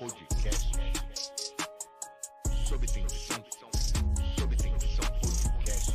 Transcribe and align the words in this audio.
Podcast. 0.00 0.72
Sob 2.66 2.86
tensão. 2.86 3.44
Sob 4.38 4.56
tensão 4.56 5.04
podcast. 5.20 5.92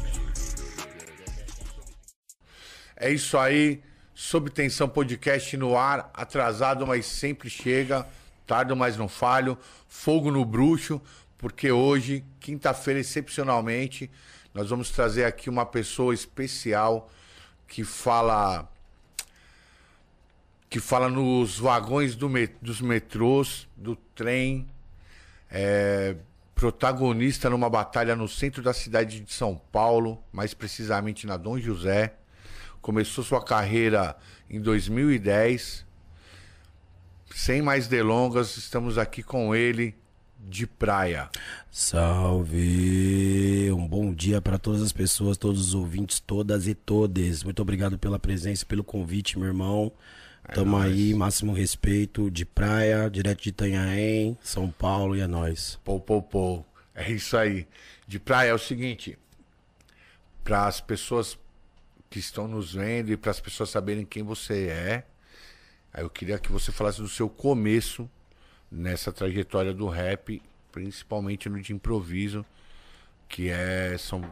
É 2.95 3.09
isso 3.09 3.35
aí. 3.35 3.81
Sob 4.13 4.51
tensão 4.51 4.87
podcast 4.87 5.57
no 5.57 5.75
ar, 5.75 6.11
atrasado, 6.13 6.85
mas 6.85 7.07
sempre 7.07 7.49
chega. 7.49 8.07
Tardo, 8.45 8.75
mas 8.75 8.95
não 8.95 9.07
falho. 9.07 9.57
Fogo 9.87 10.29
no 10.29 10.45
bruxo, 10.45 11.01
porque 11.35 11.71
hoje, 11.71 12.23
quinta-feira, 12.39 12.99
excepcionalmente, 12.99 14.11
nós 14.53 14.69
vamos 14.69 14.91
trazer 14.91 15.25
aqui 15.25 15.49
uma 15.49 15.65
pessoa 15.65 16.13
especial 16.13 17.09
que 17.67 17.83
fala 17.83 18.71
que 20.75 20.79
fala 20.81 21.07
nos 21.07 21.57
vagões 21.57 22.17
do 22.17 22.27
met- 22.27 22.57
dos 22.61 22.81
metrôs, 22.81 23.65
do 23.77 23.95
trem, 24.13 24.67
é, 25.49 26.17
protagonista 26.53 27.49
numa 27.49 27.69
batalha 27.69 28.13
no 28.13 28.27
centro 28.27 28.61
da 28.61 28.73
cidade 28.73 29.21
de 29.21 29.31
São 29.31 29.55
Paulo, 29.71 30.21
mais 30.33 30.53
precisamente 30.53 31.25
na 31.25 31.37
Dom 31.37 31.57
José. 31.57 32.15
Começou 32.81 33.23
sua 33.23 33.41
carreira 33.41 34.17
em 34.49 34.59
2010. 34.59 35.85
Sem 37.33 37.61
mais 37.61 37.87
delongas, 37.87 38.57
estamos 38.57 38.97
aqui 38.97 39.23
com 39.23 39.55
ele 39.55 39.95
de 40.45 40.67
praia. 40.67 41.29
Salve! 41.71 43.71
Um 43.71 43.87
bom 43.87 44.13
dia 44.13 44.41
para 44.41 44.59
todas 44.59 44.81
as 44.81 44.91
pessoas, 44.91 45.37
todos 45.37 45.69
os 45.69 45.73
ouvintes, 45.73 46.19
todas 46.19 46.67
e 46.67 46.75
todes. 46.75 47.45
Muito 47.45 47.61
obrigado 47.61 47.97
pela 47.97 48.19
presença, 48.19 48.65
pelo 48.65 48.83
convite, 48.83 49.39
meu 49.39 49.47
irmão. 49.47 49.89
Tamo 50.53 50.77
nóis. 50.77 50.91
aí, 50.91 51.13
máximo 51.13 51.53
respeito, 51.53 52.29
de 52.29 52.45
praia, 52.45 53.09
direto 53.09 53.41
de 53.43 53.49
Itanhaém, 53.49 54.37
São 54.41 54.69
Paulo 54.69 55.15
e 55.15 55.21
é 55.21 55.27
nóis. 55.27 55.79
Pô, 55.83 55.99
pô, 55.99 56.21
pô. 56.21 56.63
É 56.93 57.11
isso 57.11 57.35
aí. 57.35 57.67
De 58.07 58.19
praia 58.19 58.49
é 58.49 58.53
o 58.53 58.59
seguinte: 58.59 59.17
para 60.43 60.67
as 60.67 60.79
pessoas 60.79 61.37
que 62.09 62.19
estão 62.19 62.47
nos 62.47 62.73
vendo 62.73 63.11
e 63.11 63.17
para 63.17 63.31
as 63.31 63.39
pessoas 63.39 63.69
saberem 63.69 64.05
quem 64.05 64.23
você 64.23 64.67
é, 64.67 65.05
aí 65.93 66.03
eu 66.03 66.09
queria 66.09 66.39
que 66.39 66.51
você 66.51 66.71
falasse 66.71 67.01
do 67.01 67.09
seu 67.09 67.27
começo 67.27 68.09
nessa 68.71 69.11
trajetória 69.11 69.73
do 69.73 69.87
rap, 69.87 70.41
principalmente 70.71 71.49
no 71.49 71.61
de 71.61 71.73
improviso, 71.73 72.45
que 73.27 73.49
é 73.49 73.97
são 73.97 74.23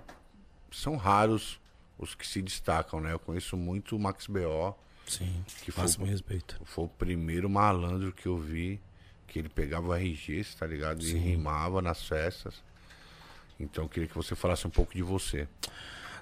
são 0.72 0.96
raros 0.96 1.60
os 1.98 2.16
que 2.16 2.28
se 2.28 2.42
destacam, 2.42 3.00
né? 3.00 3.14
Eu 3.14 3.20
conheço 3.20 3.56
muito 3.56 3.96
o 3.96 4.00
Max 4.00 4.28
BO, 4.28 4.76
Sim, 5.08 5.44
Que 5.64 5.72
foi- 5.72 5.84
máximo 5.84 6.06
respeito. 6.06 6.60
foi 6.66 6.86
o 6.86 6.88
primeiro 6.88 7.50
malandro 7.50 8.12
que 8.12 8.26
eu 8.28 8.38
vi 8.38 8.80
que 9.28 9.40
ele 9.40 9.50
pegava 9.50 10.00
RG, 10.00 10.46
tá 10.58 10.66
ligado? 10.68 11.04
E 11.04 11.14
rimava 11.14 11.82
nas 11.82 12.04
festas. 12.08 12.54
Então 13.60 13.84
eu 13.86 13.90
queria 13.90 14.08
que 14.08 14.16
você 14.16 14.36
falasse 14.36 14.66
um 14.68 14.70
pouco 14.70 14.94
de 14.94 15.02
você. 15.02 15.48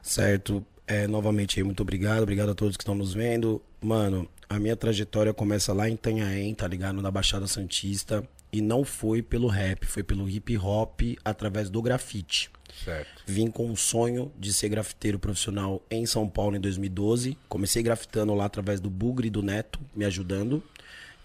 Certo, 0.02 0.66
é, 0.88 1.08
novamente 1.08 1.60
aí, 1.60 1.64
muito 1.64 1.82
obrigado, 1.82 2.24
obrigado 2.24 2.50
a 2.52 2.56
todos 2.56 2.76
que 2.78 2.84
estão 2.84 2.96
nos 2.96 3.14
vendo. 3.14 3.62
Mano, 3.82 4.28
a 4.50 4.60
minha 4.60 4.76
trajetória 4.76 5.34
começa 5.34 5.74
lá 5.74 5.90
em 5.90 5.94
Itanhaém, 5.94 6.54
tá 6.56 6.68
ligado? 6.68 7.02
Na 7.02 7.12
Baixada 7.12 7.48
Santista. 7.48 8.28
E 8.54 8.62
não 8.62 8.84
foi 8.84 9.22
pelo 9.22 9.48
rap, 9.48 9.86
foi 9.86 10.04
pelo 10.04 10.28
hip 10.30 10.58
hop 10.58 11.00
através 11.24 11.70
do 11.70 11.82
grafite. 11.82 12.52
Certo. 12.84 13.24
Vim 13.26 13.50
com 13.52 13.68
um 13.68 13.76
sonho 13.76 14.32
de 14.40 14.52
ser 14.52 14.70
grafiteiro 14.70 15.20
profissional 15.20 15.82
em 15.90 16.06
São 16.06 16.28
Paulo 16.28 16.56
em 16.56 16.60
2012. 16.60 17.38
Comecei 17.48 17.84
grafitando 17.84 18.34
lá 18.34 18.46
através 18.46 18.80
do 18.80 18.90
Bugre 18.90 19.28
e 19.28 19.32
do 19.32 19.42
Neto, 19.44 19.80
me 19.96 20.06
ajudando. 20.06 20.64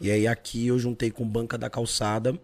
E 0.01 0.11
aí 0.11 0.27
aqui 0.27 0.67
eu 0.67 0.79
juntei 0.79 1.11
com 1.11 1.27
Banca 1.27 1.57
da 1.57 1.71
Calçada, 1.71 2.39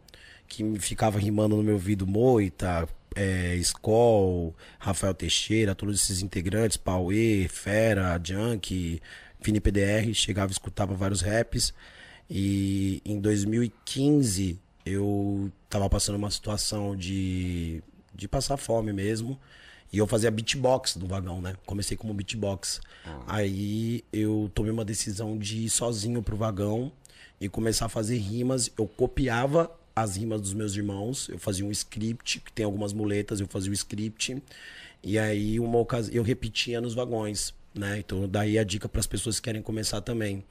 que 0.48 0.78
ficava 0.78 1.18
rimando 1.18 1.56
no 1.56 1.62
meu 1.62 1.74
ouvido 1.74 2.06
Moita, 2.06 2.88
é, 3.14 3.54
Skol, 3.56 4.54
Rafael 4.78 5.14
Teixeira, 5.14 5.74
todos 5.74 6.00
esses 6.00 6.22
integrantes, 6.22 6.76
Pauê, 6.76 7.46
Fera, 7.48 8.20
Junk, 8.22 9.00
Vini 9.40 9.60
PDR, 9.60 10.14
chegava 10.14 10.50
e 10.50 10.54
escutava 10.54 10.94
vários 10.94 11.20
raps. 11.20 11.74
E 12.30 13.02
em 13.04 13.20
2015 13.20 14.58
eu 14.84 15.52
tava 15.68 15.88
passando 15.88 16.16
uma 16.16 16.30
situação 16.30 16.96
de, 16.96 17.82
de 18.14 18.28
passar 18.28 18.56
fome 18.56 18.92
mesmo. 18.92 19.38
E 19.92 19.98
eu 19.98 20.06
fazia 20.06 20.30
beatbox 20.30 20.96
no 20.96 21.06
vagão, 21.06 21.42
né? 21.42 21.54
Comecei 21.66 21.96
como 21.96 22.14
beatbox. 22.14 22.80
Aí 23.26 24.02
eu 24.12 24.50
tomei 24.54 24.72
uma 24.72 24.84
decisão 24.84 25.36
de 25.36 25.64
ir 25.64 25.70
sozinho 25.70 26.22
pro 26.22 26.36
vagão 26.36 26.90
e 27.40 27.48
começar 27.48 27.86
a 27.86 27.88
fazer 27.90 28.16
rimas. 28.16 28.70
Eu 28.78 28.86
copiava 28.86 29.70
as 29.94 30.16
rimas 30.16 30.40
dos 30.40 30.54
meus 30.54 30.74
irmãos. 30.74 31.28
Eu 31.28 31.38
fazia 31.38 31.66
um 31.66 31.70
script, 31.70 32.40
que 32.40 32.52
tem 32.52 32.64
algumas 32.64 32.94
muletas, 32.94 33.40
eu 33.40 33.46
fazia 33.46 33.70
o 33.70 33.74
script. 33.74 34.42
E 35.02 35.18
aí 35.18 35.60
uma 35.60 35.78
ocasião 35.78 36.14
eu 36.14 36.22
repetia 36.22 36.80
nos 36.80 36.94
vagões, 36.94 37.52
né? 37.74 37.98
Então 37.98 38.26
daí 38.26 38.58
a 38.58 38.64
dica 38.64 38.88
para 38.88 39.00
as 39.00 39.06
pessoas 39.06 39.40
que 39.40 39.44
querem 39.44 39.60
começar 39.60 40.00
também. 40.00 40.42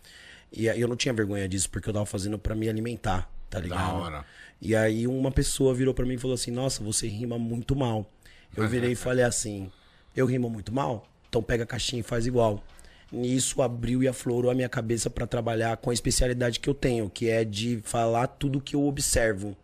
E 0.52 0.68
eu 0.68 0.88
não 0.88 0.96
tinha 0.96 1.14
vergonha 1.14 1.48
disso 1.50 1.70
porque 1.70 1.90
eu 1.90 1.94
tava 1.94 2.06
fazendo 2.06 2.38
para 2.38 2.54
me 2.54 2.70
alimentar, 2.70 3.28
tá 3.52 3.60
ligado? 3.60 3.96
hora. 3.96 4.26
E 4.60 4.76
aí 4.76 5.06
uma 5.06 5.32
pessoa 5.32 5.74
virou 5.74 5.94
pra 5.94 6.06
mim 6.06 6.16
e 6.16 6.18
falou 6.18 6.34
assim: 6.34 6.50
"Nossa, 6.50 6.84
você 6.84 7.08
rima 7.08 7.38
muito 7.38 7.76
mal". 7.76 8.10
Eu 8.56 8.68
virei 8.68 8.94
e 8.94 8.96
falei 8.96 9.24
assim: 9.24 9.70
"Eu 10.16 10.26
rimo 10.26 10.50
muito 10.50 10.74
mal? 10.74 11.08
Então 11.30 11.44
pega 11.44 11.64
a 11.64 11.68
caixinha 11.68 12.00
e 12.00 12.04
faz 12.04 12.26
igual". 12.26 12.64
Nisso 13.12 13.62
abriu 13.62 14.02
e 14.02 14.08
aflorou 14.08 14.50
a 14.50 14.56
minha 14.56 14.70
cabeça 14.70 15.10
pra 15.10 15.28
trabalhar 15.28 15.76
com 15.78 15.90
a 15.90 15.94
especialidade 15.94 16.62
que 16.62 16.70
eu 16.70 16.74
tenho, 16.74 17.10
que 17.10 17.30
é 17.30 17.44
de 17.44 17.82
falar 17.84 18.26
tudo 18.28 18.62
que 18.62 18.74
eu 18.74 18.86
observo. 18.88 19.56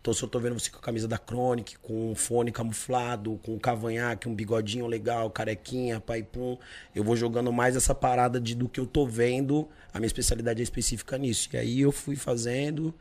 Então, 0.00 0.12
se 0.12 0.22
eu 0.22 0.28
tô 0.28 0.38
vendo 0.38 0.58
você 0.58 0.70
com 0.70 0.76
a 0.76 0.82
camisa 0.82 1.08
da 1.08 1.16
Chronic, 1.16 1.78
com 1.78 2.10
um 2.10 2.14
fone 2.14 2.52
camuflado, 2.52 3.40
com 3.42 3.54
um 3.54 3.58
cavanhaque, 3.58 4.28
um 4.28 4.34
bigodinho 4.34 4.86
legal, 4.86 5.30
carequinha, 5.30 5.98
pai 5.98 6.22
pum, 6.22 6.58
eu 6.94 7.02
vou 7.02 7.16
jogando 7.16 7.50
mais 7.50 7.74
essa 7.74 7.94
parada 7.94 8.38
de 8.38 8.54
do 8.54 8.68
que 8.68 8.78
eu 8.78 8.86
tô 8.86 9.06
vendo. 9.06 9.66
A 9.94 9.98
minha 9.98 10.06
especialidade 10.06 10.60
é 10.60 10.62
específica 10.62 11.16
nisso. 11.16 11.48
E 11.54 11.56
aí 11.56 11.80
eu 11.80 11.90
fui 11.90 12.16
fazendo, 12.16 12.94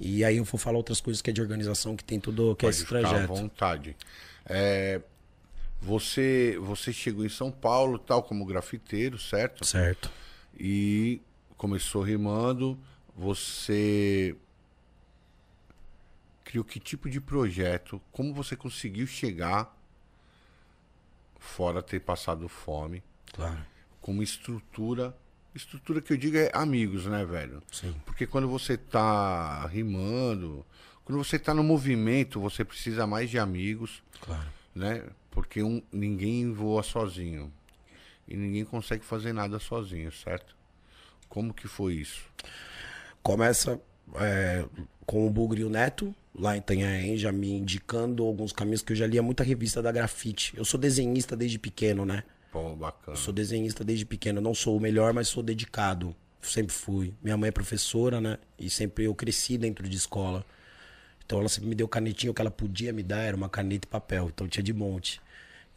e 0.00 0.24
aí 0.24 0.36
eu 0.38 0.44
vou 0.44 0.58
falar 0.58 0.76
outras 0.76 1.00
coisas 1.00 1.20
que 1.22 1.30
é 1.30 1.32
de 1.32 1.40
organização, 1.40 1.96
que 1.96 2.04
tem 2.04 2.18
tudo, 2.20 2.54
que 2.56 2.64
é 2.64 2.68
Pode 2.68 2.76
esse 2.76 2.84
ficar 2.86 2.98
à 2.98 3.08
trajeto. 3.08 3.34
vontade. 3.34 3.96
É, 4.46 5.00
você, 5.80 6.58
você 6.60 6.92
chegou 6.92 7.24
em 7.24 7.28
São 7.28 7.50
Paulo, 7.50 7.98
tal, 7.98 8.22
como 8.22 8.44
grafiteiro, 8.44 9.18
certo? 9.18 9.64
Certo. 9.64 10.10
E 10.58 11.20
começou 11.56 12.02
rimando. 12.02 12.78
Você 13.16 14.34
criou 16.42 16.64
que 16.64 16.80
tipo 16.80 17.08
de 17.08 17.20
projeto? 17.20 18.00
Como 18.12 18.32
você 18.34 18.56
conseguiu 18.56 19.06
chegar, 19.06 19.76
fora 21.38 21.82
ter 21.82 22.00
passado 22.00 22.48
fome, 22.48 23.02
Claro. 23.32 23.58
com 24.00 24.12
uma 24.12 24.24
estrutura? 24.24 25.16
Estrutura 25.54 26.00
que 26.00 26.12
eu 26.12 26.16
digo 26.16 26.36
é 26.36 26.50
amigos, 26.52 27.06
né, 27.06 27.24
velho? 27.24 27.62
Sim. 27.70 27.94
Porque 28.04 28.26
quando 28.26 28.48
você 28.48 28.76
tá 28.76 29.66
rimando, 29.66 30.64
quando 31.04 31.16
você 31.22 31.38
tá 31.38 31.54
no 31.54 31.62
movimento, 31.62 32.40
você 32.40 32.64
precisa 32.64 33.06
mais 33.06 33.30
de 33.30 33.38
amigos, 33.38 34.02
Claro. 34.20 34.44
né? 34.74 35.04
Porque 35.30 35.62
um, 35.62 35.80
ninguém 35.92 36.52
voa 36.52 36.82
sozinho. 36.82 37.52
E 38.26 38.36
ninguém 38.36 38.64
consegue 38.64 39.04
fazer 39.04 39.32
nada 39.32 39.58
sozinho, 39.58 40.10
certo? 40.10 40.56
Como 41.28 41.52
que 41.54 41.68
foi 41.68 41.94
isso? 41.94 42.22
Começa 43.22 43.80
é, 44.16 44.64
com 45.06 45.26
o 45.26 45.30
Bugre 45.30 45.60
e 45.62 45.64
o 45.64 45.70
Neto, 45.70 46.14
lá 46.34 46.56
em 46.56 46.58
Itanhaém, 46.58 47.16
já 47.16 47.30
me 47.32 47.50
indicando 47.52 48.22
alguns 48.24 48.52
caminhos 48.52 48.82
que 48.82 48.92
eu 48.92 48.96
já 48.96 49.06
lia 49.06 49.22
muita 49.22 49.42
revista 49.44 49.80
da 49.82 49.92
grafite. 49.92 50.52
Eu 50.56 50.64
sou 50.64 50.78
desenhista 50.80 51.36
desde 51.36 51.58
pequeno, 51.58 52.04
né? 52.04 52.24
Pô, 52.54 52.76
bacana. 52.76 53.16
Eu 53.16 53.20
sou 53.20 53.34
desenhista 53.34 53.82
desde 53.82 54.06
pequeno. 54.06 54.38
Eu 54.38 54.42
não 54.42 54.54
sou 54.54 54.76
o 54.76 54.80
melhor, 54.80 55.12
mas 55.12 55.26
sou 55.26 55.42
dedicado. 55.42 56.14
Sempre 56.40 56.72
fui. 56.72 57.12
Minha 57.20 57.36
mãe 57.36 57.48
é 57.48 57.50
professora, 57.50 58.20
né? 58.20 58.38
E 58.56 58.70
sempre 58.70 59.06
eu 59.06 59.14
cresci 59.14 59.58
dentro 59.58 59.88
de 59.88 59.96
escola. 59.96 60.46
Então 61.26 61.40
ela 61.40 61.48
sempre 61.48 61.68
me 61.68 61.74
deu 61.74 61.88
canetinha, 61.88 62.30
o 62.30 62.34
que 62.34 62.40
ela 62.40 62.52
podia 62.52 62.92
me 62.92 63.02
dar 63.02 63.22
era 63.22 63.36
uma 63.36 63.48
caneta 63.48 63.88
e 63.88 63.90
papel. 63.90 64.30
Então 64.32 64.46
tinha 64.46 64.62
de 64.62 64.72
monte. 64.72 65.20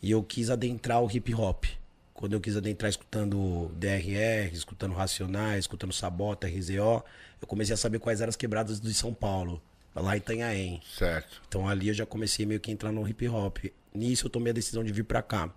E 0.03 0.11
eu 0.11 0.21
quis 0.21 0.51
adentrar 0.51 1.01
o 1.01 1.09
hip 1.09 1.33
hop. 1.33 1.65
Quando 2.13 2.33
eu 2.33 2.39
quis 2.39 2.55
adentrar 2.55 2.91
escutando 2.91 3.71
DRR, 3.75 4.53
escutando 4.53 4.93
Racionais, 4.93 5.61
escutando 5.61 5.91
Sabota, 5.91 6.45
RZO, 6.45 7.03
eu 7.41 7.47
comecei 7.47 7.73
a 7.73 7.77
saber 7.77 7.97
quais 7.97 8.21
eram 8.21 8.29
as 8.29 8.35
quebradas 8.35 8.79
de 8.79 8.93
São 8.93 9.15
Paulo, 9.15 9.59
lá 9.95 10.15
em 10.15 10.19
Itanhaém. 10.19 10.81
Certo. 10.95 11.41
Então 11.47 11.67
ali 11.67 11.87
eu 11.87 11.93
já 11.95 12.05
comecei 12.05 12.45
meio 12.45 12.59
que 12.59 12.69
a 12.69 12.73
entrar 12.73 12.91
no 12.91 13.07
hip 13.07 13.27
hop. 13.27 13.65
Nisso 13.95 14.27
eu 14.27 14.29
tomei 14.29 14.51
a 14.51 14.53
decisão 14.53 14.83
de 14.83 14.91
vir 14.91 15.05
pra 15.05 15.23
cá. 15.23 15.51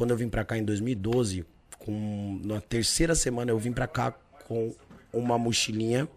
Quando 0.00 0.12
eu 0.12 0.16
vim 0.16 0.30
pra 0.30 0.46
cá 0.46 0.56
em 0.56 0.64
2012, 0.64 1.44
com 1.78 2.40
na 2.42 2.58
terceira 2.58 3.14
semana 3.14 3.50
eu 3.50 3.58
vim 3.58 3.70
pra 3.70 3.86
cá 3.86 4.12
com 4.48 4.74
uma 5.12 5.36
mochilinha. 5.36 6.08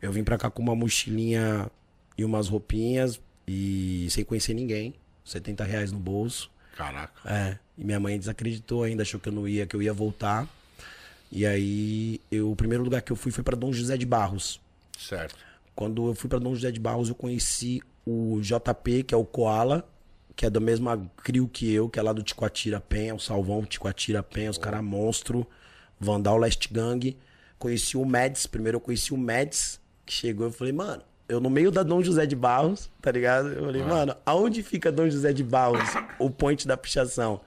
Eu 0.00 0.10
vim 0.10 0.24
pra 0.24 0.38
cá 0.38 0.50
com 0.50 0.62
uma 0.62 0.74
mochilinha 0.74 1.70
e 2.16 2.24
umas 2.24 2.48
roupinhas 2.48 3.20
e 3.46 4.06
sem 4.08 4.24
conhecer 4.24 4.54
ninguém. 4.54 4.94
70 5.26 5.62
reais 5.62 5.92
no 5.92 5.98
bolso. 5.98 6.50
Caraca. 6.74 7.30
É. 7.30 7.58
E 7.76 7.84
minha 7.84 8.00
mãe 8.00 8.18
desacreditou 8.18 8.82
ainda, 8.82 9.02
achou 9.02 9.20
que 9.20 9.28
eu 9.28 9.32
não 9.34 9.46
ia, 9.46 9.66
que 9.66 9.76
eu 9.76 9.82
ia 9.82 9.92
voltar. 9.92 10.48
E 11.30 11.44
aí, 11.44 12.18
eu, 12.30 12.50
o 12.50 12.56
primeiro 12.56 12.82
lugar 12.82 13.02
que 13.02 13.12
eu 13.12 13.16
fui 13.16 13.30
foi 13.30 13.44
pra 13.44 13.54
Dom 13.54 13.74
José 13.74 13.98
de 13.98 14.06
Barros. 14.06 14.58
Certo. 14.98 15.36
Quando 15.74 16.08
eu 16.08 16.14
fui 16.14 16.30
pra 16.30 16.38
Dom 16.38 16.54
José 16.54 16.72
de 16.72 16.80
Barros, 16.80 17.10
eu 17.10 17.14
conheci 17.14 17.82
o 18.06 18.40
JP, 18.40 19.02
que 19.02 19.12
é 19.14 19.18
o 19.18 19.24
Koala, 19.26 19.86
que 20.34 20.46
é 20.46 20.50
do 20.50 20.60
mesmo 20.60 21.10
crio 21.16 21.48
que 21.48 21.72
eu, 21.72 21.88
que 21.88 21.98
é 21.98 22.02
lá 22.02 22.12
do 22.12 22.22
Ticoatira 22.22 22.80
Penha, 22.80 23.14
o 23.14 23.20
Salvão 23.20 23.64
Ticoatira 23.64 24.22
Penha, 24.22 24.50
os 24.50 24.58
caras 24.58 24.82
monstro, 24.82 25.46
Vandal 25.98 26.38
Last 26.38 26.72
Gang. 26.72 27.16
Conheci 27.58 27.96
o 27.96 28.04
Mads, 28.04 28.46
primeiro 28.46 28.76
eu 28.76 28.80
conheci 28.80 29.14
o 29.14 29.16
Mads, 29.16 29.80
que 30.04 30.12
chegou 30.12 30.48
e 30.48 30.52
falei, 30.52 30.72
mano, 30.72 31.02
eu 31.28 31.40
no 31.40 31.48
meio 31.48 31.70
da 31.70 31.82
Dom 31.82 32.02
José 32.02 32.26
de 32.26 32.34
Barros, 32.34 32.90
tá 33.00 33.10
ligado? 33.10 33.48
Eu 33.48 33.64
falei, 33.66 33.82
mano, 33.82 34.14
aonde 34.26 34.62
fica 34.62 34.90
Dom 34.90 35.08
José 35.08 35.32
de 35.32 35.44
Barros, 35.44 35.88
o 36.18 36.28
ponte 36.28 36.66
da 36.66 36.76
pichação? 36.76 37.40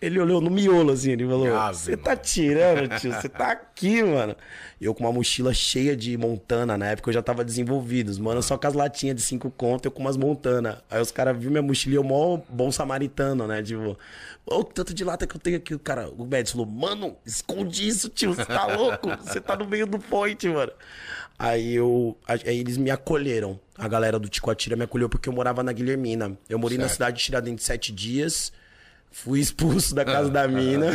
Ele 0.00 0.20
olhou 0.20 0.40
no 0.40 0.48
miolo, 0.48 0.92
assim, 0.92 1.10
ele 1.10 1.26
falou: 1.26 1.48
Você 1.72 1.96
tá 1.96 2.14
tirando, 2.14 2.88
tio? 3.00 3.12
Você 3.12 3.28
tá 3.28 3.50
aqui, 3.50 4.00
mano. 4.00 4.36
Eu 4.80 4.94
com 4.94 5.02
uma 5.02 5.12
mochila 5.12 5.52
cheia 5.52 5.96
de 5.96 6.16
montana, 6.16 6.78
na 6.78 6.86
época 6.86 7.10
eu 7.10 7.14
já 7.14 7.20
tava 7.20 7.44
desenvolvido. 7.44 8.16
Mano, 8.22 8.40
só 8.40 8.56
com 8.56 8.68
as 8.68 8.74
latinhas 8.74 9.16
de 9.16 9.22
cinco 9.22 9.50
conto, 9.50 9.86
eu 9.86 9.90
com 9.90 10.00
umas 10.00 10.16
montana. 10.16 10.80
Aí 10.88 11.02
os 11.02 11.10
caras 11.10 11.36
viram 11.36 11.50
minha 11.50 11.62
mochila 11.62 11.94
e 11.94 11.96
eu 11.96 12.04
mó 12.04 12.40
bom 12.48 12.70
samaritano, 12.70 13.48
né? 13.48 13.60
Tipo, 13.60 13.98
ô, 14.46 14.62
tanto 14.62 14.94
de 14.94 15.02
lata 15.02 15.26
que 15.26 15.34
eu 15.34 15.40
tenho 15.40 15.56
aqui. 15.56 15.74
O 15.74 15.80
cara, 15.80 16.08
o 16.08 16.24
médico 16.24 16.58
falou: 16.58 16.72
Mano, 16.72 17.16
esconde 17.26 17.88
isso, 17.88 18.08
tio. 18.08 18.34
Você 18.34 18.44
tá 18.44 18.66
louco? 18.66 19.08
Você 19.24 19.40
tá 19.40 19.56
no 19.56 19.66
meio 19.66 19.86
do 19.86 19.98
point, 19.98 20.48
mano. 20.48 20.72
Aí 21.36 21.74
eu. 21.74 22.16
Aí 22.24 22.60
eles 22.60 22.76
me 22.76 22.92
acolheram. 22.92 23.58
A 23.76 23.88
galera 23.88 24.16
do 24.16 24.28
Ticoatira 24.28 24.76
me 24.76 24.84
acolheu 24.84 25.08
porque 25.08 25.28
eu 25.28 25.32
morava 25.32 25.60
na 25.64 25.72
Guilhermina. 25.72 26.38
Eu 26.48 26.58
morei 26.58 26.76
certo. 26.76 26.88
na 26.88 26.92
cidade 26.92 27.16
de 27.18 27.24
Tiradentes 27.24 27.64
sete 27.64 27.90
dias. 27.90 28.52
Fui 29.10 29.40
expulso 29.40 29.94
da 29.94 30.04
casa 30.04 30.30
da 30.30 30.46
mina. 30.46 30.86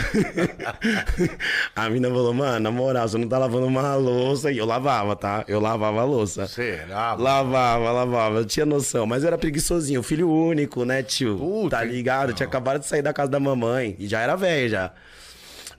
a 1.75 1.89
mina 1.89 2.07
falou, 2.07 2.33
mano, 2.33 2.59
na 2.59 2.71
moral, 2.71 3.07
você 3.07 3.17
não 3.17 3.27
tá 3.27 3.37
lavando 3.37 3.67
uma 3.67 3.95
louça. 3.95 4.51
E 4.51 4.57
eu 4.57 4.65
lavava, 4.65 5.15
tá? 5.15 5.43
Eu 5.47 5.59
lavava 5.59 6.01
a 6.01 6.03
louça. 6.05 6.47
Será? 6.47 7.15
Lavava, 7.15 7.91
lavava. 7.91 8.37
Eu 8.39 8.45
tinha 8.45 8.65
noção. 8.65 9.05
Mas 9.05 9.23
eu 9.23 9.27
era 9.27 9.37
preguiçosinho, 9.37 10.01
filho 10.01 10.29
único, 10.29 10.85
né, 10.85 11.03
tio? 11.03 11.37
Puta 11.37 11.77
tá 11.77 11.83
ligado? 11.83 12.29
Eu 12.29 12.35
tinha 12.35 12.47
acabado 12.47 12.79
de 12.79 12.87
sair 12.87 13.01
da 13.01 13.11
casa 13.11 13.29
da 13.29 13.39
mamãe. 13.39 13.95
E 13.99 14.07
já 14.07 14.21
era 14.21 14.35
velho, 14.35 14.69
já. 14.69 14.93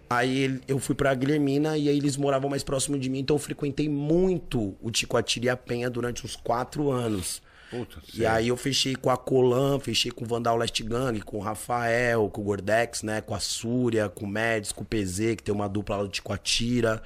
Aí 0.09 0.61
eu 0.69 0.79
fui 0.79 0.95
pra 0.95 1.15
Guilhermina 1.15 1.79
e 1.79 1.89
aí 1.89 1.97
eles 1.97 2.17
moravam 2.17 2.51
mais 2.51 2.63
próximo 2.63 2.99
de 2.99 3.09
mim. 3.09 3.21
Então 3.21 3.37
eu 3.37 3.41
frequentei 3.41 3.89
muito 3.89 4.77
o 4.83 4.91
Ticoatiri 4.91 5.47
e 5.47 5.51
a 5.51 5.57
Penha 5.57 5.89
durante 5.89 6.27
uns 6.27 6.37
quatro 6.37 6.91
anos. 6.91 7.43
Puta, 7.79 7.99
e 8.15 8.25
aí 8.25 8.49
eu 8.49 8.57
fechei 8.57 8.95
com 8.95 9.11
a 9.11 9.17
Colan, 9.17 9.79
fechei 9.81 10.11
com 10.11 10.25
o 10.25 10.29
Vandal 10.29 10.57
Last 10.57 10.83
Gang, 10.83 11.21
com 11.21 11.39
o 11.39 11.41
Rafael, 11.41 12.29
com 12.31 12.41
o 12.41 12.45
Gordex, 12.45 13.03
né? 13.03 13.21
Com 13.21 13.35
a 13.35 13.41
Súria, 13.41 14.09
com 14.09 14.25
o 14.25 14.29
Médici, 14.29 14.75
com 14.75 14.83
o 14.83 14.87
PZ, 14.87 15.37
que 15.37 15.43
tem 15.43 15.55
uma 15.55 15.69
dupla 15.69 15.97
lá 15.97 16.03
do 16.03 16.09
Ticoatira. 16.09 17.03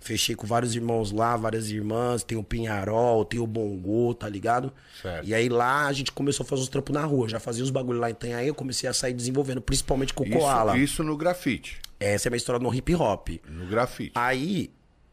Fechei 0.00 0.34
com 0.34 0.46
vários 0.46 0.74
irmãos 0.74 1.10
lá, 1.10 1.36
várias 1.36 1.70
irmãs. 1.70 2.22
Tem 2.22 2.38
o 2.38 2.42
Pinharol, 2.42 3.24
tem 3.24 3.40
o 3.40 3.46
Bongo, 3.46 4.14
tá 4.14 4.28
ligado? 4.28 4.72
Certo. 5.02 5.26
E 5.26 5.34
aí 5.34 5.48
lá 5.48 5.86
a 5.86 5.92
gente 5.92 6.12
começou 6.12 6.44
a 6.44 6.46
fazer 6.46 6.62
os 6.62 6.68
trampos 6.68 6.94
na 6.94 7.04
rua. 7.04 7.28
Já 7.28 7.40
fazia 7.40 7.64
os 7.64 7.70
bagulho 7.70 7.98
lá 7.98 8.08
em 8.08 8.12
Itanhaém, 8.12 8.48
eu 8.48 8.54
comecei 8.54 8.88
a 8.88 8.92
sair 8.92 9.12
desenvolvendo, 9.12 9.60
principalmente 9.60 10.14
com 10.14 10.24
o 10.24 10.26
isso, 10.26 10.38
Koala. 10.38 10.78
Isso 10.78 11.02
no 11.02 11.16
grafite. 11.16 11.80
Essa 11.98 12.28
é 12.28 12.28
a 12.28 12.30
minha 12.30 12.38
história 12.38 12.60
no 12.60 12.72
hip 12.72 12.94
hop. 12.94 13.28
No 13.48 13.66
grafite. 13.66 14.12
Aí 14.14 14.70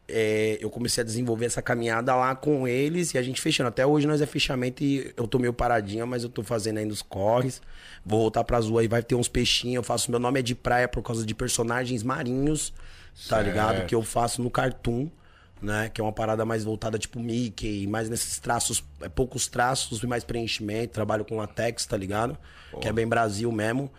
é, 0.08 0.58
eu 0.60 0.70
comecei 0.70 1.02
a 1.02 1.04
desenvolver 1.04 1.46
essa 1.46 1.60
caminhada 1.60 2.14
lá 2.14 2.34
com 2.34 2.66
eles 2.66 3.12
e 3.14 3.18
a 3.18 3.22
gente 3.22 3.40
fechando. 3.40 3.68
Até 3.68 3.84
hoje 3.84 4.06
nós 4.06 4.20
é 4.20 4.26
fechamento 4.26 4.82
e 4.82 5.12
eu 5.16 5.26
tô 5.26 5.38
meio 5.38 5.52
paradinha, 5.52 6.06
mas 6.06 6.22
eu 6.22 6.28
tô 6.28 6.42
fazendo 6.42 6.78
ainda 6.78 6.92
os 6.92 7.02
corres. 7.02 7.60
Vou 8.04 8.20
voltar 8.20 8.44
pra 8.44 8.58
rua 8.58 8.84
e 8.84 8.88
vai 8.88 9.02
ter 9.02 9.14
uns 9.14 9.28
peixinhos. 9.28 9.76
Eu 9.76 9.82
faço. 9.82 10.10
Meu 10.10 10.20
nome 10.20 10.38
é 10.38 10.42
de 10.42 10.54
praia 10.54 10.86
por 10.86 11.02
causa 11.02 11.26
de 11.26 11.34
personagens 11.34 12.02
marinhos, 12.02 12.70
tá 13.28 13.36
certo. 13.36 13.46
ligado? 13.46 13.86
Que 13.86 13.94
eu 13.94 14.02
faço 14.02 14.40
no 14.42 14.50
Cartoon, 14.50 15.08
né? 15.60 15.90
Que 15.92 16.00
é 16.00 16.04
uma 16.04 16.12
parada 16.12 16.44
mais 16.44 16.62
voltada 16.62 16.98
tipo 16.98 17.18
Mickey, 17.18 17.86
mais 17.88 18.08
nesses 18.08 18.38
traços, 18.38 18.84
é, 19.00 19.08
poucos 19.08 19.48
traços 19.48 20.02
e 20.02 20.06
mais 20.06 20.22
preenchimento. 20.22 20.92
Trabalho 20.92 21.24
com 21.24 21.36
latex, 21.36 21.84
tá 21.84 21.96
ligado? 21.96 22.38
Que 22.80 22.88
é 22.88 22.92
bem 22.92 23.08
Brasil 23.08 23.50
mesmo. 23.50 23.90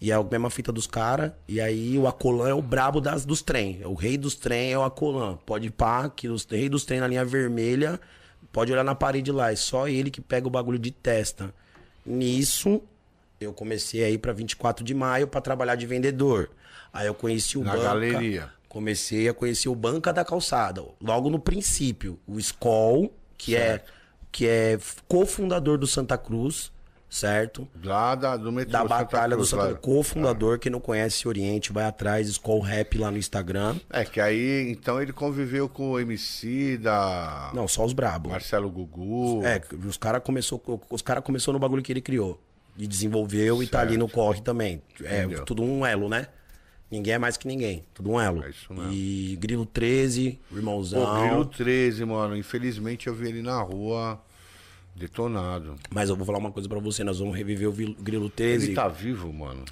E 0.00 0.10
é 0.10 0.14
a 0.14 0.22
mesma 0.22 0.50
fita 0.50 0.70
dos 0.70 0.86
caras. 0.86 1.32
E 1.48 1.60
aí 1.60 1.98
o 1.98 2.06
Acolan 2.06 2.48
é 2.48 2.54
o 2.54 2.60
brabo 2.60 3.00
das, 3.00 3.24
dos 3.24 3.42
trem. 3.42 3.80
O 3.84 3.94
rei 3.94 4.18
dos 4.18 4.34
trem 4.34 4.72
é 4.72 4.78
o 4.78 4.82
Acolan. 4.82 5.36
Pode 5.46 5.70
pá, 5.70 6.08
que 6.08 6.28
os 6.28 6.44
rei 6.44 6.68
dos 6.68 6.84
trem 6.84 7.00
na 7.00 7.08
linha 7.08 7.24
vermelha. 7.24 7.98
Pode 8.52 8.72
olhar 8.72 8.84
na 8.84 8.94
parede 8.94 9.32
lá. 9.32 9.50
É 9.50 9.56
só 9.56 9.88
ele 9.88 10.10
que 10.10 10.20
pega 10.20 10.46
o 10.46 10.50
bagulho 10.50 10.78
de 10.78 10.90
testa. 10.90 11.52
Nisso, 12.04 12.82
eu 13.40 13.52
comecei 13.52 14.04
aí 14.04 14.18
para 14.18 14.32
24 14.32 14.84
de 14.84 14.94
maio 14.94 15.26
para 15.26 15.40
trabalhar 15.40 15.76
de 15.76 15.86
vendedor. 15.86 16.50
Aí 16.92 17.06
eu 17.06 17.14
conheci 17.14 17.58
o 17.58 17.64
na 17.64 17.72
Banca. 17.72 17.84
galeria. 17.84 18.50
Comecei 18.68 19.28
a 19.28 19.34
conhecer 19.34 19.68
o 19.68 19.74
Banca 19.74 20.12
da 20.12 20.24
Calçada. 20.24 20.84
Logo 21.00 21.30
no 21.30 21.38
princípio, 21.38 22.18
o 22.26 22.38
Skoll, 22.38 23.12
que 23.38 23.56
é, 23.56 23.58
certo. 23.60 23.90
é 23.90 23.96
que 24.30 24.46
é 24.46 24.78
cofundador 25.08 25.78
do 25.78 25.86
Santa 25.86 26.18
Cruz 26.18 26.70
certo? 27.08 27.68
Lá 27.82 28.14
da, 28.14 28.36
do 28.36 28.52
metrô 28.52 28.72
Da 28.72 28.84
Batalha 28.84 29.34
Cruz, 29.34 29.50
do 29.50 29.56
Santa 29.56 29.74
Cruz. 29.74 29.80
Co-fundador, 29.80 30.56
ah. 30.56 30.58
quem 30.58 30.70
não 30.70 30.80
conhece 30.80 31.26
Oriente, 31.26 31.72
vai 31.72 31.84
atrás, 31.84 32.28
Skull 32.28 32.60
Rap 32.60 32.98
lá 32.98 33.10
no 33.10 33.18
Instagram. 33.18 33.76
É, 33.90 34.04
que 34.04 34.20
aí, 34.20 34.70
então 34.70 35.00
ele 35.00 35.12
conviveu 35.12 35.68
com 35.68 35.92
o 35.92 36.00
MC 36.00 36.78
da... 36.78 37.50
Não, 37.54 37.66
só 37.66 37.84
os 37.84 37.92
brabos. 37.92 38.30
Marcelo 38.30 38.70
Gugu. 38.70 39.42
É, 39.44 39.60
os 39.86 39.96
caras 39.96 40.22
começou, 40.22 40.62
os 40.90 41.02
cara 41.02 41.22
começou 41.22 41.52
no 41.54 41.60
bagulho 41.60 41.82
que 41.82 41.92
ele 41.92 42.00
criou. 42.00 42.40
E 42.78 42.86
desenvolveu 42.86 43.56
certo. 43.56 43.68
e 43.68 43.70
tá 43.70 43.80
ali 43.80 43.96
no 43.96 44.08
corre 44.08 44.42
também. 44.42 44.82
É 45.02 45.20
Entendeu. 45.20 45.44
tudo 45.44 45.62
um 45.62 45.86
elo, 45.86 46.08
né? 46.08 46.26
Ninguém 46.90 47.14
é 47.14 47.18
mais 47.18 47.36
que 47.36 47.48
ninguém. 47.48 47.84
Tudo 47.92 48.10
um 48.10 48.20
elo. 48.20 48.44
É 48.44 48.50
isso 48.50 48.72
mesmo. 48.72 48.92
E 48.92 49.36
Grilo 49.36 49.66
13, 49.66 50.38
irmãozão. 50.52 51.04
Pô, 51.04 51.22
Grilo 51.22 51.44
13, 51.46 52.04
mano. 52.04 52.36
Infelizmente 52.36 53.08
eu 53.08 53.14
vi 53.14 53.28
ele 53.28 53.42
na 53.42 53.60
rua. 53.60 54.20
Detonado. 54.96 55.76
Mas 55.90 56.08
eu 56.08 56.16
vou 56.16 56.24
falar 56.24 56.38
uma 56.38 56.50
coisa 56.50 56.68
para 56.68 56.80
você, 56.80 57.04
nós 57.04 57.18
vamos 57.18 57.36
reviver 57.36 57.68
o 57.68 57.72
Grilo 57.72 58.30
13. 58.30 58.66
Ele 58.66 58.74
tá 58.74 58.88
vivo, 58.88 59.32
mano. 59.32 59.64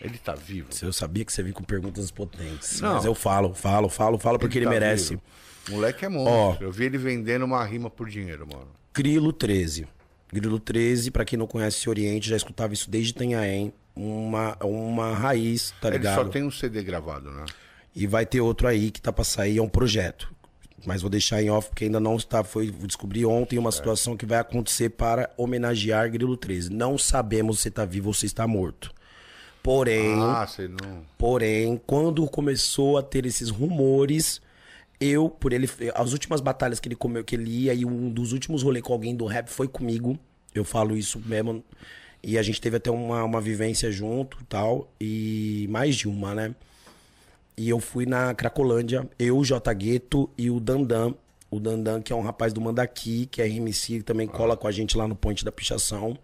Ele 0.00 0.18
tá 0.18 0.34
vivo. 0.34 0.68
Eu 0.80 0.92
sabia 0.92 1.24
que 1.24 1.32
você 1.32 1.42
vinha 1.42 1.54
com 1.54 1.62
perguntas 1.62 2.10
potentes. 2.10 2.80
Não. 2.80 2.94
Mas 2.94 3.04
eu 3.04 3.14
falo, 3.14 3.54
falo, 3.54 3.88
falo, 3.88 4.18
falo 4.18 4.38
porque 4.38 4.58
ele, 4.58 4.66
ele 4.66 4.74
tá 4.74 4.80
merece. 4.80 5.10
Vivo. 5.10 5.22
Moleque 5.70 6.04
é 6.04 6.08
monstro. 6.08 6.32
Ó, 6.32 6.56
eu 6.60 6.72
vi 6.72 6.84
ele 6.84 6.98
vendendo 6.98 7.44
uma 7.44 7.64
rima 7.64 7.88
por 7.88 8.08
dinheiro, 8.08 8.46
mano. 8.50 8.68
Grilo 8.94 9.32
13. 9.32 9.86
Grilo 10.32 10.58
13, 10.58 11.10
para 11.10 11.24
quem 11.24 11.38
não 11.38 11.46
conhece 11.46 11.88
o 11.88 11.90
Oriente, 11.90 12.28
já 12.28 12.36
escutava 12.36 12.72
isso 12.72 12.90
desde 12.90 13.12
Tanhaém. 13.12 13.72
Uma, 13.94 14.56
uma 14.62 15.14
raiz, 15.14 15.74
tá 15.80 15.90
ligado? 15.90 16.18
Ele 16.18 16.24
só 16.24 16.30
tem 16.30 16.42
um 16.42 16.50
CD 16.50 16.82
gravado, 16.82 17.30
né? 17.30 17.44
E 17.94 18.06
vai 18.06 18.24
ter 18.24 18.40
outro 18.40 18.66
aí 18.66 18.90
que 18.90 19.00
tá 19.00 19.12
pra 19.12 19.24
sair, 19.24 19.58
é 19.58 19.62
um 19.62 19.68
projeto. 19.68 20.32
Mas 20.84 21.00
vou 21.00 21.10
deixar 21.10 21.42
em 21.42 21.50
off 21.50 21.68
porque 21.68 21.84
ainda 21.84 22.00
não 22.00 22.16
está. 22.16 22.42
Foi 22.42 22.70
descobri 22.70 23.24
ontem 23.24 23.58
uma 23.58 23.70
situação 23.70 24.16
que 24.16 24.26
vai 24.26 24.38
acontecer 24.38 24.90
para 24.90 25.30
homenagear 25.36 26.10
Grilo 26.10 26.36
13. 26.36 26.70
Não 26.70 26.98
sabemos 26.98 27.60
se 27.60 27.68
está 27.68 27.84
vivo 27.84 28.08
ou 28.08 28.14
se 28.14 28.26
está 28.26 28.46
morto. 28.46 28.92
Porém, 29.62 30.14
ah, 30.20 30.46
não... 30.58 31.02
porém, 31.16 31.80
quando 31.86 32.26
começou 32.26 32.98
a 32.98 33.02
ter 33.02 33.24
esses 33.24 33.48
rumores, 33.48 34.42
eu, 35.00 35.30
por 35.30 35.52
ele, 35.52 35.68
as 35.94 36.12
últimas 36.12 36.40
batalhas 36.40 36.80
que 36.80 36.88
ele 36.88 36.96
comeu, 36.96 37.22
que 37.22 37.36
ele 37.36 37.48
ia, 37.48 37.72
e 37.72 37.84
um 37.84 38.10
dos 38.10 38.32
últimos 38.32 38.64
rolês 38.64 38.84
com 38.84 38.92
alguém 38.92 39.14
do 39.14 39.24
rap 39.24 39.48
foi 39.48 39.68
comigo. 39.68 40.18
Eu 40.52 40.64
falo 40.64 40.96
isso 40.96 41.22
mesmo. 41.24 41.64
E 42.22 42.36
a 42.36 42.42
gente 42.42 42.60
teve 42.60 42.76
até 42.76 42.90
uma, 42.90 43.22
uma 43.22 43.40
vivência 43.40 43.90
junto 43.90 44.44
tal. 44.48 44.92
E 45.00 45.66
mais 45.70 45.94
de 45.94 46.08
uma, 46.08 46.34
né? 46.34 46.54
E 47.56 47.68
eu 47.68 47.78
fui 47.78 48.06
na 48.06 48.34
Cracolândia, 48.34 49.08
eu, 49.18 49.38
o 49.38 49.44
J 49.44 49.72
Gueto 49.74 50.30
e 50.36 50.50
o 50.50 50.58
Dandan. 50.58 51.14
O 51.50 51.60
Dandan, 51.60 52.00
que 52.00 52.12
é 52.12 52.16
um 52.16 52.22
rapaz 52.22 52.52
do 52.52 52.60
Mandaqui, 52.60 53.26
que 53.26 53.42
é 53.42 53.46
RMC, 53.46 53.98
que 53.98 54.02
também 54.02 54.26
cola 54.26 54.56
com 54.56 54.66
a 54.66 54.72
gente 54.72 54.96
lá 54.96 55.06
no 55.06 55.14
Ponte 55.14 55.44
da 55.44 55.52
Pichação. 55.52 56.16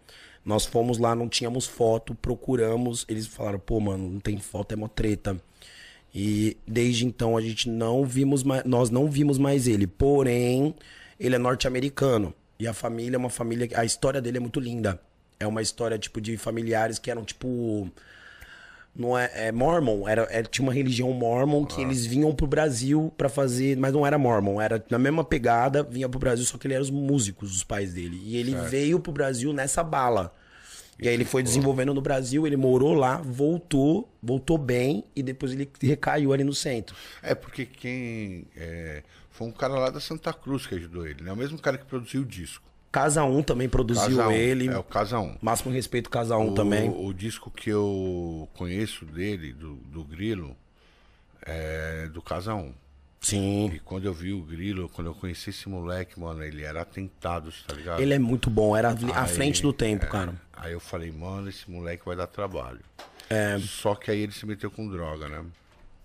Nós 0.42 0.64
fomos 0.64 0.96
lá, 0.96 1.14
não 1.14 1.28
tínhamos 1.28 1.66
foto, 1.66 2.14
procuramos. 2.14 3.04
Eles 3.08 3.26
falaram, 3.26 3.58
pô, 3.58 3.78
mano, 3.78 4.08
não 4.08 4.20
tem 4.20 4.38
foto, 4.38 4.72
é 4.72 4.76
mó 4.76 4.88
treta. 4.88 5.38
E 6.14 6.56
desde 6.66 7.04
então 7.04 7.36
a 7.36 7.40
gente 7.42 7.68
não 7.68 8.04
vimos 8.06 8.42
mais, 8.42 8.64
nós 8.64 8.88
não 8.88 9.10
vimos 9.10 9.36
mais 9.36 9.66
ele. 9.66 9.86
Porém, 9.86 10.74
ele 11.20 11.34
é 11.34 11.38
norte-americano. 11.38 12.32
E 12.58 12.66
a 12.66 12.72
família 12.72 13.16
é 13.16 13.18
uma 13.18 13.28
família. 13.28 13.68
A 13.74 13.84
história 13.84 14.22
dele 14.22 14.38
é 14.38 14.40
muito 14.40 14.58
linda. 14.58 14.98
É 15.38 15.46
uma 15.46 15.60
história, 15.60 15.98
tipo, 15.98 16.20
de 16.20 16.38
familiares 16.38 16.98
que 16.98 17.10
eram, 17.10 17.24
tipo 17.24 17.90
não 18.98 19.16
é, 19.16 19.30
é 19.32 19.52
Mormon, 19.52 20.08
era, 20.08 20.22
era, 20.28 20.42
tinha 20.42 20.66
uma 20.66 20.74
religião 20.74 21.12
Mormon 21.12 21.64
que 21.64 21.80
ah. 21.80 21.84
eles 21.84 22.04
vinham 22.04 22.34
pro 22.34 22.48
Brasil 22.48 23.14
para 23.16 23.28
fazer, 23.28 23.76
mas 23.76 23.92
não 23.92 24.04
era 24.04 24.18
Mormon, 24.18 24.60
era 24.60 24.84
na 24.90 24.98
mesma 24.98 25.22
pegada, 25.22 25.84
vinha 25.84 26.08
pro 26.08 26.18
Brasil, 26.18 26.44
só 26.44 26.58
que 26.58 26.66
ele 26.66 26.74
era 26.74 26.82
os 26.82 26.90
músicos, 26.90 27.54
os 27.54 27.62
pais 27.62 27.94
dele. 27.94 28.20
E 28.24 28.36
ele 28.36 28.50
certo. 28.50 28.68
veio 28.68 28.98
pro 28.98 29.12
Brasil 29.12 29.52
nessa 29.52 29.84
bala. 29.84 30.34
E 31.00 31.06
aí 31.06 31.14
ele 31.14 31.24
foi 31.24 31.44
desenvolvendo 31.44 31.94
no 31.94 32.00
Brasil, 32.00 32.44
ele 32.44 32.56
morou 32.56 32.92
lá, 32.92 33.18
voltou, 33.18 34.12
voltou 34.20 34.58
bem 34.58 35.04
e 35.14 35.22
depois 35.22 35.52
ele 35.52 35.70
recaiu 35.80 36.32
ali 36.32 36.42
no 36.42 36.52
centro. 36.52 36.96
É 37.22 37.36
porque 37.36 37.64
quem 37.64 38.48
é, 38.56 39.04
foi 39.30 39.46
um 39.46 39.52
cara 39.52 39.74
lá 39.74 39.90
da 39.90 40.00
Santa 40.00 40.32
Cruz 40.32 40.66
que 40.66 40.74
ajudou 40.74 41.06
ele, 41.06 41.22
né? 41.22 41.32
O 41.32 41.36
mesmo 41.36 41.56
cara 41.56 41.78
que 41.78 41.84
produziu 41.84 42.22
o 42.22 42.24
disco. 42.24 42.67
Casa 42.90 43.24
1 43.24 43.42
também 43.42 43.68
produziu 43.68 44.16
Casa 44.16 44.32
ele. 44.32 44.68
É 44.68 44.78
o 44.78 44.82
Casa 44.82 45.18
1. 45.18 45.36
Máximo 45.40 45.72
respeito 45.72 46.08
Casa 46.08 46.36
1 46.36 46.48
o, 46.48 46.54
também. 46.54 46.90
O 46.90 47.12
disco 47.12 47.50
que 47.50 47.70
eu 47.70 48.48
conheço 48.54 49.04
dele, 49.04 49.52
do, 49.52 49.74
do 49.76 50.04
Grilo, 50.04 50.56
é 51.42 52.08
do 52.08 52.22
Casa 52.22 52.54
1. 52.54 52.72
Sim. 53.20 53.72
E 53.74 53.80
quando 53.80 54.04
eu 54.04 54.14
vi 54.14 54.32
o 54.32 54.42
Grilo, 54.42 54.88
quando 54.88 55.08
eu 55.08 55.14
conheci 55.14 55.50
esse 55.50 55.68
moleque, 55.68 56.18
mano, 56.18 56.42
ele 56.42 56.62
era 56.62 56.82
atentado, 56.82 57.52
tá 57.66 57.74
ligado? 57.74 58.00
Ele 58.00 58.14
é 58.14 58.18
muito 58.18 58.48
bom, 58.48 58.76
era 58.76 58.90
à 58.90 59.22
Aí, 59.22 59.28
frente 59.28 59.60
do 59.60 59.72
tempo, 59.72 60.06
é, 60.06 60.08
cara. 60.08 60.34
Aí 60.52 60.72
eu 60.72 60.80
falei, 60.80 61.10
mano, 61.10 61.48
esse 61.48 61.68
moleque 61.70 62.04
vai 62.06 62.16
dar 62.16 62.28
trabalho. 62.28 62.80
É, 63.28 63.58
Só 63.58 63.94
que 63.94 64.10
aí 64.10 64.20
ele 64.20 64.32
se 64.32 64.46
meteu 64.46 64.70
com 64.70 64.88
droga, 64.88 65.28
né? 65.28 65.44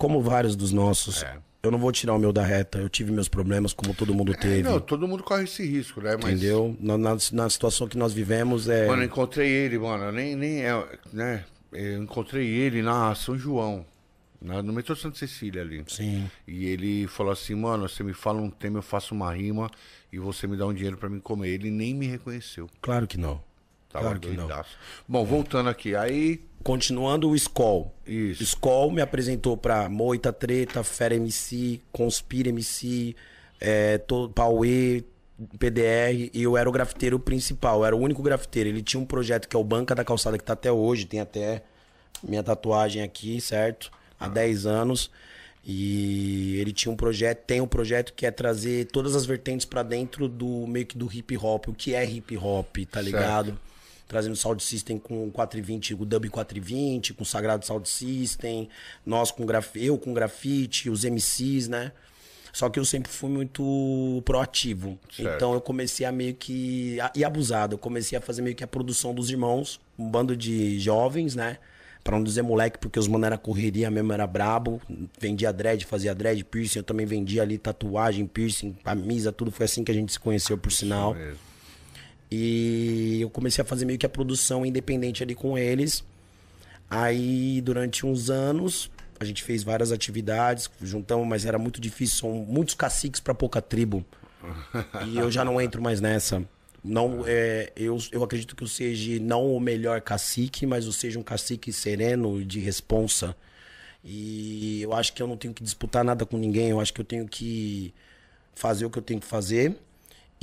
como 0.04 0.22
vários 0.22 0.54
dos 0.54 0.74
nossos. 0.74 1.24
É. 1.24 1.38
Eu 1.66 1.72
não 1.72 1.80
vou 1.80 1.94
tirar 1.94 2.14
o 2.14 2.20
meu 2.20 2.34
da 2.34 2.44
reta. 2.44 2.78
Eu 2.78 2.90
tive 2.90 3.10
meus 3.10 3.30
problemas, 3.30 3.72
como 3.72 3.94
todo 3.94 4.14
mundo 4.14 4.34
teve. 4.36 4.64
Não, 4.64 4.82
todo 4.82 5.08
mundo 5.08 5.24
corre 5.24 5.46
esse 5.46 5.66
risco, 5.66 6.02
né? 6.02 6.18
Mas, 6.22 6.34
entendeu? 6.34 6.76
Na, 6.78 6.98
na, 6.98 7.18
na 7.32 7.50
situação 7.50 7.88
que 7.88 7.98
nós 7.98 8.12
vivemos, 8.12 8.68
é. 8.68 8.86
Mano, 8.86 9.02
eu 9.02 9.06
encontrei 9.06 9.50
ele, 9.50 9.80
mano, 9.80 10.12
nem, 10.12 10.36
nem 10.36 10.62
é, 10.66 10.86
né? 11.14 11.46
Eu 11.72 12.04
encontrei 12.04 12.46
ele 12.46 12.82
na 12.82 13.16
São 13.16 13.38
João, 13.38 13.86
na- 14.42 14.62
no 14.62 14.74
metrô 14.74 14.94
Santa 14.94 15.18
Cecília 15.18 15.62
ali. 15.62 15.86
Sim. 15.88 16.30
E 16.46 16.66
ele 16.66 17.08
falou 17.08 17.32
assim, 17.32 17.56
mano, 17.56 17.88
você 17.88 18.04
me 18.04 18.14
fala 18.14 18.42
um 18.42 18.50
tema, 18.50 18.80
eu 18.80 18.84
faço 18.84 19.16
uma 19.16 19.34
rima 19.34 19.72
e 20.12 20.20
você 20.20 20.46
me 20.46 20.58
dá 20.58 20.68
um 20.68 20.74
dinheiro 20.74 20.98
pra 20.98 21.08
mim 21.10 21.22
comer. 21.22 21.48
Ele 21.48 21.72
nem 21.72 21.94
me 21.94 22.08
reconheceu. 22.08 22.70
Claro 22.82 23.08
que 23.08 23.18
não. 23.18 23.42
Tava 23.94 24.06
Claro 24.06 24.20
que 24.20 24.28
não. 24.30 24.48
doidaço. 24.48 24.72
Bom, 25.08 25.24
voltando 25.24 25.70
aqui, 25.70 25.96
aí. 25.96 26.42
Continuando 26.64 27.30
o 27.30 27.36
Skoll. 27.36 27.94
Isso. 28.08 28.42
Skoll 28.44 28.90
me 28.92 29.02
apresentou 29.02 29.56
pra 29.56 29.88
Moita 29.88 30.34
Treta, 30.34 30.84
Fera 30.84 31.14
MC, 31.16 31.80
Conspira 31.92 32.50
MC, 32.50 33.16
é, 33.62 33.98
to- 34.00 34.30
Pauê, 34.34 35.04
PDR, 35.60 36.30
e 36.34 36.42
eu 36.44 36.58
era 36.58 36.68
o 36.68 36.72
grafiteiro 36.72 37.20
principal, 37.20 37.80
eu 37.80 37.86
era 37.86 37.96
o 37.96 38.00
único 38.00 38.22
grafiteiro. 38.24 38.70
Ele 38.70 38.82
tinha 38.82 39.00
um 39.02 39.06
projeto 39.06 39.48
que 39.48 39.56
é 39.56 39.60
o 39.60 39.64
Banca 39.64 39.94
da 39.94 40.04
Calçada, 40.04 40.38
que 40.38 40.44
tá 40.44 40.54
até 40.54 40.72
hoje, 40.72 41.06
tem 41.06 41.20
até 41.20 41.64
minha 42.24 42.42
tatuagem 42.42 43.04
aqui, 43.04 43.40
certo? 43.40 43.92
Há 44.20 44.28
10 44.28 44.66
anos. 44.66 45.12
E 45.66 46.58
ele 46.60 46.74
tinha 46.74 46.92
um 46.92 46.96
projeto, 46.96 47.40
tem 47.46 47.62
um 47.62 47.68
projeto 47.68 48.14
que 48.14 48.26
é 48.26 48.32
trazer 48.32 48.86
todas 48.86 49.16
as 49.16 49.26
vertentes 49.26 49.66
pra 49.66 49.82
dentro 49.82 50.28
do 50.28 50.68
meio 50.68 50.86
que 50.86 50.98
do 50.98 51.10
hip 51.12 51.38
hop, 51.38 51.68
o 51.70 51.74
que 51.74 51.94
é 51.96 52.04
hip 52.06 52.36
hop, 52.38 52.78
tá 52.92 53.02
ligado? 53.02 53.58
Trazendo 54.08 54.36
Sound 54.36 54.62
System 54.62 55.00
com 55.00 55.32
420, 55.32 55.96
o 55.96 56.06
Dub 56.06 56.30
420, 56.30 57.14
com 57.14 57.26
Sagrado 57.26 57.66
Sound 57.66 57.88
System, 57.88 58.70
nós 59.06 59.32
com 59.32 59.46
graf... 59.46 59.76
eu 59.76 59.98
com 59.98 60.14
grafite, 60.14 60.90
os 60.90 61.04
MCs, 61.04 61.68
né? 61.68 61.92
Só 62.54 62.70
que 62.70 62.80
eu 62.80 62.86
sempre 62.86 63.12
fui 63.12 63.32
muito 63.32 64.22
proativo. 64.24 65.00
Certo. 65.12 65.36
Então 65.36 65.54
eu 65.56 65.60
comecei 65.60 66.06
a 66.06 66.12
meio 66.12 66.36
que. 66.36 67.00
E 67.16 67.26
abusado. 67.26 67.74
Eu 67.74 67.80
comecei 67.80 68.16
a 68.16 68.22
fazer 68.22 68.44
meio 68.44 68.56
que 68.56 68.64
a 68.64 68.68
produção 68.68 69.14
dos 69.14 69.32
irmãos, 69.32 69.82
um 69.98 70.08
bando 70.08 70.38
de 70.38 70.80
jovens, 70.80 71.34
né? 71.36 71.58
Pra 72.04 72.16
não 72.16 72.24
dizer 72.24 72.44
moleque, 72.44 72.78
porque 72.78 73.00
os 73.00 73.08
mano 73.08 73.26
era 73.26 73.40
correria 73.40 73.90
mesmo, 73.90 74.14
era 74.14 74.28
brabo. 74.28 74.80
Vendia 75.20 75.52
dread, 75.52 75.84
fazia 75.86 76.14
dread, 76.14 76.44
piercing. 76.44 76.80
Eu 76.80 76.84
também 76.84 77.08
vendia 77.08 77.42
ali 77.42 77.58
tatuagem, 77.58 78.28
piercing, 78.28 78.74
camisa, 78.84 79.32
tudo. 79.32 79.50
Foi 79.50 79.66
assim 79.66 79.84
que 79.84 79.92
a 79.92 79.96
gente 79.96 80.12
se 80.12 80.20
conheceu, 80.20 80.56
por 80.56 80.72
sinal. 80.72 81.16
Mesmo. 81.16 81.53
E 82.36 83.22
eu 83.22 83.30
comecei 83.30 83.62
a 83.62 83.66
fazer 83.66 83.86
meio 83.86 84.00
que 84.00 84.08
a 84.08 84.10
produção 84.10 84.66
independente 84.66 85.22
ali 85.22 85.36
com 85.36 85.56
eles. 85.56 86.04
Aí, 86.90 87.62
durante 87.62 88.08
uns 88.08 88.32
anos, 88.32 88.90
a 89.20 89.24
gente 89.24 89.44
fez 89.44 89.62
várias 89.62 89.92
atividades, 89.92 90.68
juntamos, 90.82 91.28
mas 91.28 91.46
era 91.46 91.60
muito 91.60 91.80
difícil, 91.80 92.18
são 92.18 92.32
muitos 92.32 92.74
caciques 92.74 93.20
para 93.20 93.36
pouca 93.36 93.62
tribo. 93.62 94.04
e 95.06 95.16
eu 95.16 95.30
já 95.30 95.46
não 95.46 95.62
entro 95.62 95.80
mais 95.80 96.02
nessa. 96.02 96.44
Não, 96.84 97.24
é, 97.28 97.72
eu, 97.76 98.00
eu 98.12 98.24
acredito 98.24 98.56
que 98.56 98.64
eu 98.64 98.68
seja 98.68 99.20
não 99.22 99.56
o 99.56 99.60
melhor 99.60 100.02
cacique, 100.02 100.66
mas 100.66 100.88
eu 100.88 100.92
seja 100.92 101.20
um 101.20 101.24
cacique 101.24 101.72
sereno 101.72 102.44
de 102.44 102.60
responsa. 102.60 103.36
E 104.04 104.82
eu 104.82 104.92
acho 104.92 105.14
que 105.14 105.22
eu 105.22 105.28
não 105.28 105.38
tenho 105.38 105.54
que 105.54 105.64
disputar 105.64 106.04
nada 106.04 106.26
com 106.26 106.36
ninguém, 106.36 106.72
eu 106.72 106.80
acho 106.80 106.92
que 106.92 107.00
eu 107.00 107.06
tenho 107.06 107.28
que 107.28 107.94
fazer 108.56 108.86
o 108.86 108.90
que 108.90 108.98
eu 108.98 109.04
tenho 109.04 109.20
que 109.20 109.28
fazer 109.28 109.78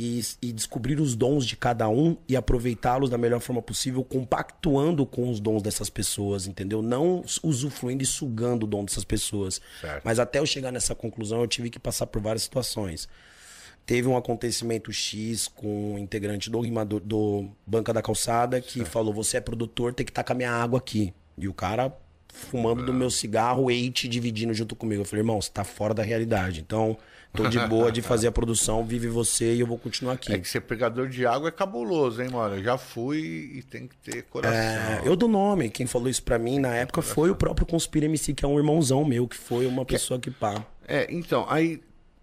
e, 0.02 0.22
e 0.40 0.50
descobrir 0.50 0.98
os 0.98 1.14
dons 1.14 1.44
de 1.44 1.58
cada 1.58 1.86
um 1.86 2.16
e 2.26 2.34
aproveitá-los 2.34 3.10
da 3.10 3.18
melhor 3.18 3.38
forma 3.38 3.60
possível, 3.60 4.02
compactuando 4.02 5.04
com 5.04 5.28
os 5.28 5.40
dons 5.40 5.60
dessas 5.60 5.90
pessoas, 5.90 6.46
entendeu? 6.46 6.80
Não 6.80 7.22
usufruindo 7.42 8.02
e 8.02 8.06
sugando 8.06 8.64
o 8.64 8.66
dom 8.66 8.82
dessas 8.82 9.04
pessoas. 9.04 9.60
Certo. 9.78 10.02
Mas 10.02 10.18
até 10.18 10.38
eu 10.38 10.46
chegar 10.46 10.72
nessa 10.72 10.94
conclusão, 10.94 11.42
eu 11.42 11.46
tive 11.46 11.68
que 11.68 11.78
passar 11.78 12.06
por 12.06 12.22
várias 12.22 12.42
situações. 12.42 13.06
Teve 13.84 14.08
um 14.08 14.16
acontecimento 14.16 14.90
X 14.90 15.48
com 15.48 15.94
um 15.94 15.98
integrante 15.98 16.48
do 16.48 16.60
rimador 16.60 17.00
do 17.00 17.50
Banca 17.66 17.92
da 17.92 18.00
Calçada 18.00 18.58
que 18.58 18.86
falou: 18.86 19.12
Você 19.12 19.36
é 19.36 19.40
produtor, 19.40 19.92
tem 19.92 20.06
que 20.06 20.12
estar 20.12 20.24
com 20.24 20.32
a 20.32 20.36
minha 20.36 20.50
água 20.50 20.78
aqui. 20.78 21.12
E 21.36 21.46
o 21.46 21.52
cara 21.52 21.94
fumando 22.32 22.84
do 22.86 22.92
meu 22.94 23.10
cigarro, 23.10 23.70
eight 23.70 24.08
dividindo 24.08 24.54
junto 24.54 24.74
comigo. 24.74 25.02
Eu 25.02 25.04
falei, 25.04 25.20
irmão, 25.20 25.40
você 25.40 25.50
tá 25.50 25.64
fora 25.64 25.92
da 25.92 26.02
realidade. 26.02 26.60
Então, 26.60 26.96
tô 27.32 27.48
de 27.48 27.58
boa 27.60 27.90
de 27.90 28.02
fazer 28.02 28.28
a 28.28 28.32
produção, 28.32 28.84
vive 28.84 29.08
você 29.08 29.54
e 29.54 29.60
eu 29.60 29.66
vou 29.66 29.78
continuar 29.78 30.14
aqui. 30.14 30.32
É 30.32 30.38
que 30.38 30.48
ser 30.48 30.60
pegador 30.60 31.08
de 31.08 31.24
água 31.26 31.48
é 31.48 31.52
cabuloso, 31.52 32.22
hein, 32.22 32.30
mano? 32.30 32.56
Eu 32.56 32.64
já 32.64 32.76
fui 32.78 33.52
e 33.54 33.62
tem 33.62 33.86
que 33.86 33.96
ter 33.96 34.22
coração. 34.24 34.58
É, 34.58 35.02
eu 35.04 35.16
dou 35.16 35.28
nome. 35.28 35.70
Quem 35.70 35.86
falou 35.86 36.08
isso 36.08 36.22
pra 36.22 36.38
mim 36.38 36.58
na 36.58 36.74
época 36.74 37.02
foi 37.02 37.30
o 37.30 37.36
próprio 37.36 37.66
Conspira 37.66 38.06
MC, 38.06 38.34
que 38.34 38.44
é 38.44 38.48
um 38.48 38.58
irmãozão 38.58 39.04
meu, 39.04 39.26
que 39.28 39.36
foi 39.36 39.66
uma 39.66 39.84
pessoa 39.84 40.18
que 40.18 40.30
pá. 40.30 40.64
É, 40.86 41.06
então, 41.10 41.46
aí 41.48 41.80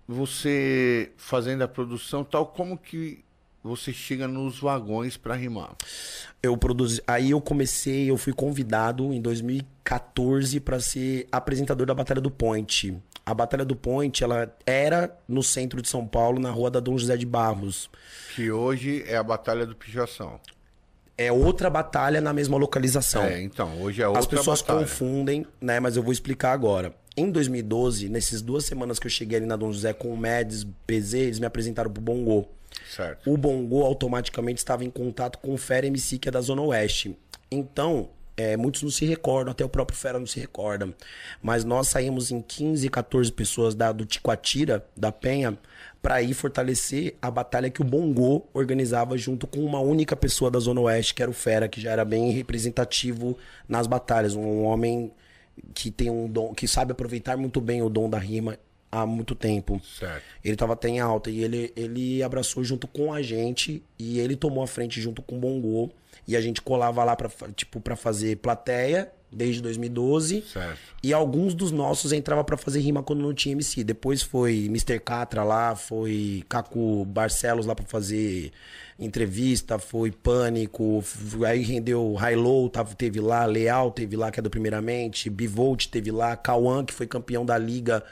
você 0.08 1.12
fazendo 1.18 1.64
a 1.64 1.68
produção 1.68 2.24
tal, 2.24 2.46
como 2.48 2.78
que 2.78 3.24
você 3.64 3.92
chega 3.92 4.28
nos 4.28 4.60
vagões 4.60 5.18
pra 5.18 5.36
rimar? 5.36 5.76
Eu 6.42 6.56
produzi, 6.58 7.02
aí 7.06 7.32
eu 7.32 7.42
comecei, 7.42 8.10
eu 8.10 8.18
fui 8.18 8.32
convidado 8.32 9.12
em 9.14 9.22
2014 9.22 10.60
pra 10.62 10.80
ser 10.80 11.28
apresentador 11.32 11.86
da 11.86 11.94
Batalha 11.94 12.22
do 12.22 12.32
Point. 12.32 12.98
A 13.28 13.34
Batalha 13.34 13.66
do 13.66 13.76
Point, 13.76 14.24
ela 14.24 14.50
era 14.66 15.14
no 15.28 15.44
centro 15.44 15.82
de 15.82 15.90
São 15.90 16.08
Paulo, 16.08 16.40
na 16.40 16.50
rua 16.50 16.72
da 16.72 16.80
Dom 16.80 16.98
José 16.98 17.18
de 17.18 17.26
Barros. 17.26 17.90
Que 18.34 18.50
hoje 18.50 19.04
é 19.06 19.18
a 19.18 19.24
Batalha 19.24 19.66
do 19.66 19.76
Pichação. 19.76 20.40
É 21.18 21.30
outra 21.30 21.70
batalha 21.70 22.22
na 22.22 22.32
mesma 22.32 22.56
localização. 22.56 23.24
É, 23.24 23.42
então, 23.42 23.82
hoje 23.82 24.02
é 24.02 24.08
outra 24.08 24.22
As 24.22 24.26
pessoas 24.26 24.62
batalha. 24.62 24.80
confundem, 24.80 25.46
né? 25.60 25.78
Mas 25.78 25.98
eu 25.98 26.04
vou 26.04 26.14
explicar 26.14 26.54
agora. 26.54 26.96
Em 27.18 27.30
2012, 27.30 28.08
nessas 28.08 28.42
duas 28.42 28.64
semanas 28.64 28.98
que 28.98 29.08
eu 29.08 29.12
cheguei 29.12 29.40
ali 29.40 29.46
na 29.46 29.58
Dom 29.58 29.74
José 29.74 29.92
com 29.92 30.14
o 30.14 30.18
Médici, 30.18 30.66
PZ, 30.86 31.14
eles 31.16 31.40
me 31.40 31.46
apresentaram 31.46 31.92
pro 31.92 32.02
Bongo. 32.02 32.48
Certo. 32.90 33.30
O 33.30 33.36
Bongo 33.36 33.84
automaticamente 33.84 34.60
estava 34.60 34.86
em 34.86 34.90
contato 34.90 35.40
com 35.40 35.54
o 35.54 35.58
Fera 35.58 35.86
MC, 35.86 36.18
que 36.18 36.30
é 36.30 36.32
da 36.32 36.40
Zona 36.40 36.62
Oeste. 36.62 37.18
Então, 37.52 38.08
é, 38.38 38.56
muitos 38.56 38.84
não 38.84 38.92
se 38.92 39.04
recordam, 39.04 39.52
até 39.52 39.66
o 39.66 39.70
próprio 39.70 39.98
Fera 39.98 40.20
não 40.20 40.28
se 40.28 40.40
recorda. 40.40 40.94
Mas 41.42 41.66
nós 41.66 41.88
saímos 41.88 42.30
em 42.30 42.40
15, 42.40 42.88
14 42.88 43.32
pessoas 43.32 43.74
da, 43.74 43.92
do 43.92 44.06
Ticoatira, 44.06 44.86
da 44.96 45.12
Penha, 45.12 45.58
para 46.04 46.22
ir 46.22 46.36
fortalecer 46.36 47.16
a 47.20 47.32
batalha 47.32 47.70
que 47.72 47.82
o 47.82 47.84
Bongo 47.84 48.48
organizava 48.54 49.18
junto 49.18 49.48
com 49.48 49.60
uma 49.66 49.80
única 49.80 50.16
pessoa 50.16 50.52
da 50.52 50.60
Zona 50.60 50.82
Oeste, 50.82 51.16
que 51.16 51.24
era 51.24 51.32
o 51.32 51.34
Fera, 51.34 51.68
que 51.68 51.82
já 51.82 51.92
era 51.92 52.06
bem 52.06 52.30
representativo 52.32 53.36
nas 53.68 53.88
batalhas. 53.88 54.36
Um 54.36 54.64
homem 54.64 55.12
que 55.74 55.90
tem 55.90 56.12
um 56.12 56.28
dom, 56.28 56.54
que 56.54 56.68
sabe 56.68 56.92
aproveitar 56.92 57.36
muito 57.36 57.60
bem 57.60 57.82
o 57.82 57.90
dom 57.90 58.08
da 58.08 58.20
rima 58.20 58.58
há 59.02 59.06
muito 59.06 59.34
tempo. 59.36 59.82
Certo. 60.00 60.24
Ele 60.44 60.56
tava 60.56 60.74
até 60.74 60.90
em 60.90 61.00
alta 61.00 61.30
e 61.30 61.44
ele, 61.44 61.72
ele 61.76 62.22
abraçou 62.24 62.64
junto 62.64 62.88
com 62.88 63.14
a 63.14 63.22
gente 63.22 63.84
e 63.98 64.20
ele 64.20 64.36
tomou 64.36 64.64
a 64.64 64.68
frente 64.68 65.02
junto 65.02 65.22
com 65.22 65.38
o 65.38 65.40
Bongo. 65.40 65.92
E 66.28 66.36
a 66.36 66.42
gente 66.42 66.62
colava 66.62 67.04
lá 67.04 67.16
pra, 67.16 67.30
fa- 67.30 67.48
tipo, 67.56 67.80
pra 67.80 67.96
fazer 67.96 68.38
plateia 68.38 69.10
desde 69.32 69.62
2012. 69.62 70.42
Certo. 70.52 70.78
E 71.04 71.14
alguns 71.14 71.54
dos 71.54 71.72
nossos 71.72 72.12
entrava 72.12 72.44
pra 72.44 72.58
fazer 72.58 72.80
rima 72.82 73.02
quando 73.02 73.22
não 73.22 73.34
tinha 73.34 73.54
MC. 73.54 73.82
Depois 73.84 74.22
foi 74.22 74.66
Mr. 74.66 75.00
Catra 75.00 75.44
lá, 75.44 75.76
foi 75.76 76.44
Caco 76.50 77.06
Barcelos 77.06 77.66
lá 77.66 77.74
pra 77.76 77.86
fazer 77.86 78.52
entrevista, 79.00 79.78
foi 79.80 80.12
Pânico, 80.12 81.04
aí 81.46 81.62
rendeu 81.62 82.14
High 82.14 82.36
tava, 82.72 82.94
teve 82.96 83.20
lá, 83.20 83.46
Leal 83.46 83.92
teve 83.92 84.16
lá, 84.18 84.32
que 84.32 84.40
é 84.40 84.44
do 84.44 84.50
Primeiramente, 84.50 85.30
Bivolt 85.30 85.88
teve 85.88 86.12
lá, 86.12 86.36
Cauã, 86.36 86.84
que 86.84 86.94
foi 86.94 87.06
campeão 87.08 87.46
da 87.46 87.58
Liga, 87.58 88.04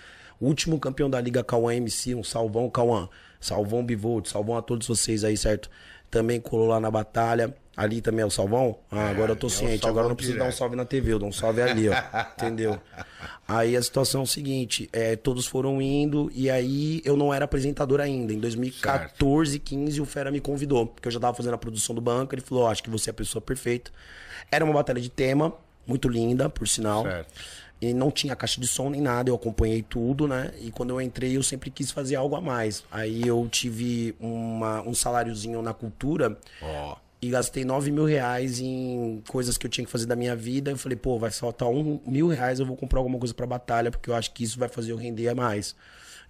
último 0.45 0.79
campeão 0.79 1.09
da 1.09 1.19
Liga 1.19 1.43
Cauã 1.43 1.73
MC, 1.73 2.15
um 2.15 2.23
salvão, 2.23 2.69
Cauã. 2.69 3.09
Salvão 3.39 3.85
Bivolt, 3.85 4.27
salvão 4.27 4.57
a 4.57 4.61
todos 4.61 4.87
vocês 4.87 5.23
aí, 5.23 5.37
certo? 5.37 5.69
Também 6.09 6.39
colou 6.39 6.67
lá 6.67 6.79
na 6.79 6.89
batalha. 6.89 7.53
Ali 7.77 7.99
também 7.99 8.23
é 8.23 8.25
o 8.25 8.29
salvão? 8.29 8.77
Ah, 8.89 9.09
agora 9.09 9.33
eu 9.33 9.35
tô 9.35 9.47
é 9.47 9.49
ciente. 9.49 9.81
salvão 9.81 9.89
Agora 9.89 10.05
eu 10.05 10.09
não 10.09 10.15
preciso 10.15 10.37
dar 10.37 10.45
um 10.45 10.51
salve 10.51 10.77
na 10.77 10.85
TV, 10.85 11.11
eu 11.11 11.19
dou 11.19 11.27
um 11.27 11.31
salve 11.31 11.61
ali, 11.61 11.89
ó. 11.89 11.93
Entendeu? 12.37 12.79
Aí 13.45 13.75
a 13.75 13.81
situação 13.81 14.21
é 14.21 14.23
o 14.23 14.27
seguinte: 14.27 14.89
é, 14.93 15.17
todos 15.17 15.45
foram 15.45 15.81
indo 15.81 16.31
e 16.33 16.49
aí 16.49 17.01
eu 17.03 17.17
não 17.17 17.33
era 17.33 17.43
apresentador 17.43 17.99
ainda. 17.99 18.31
Em 18.31 18.39
2014, 18.39 19.59
15, 19.59 19.99
o 19.99 20.05
Fera 20.05 20.31
me 20.31 20.39
convidou, 20.39 20.87
porque 20.87 21.07
eu 21.07 21.11
já 21.11 21.19
tava 21.19 21.35
fazendo 21.35 21.55
a 21.55 21.57
produção 21.57 21.93
do 21.93 21.99
banco. 21.99 22.33
Ele 22.33 22.41
falou: 22.41 22.63
"Ó, 22.63 22.71
acho 22.71 22.81
que 22.81 22.89
você 22.89 23.09
é 23.09 23.11
a 23.11 23.13
pessoa 23.13 23.41
perfeita. 23.41 23.91
Era 24.49 24.63
uma 24.63 24.73
batalha 24.73 25.01
de 25.01 25.09
tema, 25.09 25.53
muito 25.85 26.07
linda, 26.07 26.49
por 26.49 26.67
sinal. 26.67 27.03
Certo. 27.03 27.33
E 27.81 27.93
não 27.93 28.09
tinha 28.09 28.35
caixa 28.35 28.59
de 28.59 28.67
som 28.67 28.89
nem 28.89 29.01
nada, 29.01 29.29
eu 29.29 29.35
acompanhei 29.35 29.81
tudo, 29.83 30.27
né? 30.27 30.51
E 30.61 30.71
quando 30.71 30.91
eu 30.91 31.01
entrei, 31.01 31.35
eu 31.35 31.43
sempre 31.43 31.69
quis 31.69 31.91
fazer 31.91 32.15
algo 32.15 32.35
a 32.35 32.41
mais. 32.41 32.83
Aí 32.89 33.21
eu 33.27 33.47
tive 33.51 34.15
uma, 34.19 34.81
um 34.81 34.93
saláriozinho 34.93 35.61
na 35.61 35.73
cultura 35.73 36.37
Ó. 36.61 36.95
e 37.21 37.29
gastei 37.29 37.65
9 37.65 37.91
mil 37.91 38.05
reais 38.05 38.59
em 38.61 39.21
coisas 39.27 39.57
que 39.57 39.65
eu 39.67 39.69
tinha 39.69 39.85
que 39.85 39.91
fazer 39.91 40.05
da 40.05 40.15
minha 40.15 40.35
vida. 40.35 40.71
Eu 40.71 40.77
falei, 40.77 40.95
pô, 40.97 41.19
vai 41.19 41.29
faltar 41.31 41.67
um 41.67 41.99
mil 42.07 42.27
reais, 42.29 42.59
eu 42.59 42.65
vou 42.65 42.77
comprar 42.77 42.99
alguma 42.99 43.19
coisa 43.19 43.33
pra 43.33 43.45
batalha, 43.45 43.91
porque 43.91 44.09
eu 44.09 44.15
acho 44.15 44.31
que 44.33 44.43
isso 44.43 44.57
vai 44.57 44.69
fazer 44.69 44.93
eu 44.93 44.97
render 44.97 45.33
mais. 45.35 45.75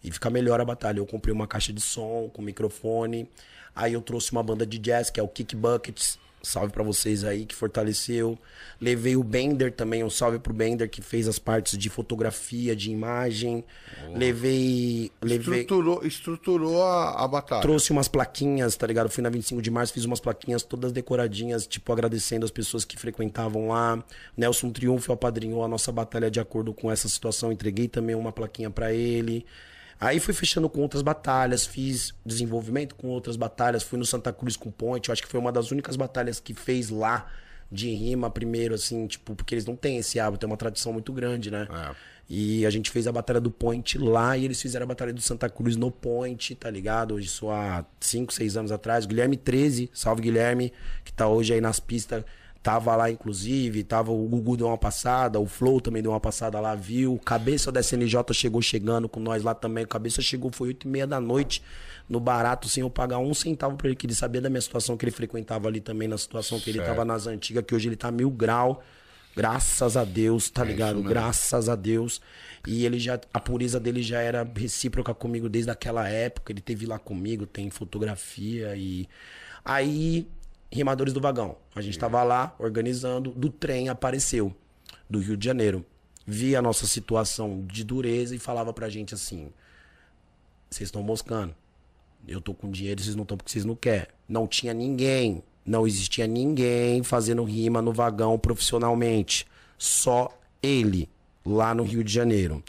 e 0.03 0.11
ficar 0.11 0.29
melhor 0.29 0.59
a 0.59 0.65
batalha. 0.65 0.99
Eu 0.99 1.05
comprei 1.05 1.33
uma 1.33 1.47
caixa 1.47 1.71
de 1.71 1.81
som 1.81 2.29
com 2.33 2.41
microfone. 2.41 3.29
Aí 3.75 3.93
eu 3.93 4.01
trouxe 4.01 4.31
uma 4.31 4.43
banda 4.43 4.65
de 4.65 4.77
jazz, 4.79 5.09
que 5.09 5.19
é 5.19 5.23
o 5.23 5.27
Kick 5.27 5.55
Buckets. 5.55 6.17
Salve 6.45 6.71
para 6.71 6.83
vocês 6.83 7.23
aí 7.23 7.45
que 7.45 7.55
fortaleceu. 7.55 8.37
Levei 8.79 9.15
o 9.15 9.23
Bender 9.23 9.71
também, 9.71 10.03
um 10.03 10.09
salve 10.09 10.39
pro 10.39 10.53
Bender 10.53 10.89
que 10.89 11.01
fez 11.01 11.27
as 11.27 11.39
partes 11.39 11.77
de 11.77 11.89
fotografia, 11.89 12.75
de 12.75 12.91
imagem. 12.91 13.63
Oh. 14.07 14.17
Levei, 14.17 15.11
levei 15.21 15.61
estruturou, 15.61 16.05
estruturou 16.05 16.83
a, 16.83 17.23
a, 17.23 17.27
batalha. 17.27 17.61
Trouxe 17.61 17.91
umas 17.91 18.07
plaquinhas, 18.07 18.75
tá 18.75 18.85
ligado? 18.85 19.09
Fui 19.09 19.23
na 19.23 19.29
25 19.29 19.61
de 19.61 19.71
março, 19.71 19.93
fiz 19.93 20.05
umas 20.05 20.19
plaquinhas 20.19 20.63
todas 20.63 20.91
decoradinhas, 20.91 21.65
tipo 21.65 21.91
agradecendo 21.91 22.45
as 22.45 22.51
pessoas 22.51 22.85
que 22.85 22.97
frequentavam 22.97 23.69
lá. 23.69 24.03
Nelson 24.37 24.71
Triunfo 24.71 25.11
apadrinhou 25.11 25.63
a 25.63 25.67
nossa 25.67 25.91
batalha 25.91 26.29
de 26.29 26.39
acordo 26.39 26.73
com 26.73 26.91
essa 26.91 27.09
situação, 27.09 27.51
entreguei 27.51 27.87
também 27.87 28.15
uma 28.15 28.31
plaquinha 28.31 28.69
para 28.69 28.93
ele. 28.93 29.45
Aí 29.99 30.19
fui 30.19 30.33
fechando 30.33 30.69
com 30.69 30.81
outras 30.81 31.01
batalhas, 31.01 31.65
fiz 31.65 32.13
desenvolvimento 32.25 32.95
com 32.95 33.07
outras 33.07 33.35
batalhas, 33.35 33.83
fui 33.83 33.97
no 33.97 34.05
Santa 34.05 34.33
Cruz 34.33 34.57
com 34.57 34.69
Ponte, 34.69 35.09
eu 35.09 35.13
acho 35.13 35.21
que 35.21 35.27
foi 35.27 35.39
uma 35.39 35.51
das 35.51 35.71
únicas 35.71 35.95
batalhas 35.95 36.39
que 36.39 36.53
fez 36.53 36.89
lá 36.89 37.27
de 37.71 37.89
rima 37.89 38.29
primeiro, 38.29 38.75
assim, 38.75 39.07
tipo, 39.07 39.35
porque 39.35 39.55
eles 39.55 39.65
não 39.65 39.75
têm 39.75 39.97
esse 39.97 40.19
hábito, 40.19 40.45
é 40.45 40.47
uma 40.47 40.57
tradição 40.57 40.93
muito 40.93 41.11
grande, 41.13 41.49
né? 41.49 41.67
É. 41.71 41.95
E 42.27 42.65
a 42.65 42.69
gente 42.69 42.89
fez 42.89 43.05
a 43.05 43.11
batalha 43.11 43.39
do 43.39 43.51
Point 43.51 43.97
lá 43.99 44.35
e 44.35 44.45
eles 44.45 44.59
fizeram 44.59 44.85
a 44.85 44.87
batalha 44.87 45.13
do 45.13 45.21
Santa 45.21 45.47
Cruz 45.47 45.75
no 45.75 45.91
Point, 45.91 46.55
tá 46.55 46.69
ligado? 46.69 47.19
Isso 47.19 47.49
há 47.49 47.85
5, 47.99 48.33
6 48.33 48.57
anos 48.57 48.71
atrás. 48.71 49.05
Guilherme 49.05 49.37
13, 49.37 49.91
salve 49.93 50.23
Guilherme, 50.23 50.73
que 51.03 51.13
tá 51.13 51.27
hoje 51.27 51.53
aí 51.53 51.61
nas 51.61 51.79
pistas 51.79 52.23
Tava 52.65 52.95
lá, 52.95 53.11
inclusive, 53.11 53.83
tava 53.83 54.11
o 54.11 54.27
Gugu 54.27 54.57
deu 54.57 54.65
uma 54.65 54.77
passada, 54.77 55.39
o 55.39 55.45
Flow 55.45 55.79
também 55.79 56.01
deu 56.01 56.11
uma 56.11 56.19
passada 56.19 56.59
lá, 56.59 56.73
viu? 56.73 57.13
O 57.13 57.19
Cabeça 57.19 57.71
da 57.71 57.79
SNJ 57.79 58.23
chegou 58.33 58.59
chegando 58.59 59.07
com 59.07 59.19
nós 59.19 59.43
lá 59.43 59.53
também. 59.53 59.85
Cabeça 59.85 60.19
chegou, 60.19 60.49
foi 60.51 60.69
oito 60.69 60.87
e 60.87 60.89
meia 60.89 61.05
da 61.05 61.21
noite, 61.21 61.61
no 62.09 62.19
barato, 62.19 62.67
sem 62.67 62.81
eu 62.81 62.89
pagar 62.89 63.19
um 63.19 63.35
centavo 63.35 63.77
pra 63.77 63.87
ele, 63.87 63.95
que 63.95 64.07
ele 64.07 64.15
sabia 64.15 64.41
da 64.41 64.49
minha 64.49 64.61
situação, 64.61 64.97
que 64.97 65.05
ele 65.05 65.11
frequentava 65.11 65.67
ali 65.67 65.79
também, 65.79 66.07
na 66.07 66.17
situação 66.17 66.57
que 66.57 66.65
certo. 66.65 66.77
ele 66.77 66.87
tava 66.87 67.05
nas 67.05 67.27
antigas, 67.27 67.63
que 67.63 67.75
hoje 67.75 67.87
ele 67.87 67.95
tá 67.95 68.09
mil 68.09 68.31
grau. 68.31 68.83
Graças 69.35 69.95
a 69.95 70.03
Deus, 70.03 70.49
tá 70.49 70.63
é 70.63 70.65
ligado? 70.65 71.03
Graças 71.03 71.69
a 71.69 71.75
Deus. 71.75 72.19
E 72.65 72.83
ele 72.83 72.97
já, 72.97 73.19
a 73.31 73.39
pureza 73.39 73.79
dele 73.79 74.01
já 74.01 74.21
era 74.21 74.43
recíproca 74.55 75.13
comigo 75.13 75.47
desde 75.47 75.69
aquela 75.69 76.09
época. 76.09 76.51
Ele 76.51 76.61
teve 76.61 76.87
lá 76.87 76.97
comigo, 76.97 77.45
tem 77.45 77.69
fotografia 77.69 78.75
e. 78.75 79.07
Aí 79.63 80.27
Rimadores 80.71 81.13
do 81.13 81.21
Vagão. 81.21 81.57
A 81.73 81.81
gente 81.81 81.93
estava 81.93 82.21
lá 82.23 82.55
organizando, 82.59 83.31
do 83.31 83.49
trem 83.49 83.89
apareceu, 83.89 84.53
do 85.09 85.19
Rio 85.19 85.37
de 85.37 85.45
Janeiro. 85.45 85.85
Via 86.27 86.59
a 86.59 86.61
nossa 86.61 86.87
situação 86.87 87.63
de 87.65 87.83
dureza 87.83 88.35
e 88.35 88.39
falava 88.39 88.73
pra 88.73 88.89
gente 88.89 89.13
assim: 89.13 89.51
vocês 90.69 90.87
estão 90.87 91.03
moscando. 91.03 91.55
Eu 92.27 92.41
tô 92.41 92.53
com 92.53 92.69
dinheiro, 92.69 93.01
vocês 93.01 93.15
não 93.15 93.21
estão 93.21 93.37
porque 93.37 93.51
vocês 93.51 93.65
não 93.65 93.75
querem. 93.75 94.07
Não 94.27 94.47
tinha 94.47 94.73
ninguém, 94.73 95.43
não 95.63 95.85
existia 95.85 96.25
ninguém 96.25 97.03
fazendo 97.03 97.43
rima 97.43 97.81
no 97.81 97.93
vagão 97.93 98.37
profissionalmente. 98.39 99.45
Só 99.77 100.35
ele, 100.63 101.07
lá 101.45 101.75
no 101.75 101.83
Rio 101.83 102.03
de 102.03 102.11
Janeiro. 102.11 102.63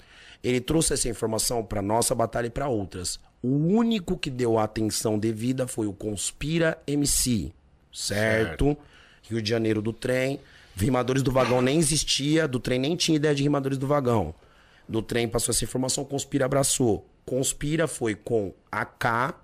Ele 0.44 0.60
trouxe 0.60 0.92
essa 0.92 1.08
informação 1.08 1.64
para 1.64 1.80
nossa 1.80 2.14
batalha 2.14 2.46
e 2.46 2.50
para 2.50 2.68
outras. 2.68 3.18
O 3.42 3.48
único 3.48 4.18
que 4.18 4.30
deu 4.30 4.58
a 4.58 4.64
atenção 4.64 5.18
devida 5.18 5.66
foi 5.66 5.86
o 5.86 5.92
Conspira 5.94 6.78
MC 6.86 7.52
certo? 7.96 8.64
certo? 8.66 8.78
Rio 9.22 9.40
de 9.40 9.48
Janeiro 9.48 9.80
do 9.80 9.92
trem. 9.92 10.38
Rimadores 10.76 11.22
do 11.22 11.32
vagão 11.32 11.62
nem 11.62 11.78
existia, 11.78 12.46
do 12.46 12.60
trem 12.60 12.78
nem 12.78 12.94
tinha 12.96 13.16
ideia 13.16 13.34
de 13.34 13.42
rimadores 13.42 13.78
do 13.78 13.86
vagão. 13.86 14.34
Do 14.86 15.00
trem 15.00 15.26
passou 15.26 15.52
essa 15.52 15.64
informação, 15.64 16.04
Conspira 16.04 16.44
abraçou. 16.44 17.08
Conspira 17.24 17.88
foi 17.88 18.14
com 18.14 18.52
AK, 18.70 19.34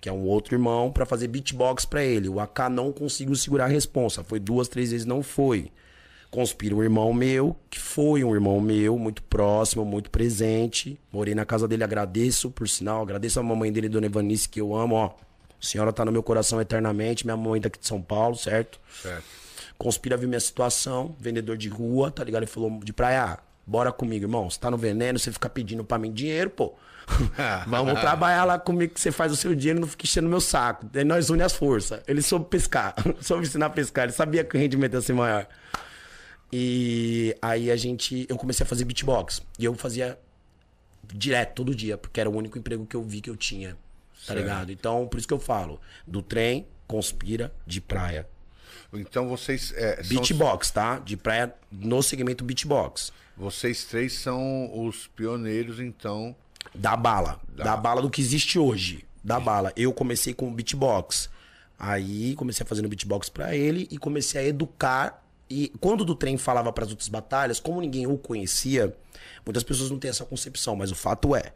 que 0.00 0.08
é 0.08 0.12
um 0.12 0.22
outro 0.22 0.54
irmão, 0.54 0.92
para 0.92 1.04
fazer 1.04 1.26
beatbox 1.26 1.84
para 1.84 2.04
ele. 2.04 2.28
O 2.28 2.38
AK 2.38 2.70
não 2.70 2.92
conseguiu 2.92 3.34
segurar 3.34 3.64
a 3.64 3.68
responsa. 3.68 4.22
Foi 4.22 4.38
duas, 4.38 4.68
três 4.68 4.92
vezes, 4.92 5.04
não 5.04 5.22
foi. 5.22 5.72
Conspira 6.30 6.76
um 6.76 6.82
irmão 6.82 7.12
meu, 7.12 7.56
que 7.68 7.78
foi 7.78 8.22
um 8.22 8.32
irmão 8.32 8.60
meu, 8.60 8.96
muito 8.96 9.22
próximo, 9.24 9.84
muito 9.84 10.08
presente. 10.08 10.98
Morei 11.12 11.34
na 11.34 11.44
casa 11.44 11.66
dele, 11.66 11.82
agradeço, 11.82 12.50
por 12.50 12.68
sinal. 12.68 13.02
Agradeço 13.02 13.40
a 13.40 13.42
mamãe 13.42 13.72
dele, 13.72 13.88
Dona 13.88 14.06
Evanice, 14.06 14.48
que 14.48 14.60
eu 14.60 14.74
amo, 14.74 14.94
ó. 14.94 15.14
A 15.62 15.66
senhora 15.66 15.92
tá 15.92 16.04
no 16.04 16.12
meu 16.12 16.22
coração 16.22 16.60
eternamente, 16.60 17.24
minha 17.24 17.36
mãe 17.36 17.60
daqui 17.60 17.78
de 17.78 17.86
São 17.86 18.00
Paulo, 18.00 18.34
certo? 18.34 18.80
Certo. 19.02 19.24
Conspira 19.76 20.16
ver 20.16 20.26
minha 20.26 20.40
situação, 20.40 21.14
vendedor 21.18 21.56
de 21.56 21.68
rua, 21.68 22.10
tá 22.10 22.24
ligado? 22.24 22.42
Ele 22.42 22.50
falou 22.50 22.80
de 22.82 22.92
praia, 22.92 23.24
ah, 23.24 23.38
bora 23.66 23.92
comigo, 23.92 24.24
irmão. 24.24 24.48
Você 24.48 24.58
tá 24.58 24.70
no 24.70 24.76
veneno, 24.76 25.18
você 25.18 25.30
fica 25.30 25.48
pedindo 25.48 25.84
pra 25.84 25.98
mim 25.98 26.12
dinheiro, 26.12 26.50
pô. 26.50 26.74
Vamos 27.66 27.98
trabalhar 28.00 28.44
lá 28.44 28.58
comigo 28.58 28.94
que 28.94 29.00
você 29.00 29.10
faz 29.12 29.32
o 29.32 29.36
seu 29.36 29.54
dinheiro, 29.54 29.80
não 29.80 29.88
fica 29.88 30.04
enchendo 30.04 30.28
meu 30.28 30.40
saco. 30.40 30.86
Daí 30.92 31.04
nós 31.04 31.30
une 31.30 31.42
as 31.42 31.52
forças. 31.52 32.00
Ele 32.06 32.22
soube 32.22 32.46
pescar, 32.46 32.94
soube 33.20 33.46
ensinar 33.46 33.66
a 33.66 33.70
pescar, 33.70 34.04
ele 34.04 34.12
sabia 34.12 34.44
que 34.44 34.56
o 34.56 34.60
rendimento 34.60 34.94
ia 34.94 35.00
ser 35.00 35.12
maior. 35.12 35.46
E 36.52 37.36
aí 37.40 37.70
a 37.70 37.76
gente, 37.76 38.26
eu 38.28 38.36
comecei 38.36 38.64
a 38.64 38.66
fazer 38.66 38.84
beatbox. 38.84 39.42
E 39.58 39.64
eu 39.64 39.74
fazia 39.74 40.18
direto, 41.12 41.54
todo 41.54 41.74
dia, 41.74 41.96
porque 41.96 42.20
era 42.20 42.28
o 42.28 42.36
único 42.36 42.58
emprego 42.58 42.86
que 42.86 42.96
eu 42.96 43.02
vi 43.02 43.20
que 43.20 43.30
eu 43.30 43.36
tinha. 43.36 43.76
Tá 44.26 44.34
ligado? 44.34 44.70
Então, 44.70 45.06
por 45.08 45.18
isso 45.18 45.26
que 45.26 45.34
eu 45.34 45.40
falo. 45.40 45.80
Do 46.06 46.22
trem, 46.22 46.66
conspira, 46.86 47.52
de 47.66 47.80
praia. 47.80 48.26
Então 48.92 49.28
vocês. 49.28 49.72
É, 49.76 50.02
beatbox, 50.02 50.68
são... 50.68 50.74
tá? 50.74 50.98
De 50.98 51.16
praia 51.16 51.54
no 51.70 52.02
segmento 52.02 52.44
beatbox. 52.44 53.12
Vocês 53.36 53.84
três 53.84 54.12
são 54.14 54.70
os 54.86 55.06
pioneiros, 55.08 55.80
então. 55.80 56.34
Da 56.74 56.96
bala. 56.96 57.40
Da, 57.48 57.64
da 57.64 57.76
bala 57.76 58.02
do 58.02 58.10
que 58.10 58.20
existe 58.20 58.58
hoje. 58.58 59.04
Da 59.22 59.40
bala. 59.40 59.72
Eu 59.76 59.92
comecei 59.92 60.34
com 60.34 60.52
beatbox. 60.52 61.30
Aí 61.78 62.34
comecei 62.34 62.62
a 62.64 62.66
fazer 62.66 62.86
beatbox 62.86 63.30
para 63.30 63.56
ele 63.56 63.88
e 63.90 63.96
comecei 63.96 64.40
a 64.40 64.44
educar. 64.44 65.24
E 65.48 65.72
quando 65.80 66.04
do 66.04 66.14
trem 66.14 66.36
falava 66.36 66.72
para 66.72 66.84
as 66.84 66.90
outras 66.90 67.08
batalhas, 67.08 67.58
como 67.58 67.80
ninguém 67.80 68.06
o 68.06 68.18
conhecia, 68.18 68.94
muitas 69.44 69.62
pessoas 69.62 69.90
não 69.90 69.98
têm 69.98 70.10
essa 70.10 70.24
concepção, 70.24 70.76
mas 70.76 70.92
o 70.92 70.94
fato 70.94 71.34
é, 71.34 71.52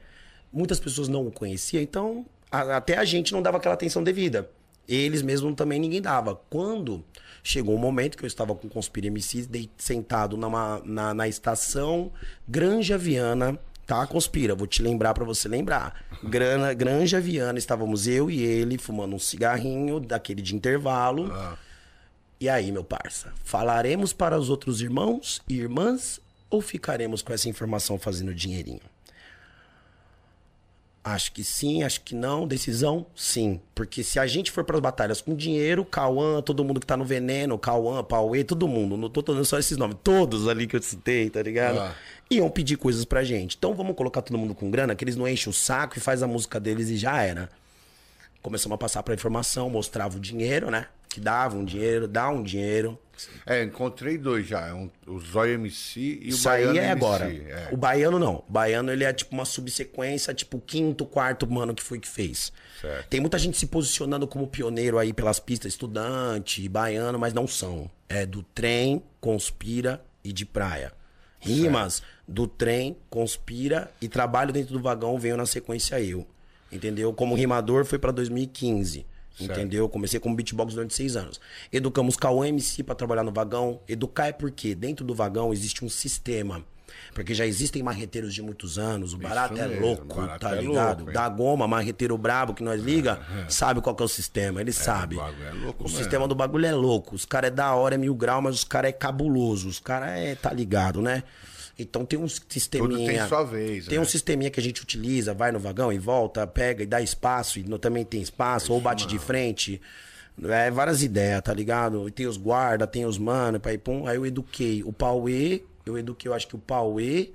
muitas 0.53 0.81
pessoas 0.81 1.09
não 1.09 1.27
o 1.27 1.31
conheciam, 1.31 1.83
então 1.83 2.25
a, 2.55 2.77
até 2.77 2.97
a 2.97 3.05
gente 3.05 3.33
não 3.33 3.43
dava 3.43 3.57
aquela 3.57 3.75
atenção 3.75 4.03
devida. 4.03 4.49
Eles 4.87 5.23
mesmos 5.23 5.55
também 5.55 5.81
ninguém 5.81 6.01
dava. 6.01 6.39
Quando 6.49 7.05
chegou 7.43 7.75
o 7.75 7.79
um 7.79 7.81
momento 7.81 8.17
que 8.17 8.25
eu 8.25 8.29
estava 8.29 8.55
com 8.55 8.67
o 8.67 8.71
Conspira 8.71 9.07
MC 9.09 9.49
sentado 9.77 10.37
numa, 10.37 10.81
na, 10.85 11.13
na 11.13 11.29
estação 11.29 12.13
Granja 12.47 12.97
Viana, 12.97 13.59
tá? 13.87 14.07
Conspira, 14.07 14.55
vou 14.55 14.67
te 14.67 14.83
lembrar 14.83 15.15
para 15.15 15.25
você 15.25 15.49
lembrar. 15.49 16.05
Grana, 16.23 16.73
Granja 16.75 17.21
Viana, 17.21 17.59
estávamos 17.59 18.07
eu 18.07 18.31
e 18.31 18.43
ele 18.43 18.79
fumando 18.79 19.17
um 19.17 19.19
cigarrinho 19.19 19.99
daquele 19.99 20.43
de 20.43 20.55
intervalo. 20.55 21.33
Ah. 21.33 21.57
E 22.41 22.49
aí, 22.49 22.71
meu 22.71 22.85
parça, 22.85 23.33
falaremos 23.43 24.13
para 24.13 24.39
os 24.39 24.51
outros 24.51 24.81
irmãos 24.81 25.43
e 25.49 25.59
irmãs 25.59 26.21
ou 26.51 26.61
ficaremos 26.61 27.23
com 27.23 27.33
essa 27.33 27.49
informação 27.49 27.99
fazendo 27.99 28.35
dinheirinho? 28.35 28.94
Acho 31.07 31.33
que 31.33 31.45
sim, 31.45 31.83
acho 31.83 32.01
que 32.01 32.15
não. 32.15 32.49
Decisão, 32.49 33.05
sim. 33.15 33.61
Porque 33.75 34.03
se 34.03 34.19
a 34.19 34.27
gente 34.27 34.51
for 34.51 34.65
para 34.65 34.77
as 34.77 34.81
batalhas 34.81 35.21
com 35.21 35.37
dinheiro, 35.37 35.85
Cauã, 35.85 36.41
todo 36.41 36.65
mundo 36.65 36.81
que 36.81 36.87
tá 36.87 36.97
no 36.97 37.05
veneno, 37.05 37.59
Cauã, 37.59 38.03
Pauê, 38.03 38.43
todo 38.43 38.67
mundo, 38.67 38.97
não 38.97 39.11
tô 39.11 39.21
dando 39.21 39.45
só 39.45 39.59
esses 39.59 39.77
nomes, 39.77 39.99
todos 40.03 40.49
ali 40.49 40.67
que 40.67 40.75
eu 40.75 40.83
citei, 40.83 41.29
tá 41.29 41.43
ligado? 41.43 41.79
Ah. 41.79 41.95
Iam 42.31 42.49
pedir 42.49 42.79
coisas 42.79 43.05
pra 43.05 43.23
gente. 43.23 43.55
Então 43.55 43.75
vamos 43.75 43.95
colocar 43.95 44.23
todo 44.23 44.39
mundo 44.39 44.55
com 44.55 44.71
grana, 44.71 44.95
que 44.95 45.05
eles 45.05 45.15
não 45.15 45.29
enchem 45.29 45.51
o 45.51 45.53
saco 45.53 45.99
e 45.99 46.01
faz 46.01 46.23
a 46.23 46.27
música 46.27 46.59
deles 46.59 46.89
e 46.89 46.97
já 46.97 47.23
era. 47.23 47.51
Começamos 48.45 48.75
a 48.75 48.79
passar 48.79 49.03
pra 49.03 49.15
informação, 49.15 49.71
mostrava 49.71 50.19
o 50.19 50.21
dinheiro, 50.21 50.71
né? 50.71 50.87
Que 51.09 51.19
dava 51.19 51.57
um 51.57 51.65
dinheiro, 51.65 52.07
dá 52.07 52.29
um 52.29 52.43
dinheiro. 52.43 52.99
É, 53.47 53.63
encontrei 53.63 54.19
dois 54.19 54.47
já. 54.47 54.67
É 54.67 54.75
um, 54.75 54.91
o 55.07 55.19
Zóio 55.19 55.55
MC 55.55 55.99
e 56.21 56.27
o 56.27 56.29
Isso 56.29 56.45
Baiano 56.45 56.73
aí 56.73 56.79
é 56.79 56.91
MC. 56.91 56.93
agora. 56.93 57.33
É. 57.33 57.69
O 57.73 57.77
Baiano 57.79 58.19
não. 58.19 58.45
O 58.47 58.53
Baiano 58.53 58.93
ele 58.93 59.03
é 59.03 59.11
tipo 59.15 59.33
uma 59.33 59.47
subsequência, 59.47 60.35
tipo 60.35 60.61
quinto, 60.61 61.07
quarto 61.07 61.51
mano 61.51 61.75
que 61.75 61.83
foi 61.83 61.99
que 61.99 62.07
fez. 62.07 62.53
Certo. 62.83 63.09
Tem 63.09 63.19
muita 63.19 63.39
gente 63.39 63.57
se 63.57 63.67
posicionando 63.67 64.29
como 64.29 64.47
pioneiro 64.47 64.99
aí 64.99 65.15
pelas 65.15 65.41
pistas, 65.41 65.73
estudante, 65.73 66.69
baiano, 66.69 67.19
mas 67.19 67.33
não 67.33 67.47
são. 67.47 67.91
É 68.11 68.27
do 68.27 68.43
trem, 68.43 69.03
conspira 69.23 70.05
e 70.23 70.35
de 70.35 70.45
praia. 70.45 70.93
Rimas 71.41 71.95
certo. 71.95 72.09
do 72.29 72.47
trem, 72.47 72.95
conspira 73.09 73.91
e 74.03 74.09
trabalho 74.09 74.53
dentro 74.53 74.75
do 74.75 74.83
vagão 74.83 75.19
veio 75.19 75.35
na 75.39 75.47
sequência 75.47 75.99
eu. 75.99 76.27
Entendeu? 76.71 77.13
Como 77.13 77.35
rimador 77.35 77.85
foi 77.85 77.99
para 77.99 78.13
2015. 78.13 79.07
Certo. 79.37 79.51
Entendeu? 79.51 79.89
Comecei 79.89 80.21
como 80.21 80.37
beatbox 80.37 80.75
durante 80.75 80.95
seis 80.95 81.17
anos. 81.17 81.41
Educamos 81.73 82.17
Cauã 82.17 82.47
MC 82.49 82.85
para 82.85 82.95
trabalhar 82.95 83.25
no 83.25 83.33
vagão. 83.33 83.81
Educar 83.89 84.29
é 84.29 84.33
porque 84.33 84.75
dentro 84.75 85.05
do 85.05 85.15
vagão 85.15 85.53
existe 85.53 85.85
um 85.85 85.89
sistema. 85.89 86.65
Porque 87.13 87.35
já 87.35 87.45
existem 87.45 87.83
marreteiros 87.83 88.33
de 88.33 88.43
muitos 88.43 88.79
anos. 88.79 89.13
O 89.13 89.19
barato 89.19 89.59
é 89.59 89.67
louco, 89.67 90.15
barato 90.15 90.41
tá 90.41 90.57
é 90.57 90.61
ligado? 90.61 90.99
Louco, 90.99 91.13
da 91.13 91.29
goma, 91.29 91.67
marreteiro 91.67 92.17
brabo 92.17 92.55
que 92.55 92.63
nós 92.63 92.81
liga, 92.81 93.21
é, 93.37 93.43
é. 93.47 93.49
sabe 93.49 93.81
qual 93.81 93.95
que 93.95 94.03
é 94.03 94.07
o 94.07 94.09
sistema. 94.09 94.61
Ele 94.61 94.71
é, 94.71 94.73
sabe. 94.73 95.17
O, 95.17 95.21
é 95.21 95.53
louco, 95.53 95.85
o 95.85 95.89
sistema 95.89 96.29
do 96.29 96.35
bagulho 96.35 96.67
é 96.67 96.73
louco. 96.73 97.15
Os 97.15 97.25
caras 97.25 97.49
é 97.49 97.55
da 97.55 97.75
hora, 97.75 97.97
é 97.97 97.99
mil 97.99 98.15
grau, 98.15 98.41
mas 98.41 98.57
os 98.57 98.65
caras 98.65 98.91
é 98.91 98.93
cabuloso. 98.93 99.69
Os 99.69 99.81
caras 99.81 100.11
é, 100.11 100.35
tá 100.35 100.53
ligado, 100.53 101.03
né? 101.03 101.25
Então 101.79 102.05
tem 102.05 102.19
um 102.19 102.27
Tudo 102.27 102.45
sisteminha. 102.49 103.19
tem 103.19 103.29
sua 103.29 103.43
vez. 103.43 103.87
Tem 103.87 103.99
né? 103.99 104.05
um 104.05 104.07
sisteminha 104.07 104.51
que 104.51 104.61
a 104.61 104.63
gente 104.63 104.81
utiliza, 104.83 105.35
vai 105.35 105.51
no 105.51 105.59
vagão 105.59 105.93
e 105.93 105.99
volta, 105.99 106.47
pega 106.47 106.83
e 106.83 106.87
dá 106.87 107.01
espaço, 107.01 107.59
e 107.59 107.65
no- 107.65 107.79
também 107.79 108.05
tem 108.05 108.23
espaço, 108.23 108.73
ou 108.73 108.81
bate 108.81 109.07
de 109.07 109.19
frente. 109.19 109.81
É, 110.43 110.71
várias 110.71 111.03
ideias, 111.03 111.41
tá 111.43 111.53
ligado? 111.55 112.09
E 112.09 112.11
tem 112.11 112.27
os 112.27 112.37
guarda, 112.37 112.87
tem 112.87 113.07
os 113.07 113.19
mano, 113.19 113.61
pai, 113.61 113.79
pum. 113.79 114.07
Aí 114.07 114.17
eu 114.17 114.27
eduquei 114.27 114.83
o 114.85 114.93
Pauê, 114.93 115.63
eu 115.87 115.97
eduquei, 115.99 116.29
eu 116.29 116.35
acho 116.35 116.49
que 116.49 116.57
o 116.57 116.59
Pauê, 116.59 117.31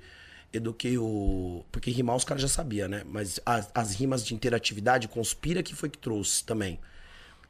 eduquei 0.52 0.98
o. 0.98 1.64
Porque 1.72 1.90
rimar 1.90 2.16
os 2.16 2.24
caras 2.24 2.42
já 2.42 2.48
sabia, 2.48 2.88
né? 2.88 3.02
Mas 3.06 3.40
as, 3.46 3.70
as 3.74 3.94
rimas 3.94 4.24
de 4.24 4.34
interatividade, 4.34 5.08
conspira 5.08 5.62
que 5.62 5.74
foi 5.74 5.88
que 5.88 5.98
trouxe 5.98 6.44
também. 6.44 6.78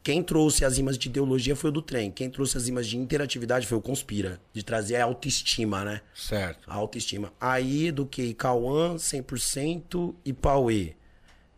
Quem 0.02 0.22
trouxe 0.22 0.64
as 0.64 0.78
rimas 0.78 0.96
de 0.96 1.08
ideologia 1.08 1.54
foi 1.54 1.68
o 1.70 1.72
do 1.72 1.82
trem. 1.82 2.10
Quem 2.10 2.30
trouxe 2.30 2.56
as 2.56 2.66
rimas 2.66 2.86
de 2.86 2.96
interatividade 2.96 3.66
foi 3.66 3.76
o 3.76 3.82
Conspira. 3.82 4.40
De 4.52 4.62
trazer 4.62 4.96
a 4.96 5.04
autoestima, 5.04 5.84
né? 5.84 6.00
Certo. 6.14 6.70
A 6.70 6.74
autoestima. 6.74 7.32
Aí 7.40 7.88
eduquei 7.88 8.32
Cauã 8.32 8.96
100% 8.96 10.14
e 10.24 10.32
Pauê. 10.32 10.94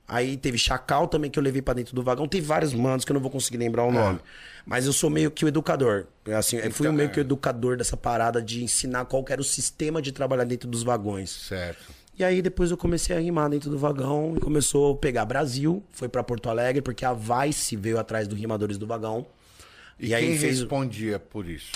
Aí 0.08 0.36
teve 0.36 0.58
Chacal 0.58 1.06
também 1.06 1.30
que 1.30 1.38
eu 1.38 1.42
levei 1.42 1.62
pra 1.62 1.72
dentro 1.72 1.94
do 1.94 2.02
vagão. 2.02 2.26
Tem 2.26 2.40
vários 2.40 2.74
manos 2.74 3.04
que 3.04 3.12
eu 3.12 3.14
não 3.14 3.20
vou 3.20 3.30
conseguir 3.30 3.56
lembrar 3.58 3.84
o 3.84 3.92
nome. 3.92 4.18
Mas 4.66 4.86
eu 4.86 4.92
sou 4.92 5.08
meio 5.08 5.30
que 5.30 5.44
o 5.44 5.48
educador. 5.48 6.06
Assim, 6.36 6.56
eu 6.56 6.70
fui 6.70 6.86
Então, 6.86 6.92
meio 6.92 7.10
que 7.10 7.18
o 7.18 7.20
é. 7.20 7.24
educador 7.24 7.76
dessa 7.76 7.96
parada 7.96 8.42
de 8.42 8.62
ensinar 8.62 9.04
qual 9.06 9.24
era 9.28 9.40
o 9.40 9.44
sistema 9.44 10.02
de 10.02 10.12
trabalhar 10.12 10.44
dentro 10.44 10.68
dos 10.68 10.82
vagões. 10.82 11.30
Certo. 11.30 11.82
E 12.18 12.22
aí 12.24 12.42
depois 12.42 12.70
eu 12.70 12.76
comecei 12.76 13.16
a 13.16 13.20
rimar 13.20 13.48
dentro 13.48 13.70
do 13.70 13.78
vagão 13.78 14.34
e 14.36 14.40
começou 14.40 14.92
a 14.92 14.96
pegar 14.96 15.24
Brasil, 15.24 15.82
foi 15.90 16.08
pra 16.08 16.22
Porto 16.22 16.48
Alegre, 16.50 16.82
porque 16.82 17.04
a 17.04 17.14
Vice 17.14 17.74
veio 17.74 17.98
atrás 17.98 18.28
do 18.28 18.34
Rimadores 18.36 18.76
do 18.76 18.86
Vagão. 18.86 19.26
E, 19.98 20.08
E 20.08 20.14
aí 20.14 20.26
quem 20.26 20.38
fez- 20.38 20.58
respondia 20.60 21.18
por 21.18 21.48
isso? 21.48 21.72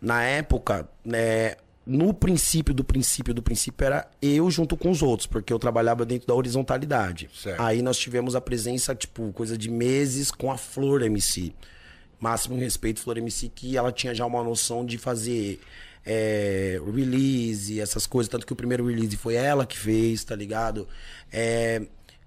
Na 0.00 0.22
época, 0.22 0.88
né, 1.04 1.56
no 1.86 2.14
princípio 2.14 2.72
do 2.72 2.82
princípio 2.82 3.34
do 3.34 3.42
princípio 3.42 3.84
era 3.84 4.08
eu 4.22 4.50
junto 4.50 4.74
com 4.76 4.90
os 4.90 5.02
outros, 5.02 5.26
porque 5.26 5.52
eu 5.52 5.58
trabalhava 5.58 6.06
dentro 6.06 6.26
da 6.26 6.34
horizontalidade. 6.34 7.28
Certo. 7.34 7.60
Aí 7.60 7.82
nós 7.82 7.98
tivemos 7.98 8.34
a 8.34 8.40
presença, 8.40 8.94
tipo, 8.94 9.32
coisa 9.34 9.56
de 9.56 9.70
meses 9.70 10.30
com 10.30 10.50
a 10.50 10.56
Flor 10.56 11.02
MC. 11.02 11.52
Máximo 12.18 12.56
respeito, 12.56 13.00
Flor 13.00 13.18
MC, 13.18 13.50
que 13.54 13.76
ela 13.76 13.92
tinha 13.92 14.14
já 14.14 14.24
uma 14.24 14.42
noção 14.42 14.84
de 14.84 14.96
fazer 14.96 15.60
é, 16.04 16.80
release, 16.84 17.80
essas 17.80 18.06
coisas. 18.06 18.30
Tanto 18.30 18.46
que 18.46 18.52
o 18.52 18.56
primeiro 18.56 18.86
release 18.86 19.16
foi 19.16 19.34
ela 19.34 19.66
que 19.66 19.78
fez, 19.78 20.24
tá 20.24 20.36
ligado? 20.36 20.86
É, 21.32 21.82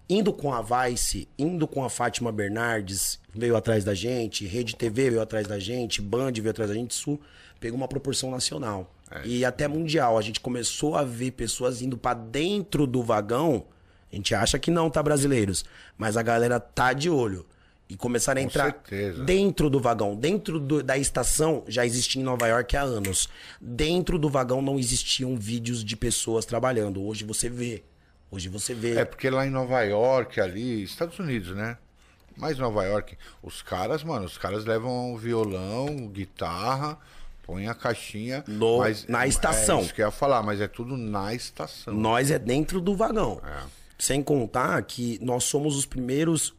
indo 0.09 0.31
com 0.33 0.53
a 0.53 0.61
Vice, 0.61 1.27
indo 1.37 1.67
com 1.67 1.83
a 1.83 1.89
Fátima 1.89 2.31
Bernardes, 2.31 3.19
veio 3.33 3.55
atrás 3.55 3.83
da 3.83 3.93
gente, 3.93 4.45
Rede 4.45 4.75
TV 4.75 5.11
veio 5.11 5.21
atrás 5.21 5.47
da 5.47 5.59
gente, 5.59 6.01
Band 6.01 6.31
veio 6.33 6.49
atrás 6.49 6.69
da 6.69 6.75
gente, 6.75 6.91
isso 6.91 7.19
pegou 7.59 7.77
uma 7.77 7.87
proporção 7.87 8.31
nacional. 8.31 8.93
E 9.23 9.45
até 9.45 9.67
mundial. 9.67 10.17
A 10.17 10.21
gente 10.21 10.39
começou 10.39 10.95
a 10.95 11.03
ver 11.03 11.31
pessoas 11.31 11.81
indo 11.81 11.97
pra 11.97 12.13
dentro 12.13 12.85
do 12.85 13.01
vagão. 13.01 13.65
A 14.11 14.15
gente 14.15 14.35
acha 14.35 14.59
que 14.59 14.69
não, 14.71 14.89
tá, 14.89 15.01
brasileiros? 15.01 15.63
Mas 15.97 16.17
a 16.17 16.21
galera 16.21 16.59
tá 16.59 16.93
de 16.93 17.09
olho. 17.09 17.45
E 17.89 17.95
começaram 17.95 18.41
a 18.41 18.43
entrar 18.43 18.65
certeza. 18.65 19.23
dentro 19.23 19.69
do 19.69 19.79
vagão. 19.79 20.13
Dentro 20.15 20.59
do- 20.59 20.83
da 20.83 20.97
estação 20.97 21.63
já 21.67 21.85
existia 21.85 22.21
em 22.21 22.25
Nova 22.25 22.45
York 22.47 22.75
há 22.75 22.81
anos. 22.81 23.29
Dentro 23.61 24.19
do 24.19 24.29
vagão 24.29 24.61
não 24.61 24.77
existiam 24.77 25.37
vídeos 25.37 25.83
de 25.85 25.95
pessoas 25.95 26.43
trabalhando. 26.45 27.01
Hoje 27.01 27.23
você 27.23 27.49
vê. 27.49 27.83
Hoje 28.29 28.49
você 28.49 28.73
vê. 28.73 28.97
É 28.97 29.05
porque 29.05 29.29
lá 29.29 29.47
em 29.47 29.49
Nova 29.49 29.81
York, 29.83 30.41
ali, 30.41 30.83
Estados 30.83 31.17
Unidos, 31.17 31.55
né? 31.55 31.77
Mais 32.35 32.57
Nova 32.59 32.83
York, 32.83 33.17
os 33.41 33.61
caras, 33.61 34.03
mano, 34.03 34.25
os 34.25 34.37
caras 34.37 34.65
levam 34.65 35.15
violão, 35.17 36.07
guitarra, 36.09 36.97
põem 37.43 37.67
a 37.69 37.73
caixinha. 37.73 38.43
No- 38.47 38.79
mas, 38.79 39.07
na 39.07 39.25
estação. 39.25 39.79
É 39.79 39.81
isso 39.83 39.93
que 39.93 40.01
eu 40.01 40.05
ia 40.07 40.11
falar, 40.11 40.43
mas 40.43 40.59
é 40.59 40.67
tudo 40.67 40.97
na 40.97 41.33
estação. 41.33 41.93
Nós 41.93 42.29
é 42.31 42.37
dentro 42.37 42.81
do 42.81 42.95
vagão. 42.95 43.41
É. 43.45 43.63
Sem 43.97 44.21
contar 44.21 44.79
que 44.83 45.17
nós 45.21 45.45
somos 45.45 45.77
os 45.77 45.85
primeiros. 45.85 46.53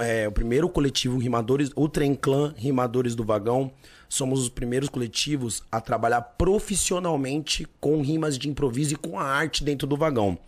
É, 0.00 0.26
o 0.28 0.32
primeiro 0.32 0.68
coletivo 0.68 1.18
Rimadores, 1.18 1.70
o 1.74 1.88
Trem 1.88 2.14
Clã 2.14 2.54
Rimadores 2.56 3.14
do 3.14 3.24
Vagão. 3.24 3.72
Somos 4.08 4.42
os 4.42 4.48
primeiros 4.48 4.88
coletivos 4.88 5.62
a 5.72 5.80
trabalhar 5.80 6.20
profissionalmente 6.20 7.66
com 7.80 8.02
rimas 8.02 8.36
de 8.36 8.48
improviso 8.48 8.94
e 8.94 8.96
com 8.96 9.18
a 9.18 9.24
arte 9.24 9.64
dentro 9.64 9.86
do 9.86 9.96
vagão. 9.96 10.38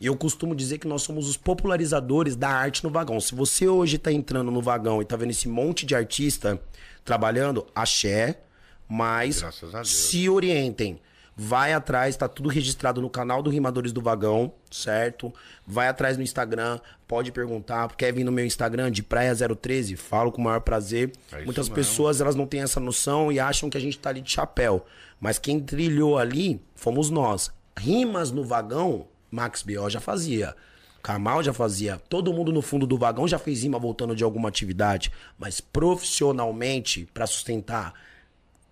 E 0.00 0.06
eu 0.06 0.16
costumo 0.16 0.54
dizer 0.54 0.78
que 0.78 0.86
nós 0.86 1.02
somos 1.02 1.28
os 1.28 1.36
popularizadores 1.36 2.36
da 2.36 2.48
arte 2.48 2.84
no 2.84 2.90
vagão. 2.90 3.20
Se 3.20 3.34
você 3.34 3.66
hoje 3.66 3.98
tá 3.98 4.12
entrando 4.12 4.52
no 4.52 4.62
vagão 4.62 5.02
e 5.02 5.04
tá 5.04 5.16
vendo 5.16 5.30
esse 5.30 5.48
monte 5.48 5.84
de 5.84 5.96
artista 5.96 6.60
trabalhando, 7.04 7.66
axé, 7.74 8.40
mas 8.88 9.42
se 9.84 10.28
orientem. 10.28 11.00
Vai 11.40 11.72
atrás, 11.72 12.16
tá 12.16 12.26
tudo 12.26 12.48
registrado 12.48 13.00
no 13.00 13.08
canal 13.08 13.44
do 13.44 13.48
Rimadores 13.48 13.92
do 13.92 14.02
Vagão, 14.02 14.52
certo? 14.68 15.32
Vai 15.64 15.86
atrás 15.86 16.16
no 16.16 16.22
Instagram, 16.24 16.80
pode 17.06 17.30
perguntar, 17.30 17.94
quer 17.94 18.12
vir 18.12 18.24
no 18.24 18.32
meu 18.32 18.44
Instagram 18.44 18.90
de 18.90 19.04
Praia 19.04 19.32
013, 19.36 19.94
falo 19.94 20.32
com 20.32 20.40
o 20.40 20.44
maior 20.44 20.60
prazer. 20.60 21.12
É 21.30 21.44
Muitas 21.44 21.68
mesmo. 21.68 21.76
pessoas, 21.76 22.20
elas 22.20 22.34
não 22.34 22.44
têm 22.44 22.62
essa 22.62 22.80
noção 22.80 23.30
e 23.30 23.38
acham 23.38 23.70
que 23.70 23.76
a 23.78 23.80
gente 23.80 23.96
tá 24.00 24.10
ali 24.10 24.20
de 24.20 24.32
chapéu. 24.32 24.84
Mas 25.20 25.38
quem 25.38 25.60
trilhou 25.60 26.18
ali 26.18 26.60
fomos 26.74 27.08
nós. 27.08 27.52
Rimas 27.78 28.32
no 28.32 28.42
vagão, 28.42 29.06
Max 29.30 29.62
B.O. 29.62 29.88
já 29.88 30.00
fazia. 30.00 30.56
Kamal 31.00 31.40
já 31.44 31.52
fazia. 31.52 32.02
Todo 32.08 32.32
mundo 32.32 32.50
no 32.50 32.60
fundo 32.60 32.84
do 32.84 32.98
vagão 32.98 33.28
já 33.28 33.38
fez 33.38 33.62
rima 33.62 33.78
voltando 33.78 34.16
de 34.16 34.24
alguma 34.24 34.48
atividade. 34.48 35.12
Mas 35.38 35.60
profissionalmente, 35.60 37.08
pra 37.14 37.28
sustentar 37.28 37.94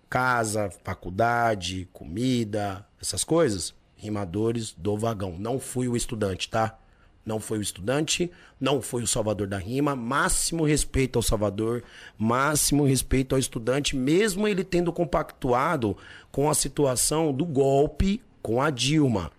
casa, 0.09 0.69
faculdade, 0.83 1.87
comida, 1.93 2.85
essas 3.01 3.23
coisas, 3.23 3.73
rimadores 3.95 4.73
do 4.77 4.97
vagão. 4.97 5.35
Não 5.37 5.59
fui 5.59 5.87
o 5.87 5.95
estudante, 5.95 6.49
tá? 6.49 6.77
Não 7.25 7.41
foi 7.41 7.57
o 7.57 7.61
estudante, 7.61 8.31
não 8.57 8.81
foi 8.81 9.03
o 9.03 9.07
salvador 9.07 9.47
da 9.47 9.57
rima. 9.57 9.95
Máximo 9.97 10.63
respeito 10.63 11.19
ao 11.19 11.23
salvador, 11.23 11.83
máximo 12.17 12.85
respeito 12.85 13.35
ao 13.35 13.39
estudante, 13.39 13.97
mesmo 13.97 14.47
ele 14.47 14.63
tendo 14.63 14.93
compactuado 14.93 15.97
com 16.31 16.49
a 16.49 16.53
situação 16.53 17.33
do 17.33 17.45
golpe 17.45 18.21
com 18.41 18.61
a 18.61 18.69
Dilma. 18.69 19.29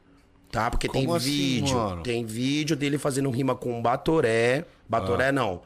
Tá? 0.51 0.71
Porque 0.71 0.87
tem 0.89 1.05
Como 1.05 1.15
assim, 1.17 1.31
vídeo, 1.31 1.77
mano? 1.77 2.03
tem 2.03 2.27
vídeo 2.27 2.77
dele 2.77 2.99
fazendo 2.99 3.31
rima 3.31 3.55
com 3.55 3.81
Batoré, 3.81 4.65
Batoré 4.89 5.29
Ah. 5.29 5.33
não, 5.33 5.63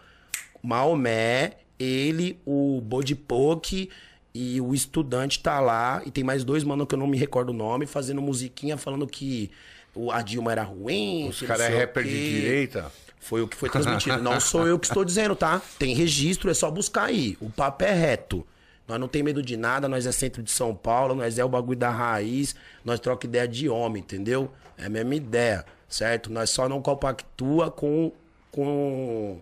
Maomé, 0.63 1.57
ele, 1.79 2.41
o 2.47 2.81
Bodipoque 2.81 3.91
e 4.35 4.61
o 4.61 4.75
estudante 4.75 5.41
tá 5.41 5.61
lá. 5.61 6.03
E 6.05 6.11
tem 6.11 6.25
mais 6.25 6.45
dois 6.45 6.65
mano 6.65 6.87
que 6.87 6.95
eu 6.95 6.99
não 6.99 7.07
me 7.07 7.19
recordo 7.19 7.51
o 7.51 7.53
nome, 7.53 7.87
fazendo 7.87 8.23
musiquinha 8.23 8.77
falando 8.77 9.07
que 9.07 9.51
o, 9.95 10.11
a 10.11 10.23
Dilma 10.23 10.53
era 10.53 10.63
ruim. 10.63 11.29
Os 11.29 11.43
caras 11.43 11.63
é 11.63 11.81
rapper 11.81 12.05
de 12.05 12.41
direita. 12.41 12.91
Foi 13.21 13.43
o 13.43 13.47
que 13.47 13.57
foi 13.57 13.69
transmitido. 13.69 14.21
não 14.21 14.41
sou 14.41 14.67
eu 14.67 14.79
que 14.79 14.87
estou 14.87 15.05
dizendo, 15.05 15.37
tá? 15.37 15.63
Tem 15.79 15.95
registro, 15.95 16.51
é 16.51 16.55
só 16.55 16.71
buscar 16.71 17.05
aí. 17.05 17.37
O 17.41 17.49
papo 17.49 17.85
é 17.85 17.93
reto. 17.93 18.45
Nós 18.89 18.99
não 18.99 19.07
tem 19.07 19.23
medo 19.23 19.41
de 19.43 19.57
nada, 19.57 19.89
nós 19.89 20.07
é 20.07 20.13
centro 20.13 20.43
de 20.43 20.51
São 20.51 20.75
Paulo, 20.75 21.15
nós 21.15 21.39
é 21.39 21.45
o 21.45 21.49
bagulho 21.49 21.79
da 21.79 21.89
raiz, 21.89 22.55
nós 22.85 22.99
troca 22.99 23.27
ideia 23.27 23.47
de 23.47 23.69
homem, 23.69 24.03
entendeu? 24.03 24.51
É 24.77 24.87
a 24.87 24.89
mesma 24.89 25.15
ideia, 25.15 25.65
certo? 25.89 26.33
Nós 26.33 26.51
só 26.51 26.69
não 26.69 26.83
compactua 26.83 27.71
com, 27.71 28.11
com 28.51 29.41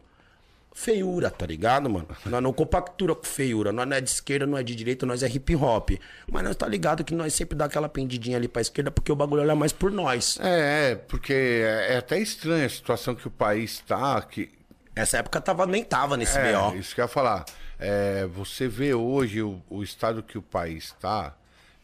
feiura, 0.73 1.31
tá 1.31 1.45
ligado, 1.47 1.91
mano? 1.91 2.07
Nós 2.27 2.43
não 2.43 2.53
compactura 2.53 3.15
com 3.15 3.25
feiura. 3.25 3.73
Nós 3.73 3.87
não 3.89 3.97
é 3.97 4.01
de 4.01 4.09
esquerda, 4.11 4.47
não 4.47 4.57
é 4.57 4.63
de 4.63 4.75
direita, 4.75 5.05
nós 5.05 5.23
é 5.23 5.29
hip 5.29 5.55
hop. 5.57 5.91
Mas 6.31 6.43
nós 6.45 6.57
tá 6.57 6.67
ligado 6.67 7.05
que 7.05 7.15
nós 7.15 7.35
sempre 7.35 7.57
dá 7.57 7.65
aquela 7.67 7.89
pendidinha 7.89 8.37
ali 8.37 8.49
pra 8.49 8.63
esquerda 8.63 8.91
porque 8.91 9.11
o 9.13 9.17
bagulho 9.17 9.43
olha 9.43 9.55
mais 9.55 9.73
por 9.73 9.91
nós. 9.91 10.39
É, 10.41 10.93
é, 10.93 10.95
porque 10.95 11.33
é 11.33 11.95
é 11.95 11.97
até 11.99 12.19
estranha 12.19 12.67
a 12.67 12.71
situação 12.71 13.15
que 13.15 13.27
o 13.27 13.31
país 13.31 13.81
tá, 13.87 14.21
que 14.23 14.51
Essa 14.95 15.19
época 15.19 15.41
tava, 15.41 15.67
nem 15.67 15.83
tava 15.85 16.17
nesse 16.17 16.37
É, 16.39 16.53
BO. 16.53 16.77
isso 16.77 16.95
que 16.95 17.01
eu 17.01 17.05
ia 17.05 17.09
falar. 17.09 17.45
É, 17.79 18.27
você 18.27 18.69
vê 18.69 18.93
hoje 18.95 19.43
o, 19.43 19.61
o 19.71 19.83
estado 19.83 20.23
que 20.23 20.37
o 20.37 20.43
país 20.43 20.85
está 20.85 21.35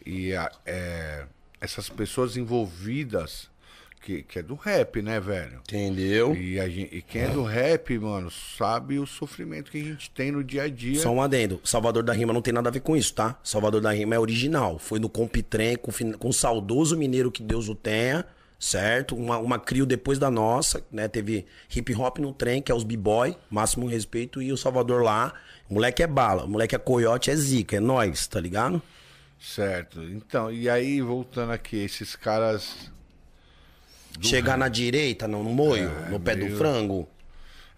e 0.05 0.35
a- 0.35 0.53
é, 0.67 1.25
essas 1.61 1.89
pessoas 1.89 2.37
envolvidas, 2.37 3.49
que, 4.07 4.23
que 4.23 4.39
é 4.39 4.43
do 4.43 4.55
rap, 4.55 5.03
né, 5.03 5.19
velho? 5.19 5.59
Entendeu? 5.69 6.35
E, 6.37 6.61
a 6.61 6.69
gen- 6.69 6.89
e 6.93 7.03
quem 7.03 7.23
é 7.23 7.29
do 7.29 7.43
rap, 7.43 7.99
mano, 7.99 8.31
sabe 8.31 8.99
o 9.01 9.07
sofrimento 9.07 9.71
que 9.71 9.79
a 9.81 9.85
gente 9.85 10.09
tem 10.11 10.31
no 10.31 10.45
dia 10.45 10.63
a 10.63 10.69
dia. 10.69 11.01
Só 11.01 11.11
um 11.11 11.21
adendo. 11.21 11.61
Salvador 11.65 12.05
da 12.05 12.13
Rima 12.13 12.33
não 12.33 12.41
tem 12.41 12.55
nada 12.55 12.69
a 12.69 12.73
ver 12.73 12.81
com 12.81 12.97
isso, 12.97 13.13
tá? 13.15 13.37
Salvador 13.43 13.81
da 13.81 13.91
Rima 13.91 14.15
é 14.15 14.19
original. 14.19 14.79
Foi 14.79 15.01
no 15.01 15.09
Compitrem 15.09 15.77
com, 15.77 15.91
com 16.19 16.29
o 16.29 16.33
saudoso 16.33 16.97
mineiro 16.97 17.33
que 17.33 17.43
Deus 17.43 17.69
o 17.69 17.75
tenha, 17.75 18.25
certo? 18.61 19.17
Uma, 19.17 19.39
uma 19.39 19.59
crio 19.59 19.85
depois 19.85 20.19
da 20.21 20.31
nossa, 20.31 20.85
né? 20.93 21.09
Teve 21.09 21.45
hip 21.75 21.93
hop 21.97 22.19
no 22.19 22.33
trem, 22.33 22.63
que 22.63 22.71
é 22.71 22.75
os 22.75 22.85
b-boy, 22.85 23.37
máximo 23.51 23.87
respeito, 23.89 24.41
e 24.41 24.53
o 24.53 24.57
Salvador 24.57 25.03
lá. 25.03 25.35
O 25.69 25.75
moleque 25.75 26.01
é 26.03 26.07
bala, 26.07 26.45
o 26.45 26.49
moleque 26.49 26.77
é 26.77 26.79
coiote, 26.79 27.29
é 27.31 27.35
zica, 27.35 27.77
é 27.77 27.81
nós, 27.81 28.27
tá 28.29 28.39
ligado? 28.41 28.81
Certo. 29.39 30.01
Então, 30.05 30.51
e 30.53 30.69
aí, 30.69 31.01
voltando 31.03 31.51
aqui, 31.53 31.77
esses 31.79 32.15
caras. 32.15 32.95
Chegar 34.21 34.57
na 34.57 34.69
direita, 34.69 35.27
no, 35.29 35.43
no 35.43 35.51
moio, 35.51 35.91
no 36.11 36.19
pé 36.21 36.35
do 36.37 36.47
meio- 36.47 36.57
frango. 36.57 37.09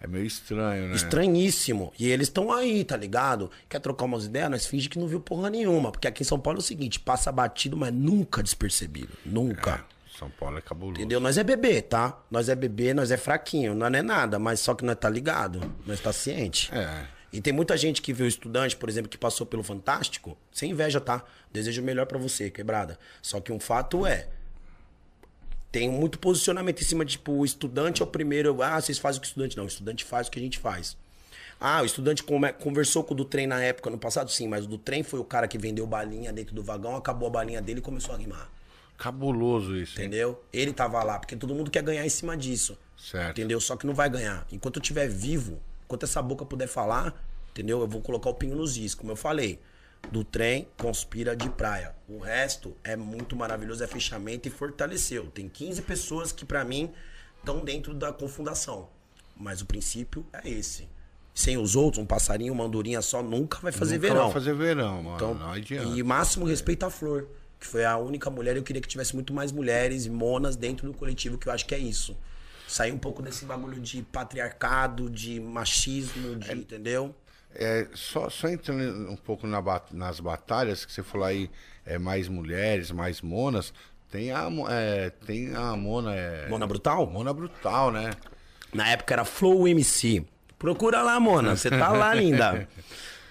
É 0.01 0.07
meio 0.07 0.25
estranho, 0.25 0.87
né? 0.87 0.95
Estranhíssimo. 0.95 1.91
E 1.99 2.07
eles 2.07 2.27
estão 2.29 2.51
aí, 2.53 2.85
tá 2.85 2.95
ligado? 2.95 3.51
Quer 3.67 3.79
trocar 3.81 4.05
umas 4.05 4.25
ideias? 4.25 4.49
Nós 4.49 4.65
finge 4.65 4.87
que 4.87 4.97
não 4.97 5.07
viu 5.07 5.19
porra 5.19 5.49
nenhuma. 5.49 5.91
Porque 5.91 6.07
aqui 6.07 6.23
em 6.23 6.25
São 6.25 6.39
Paulo 6.39 6.59
é 6.59 6.61
o 6.61 6.63
seguinte: 6.63 6.99
passa 7.01 7.31
batido, 7.33 7.75
mas 7.75 7.93
nunca 7.93 8.41
despercebido. 8.41 9.09
Nunca. 9.25 9.83
É, 10.15 10.17
São 10.17 10.29
Paulo 10.29 10.57
é 10.57 10.61
cabuloso. 10.61 10.99
Entendeu? 11.01 11.19
Nós 11.19 11.37
é 11.37 11.43
bebê, 11.43 11.81
tá? 11.81 12.17
Nós 12.31 12.47
é 12.47 12.55
bebê, 12.55 12.93
nós 12.93 13.11
é 13.11 13.17
fraquinho. 13.17 13.75
Nós 13.75 13.91
não 13.91 13.99
é 13.99 14.01
nada, 14.01 14.39
mas 14.39 14.61
só 14.61 14.73
que 14.73 14.85
nós 14.85 14.95
tá 14.95 15.09
ligado. 15.09 15.61
Nós 15.85 15.99
tá 15.99 16.13
ciente. 16.13 16.73
É. 16.73 17.05
E 17.33 17.41
tem 17.41 17.51
muita 17.51 17.75
gente 17.75 18.01
que 18.01 18.13
viu 18.13 18.25
estudante, 18.25 18.77
por 18.77 18.87
exemplo, 18.87 19.09
que 19.09 19.17
passou 19.17 19.45
pelo 19.45 19.63
Fantástico, 19.63 20.37
sem 20.51 20.71
inveja, 20.71 21.01
tá? 21.01 21.23
Desejo 21.51 21.81
o 21.81 21.85
melhor 21.85 22.05
pra 22.05 22.17
você, 22.17 22.49
quebrada. 22.49 22.97
Só 23.21 23.41
que 23.41 23.51
um 23.51 23.59
fato 23.59 24.05
é. 24.05 24.29
Tem 25.71 25.89
muito 25.89 26.17
posicionamento 26.17 26.81
em 26.81 26.85
cima 26.85 27.05
de, 27.05 27.13
tipo, 27.13 27.31
o 27.31 27.45
estudante 27.45 28.01
é 28.01 28.05
o 28.05 28.07
primeiro. 28.07 28.61
Ah, 28.61 28.81
vocês 28.81 28.97
fazem 28.97 29.19
o 29.19 29.21
que 29.21 29.27
o 29.27 29.29
estudante. 29.29 29.55
Não, 29.57 29.65
o 29.65 29.67
estudante 29.67 30.03
faz 30.03 30.27
o 30.27 30.31
que 30.31 30.39
a 30.39 30.41
gente 30.41 30.57
faz. 30.57 30.97
Ah, 31.59 31.81
o 31.81 31.85
estudante 31.85 32.23
conversou 32.23 33.03
com 33.03 33.13
o 33.13 33.17
do 33.17 33.25
trem 33.25 33.45
na 33.45 33.61
época, 33.61 33.89
no 33.89 33.97
passado, 33.97 34.31
sim, 34.31 34.47
mas 34.47 34.63
o 34.63 34.67
do 34.67 34.77
trem 34.77 35.03
foi 35.03 35.19
o 35.19 35.25
cara 35.25 35.45
que 35.45 35.57
vendeu 35.57 35.85
balinha 35.85 36.31
dentro 36.31 36.55
do 36.55 36.63
vagão, 36.63 36.95
acabou 36.95 37.27
a 37.27 37.31
balinha 37.31 37.61
dele 37.61 37.79
e 37.79 37.81
começou 37.81 38.15
a 38.15 38.17
rimar. 38.17 38.49
Cabuloso 38.97 39.75
isso. 39.75 39.99
hein? 39.99 40.07
Entendeu? 40.07 40.41
Ele 40.53 40.71
tava 40.71 41.03
lá, 41.03 41.19
porque 41.19 41.35
todo 41.35 41.53
mundo 41.53 41.69
quer 41.69 41.83
ganhar 41.83 42.05
em 42.05 42.09
cima 42.09 42.37
disso. 42.37 42.77
Certo. 42.97 43.31
Entendeu? 43.31 43.59
Só 43.59 43.75
que 43.75 43.85
não 43.85 43.93
vai 43.93 44.09
ganhar. 44.09 44.47
Enquanto 44.51 44.77
eu 44.77 44.81
estiver 44.81 45.09
vivo, 45.09 45.59
enquanto 45.85 46.03
essa 46.03 46.21
boca 46.21 46.45
puder 46.45 46.67
falar, 46.67 47.13
entendeu? 47.51 47.81
Eu 47.81 47.87
vou 47.87 48.01
colocar 48.01 48.29
o 48.29 48.33
pinho 48.33 48.55
nos 48.55 48.77
is, 48.77 48.95
como 48.95 49.11
eu 49.11 49.17
falei. 49.17 49.59
Do 50.11 50.23
trem, 50.23 50.67
conspira 50.77 51.35
de 51.35 51.49
praia. 51.49 51.95
O 52.07 52.17
resto 52.17 52.75
é 52.83 52.95
muito 52.95 53.35
maravilhoso, 53.35 53.83
é 53.83 53.87
fechamento 53.87 54.47
e 54.47 54.51
fortaleceu. 54.51 55.27
Tem 55.27 55.47
15 55.47 55.81
pessoas 55.83 56.31
que, 56.31 56.43
pra 56.45 56.63
mim, 56.65 56.91
estão 57.37 57.63
dentro 57.63 57.93
da 57.93 58.11
confundação. 58.11 58.89
Mas 59.37 59.61
o 59.61 59.65
princípio 59.65 60.25
é 60.33 60.49
esse. 60.49 60.89
Sem 61.33 61.57
os 61.57 61.75
outros, 61.75 62.03
um 62.03 62.07
passarinho, 62.07 62.51
uma 62.51 62.63
andorinha 62.65 63.01
só, 63.01 63.21
nunca 63.21 63.59
vai 63.59 63.71
fazer 63.71 63.95
Nunca 63.95 64.07
verão. 64.07 64.23
vai 64.25 64.33
fazer 64.33 64.53
verão, 64.55 65.03
mano. 65.03 65.15
Então, 65.15 65.33
não 65.35 65.51
adianta. 65.51 65.87
e 65.95 66.03
máximo 66.03 66.43
respeito 66.45 66.85
à 66.85 66.89
Flor, 66.89 67.27
que 67.59 67.67
foi 67.67 67.85
a 67.85 67.95
única 67.97 68.29
mulher. 68.31 68.57
Eu 68.57 68.63
queria 68.63 68.81
que 68.81 68.87
tivesse 68.87 69.13
muito 69.13 69.31
mais 69.33 69.51
mulheres 69.51 70.05
e 70.05 70.09
monas 70.09 70.55
dentro 70.55 70.87
do 70.87 70.93
coletivo, 70.93 71.37
que 71.37 71.47
eu 71.47 71.53
acho 71.53 71.65
que 71.65 71.75
é 71.75 71.79
isso. 71.79 72.17
Sair 72.67 72.91
um 72.91 72.97
pouco 72.97 73.21
desse 73.21 73.45
bagulho 73.45 73.79
de 73.79 74.01
patriarcado, 74.01 75.09
de 75.09 75.39
machismo, 75.39 76.35
de, 76.35 76.51
entendeu? 76.51 77.15
É, 77.55 77.87
só, 77.93 78.29
só 78.29 78.47
entrando 78.47 79.11
um 79.11 79.15
pouco 79.15 79.47
na 79.47 79.61
nas 79.91 80.19
batalhas, 80.19 80.85
que 80.85 80.91
você 80.91 81.01
falou 81.03 81.27
aí, 81.27 81.49
é, 81.85 81.97
mais 81.97 82.27
mulheres, 82.27 82.91
mais 82.91 83.21
monas. 83.21 83.73
Tem 84.11 84.31
a, 84.31 84.49
é, 84.69 85.09
tem 85.25 85.55
a 85.55 85.75
Mona. 85.75 86.15
É, 86.15 86.47
Mona 86.49 86.65
Brutal? 86.65 87.05
Mona 87.07 87.33
Brutal, 87.33 87.91
né? 87.91 88.11
Na 88.73 88.89
época 88.89 89.13
era 89.13 89.25
Flow 89.25 89.67
MC. 89.67 90.25
Procura 90.57 91.01
lá, 91.01 91.19
Mona. 91.19 91.55
Você 91.55 91.69
tá 91.69 91.89
lá, 91.89 92.13
linda. 92.13 92.67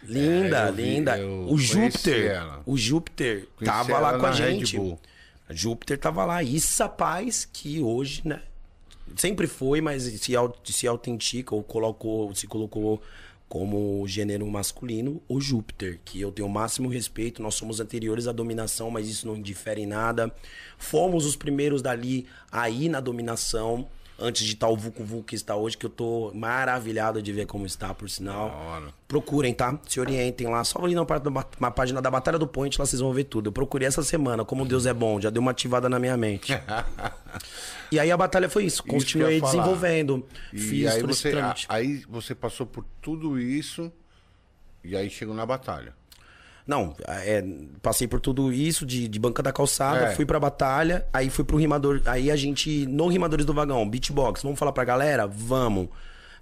Linda, 0.05 0.69
É, 0.69 0.73
vi, 0.73 0.83
linda. 0.83 1.27
o 1.27 1.59
Júpiter. 1.59 2.41
O 2.65 2.77
Júpiter 2.77 3.49
Conheci 3.57 3.65
tava 3.65 3.99
lá 3.99 4.19
com 4.19 4.27
a 4.27 4.33
gente. 4.33 4.79
A 5.49 5.53
Júpiter 5.53 5.99
tava 5.99 6.25
lá. 6.25 6.43
Issa 6.43 6.89
Paz, 6.89 7.49
que 7.53 7.81
hoje, 7.81 8.23
né? 8.25 8.41
Sempre 9.17 9.47
foi, 9.47 9.81
mas 9.81 10.05
se, 10.05 10.39
se 10.65 10.87
autentica 10.87 11.55
ou 11.55 11.63
colocou, 11.65 12.33
se 12.35 12.47
colocou 12.47 13.03
como 13.49 14.07
gênero 14.07 14.47
masculino, 14.47 15.23
o 15.27 15.41
Júpiter, 15.41 16.01
que 16.05 16.21
eu 16.21 16.31
tenho 16.31 16.47
o 16.47 16.51
máximo 16.51 16.89
respeito. 16.89 17.43
Nós 17.43 17.55
somos 17.55 17.81
anteriores 17.81 18.27
à 18.27 18.33
dominação, 18.33 18.91
mas 18.91 19.09
isso 19.09 19.27
não 19.27 19.41
difere 19.41 19.83
em 19.83 19.87
nada. 19.87 20.33
Fomos 20.77 21.25
os 21.25 21.35
primeiros 21.35 21.81
dali 21.81 22.27
aí 22.53 22.89
na 22.89 23.01
dominação, 23.01 23.89
antes 24.19 24.45
de 24.45 24.55
estar 24.55 24.69
o 24.69 24.77
Vucu 24.77 25.05
Vucu 25.05 25.23
que 25.23 25.35
está 25.35 25.55
hoje, 25.55 25.77
que 25.77 25.87
eu 25.87 25.91
tô 25.91 26.33
maravilhado 26.35 27.23
de 27.23 27.33
ver 27.33 27.47
como 27.47 27.65
está, 27.65 27.95
por 27.95 28.11
sinal. 28.11 28.49
Hora. 28.49 28.93
Procurem, 29.07 29.55
tá? 29.55 29.79
Se 29.87 30.01
orientem 30.01 30.49
lá. 30.49 30.65
Só 30.65 30.85
ali 30.85 30.95
na, 30.95 31.07
na 31.61 31.71
página 31.71 32.03
da 32.03 32.11
Batalha 32.11 32.39
do 32.39 32.47
Point, 32.47 32.79
lá 32.79 32.85
vocês 32.85 33.01
vão 33.01 33.13
ver 33.13 33.25
tudo. 33.25 33.49
Eu 33.49 33.53
procurei 33.53 33.87
essa 33.87 34.03
semana, 34.03 34.45
como 34.45 34.67
Deus 34.67 34.87
é 34.87 34.93
bom, 34.93 35.21
já 35.21 35.31
deu 35.31 35.41
uma 35.41 35.53
ativada 35.53 35.89
na 35.89 35.99
minha 35.99 36.17
mente. 36.17 36.53
e 37.93 38.01
aí 38.01 38.11
a 38.11 38.17
batalha 38.17 38.49
foi 38.49 38.65
isso. 38.65 38.83
Continuei 38.83 39.39
falar. 39.39 39.53
desenvolvendo. 39.53 40.27
E 40.53 40.59
fiz 40.59 40.87
aí 40.89 41.03
você, 41.03 41.33
aí 41.69 42.05
você 42.09 42.35
passou 42.35 42.67
por 42.67 42.85
tudo 43.01 43.39
isso 43.39 43.93
e 44.83 44.97
aí 44.97 45.09
chegou 45.09 45.35
na 45.35 45.47
batalha. 45.47 45.98
Não, 46.69 46.95
é, 47.09 47.43
passei 47.81 48.07
por 48.07 48.21
tudo 48.21 48.53
isso 48.53 48.85
de, 48.85 49.09
de 49.09 49.19
banca 49.19 49.43
da 49.43 49.51
calçada, 49.51 50.09
É. 50.09 50.15
fui 50.15 50.27
pra 50.27 50.39
batalha, 50.39 51.07
aí 51.11 51.31
fui 51.31 51.43
pro 51.43 51.57
rimador. 51.57 52.03
Aí 52.05 52.31
a 52.31 52.37
gente, 52.37 52.85
no 52.87 53.09
Rimadores 53.09 53.47
do 53.47 53.55
Vagão, 53.55 53.89
beatbox, 53.89 54.43
vamos 54.43 54.59
falar 54.59 54.73
pra 54.73 54.85
galera? 54.85 55.27
Vamos. 55.27 55.89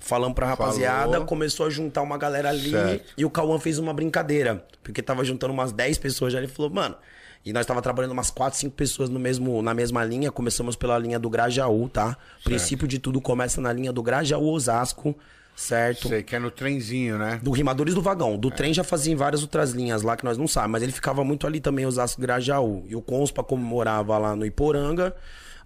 Falamos 0.00 0.34
pra 0.34 0.46
rapaziada, 0.48 1.12
Falou. 1.12 1.26
começou 1.26 1.64
a 1.66 1.70
juntar 1.70 2.02
uma 2.02 2.18
galera 2.18 2.50
ali 2.50 2.70
Certo. 2.72 3.14
e 3.16 3.24
o 3.24 3.30
Cauã 3.30 3.58
fez 3.58 3.78
uma 3.78 3.94
brincadeira. 3.94 4.66
Porque 4.82 5.00
tava 5.00 5.24
juntando 5.24 5.52
umas 5.54 5.70
10 5.72 5.96
pessoas 5.98 6.32
já. 6.32 6.38
Ele 6.40 6.48
falou, 6.48 6.70
mano. 6.72 6.96
E 7.44 7.52
nós 7.52 7.64
tava 7.64 7.80
trabalhando 7.80 8.10
umas 8.10 8.28
4, 8.30 8.58
5 8.58 8.74
pessoas 8.74 9.08
no 9.08 9.20
mesmo, 9.20 9.62
na 9.62 9.72
mesma 9.72 10.04
linha. 10.04 10.32
Começamos 10.32 10.74
pela 10.74 10.98
linha 10.98 11.18
do 11.18 11.30
Grajaú, 11.30 11.88
tá? 11.88 12.16
O 12.40 12.44
princípio 12.44 12.88
de 12.88 12.98
tudo 12.98 13.20
começa 13.20 13.60
na 13.60 13.72
linha 13.72 13.92
do 13.92 14.02
Grajaú 14.02 14.48
Osasco, 14.48 15.16
certo? 15.56 16.08
Você 16.08 16.22
quer 16.22 16.40
no 16.40 16.50
trenzinho, 16.50 17.18
né? 17.18 17.40
Do 17.42 17.50
Rimadores 17.50 17.94
do 17.94 18.02
Vagão. 18.02 18.36
Do 18.36 18.50
trem 18.50 18.72
já 18.74 18.84
fazia 18.84 19.12
em 19.12 19.16
várias 19.16 19.42
outras 19.42 19.72
linhas 19.72 20.02
lá 20.02 20.16
que 20.16 20.24
nós 20.24 20.36
não 20.38 20.46
sabemos, 20.46 20.72
mas 20.72 20.82
ele 20.82 20.92
ficava 20.92 21.24
muito 21.24 21.46
ali 21.46 21.58
também, 21.60 21.86
Osasco 21.86 22.20
Grajaú. 22.20 22.84
E 22.86 22.94
o 22.94 23.00
Conspa, 23.02 23.42
como 23.42 23.64
morava 23.64 24.16
lá 24.18 24.36
no 24.36 24.44
Iporanga, 24.44 25.16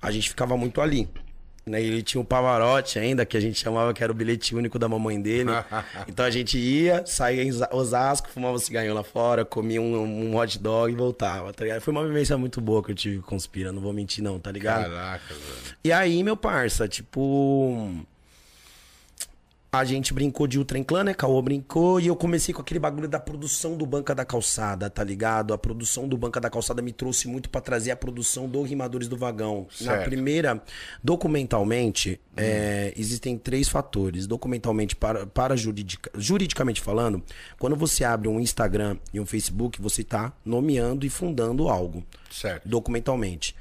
a 0.01 0.11
gente 0.11 0.29
ficava 0.29 0.57
muito 0.57 0.81
ali. 0.81 1.09
Né? 1.67 1.83
E 1.83 1.87
ele 1.87 2.03
tinha 2.03 2.21
o 2.21 2.25
Pavarotti 2.25 2.99
ainda, 2.99 3.25
que 3.27 3.37
a 3.37 3.41
gente 3.41 3.59
chamava 3.61 3.93
que 3.93 4.03
era 4.03 4.11
o 4.11 4.15
bilhete 4.15 4.55
único 4.55 4.79
da 4.79 4.89
mamãe 4.89 5.21
dele. 5.21 5.51
então 6.09 6.25
a 6.25 6.31
gente 6.31 6.57
ia, 6.59 7.05
saía 7.07 7.43
em 7.45 7.51
Osa- 7.51 7.69
Osasco, 7.71 8.29
fumava 8.31 8.55
um 8.55 8.59
cigarrinho 8.59 8.95
lá 8.95 9.03
fora, 9.05 9.45
comia 9.45 9.81
um, 9.81 9.95
um 9.95 10.37
hot 10.37 10.59
dog 10.59 10.91
e 10.91 10.97
voltava, 10.97 11.53
tá 11.53 11.63
ligado? 11.65 11.81
Foi 11.83 11.93
uma 11.93 12.05
vivência 12.07 12.37
muito 12.39 12.61
boa 12.63 12.83
que 12.83 12.91
eu 12.91 12.95
tive 12.95 13.19
com 13.19 13.31
Conspira, 13.31 13.71
não 13.73 13.83
vou 13.83 13.93
mentir 13.93 14.25
não, 14.25 14.39
tá 14.41 14.51
ligado? 14.51 14.85
Caraca, 14.91 15.35
velho. 15.35 15.77
E 15.85 15.93
aí, 15.93 16.25
meu 16.25 16.37
parça, 16.37 16.89
tipo. 16.89 17.95
A 19.73 19.85
gente 19.85 20.13
brincou 20.13 20.49
de 20.49 20.59
Ultra 20.59 20.83
Clã, 20.83 21.05
né? 21.05 21.15
Caô 21.15 21.41
brincou 21.41 22.01
e 22.01 22.09
eu 22.09 22.17
comecei 22.17 22.53
com 22.53 22.61
aquele 22.61 22.81
bagulho 22.81 23.07
da 23.07 23.21
produção 23.21 23.77
do 23.77 23.87
Banca 23.87 24.13
da 24.13 24.25
Calçada, 24.25 24.91
tá 24.91 25.05
ligado? 25.05 25.55
A 25.55 25.59
produção 25.59 26.09
do 26.09 26.17
Banca 26.19 26.41
da 26.41 26.51
Calçada 26.51 26.83
me 26.83 26.93
trouxe 26.93 27.29
muito 27.29 27.49
pra 27.49 27.61
trazer 27.61 27.93
a 27.93 27.97
produção 27.97 28.49
do 28.49 28.61
Rimadores 28.63 29.07
do 29.07 29.17
Vagão. 29.17 29.69
Na 29.81 29.93
Certo. 29.93 30.05
primeira, 30.07 30.61
documentalmente, 31.05 32.21
é, 32.37 32.93
existem 32.97 33.39
três 33.39 33.69
fatores. 33.69 34.27
Documentalmente, 34.27 34.97
para, 34.97 35.25
para 35.25 35.57
juridica- 35.57 36.11
juridicamente 36.19 36.81
falando, 36.81 37.23
quando 37.57 37.77
você 37.77 38.03
abre 38.03 38.27
um 38.29 38.41
Instagram 38.41 38.97
e 39.15 39.21
um 39.21 39.27
Facebook, 39.27 39.81
você 39.81 40.03
tá 40.03 40.33
nomeando 40.45 41.07
e 41.07 41.09
fundando 41.09 41.69
algo 41.69 42.03
Certo. 42.29 42.69
documentalmente. 42.69 43.55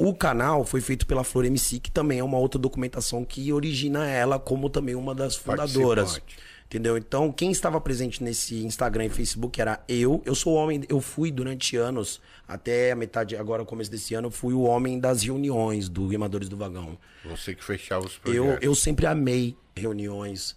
O 0.00 0.14
canal 0.14 0.64
foi 0.64 0.80
feito 0.80 1.04
pela 1.08 1.24
Flor 1.24 1.44
MC, 1.44 1.80
que 1.80 1.90
também 1.90 2.20
é 2.20 2.24
uma 2.24 2.38
outra 2.38 2.56
documentação 2.56 3.24
que 3.24 3.52
origina 3.52 4.06
ela 4.08 4.38
como 4.38 4.70
também 4.70 4.94
uma 4.94 5.12
das 5.12 5.34
fundadoras. 5.34 6.20
Entendeu? 6.66 6.96
Então, 6.96 7.32
quem 7.32 7.50
estava 7.50 7.80
presente 7.80 8.22
nesse 8.22 8.62
Instagram 8.64 9.06
e 9.06 9.08
Facebook 9.08 9.60
era 9.60 9.82
eu. 9.88 10.22
Eu 10.24 10.36
sou 10.36 10.52
o 10.52 10.56
homem, 10.56 10.84
eu 10.88 11.00
fui 11.00 11.32
durante 11.32 11.76
anos, 11.76 12.20
até 12.46 12.92
a 12.92 12.94
metade, 12.94 13.36
agora, 13.36 13.64
começo 13.64 13.90
desse 13.90 14.14
ano, 14.14 14.28
eu 14.28 14.30
fui 14.30 14.54
o 14.54 14.60
homem 14.62 15.00
das 15.00 15.22
reuniões 15.22 15.88
do 15.88 16.06
Rimadores 16.06 16.48
do 16.48 16.56
Vagão. 16.56 16.96
Você 17.24 17.54
que 17.54 17.64
fechava 17.64 18.06
os 18.06 18.20
Eu, 18.24 18.44
projetos. 18.44 18.64
eu 18.64 18.74
sempre 18.76 19.06
amei 19.06 19.56
reuniões. 19.74 20.54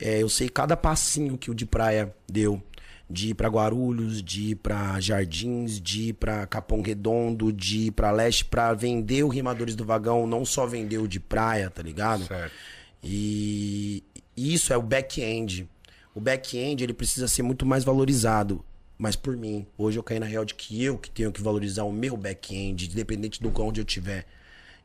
É, 0.00 0.22
eu 0.22 0.28
sei 0.30 0.48
cada 0.48 0.76
passinho 0.76 1.36
que 1.38 1.50
o 1.50 1.54
de 1.54 1.66
praia 1.66 2.12
deu. 2.26 2.60
De 3.12 3.30
ir 3.30 3.34
pra 3.34 3.48
Guarulhos, 3.48 4.22
de 4.22 4.50
ir 4.50 4.54
pra 4.54 5.00
Jardins, 5.00 5.80
de 5.80 6.10
ir 6.10 6.12
pra 6.12 6.46
Capão 6.46 6.80
Redondo, 6.80 7.52
de 7.52 7.86
ir 7.86 7.90
pra 7.90 8.12
Leste, 8.12 8.44
pra 8.44 8.72
vender 8.72 9.24
o 9.24 9.28
Rimadores 9.28 9.74
do 9.74 9.84
Vagão, 9.84 10.28
não 10.28 10.44
só 10.44 10.64
vender 10.64 10.98
o 10.98 11.08
de 11.08 11.18
praia, 11.18 11.68
tá 11.68 11.82
ligado? 11.82 12.24
Certo. 12.24 12.54
E 13.02 14.04
isso 14.36 14.72
é 14.72 14.76
o 14.76 14.82
back-end. 14.82 15.68
O 16.14 16.20
back-end, 16.20 16.84
ele 16.84 16.94
precisa 16.94 17.26
ser 17.26 17.42
muito 17.42 17.66
mais 17.66 17.82
valorizado. 17.82 18.64
Mas 18.96 19.16
por 19.16 19.36
mim, 19.36 19.66
hoje 19.78 19.98
eu 19.98 20.02
caí 20.02 20.20
na 20.20 20.26
real 20.26 20.44
de 20.44 20.54
que 20.54 20.84
eu 20.84 20.98
que 20.98 21.10
tenho 21.10 21.32
que 21.32 21.42
valorizar 21.42 21.84
o 21.84 21.92
meu 21.92 22.16
back-end, 22.16 22.90
independente 22.90 23.42
do 23.42 23.50
onde 23.60 23.80
eu 23.80 23.84
tiver. 23.84 24.26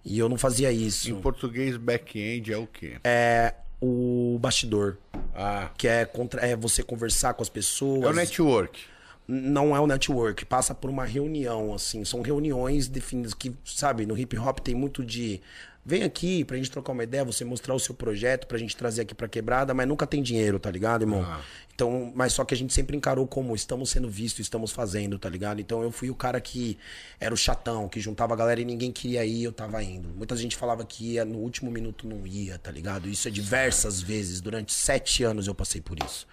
E 0.03 0.17
eu 0.17 0.29
não 0.29 0.37
fazia 0.37 0.71
isso. 0.71 1.11
Em 1.11 1.21
português, 1.21 1.77
back-end 1.77 2.53
é 2.53 2.57
o 2.57 2.65
quê? 2.65 2.95
É 3.03 3.53
o 3.81 4.37
bastidor, 4.39 4.97
Ah, 5.35 5.69
que 5.77 5.87
é, 5.87 6.05
contra, 6.05 6.41
é 6.41 6.55
você 6.55 6.81
conversar 6.81 7.33
com 7.33 7.43
as 7.43 7.49
pessoas. 7.49 8.03
é 8.03 8.07
o 8.07 8.13
network. 8.13 8.79
Não 9.27 9.75
é 9.75 9.79
o 9.79 9.87
network, 9.87 10.45
passa 10.45 10.73
por 10.73 10.89
uma 10.89 11.03
reunião, 11.03 11.73
assim. 11.73 12.05
São 12.05 12.21
reuniões 12.21 12.87
definidas 12.87 13.33
que, 13.33 13.55
sabe, 13.65 14.05
no 14.05 14.17
hip 14.17 14.37
hop 14.37 14.59
tem 14.59 14.75
muito 14.75 15.03
de 15.03 15.41
Vem 15.87 16.01
aqui 16.01 16.43
pra 16.43 16.57
gente 16.57 16.71
trocar 16.71 16.93
uma 16.93 17.03
ideia, 17.03 17.23
você 17.23 17.45
mostrar 17.45 17.75
o 17.75 17.79
seu 17.79 17.93
projeto, 17.93 18.47
pra 18.47 18.57
gente 18.57 18.75
trazer 18.75 19.03
aqui 19.03 19.13
pra 19.13 19.27
quebrada, 19.27 19.71
mas 19.71 19.87
nunca 19.87 20.07
tem 20.07 20.23
dinheiro, 20.23 20.57
tá 20.57 20.71
ligado, 20.71 21.03
irmão? 21.03 21.21
Ah. 21.21 21.41
Então, 21.75 22.11
mas 22.15 22.33
só 22.33 22.43
que 22.43 22.55
a 22.55 22.57
gente 22.57 22.73
sempre 22.73 22.97
encarou 22.97 23.27
como 23.27 23.53
estamos 23.53 23.91
sendo 23.91 24.09
vistos, 24.09 24.39
estamos 24.39 24.71
fazendo, 24.71 25.19
tá 25.19 25.29
ligado? 25.29 25.61
Então 25.61 25.83
eu 25.83 25.91
fui 25.91 26.09
o 26.09 26.15
cara 26.15 26.41
que 26.41 26.75
era 27.19 27.31
o 27.31 27.37
chatão, 27.37 27.87
que 27.87 27.99
juntava 27.99 28.33
a 28.33 28.37
galera 28.37 28.59
e 28.59 28.65
ninguém 28.65 28.91
queria 28.91 29.23
ir, 29.23 29.43
eu 29.43 29.51
tava 29.51 29.83
indo. 29.83 30.09
Muita 30.09 30.35
gente 30.35 30.55
falava 30.55 30.83
que 30.83 31.13
ia, 31.13 31.23
no 31.23 31.37
último 31.37 31.69
minuto 31.69 32.07
não 32.07 32.25
ia, 32.25 32.57
tá 32.57 32.71
ligado? 32.71 33.07
Isso 33.07 33.27
é 33.27 33.31
diversas 33.31 34.01
vezes, 34.01 34.41
durante 34.41 34.73
sete 34.73 35.23
anos 35.23 35.45
eu 35.45 35.53
passei 35.53 35.81
por 35.81 35.97
isso. 36.03 36.25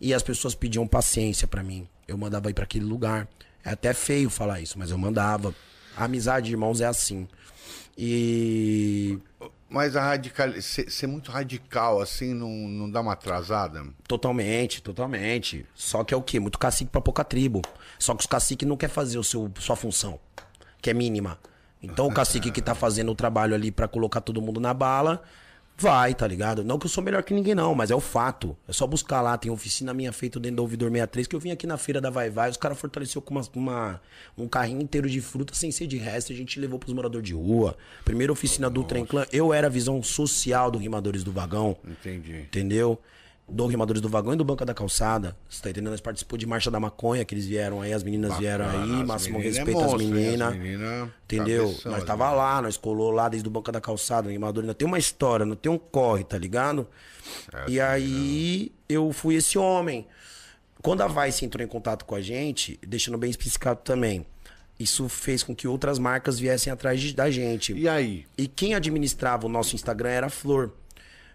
E 0.00 0.14
as 0.14 0.22
pessoas 0.22 0.54
pediam 0.54 0.86
paciência 0.86 1.48
pra 1.48 1.62
mim. 1.62 1.88
Eu 2.06 2.16
mandava 2.16 2.50
ir 2.50 2.54
pra 2.54 2.64
aquele 2.64 2.84
lugar. 2.84 3.26
É 3.64 3.70
até 3.70 3.92
feio 3.92 4.30
falar 4.30 4.60
isso, 4.60 4.78
mas 4.78 4.90
eu 4.90 4.98
mandava. 4.98 5.52
A 5.96 6.04
amizade 6.04 6.46
de 6.46 6.52
irmãos 6.52 6.80
é 6.80 6.86
assim. 6.86 7.26
E 7.96 9.18
Mas 9.68 9.96
a 9.96 10.02
radical... 10.02 10.52
ser, 10.60 10.90
ser 10.90 11.06
muito 11.06 11.30
radical 11.30 12.00
assim 12.00 12.34
não, 12.34 12.48
não 12.48 12.90
dá 12.90 13.00
uma 13.00 13.12
atrasada? 13.12 13.84
Totalmente, 14.06 14.82
totalmente. 14.82 15.66
Só 15.74 16.04
que 16.04 16.14
é 16.14 16.16
o 16.16 16.22
quê? 16.22 16.40
Muito 16.40 16.58
cacique 16.58 16.90
pra 16.90 17.00
pouca 17.00 17.24
tribo. 17.24 17.62
Só 17.98 18.14
que 18.14 18.20
os 18.20 18.26
caciques 18.26 18.68
não 18.68 18.76
quer 18.76 18.88
fazer 18.88 19.18
o 19.18 19.24
seu, 19.24 19.50
sua 19.58 19.76
função, 19.76 20.18
que 20.80 20.90
é 20.90 20.94
mínima. 20.94 21.38
Então 21.82 22.06
o 22.06 22.14
cacique 22.14 22.50
que 22.50 22.62
tá 22.62 22.74
fazendo 22.74 23.10
o 23.10 23.14
trabalho 23.14 23.54
ali 23.54 23.72
pra 23.72 23.88
colocar 23.88 24.20
todo 24.20 24.40
mundo 24.40 24.60
na 24.60 24.72
bala, 24.72 25.22
vai, 25.78 26.14
tá 26.14 26.26
ligado? 26.26 26.62
Não 26.62 26.78
que 26.78 26.86
eu 26.86 26.90
sou 26.90 27.02
melhor 27.02 27.22
que 27.22 27.34
ninguém 27.34 27.54
não, 27.54 27.74
mas 27.74 27.90
é 27.90 27.94
o 27.94 28.00
fato. 28.00 28.56
É 28.68 28.72
só 28.72 28.86
buscar 28.86 29.20
lá, 29.20 29.36
tem 29.36 29.50
oficina 29.50 29.92
minha 29.92 30.12
feita 30.12 30.38
dentro 30.38 30.56
do 30.56 30.62
Ouvidor 30.62 30.88
63, 30.90 31.26
que 31.26 31.34
eu 31.36 31.40
vim 31.40 31.50
aqui 31.50 31.66
na 31.66 31.76
feira 31.76 32.00
da 32.00 32.08
Vai 32.10 32.30
Vai, 32.30 32.50
os 32.50 32.56
caras 32.56 32.78
fortaleceu 32.78 33.20
com 33.20 33.34
uma, 33.34 33.42
uma- 33.54 34.00
um 34.38 34.46
carrinho 34.46 34.80
inteiro 34.80 35.08
de 35.10 35.20
fruta 35.20 35.54
sem 35.54 35.72
ser 35.72 35.86
de 35.86 35.96
resto, 35.96 36.32
a 36.32 36.36
gente 36.36 36.60
levou 36.60 36.78
pros 36.78 36.92
moradores 36.94 37.26
de 37.26 37.34
rua. 37.34 37.76
Primeira 38.04 38.32
oficina 38.32 38.70
do 38.70 38.84
Trem 38.84 39.04
Clã, 39.04 39.26
eu 39.32 39.52
era 39.52 39.66
a 39.66 39.70
visão 39.70 40.02
social 40.02 40.70
do 40.70 40.78
Rimadores 40.78 41.24
do 41.24 41.32
Vagão. 41.32 41.76
Entendi. 41.84 42.40
Entendeu? 42.42 42.98
Do 43.52 43.66
Rimadores 43.66 44.00
do 44.00 44.08
Vagão 44.08 44.32
e 44.32 44.36
do 44.36 44.44
Banca 44.44 44.64
da 44.64 44.72
Calçada. 44.72 45.36
Você 45.48 45.62
tá 45.62 45.68
entendendo? 45.70 45.90
Nós 45.90 46.00
participou 46.00 46.38
de 46.38 46.46
Marcha 46.46 46.70
da 46.70 46.80
Maconha, 46.80 47.22
que 47.24 47.34
eles 47.34 47.44
vieram 47.46 47.82
aí, 47.82 47.92
as 47.92 48.02
meninas 48.02 48.36
vieram 48.38 48.64
Bacana, 48.64 48.84
aí, 48.96 49.00
as 49.02 49.06
máximo 49.06 49.38
é 49.38 49.42
respeito 49.42 49.78
às 49.78 49.84
monstro, 49.92 50.02
hein? 50.02 50.10
meninas. 50.12 50.48
As 50.52 50.58
meninas, 50.58 51.08
Entendeu? 51.24 51.66
cabeção, 51.68 51.92
nós 51.92 52.04
tava 52.04 52.30
lá, 52.30 52.62
nós 52.62 52.76
colou 52.78 53.10
lá 53.10 53.28
desde 53.28 53.46
o 53.46 53.50
Banca 53.52 53.70
da 53.70 53.80
Calçada, 53.80 54.22
no 54.24 54.30
Rimador 54.32 54.62
ainda 54.62 54.74
tem 54.74 54.88
uma 54.88 54.98
história, 54.98 55.44
não 55.44 55.54
tem 55.54 55.70
um 55.70 55.76
corre, 55.78 56.24
tá 56.24 56.38
ligado? 56.38 56.88
É, 57.52 57.70
e 57.70 57.78
aí 57.80 58.72
eu 58.88 59.12
fui 59.12 59.34
esse 59.34 59.58
homem. 59.58 60.06
Quando 60.82 61.02
a 61.02 61.06
Vice 61.06 61.44
entrou 61.44 61.62
em 61.64 61.68
contato 61.68 62.04
com 62.04 62.14
a 62.14 62.20
gente, 62.22 62.78
deixando 62.86 63.16
bem 63.18 63.30
especificado 63.30 63.80
também, 63.84 64.26
isso 64.80 65.08
fez 65.08 65.42
com 65.42 65.54
que 65.54 65.68
outras 65.68 65.98
marcas 65.98 66.38
viessem 66.38 66.72
atrás 66.72 67.00
de- 67.00 67.14
da 67.14 67.30
gente. 67.30 67.72
E 67.74 67.86
aí? 67.88 68.24
E 68.36 68.48
quem 68.48 68.74
administrava 68.74 69.46
o 69.46 69.48
nosso 69.48 69.74
Instagram 69.76 70.08
era 70.08 70.26
a 70.26 70.30
Flor. 70.30 70.72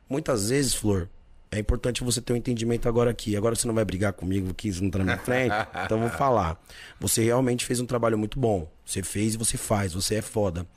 Muitas 0.10 0.50
vezes, 0.50 0.74
Flor, 0.74 1.08
é 1.52 1.60
importante 1.60 2.04
você 2.04 2.22
ter 2.22 2.34
um 2.34 2.36
entendimento 2.36 2.90
agora 2.90 3.12
aqui. 3.12 3.36
Agora 3.36 3.56
você 3.56 3.68
não 3.68 3.74
vai 3.74 3.86
brigar 3.86 4.14
comigo, 4.14 4.54
que 4.54 4.68
isso 4.68 4.84
não 4.84 4.90
tá 4.90 5.00
na 5.00 5.06
minha 5.06 5.18
frente. 5.18 5.54
então 5.86 5.98
eu 5.98 6.10
vou 6.10 6.18
falar. 6.18 6.62
Você 7.00 7.24
realmente 7.24 7.66
fez 7.66 7.80
um 7.80 7.86
trabalho 7.86 8.18
muito 8.18 8.40
bom. 8.40 8.70
Você 8.86 9.02
fez 9.02 9.36
e 9.36 9.38
você 9.38 9.58
faz. 9.58 9.94
Você 9.94 10.16
é 10.16 10.22
foda. 10.22 10.68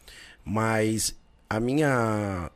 Mas 0.44 1.14
a 1.48 1.58
minha. 1.58 2.50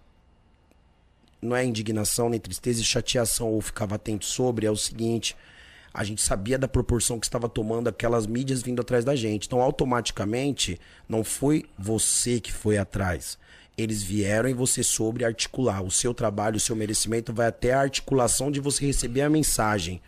Não 1.43 1.55
é 1.55 1.65
indignação, 1.65 2.31
nem 2.31 2.41
tristeza 2.41 2.81
e 2.81 2.85
chateação 2.85 3.49
ou 3.49 3.61
ficava 3.61 3.97
atento 3.97 4.25
sobre, 4.25 4.65
é 4.65 4.71
o 4.71 4.77
seguinte. 4.77 5.37
A 5.93 6.03
gente 6.03 6.23
sabia 6.23 6.59
da 6.59 6.67
proporção 6.67 7.21
que 7.21 7.27
estava 7.27 7.49
tomando 7.49 7.89
aquelas 7.89 8.27
mídias 8.27 8.63
vindo 8.63 8.81
atrás 8.81 9.05
da 9.05 9.15
gente. 9.15 9.47
Então, 9.47 9.61
automaticamente, 9.61 10.81
não 11.09 11.23
foi 11.23 11.67
você 11.79 12.41
que 12.41 12.51
foi 12.51 12.79
atrás. 12.79 13.39
Eles 13.77 14.03
vieram 14.03 14.49
e 14.49 14.53
você 14.53 14.83
soube 14.83 15.25
articular. 15.25 15.83
O 15.83 15.91
seu 15.91 16.15
trabalho, 16.15 16.57
o 16.57 16.61
seu 16.61 16.77
merecimento 16.77 17.33
vai 17.33 17.49
até 17.49 17.73
a 17.73 17.81
articulação 17.81 18.51
de 18.51 18.61
você 18.61 18.87
receber 18.87 19.23
a 19.23 19.31
mensagem. 19.31 20.01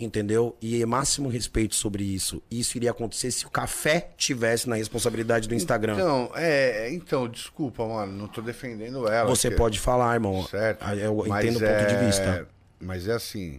Entendeu? 0.00 0.56
E 0.62 0.80
é 0.80 0.86
máximo 0.86 1.28
respeito 1.28 1.74
sobre 1.74 2.04
isso. 2.04 2.40
Isso 2.48 2.76
iria 2.76 2.92
acontecer 2.92 3.32
se 3.32 3.44
o 3.44 3.50
café 3.50 4.10
tivesse 4.16 4.68
na 4.68 4.76
responsabilidade 4.76 5.48
do 5.48 5.54
Instagram. 5.56 5.94
Então, 5.94 6.30
é, 6.36 6.88
então, 6.92 7.26
desculpa, 7.28 7.84
mano, 7.84 8.12
não 8.12 8.28
tô 8.28 8.40
defendendo 8.40 9.08
ela. 9.08 9.28
você 9.28 9.50
pode 9.50 9.80
falar, 9.80 10.14
irmão. 10.14 10.46
Certo. 10.46 10.82
Ah, 10.84 10.94
Eu 10.94 11.18
entendo 11.26 11.56
o 11.56 11.60
ponto 11.60 11.86
de 11.88 11.94
é- 11.94 12.04
vista. 12.06 12.48
Mas 12.80 13.08
é 13.08 13.12
assim, 13.14 13.58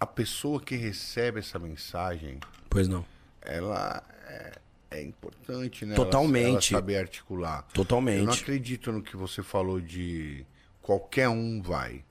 a 0.00 0.06
pessoa 0.06 0.58
que 0.62 0.76
recebe 0.76 1.40
essa 1.40 1.58
mensagem, 1.58 2.38
Pois 2.70 2.88
não. 2.88 3.04
ela 3.42 4.02
é, 4.30 4.52
é 4.90 5.02
importante, 5.02 5.86
né? 5.86 5.94
Totalmente. 5.94 6.46
Ela, 6.46 6.52
ela 6.52 6.60
saber 6.82 6.96
articular. 6.96 7.66
Totalmente. 7.72 8.18
Eu 8.18 8.26
não 8.26 8.32
acredito 8.32 8.90
no 8.90 9.02
que 9.02 9.16
você 9.16 9.42
falou 9.42 9.80
de 9.80 10.44
qualquer 10.82 11.28
um 11.28 11.62
vai. 11.62 12.04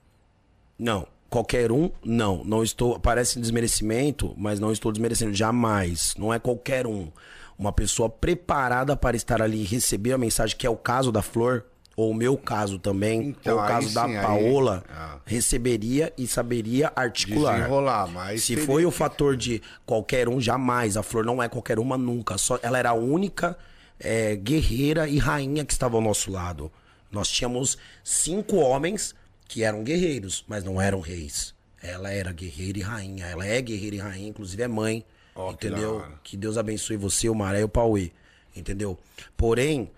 Não. 0.77 1.07
Qualquer 1.29 1.71
um, 1.71 1.91
não. 2.03 2.43
Não 2.43 2.63
estou. 2.63 2.99
Parece 2.99 3.39
desmerecimento, 3.39 4.33
mas 4.37 4.59
não 4.59 4.71
estou 4.71 4.91
desmerecendo. 4.91 5.33
Jamais. 5.33 6.15
Não 6.17 6.33
é 6.33 6.39
qualquer 6.39 6.87
um. 6.87 7.11
Uma 7.57 7.73
pessoa 7.73 8.09
preparada 8.09 8.95
para 8.95 9.17
estar 9.17 9.41
ali 9.41 9.61
e 9.61 9.65
receber 9.65 10.13
a 10.13 10.17
mensagem, 10.17 10.55
que 10.57 10.65
é 10.65 10.69
o 10.69 10.77
caso 10.77 11.11
da 11.11 11.21
Flor, 11.21 11.65
ou 11.99 12.11
o 12.11 12.13
meu 12.13 12.37
caso 12.37 12.79
também, 12.79 13.29
Então, 13.29 13.55
ou 13.55 13.59
o 13.59 13.63
aí 13.63 13.69
caso 13.69 13.93
da 13.93 14.05
sim, 14.05 14.15
aí- 14.15 14.23
Paola, 14.25 14.83
Ah. 14.89 15.17
receberia 15.25 16.13
e 16.17 16.25
saberia 16.27 16.91
articular. 16.95 17.57
Desenrolar, 17.57 18.07
mas 18.07 18.43
Se 18.43 18.53
teria 18.53 18.65
foi 18.65 18.85
o 18.85 18.91
que- 18.91 18.97
fator 18.97 19.35
de 19.35 19.61
qualquer 19.85 20.29
um, 20.29 20.39
jamais. 20.39 20.95
A 20.95 21.03
Flor 21.03 21.25
não 21.25 21.41
é 21.43 21.49
qualquer 21.49 21.77
uma 21.79 21.97
nunca. 21.97 22.37
Só, 22.37 22.57
ela 22.61 22.77
era 22.77 22.91
a 22.91 22.93
única 22.93 23.57
é, 24.01 24.33
guerreira 24.37 25.09
e 25.09 25.17
rainha 25.17 25.65
que 25.65 25.73
estava 25.73 25.97
ao 25.97 26.01
nosso 26.01 26.31
lado. 26.31 26.71
Nós 27.11 27.27
tínhamos 27.27 27.77
cinco 28.01 28.55
homens 28.55 29.13
que 29.45 29.61
eram 29.61 29.83
guerreiros, 29.83 30.45
mas 30.47 30.63
não 30.63 30.81
eram 30.81 31.01
reis. 31.01 31.53
Ela 31.83 32.09
era 32.09 32.31
guerreira 32.31 32.79
e 32.79 32.81
rainha. 32.81 33.25
Ela 33.25 33.45
é 33.45 33.61
guerreira 33.61 33.95
e 33.97 33.99
rainha, 33.99 34.29
inclusive 34.29 34.63
é 34.63 34.69
mãe. 34.69 35.03
Que 35.35 35.41
entendeu? 35.67 35.97
da 35.99 36.05
hora. 36.05 36.13
Que 36.23 36.37
Deus 36.37 36.57
abençoe 36.57 36.95
você, 36.95 37.27
o 37.27 37.35
Maré 37.35 37.59
e 37.59 37.63
o 37.65 37.67
Pauê. 37.69 38.11
Entendeu? 38.55 38.97
Porém, 39.35 39.89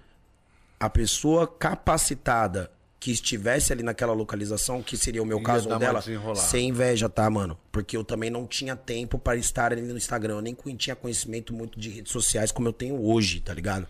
a 0.81 0.89
pessoa 0.89 1.45
capacitada 1.45 2.71
que 2.99 3.11
estivesse 3.11 3.71
ali 3.71 3.83
naquela 3.83 4.13
localização, 4.13 4.81
que 4.81 4.97
seria 4.97 5.21
o 5.21 5.25
meu 5.25 5.37
Ia 5.37 5.43
caso 5.43 5.69
ou 5.69 5.77
dela, 5.77 6.03
sem 6.35 6.69
inveja, 6.69 7.07
tá, 7.07 7.29
mano? 7.29 7.55
Porque 7.71 7.95
eu 7.95 8.03
também 8.03 8.31
não 8.31 8.47
tinha 8.47 8.75
tempo 8.75 9.19
para 9.19 9.37
estar 9.37 9.71
ali 9.71 9.83
no 9.83 9.95
Instagram. 9.95 10.35
Eu 10.35 10.41
nem 10.41 10.55
tinha 10.75 10.95
conhecimento 10.95 11.53
muito 11.53 11.79
de 11.79 11.89
redes 11.89 12.11
sociais 12.11 12.51
como 12.51 12.67
eu 12.67 12.73
tenho 12.73 12.99
hoje, 12.99 13.41
tá 13.41 13.53
ligado? 13.53 13.87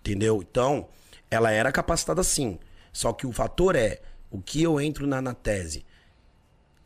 Entendeu? 0.00 0.42
Então, 0.42 0.88
ela 1.30 1.50
era 1.50 1.70
capacitada 1.70 2.22
sim. 2.22 2.58
Só 2.90 3.12
que 3.12 3.26
o 3.26 3.32
fator 3.32 3.76
é, 3.76 4.00
o 4.30 4.40
que 4.40 4.62
eu 4.62 4.80
entro 4.80 5.06
na, 5.06 5.20
na 5.20 5.34
tese? 5.34 5.84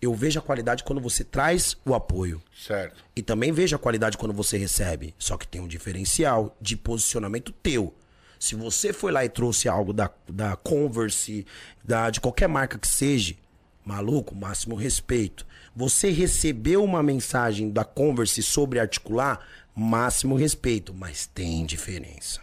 Eu 0.01 0.13
vejo 0.15 0.41
a 0.41 0.43
qualidade 0.43 0.83
quando 0.83 1.01
você 1.01 1.23
traz 1.23 1.77
o 1.85 1.95
apoio. 1.95 2.43
Certo. 2.61 3.05
E 3.15 3.23
também 3.23 3.53
vejo 3.53 3.77
a 3.77 3.79
qualidade 3.79 4.19
quando 4.19 4.35
você 4.35 4.59
recebe. 4.59 5.15
Só 5.17 5.37
que 5.37 5.47
tem 5.47 5.61
um 5.61 5.69
diferencial 5.69 6.57
de 6.61 6.77
posicionamento 6.77 7.53
teu. 7.53 7.95
Se 8.43 8.57
você 8.57 8.93
foi 8.93 9.13
lá 9.13 9.25
e 9.25 9.29
trouxe 9.29 9.69
algo 9.69 9.93
da, 9.93 10.11
da 10.29 10.57
Converse, 10.57 11.47
da, 11.85 12.11
de 12.11 12.21
qualquer 12.21 12.49
marca 12.49 12.77
que 12.77 12.89
seja, 12.89 13.37
maluco, 13.85 14.35
máximo 14.35 14.75
respeito. 14.75 15.47
Você 15.77 16.11
recebeu 16.11 16.83
uma 16.83 17.05
mensagem 17.05 17.71
da 17.71 17.85
Converse 17.85 18.43
sobre 18.43 18.81
articular, 18.81 19.47
máximo 19.73 20.35
respeito. 20.35 20.93
Mas 20.93 21.25
tem 21.25 21.65
diferença. 21.65 22.41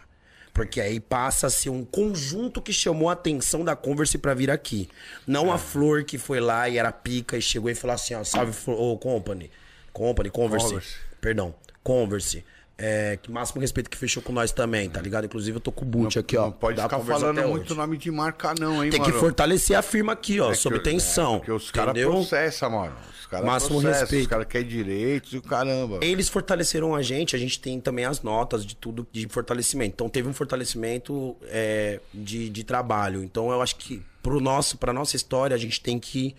Porque 0.54 0.80
aí 0.80 1.02
passa 1.02 1.48
a 1.48 1.50
ser 1.50 1.70
um 1.70 1.84
conjunto 1.84 2.62
que 2.62 2.72
chamou 2.72 3.10
a 3.10 3.12
atenção 3.12 3.66
da 3.66 3.76
Converse 3.76 4.18
pra 4.18 4.34
vir 4.34 4.50
aqui. 4.50 4.88
Não 5.28 5.52
a 5.52 5.58
Flor 5.58 6.06
que 6.06 6.18
foi 6.18 6.40
lá 6.40 6.70
e 6.70 6.78
era 6.78 6.94
pica 6.94 7.36
e 7.36 7.42
chegou 7.42 7.70
e 7.70 7.76
falou 7.76 7.96
assim, 7.96 8.14
ó, 8.14 8.24
salve 8.24 8.54
ô, 8.72 8.98
Company. 8.98 9.52
Company, 9.92 10.30
Converse. 10.30 10.66
Converse. 10.66 10.96
Perdão, 11.20 11.54
Converse. 11.84 12.46
É, 12.82 13.20
que 13.22 13.30
máximo 13.30 13.60
respeito 13.60 13.90
que 13.90 13.98
fechou 13.98 14.24
com 14.24 14.32
nós 14.32 14.54
também, 14.54 14.90
tá 14.90 15.02
ligado? 15.02 15.26
Inclusive 15.26 15.58
eu 15.58 15.62
tô 15.62 15.70
com 15.70 15.84
o 15.84 15.88
boot 15.88 16.18
aqui, 16.18 16.38
ó. 16.38 16.46
Não 16.46 16.52
pode 16.54 16.78
da 16.78 16.84
ficar 16.84 17.00
falando 17.00 17.42
muito 17.48 17.66
hoje. 17.72 17.76
nome 17.76 17.98
de 17.98 18.10
marca, 18.10 18.56
não, 18.58 18.82
hein, 18.84 18.90
Tem 18.90 19.00
mano? 19.02 19.12
que 19.14 19.20
fortalecer 19.20 19.78
a 19.78 19.82
firma 19.82 20.14
aqui, 20.14 20.40
ó, 20.40 20.52
É 20.52 20.56
sob 20.56 20.78
que- 20.78 20.86
tensão. 20.86 21.36
É, 21.36 21.38
porque 21.40 21.52
os 21.52 21.70
caras 21.72 21.94
processam, 22.02 22.70
mano. 22.70 22.96
Os 23.20 23.26
caras 23.28 23.46
Máximo 23.46 23.82
processam, 23.82 24.00
respeito. 24.02 24.22
Os 24.24 24.28
caras 24.28 24.48
querem 24.48 24.68
direitos 24.68 25.34
e 25.34 25.38
o 25.38 25.42
caramba. 25.42 26.00
Eles 26.02 26.30
fortaleceram 26.30 26.96
a 26.96 27.02
gente, 27.02 27.36
a 27.36 27.40
gente 27.40 27.60
tem 27.60 27.80
também 27.82 28.06
as 28.06 28.22
notas 28.24 28.66
de 28.66 28.76
tudo 28.76 29.06
de 29.12 29.28
fortalecimento. 29.28 29.92
Então 29.94 30.08
teve 30.10 30.28
um 30.30 30.34
fortalecimento 30.34 31.36
é, 31.48 32.00
de, 32.14 32.50
de 32.50 32.64
trabalho. 32.64 33.22
Então 33.24 33.52
eu 33.52 33.62
acho 33.62 33.76
que 33.76 34.02
pro 34.24 34.40
nosso, 34.40 34.78
pra 34.78 34.94
nossa 34.94 35.16
história, 35.16 35.54
a 35.54 35.60
gente 35.60 35.82
tem 35.82 36.00
que 36.00 36.34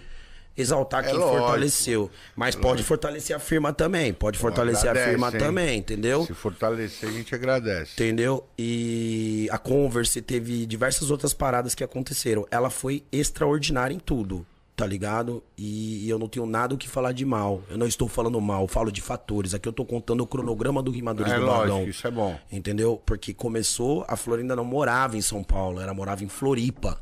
exaltar 0.56 1.02
quem 1.04 1.12
É 1.14 1.16
lógico. 1.16 1.38
fortaleceu. 1.38 2.10
Mas 2.36 2.54
pode 2.54 2.82
fortalecer 2.82 3.34
a 3.34 3.38
firma 3.38 3.72
também. 3.72 4.12
Pode 4.12 4.38
fortalecer 4.38 4.90
Agradece, 4.90 5.06
a 5.06 5.10
firma 5.10 5.28
hein? 5.32 5.38
também, 5.38 5.78
entendeu? 5.78 6.26
Se 6.26 6.34
fortalecer, 6.34 7.08
a 7.08 7.12
gente 7.12 7.34
agradece. 7.34 7.92
Entendeu? 7.94 8.46
E 8.58 9.48
a 9.50 9.58
Converse 9.58 10.20
teve 10.22 10.66
diversas 10.66 11.10
outras 11.10 11.32
paradas 11.32 11.74
que 11.74 11.82
aconteceram. 11.84 12.46
Ela 12.50 12.70
foi 12.70 13.02
extraordinária 13.12 13.94
em 13.94 13.98
tudo. 13.98 14.46
tá 14.76 14.86
ligado? 14.86 15.42
E, 15.58 16.08
eu 16.08 16.18
não 16.18 16.26
tenho 16.26 16.46
nada 16.46 16.74
o 16.74 16.78
que 16.78 16.88
falar 16.88 17.12
de 17.12 17.22
mal. 17.26 17.60
Eu 17.68 17.76
não 17.76 17.86
estou 17.86 18.08
falando 18.08 18.40
mal, 18.40 18.66
falo 18.66 18.90
de 18.90 19.02
fatores. 19.02 19.52
Aqui 19.52 19.68
eu 19.68 19.74
tô 19.74 19.84
contando 19.84 20.22
o 20.22 20.26
cronograma 20.26 20.82
do 20.82 20.90
Rimadores 20.90 21.30
É 21.30 21.36
do 21.38 21.44
lógico, 21.44 21.68
Vagão. 21.68 21.84
isso 21.86 22.06
é 22.06 22.10
bom. 22.10 22.38
Entendeu? 22.50 22.98
Porque 23.04 23.34
começou, 23.34 24.06
a 24.08 24.16
Flor 24.16 24.38
ainda 24.38 24.56
não 24.56 24.64
morava 24.64 25.18
em 25.18 25.20
São 25.20 25.44
Paulo, 25.44 25.82
ela 25.82 25.92
morava 25.92 26.24
em 26.24 26.28
Floripa. 26.28 26.98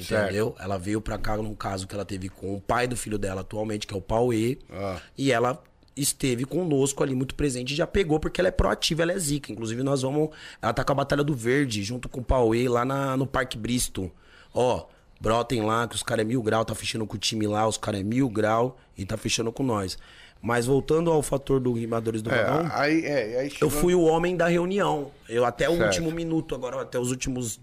Entendeu? 0.00 0.54
Ela 0.58 0.78
veio 0.78 1.00
pra 1.00 1.18
cá 1.18 1.36
num 1.36 1.54
caso 1.54 1.86
que 1.86 1.94
ela 1.94 2.04
teve 2.04 2.28
com 2.28 2.54
o 2.54 2.60
pai 2.60 2.86
do 2.86 2.96
filho 2.96 3.18
dela 3.18 3.40
atualmente, 3.42 3.86
que 3.86 3.94
é 3.94 3.96
o 3.96 4.00
Pauê. 4.00 4.58
Ah. 4.70 5.00
E 5.16 5.30
ela 5.32 5.62
esteve 5.96 6.44
conosco 6.44 7.02
ali 7.02 7.14
muito 7.14 7.34
presente 7.34 7.72
e 7.72 7.76
já 7.76 7.86
pegou 7.86 8.20
porque 8.20 8.40
ela 8.40 8.48
é 8.48 8.52
proativa, 8.52 9.02
ela 9.02 9.12
é 9.12 9.18
zica. 9.18 9.50
Inclusive 9.52 9.82
nós 9.82 10.02
vamos, 10.02 10.28
ela 10.62 10.72
tá 10.72 10.84
com 10.84 10.92
a 10.92 10.94
Batalha 10.94 11.24
do 11.24 11.34
Verde 11.34 11.82
junto 11.82 12.08
com 12.08 12.20
o 12.20 12.24
Pauê 12.24 12.68
lá 12.68 12.84
na, 12.84 13.16
no 13.16 13.26
Parque 13.26 13.58
Bristol. 13.58 14.10
Ó, 14.54 14.86
brotem 15.20 15.62
lá 15.62 15.88
que 15.88 15.96
os 15.96 16.02
caras 16.02 16.24
é 16.24 16.28
mil 16.28 16.40
grau, 16.42 16.64
tá 16.64 16.74
fechando 16.74 17.04
com 17.06 17.16
o 17.16 17.18
time 17.18 17.46
lá, 17.48 17.66
os 17.66 17.76
caras 17.76 18.00
é 18.00 18.04
mil 18.04 18.28
grau 18.28 18.78
e 18.96 19.04
tá 19.04 19.16
fechando 19.16 19.50
com 19.50 19.62
nós. 19.64 19.98
Mas 20.40 20.66
voltando 20.66 21.10
ao 21.10 21.20
fator 21.20 21.58
do 21.58 21.72
Rimadores 21.72 22.22
do 22.22 22.30
É, 22.30 22.68
aí, 22.72 23.04
é, 23.04 23.40
aí 23.40 23.44
eu 23.46 23.50
chegou- 23.50 23.70
fui 23.70 23.92
o 23.92 24.02
homem 24.02 24.36
da 24.36 24.46
reunião. 24.46 25.10
Eu 25.28 25.44
até 25.44 25.68
o 25.68 25.72
Certo. 25.72 25.86
último 25.86 26.12
minuto, 26.12 26.54
agora 26.54 26.80
até 26.80 26.96
os 26.96 27.10
últimos 27.10 27.58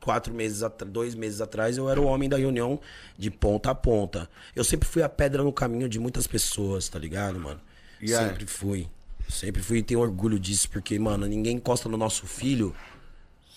quatro 0.00 0.32
meses, 0.32 0.62
at- 0.62 0.84
dois 0.84 1.14
meses 1.14 1.40
atrás, 1.40 1.76
eu 1.76 1.88
era 1.90 2.00
o 2.00 2.04
homem 2.04 2.28
da 2.28 2.36
reunião 2.36 2.80
de 3.16 3.30
ponta 3.30 3.70
a 3.70 3.74
ponta. 3.74 4.28
Eu 4.54 4.64
sempre 4.64 4.88
fui 4.88 5.02
a 5.02 5.08
pedra 5.08 5.42
no 5.42 5.52
caminho 5.52 5.88
de 5.88 5.98
muitas 5.98 6.26
pessoas, 6.26 6.88
tá 6.88 6.98
ligado, 6.98 7.38
mano? 7.38 7.60
Aí? 8.00 8.08
sempre 8.08 8.46
fui. 8.46 8.88
Sempre 9.28 9.62
fui 9.62 9.78
e 9.78 9.82
tenho 9.82 10.00
orgulho 10.00 10.38
disso, 10.38 10.70
porque, 10.70 10.98
mano, 10.98 11.26
ninguém 11.26 11.56
encosta 11.56 11.88
no 11.88 11.96
nosso 11.98 12.26
filho, 12.26 12.74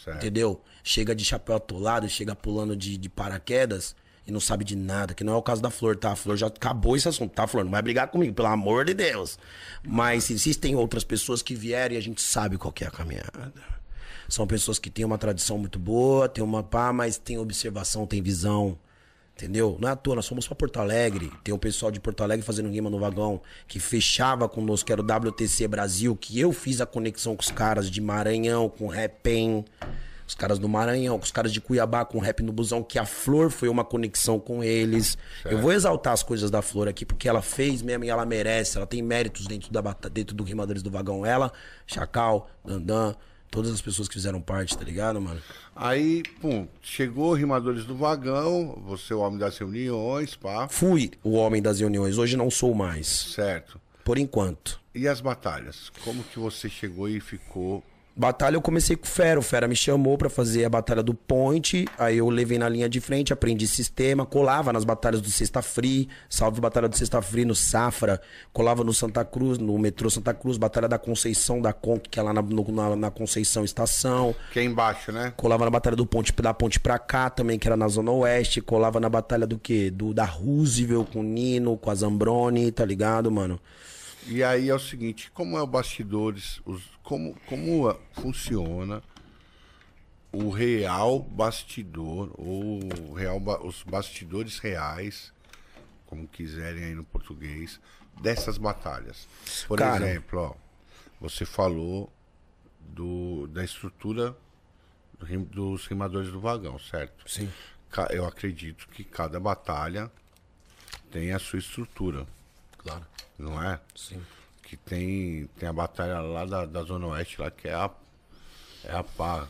Certo. 0.03 0.17
entendeu? 0.17 0.61
Chega 0.83 1.15
de 1.15 1.23
chapéu 1.23 1.55
atolado, 1.55 2.09
chega 2.09 2.35
pulando 2.35 2.75
de, 2.75 2.97
de 2.97 3.07
paraquedas 3.07 3.95
e 4.27 4.31
não 4.31 4.39
sabe 4.39 4.65
de 4.65 4.75
nada, 4.75 5.13
que 5.13 5.23
não 5.23 5.33
é 5.33 5.35
o 5.37 5.41
caso 5.41 5.61
da 5.61 5.69
Flor, 5.69 5.95
tá? 5.95 6.11
A 6.11 6.15
Flor 6.15 6.35
já 6.35 6.47
acabou 6.47 6.95
esse 6.97 7.07
assunto, 7.07 7.31
tá, 7.33 7.47
Flor? 7.47 7.63
Não 7.63 7.71
vai 7.71 7.81
brigar 7.81 8.07
comigo, 8.09 8.33
pelo 8.33 8.47
amor 8.49 8.83
de 8.85 8.93
Deus. 8.93 9.39
Mas 9.87 10.29
existem 10.29 10.75
outras 10.75 11.03
pessoas 11.03 11.41
que 11.41 11.55
vieram 11.55 11.95
e 11.95 11.97
a 11.97 12.01
gente 12.01 12.21
sabe 12.21 12.57
qual 12.57 12.73
que 12.73 12.83
é 12.83 12.87
a 12.87 12.91
caminhada. 12.91 13.53
São 14.31 14.47
pessoas 14.47 14.79
que 14.79 14.89
têm 14.89 15.03
uma 15.03 15.17
tradição 15.17 15.57
muito 15.57 15.77
boa, 15.77 16.29
tem 16.29 16.41
uma 16.41 16.63
pá, 16.63 16.93
mas 16.93 17.17
tem 17.17 17.37
observação, 17.37 18.07
tem 18.07 18.21
visão. 18.21 18.77
Entendeu? 19.35 19.77
Não 19.77 19.89
é 19.89 19.91
à 19.91 19.95
toa, 19.95 20.15
nós 20.15 20.25
fomos 20.25 20.47
pra 20.47 20.55
Porto 20.55 20.79
Alegre. 20.79 21.29
Tem 21.43 21.53
um 21.53 21.57
pessoal 21.57 21.91
de 21.91 21.99
Porto 21.99 22.23
Alegre 22.23 22.45
fazendo 22.45 22.69
rima 22.69 22.89
no 22.89 22.97
vagão 22.97 23.41
que 23.67 23.77
fechava 23.77 24.47
conosco, 24.47 24.85
que 24.85 24.93
era 24.93 25.01
o 25.01 25.05
WTC 25.05 25.67
Brasil, 25.67 26.15
que 26.15 26.39
eu 26.39 26.53
fiz 26.53 26.79
a 26.79 26.85
conexão 26.85 27.35
com 27.35 27.41
os 27.41 27.51
caras 27.51 27.91
de 27.91 27.99
Maranhão, 27.99 28.69
com 28.69 28.87
Rapem, 28.87 29.65
os 30.25 30.33
caras 30.33 30.57
do 30.57 30.69
Maranhão, 30.69 31.19
com 31.19 31.25
os 31.25 31.31
caras 31.31 31.51
de 31.51 31.59
Cuiabá, 31.59 32.05
com 32.05 32.17
Rap 32.17 32.41
no 32.41 32.53
Busão, 32.53 32.81
que 32.81 32.97
a 32.97 33.05
Flor 33.05 33.51
foi 33.51 33.67
uma 33.67 33.83
conexão 33.83 34.39
com 34.39 34.63
eles. 34.63 35.17
Eu 35.43 35.57
vou 35.57 35.73
exaltar 35.73 36.13
as 36.13 36.23
coisas 36.23 36.49
da 36.49 36.61
Flor 36.61 36.87
aqui, 36.87 37.05
porque 37.05 37.27
ela 37.27 37.41
fez 37.41 37.81
mesmo 37.81 38.05
e 38.05 38.09
ela 38.09 38.25
merece, 38.25 38.77
ela 38.77 38.87
tem 38.87 39.01
méritos 39.01 39.45
dentro, 39.45 39.69
da, 39.73 39.81
dentro 40.09 40.33
do 40.33 40.45
Rimadores 40.45 40.81
do 40.81 40.89
Vagão. 40.89 41.25
Ela, 41.25 41.51
Chacal, 41.85 42.49
Dandan, 42.63 43.13
todas 43.51 43.71
as 43.71 43.81
pessoas 43.81 44.07
que 44.07 44.13
fizeram 44.13 44.41
parte, 44.41 44.77
tá 44.77 44.83
ligado, 44.83 45.19
mano? 45.21 45.41
Aí, 45.75 46.23
pum, 46.39 46.67
chegou 46.81 47.33
Rimadores 47.33 47.85
do 47.85 47.95
Vagão, 47.95 48.81
você 48.87 49.13
é 49.13 49.15
o 49.15 49.19
homem 49.19 49.37
das 49.37 49.57
reuniões, 49.57 50.35
pá, 50.35 50.67
Fui 50.69 51.11
o 51.23 51.33
homem 51.33 51.61
das 51.61 51.79
reuniões, 51.81 52.17
hoje 52.17 52.35
não 52.37 52.49
sou 52.49 52.73
mais. 52.73 53.07
certo. 53.07 53.79
Por 54.03 54.17
enquanto. 54.17 54.79
E 54.95 55.07
as 55.07 55.21
batalhas? 55.21 55.91
Como 56.03 56.23
que 56.23 56.39
você 56.39 56.67
chegou 56.67 57.07
e 57.07 57.19
ficou... 57.19 57.83
Batalha 58.15 58.55
eu 58.55 58.61
comecei 58.61 58.95
com 58.95 59.05
o 59.05 59.07
Fera. 59.07 59.39
O 59.39 59.43
Fera 59.43 59.67
me 59.67 59.75
chamou 59.75 60.17
pra 60.17 60.29
fazer 60.29 60.65
a 60.65 60.69
batalha 60.69 61.01
do 61.01 61.13
Ponte. 61.13 61.87
Aí 61.97 62.17
eu 62.17 62.29
levei 62.29 62.57
na 62.59 62.67
linha 62.67 62.89
de 62.89 62.99
frente, 62.99 63.31
aprendi 63.31 63.65
sistema, 63.65 64.25
colava 64.25 64.73
nas 64.73 64.83
batalhas 64.83 65.21
do 65.21 65.29
Sexta 65.29 65.61
Free. 65.61 66.09
Salve 66.29 66.59
Batalha 66.59 66.89
do 66.89 66.97
Sexta 66.97 67.21
Free 67.21 67.45
no 67.45 67.55
Safra. 67.55 68.21
Colava 68.51 68.83
no 68.83 68.93
Santa 68.93 69.23
Cruz, 69.23 69.57
no 69.57 69.77
metrô 69.79 70.09
Santa 70.09 70.33
Cruz, 70.33 70.57
Batalha 70.57 70.87
da 70.89 70.99
Conceição 70.99 71.61
da 71.61 71.71
Conk, 71.71 72.09
que 72.09 72.19
é 72.19 72.23
lá 72.23 72.33
na, 72.33 72.41
no- 72.41 72.71
na, 72.71 72.95
na 72.95 73.11
Conceição 73.11 73.63
Estação. 73.63 74.35
Que 74.51 74.59
é 74.59 74.63
embaixo, 74.63 75.11
né? 75.11 75.33
Colava 75.37 75.63
na 75.65 75.71
batalha 75.71 75.95
do 75.95 76.05
Ponte 76.05 76.33
da 76.33 76.53
Ponte 76.53 76.79
pra 76.79 76.99
cá 76.99 77.29
também, 77.29 77.57
que 77.57 77.67
era 77.67 77.77
na 77.77 77.87
Zona 77.87 78.11
Oeste. 78.11 78.61
Colava 78.61 78.99
na 78.99 79.07
batalha 79.09 79.47
do 79.47 79.57
quê? 79.57 79.89
Do 79.89 80.13
da 80.13 80.25
Roosevelt 80.25 81.07
com 81.13 81.21
o 81.21 81.23
Nino, 81.23 81.77
com 81.77 81.89
a 81.89 81.95
Zambroni, 81.95 82.71
tá 82.71 82.83
ligado, 82.85 83.31
mano? 83.31 83.59
E 84.27 84.43
aí 84.43 84.69
é 84.69 84.75
o 84.75 84.79
seguinte, 84.79 85.31
como 85.31 85.57
é 85.57 85.61
o 85.61 85.67
bastidores, 85.67 86.61
os, 86.65 86.83
como, 87.03 87.35
como 87.47 87.89
a- 87.89 87.97
funciona 88.13 89.01
o 90.31 90.49
real 90.49 91.19
bastidor, 91.19 92.31
ou 92.37 93.13
real, 93.13 93.41
os 93.65 93.83
bastidores 93.83 94.59
reais, 94.59 95.33
como 96.05 96.27
quiserem 96.27 96.83
aí 96.85 96.95
no 96.95 97.03
português, 97.03 97.79
dessas 98.21 98.57
batalhas. 98.57 99.27
Por 99.67 99.77
Cara. 99.79 100.05
exemplo, 100.07 100.39
ó, 100.39 100.53
você 101.19 101.45
falou 101.45 102.11
do, 102.79 103.47
da 103.47 103.63
estrutura 103.63 104.35
dos 105.51 105.85
rimadores 105.87 106.31
do 106.31 106.39
vagão, 106.39 106.79
certo? 106.79 107.29
Sim. 107.29 107.51
Eu 108.11 108.25
acredito 108.25 108.87
que 108.89 109.03
cada 109.03 109.39
batalha 109.39 110.09
tem 111.11 111.33
a 111.33 111.39
sua 111.39 111.59
estrutura, 111.59 112.25
Claro. 112.83 113.05
não 113.37 113.61
é? 113.61 113.79
Sim. 113.95 114.21
que 114.63 114.75
tem, 114.77 115.47
tem 115.59 115.67
a 115.69 115.73
batalha 115.73 116.19
lá 116.21 116.45
da, 116.45 116.65
da 116.65 116.81
Zona 116.83 117.07
Oeste, 117.07 117.41
lá 117.41 117.51
que 117.51 117.67
é 117.67 117.73
a, 117.73 117.89
é 118.85 118.95
a 118.95 119.03
pá. 119.03 119.47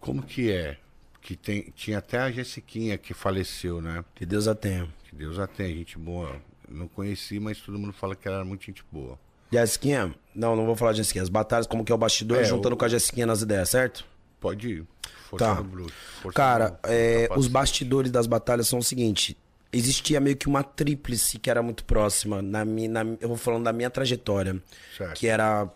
Como 0.00 0.22
que 0.22 0.50
é? 0.52 0.76
Que 1.22 1.34
tem, 1.36 1.72
tinha 1.74 1.98
até 1.98 2.18
a 2.18 2.30
Jessiquinha 2.30 2.98
que 2.98 3.14
faleceu, 3.14 3.80
né? 3.80 4.04
Que 4.14 4.26
Deus 4.26 4.46
a 4.46 4.54
tenha. 4.54 4.86
Que 5.08 5.16
Deus 5.16 5.38
a 5.38 5.46
tenha, 5.46 5.74
gente 5.74 5.96
boa. 5.98 6.36
Não 6.68 6.86
conheci, 6.86 7.40
mas 7.40 7.58
todo 7.58 7.78
mundo 7.78 7.92
fala 7.92 8.14
que 8.14 8.28
ela 8.28 8.38
era 8.38 8.44
muito 8.44 8.64
gente 8.64 8.84
boa. 8.92 9.18
Jessiquinha? 9.50 10.14
Não, 10.34 10.54
não 10.54 10.66
vou 10.66 10.76
falar 10.76 10.92
de 10.92 10.98
Jessiquinha. 10.98 11.22
As 11.22 11.28
batalhas, 11.30 11.66
como 11.66 11.84
que 11.84 11.92
é 11.92 11.94
o 11.94 11.98
bastidor, 11.98 12.38
É, 12.38 12.44
juntando 12.44 12.74
o- 12.74 12.78
com 12.78 12.84
a 12.84 12.88
Jessiquinha 12.88 13.26
nas 13.26 13.40
ideias, 13.40 13.70
certo? 13.70 14.04
Pode 14.40 14.68
ir. 14.68 14.86
Força 15.30 15.54
Tá. 15.54 15.62
Blues. 15.62 15.92
Cara, 16.34 16.78
é, 16.84 17.28
os 17.34 17.48
bastidores 17.48 18.10
das 18.10 18.26
batalhas 18.26 18.68
são 18.68 18.80
o 18.80 18.82
seguinte. 18.82 19.36
Existia 19.76 20.20
meio 20.20 20.36
que 20.36 20.46
uma 20.46 20.62
tríplice 20.62 21.38
que 21.38 21.50
era 21.50 21.62
muito 21.62 21.84
próxima. 21.84 22.40
Na 22.40 22.64
minha, 22.64 22.88
na- 22.88 23.16
eu 23.20 23.28
vou 23.28 23.36
falando 23.36 23.64
da 23.64 23.72
minha 23.72 23.90
trajetória. 23.90 24.62
Certo. 24.96 25.14
Que 25.18 25.26
era 25.26 25.68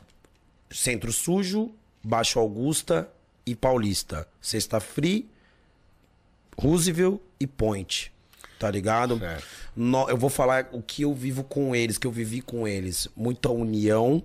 Centro 0.71 1.13
Sujo, 1.13 1.73
Baixo 2.03 2.39
Augusta 2.39 3.11
e 3.45 3.55
Paulista. 3.57 4.27
Sexta 4.41 4.79
Free, 4.81 5.29
Roosevelt 6.57 7.21
e 7.41 7.47
Point. 7.47 8.13
Tá 8.59 8.71
ligado? 8.71 9.19
No- 9.77 10.09
eu 10.11 10.17
vou 10.17 10.29
falar 10.31 10.69
o 10.73 10.83
que 10.83 11.03
eu 11.03 11.15
vivo 11.15 11.45
com 11.45 11.75
eles, 11.77 11.97
que 11.97 12.07
eu 12.07 12.11
vivi 12.11 12.41
com 12.41 12.67
eles. 12.67 13.07
Muita 13.17 13.49
união, 13.51 14.23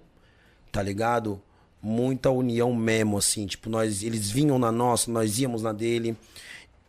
tá 0.71 0.82
ligado? 0.82 1.39
Muita 1.82 2.32
união 2.32 2.74
mesmo, 2.74 3.17
assim. 3.17 3.45
Tipo, 3.45 3.69
nós, 3.69 4.01
eles 4.01 4.32
vinham 4.32 4.57
na 4.57 4.71
nossa, 4.71 5.11
nós 5.11 5.38
íamos 5.38 5.61
na 5.61 5.71
dele. 5.71 6.17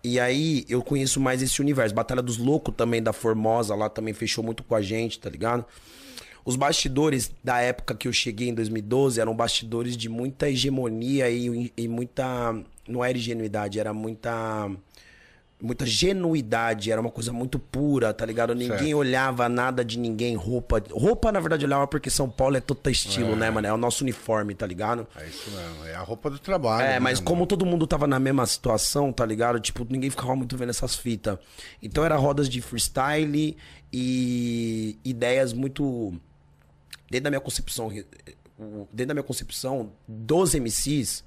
E 0.04 0.20
aí 0.20 0.66
eu 0.68 0.82
conheço 0.82 1.18
mais 1.18 1.40
esse 1.40 1.62
universo. 1.62 1.94
Batalha 1.94 2.20
dos 2.20 2.36
Loucos 2.36 2.74
também, 2.76 3.02
da 3.02 3.12
Formosa, 3.12 3.74
lá 3.74 3.88
também 3.88 4.12
fechou 4.12 4.44
muito 4.44 4.62
com 4.62 4.74
a 4.74 4.82
gente, 4.82 5.18
tá 5.18 5.30
ligado? 5.30 5.64
Os 6.44 6.56
bastidores 6.56 7.32
da 7.42 7.58
época 7.60 7.94
que 7.94 8.06
eu 8.06 8.12
cheguei 8.12 8.50
em 8.50 8.54
2012 8.54 9.18
eram 9.18 9.34
bastidores 9.34 9.96
de 9.96 10.10
muita 10.10 10.50
hegemonia 10.50 11.30
e, 11.30 11.72
e 11.74 11.88
muita. 11.88 12.54
Não 12.86 13.02
era 13.02 13.16
ingenuidade, 13.16 13.80
era 13.80 13.94
muita. 13.94 14.70
Muita 15.64 15.86
genuidade, 15.86 16.92
era 16.92 17.00
uma 17.00 17.10
coisa 17.10 17.32
muito 17.32 17.58
pura, 17.58 18.12
tá 18.12 18.26
ligado? 18.26 18.54
Ninguém 18.54 18.78
Certo. 18.78 18.96
olhava 18.98 19.48
nada 19.48 19.82
de 19.82 19.98
ninguém, 19.98 20.36
roupa. 20.36 20.82
Roupa, 20.90 21.32
na 21.32 21.40
verdade, 21.40 21.64
olhava 21.64 21.86
porque 21.86 22.10
São 22.10 22.28
Paulo 22.28 22.56
é 22.56 22.60
todo 22.60 22.90
estilo, 22.90 23.34
né, 23.34 23.50
mano? 23.50 23.66
É 23.66 23.72
o 23.72 23.76
nosso 23.78 24.04
uniforme, 24.04 24.54
tá 24.54 24.66
ligado? 24.66 25.06
É 25.16 25.26
isso 25.26 25.50
mesmo. 25.50 25.84
É 25.86 25.94
a 25.94 26.02
roupa 26.02 26.28
do 26.28 26.38
trabalho. 26.38 26.84
É, 26.84 26.88
né, 26.90 26.98
mas 26.98 27.18
mano? 27.18 27.26
como 27.30 27.46
todo 27.46 27.64
mundo 27.64 27.86
tava 27.86 28.06
na 28.06 28.18
mesma 28.18 28.44
situação, 28.44 29.10
tá 29.10 29.24
ligado? 29.24 29.58
Tipo, 29.58 29.86
ninguém 29.88 30.10
ficava 30.10 30.36
muito 30.36 30.54
vendo 30.56 30.68
essas 30.68 30.94
fitas. 30.96 31.38
Então 31.82 32.04
era 32.04 32.16
rodas 32.16 32.46
de 32.46 32.60
freestyle 32.60 33.56
e 33.90 34.98
ideias 35.02 35.52
muito. 35.54 36.12
Dentro 37.10 37.24
da 37.24 37.30
minha 37.30 37.40
concepção, 37.40 37.86
o- 38.58 38.86
dentro 38.92 39.08
da 39.08 39.14
minha 39.14 39.22
concepção, 39.24 39.92
dos 40.06 40.54
MCs 40.54 41.24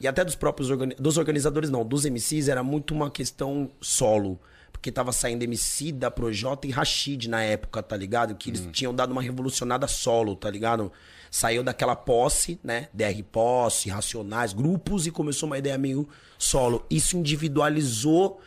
e 0.00 0.06
até 0.08 0.24
dos 0.24 0.34
próprios 0.34 0.70
organi- 0.70 0.96
dos 0.98 1.16
organizadores, 1.18 1.70
não, 1.70 1.84
dos 1.84 2.04
MCs 2.04 2.48
era 2.48 2.62
muito 2.62 2.94
uma 2.94 3.10
questão 3.10 3.70
solo. 3.80 4.38
Porque 4.72 4.92
tava 4.92 5.12
saindo 5.12 5.42
MC 5.42 5.92
da 5.92 6.10
Projota 6.10 6.66
e 6.66 6.70
Rashid 6.70 7.26
na 7.26 7.42
época, 7.42 7.82
tá 7.82 7.96
ligado? 7.96 8.34
Que 8.34 8.50
eles 8.50 8.68
tinham 8.70 8.94
dado 8.94 9.12
uma 9.12 9.22
revolucionada 9.22 9.86
solo, 9.86 10.36
tá 10.36 10.50
ligado? 10.50 10.92
Saiu 11.30 11.62
daquela 11.62 11.96
posse, 11.96 12.60
né? 12.62 12.88
DR 12.92 13.22
Posse, 13.32 13.88
Racionais, 13.88 14.52
grupos 14.52 15.06
e 15.06 15.10
começou 15.10 15.46
uma 15.46 15.56
ideia 15.56 15.78
meio 15.78 16.06
solo. 16.36 16.84
Isso 16.90 17.16
individualizou 17.16 18.40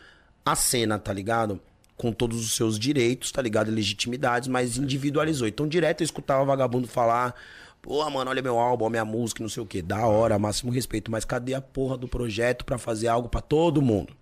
a 0.44 0.54
cena, 0.54 0.96
tá 0.98 1.12
ligado? 1.12 1.60
Com 1.96 2.12
todos 2.12 2.38
os 2.44 2.54
seus 2.54 2.78
direitos, 2.78 3.32
tá 3.32 3.42
ligado? 3.42 3.68
E 3.68 3.74
legitimidades, 3.74 4.48
mas 4.48 4.76
individualizou. 4.78 5.48
Então, 5.48 5.66
direto 5.66 6.02
eu 6.02 6.04
escutava 6.04 6.44
vagabundo 6.44 6.86
falar. 6.86 7.34
Pô, 7.80 8.08
mano, 8.10 8.30
olha 8.30 8.42
meu 8.42 8.58
álbum, 8.58 8.88
minha 8.88 9.04
música, 9.04 9.42
não 9.42 9.48
sei 9.48 9.62
o 9.62 9.66
quê. 9.66 9.80
Da 9.80 10.06
hora, 10.06 10.38
máximo 10.38 10.70
respeito. 10.70 11.10
Mas 11.10 11.24
cadê 11.24 11.54
a 11.54 11.60
porra 11.60 11.96
do 11.96 12.08
projeto 12.08 12.64
pra 12.64 12.76
fazer 12.78 13.08
algo 13.08 13.28
pra 13.28 13.40
todo 13.40 13.80
mundo? 13.80 14.14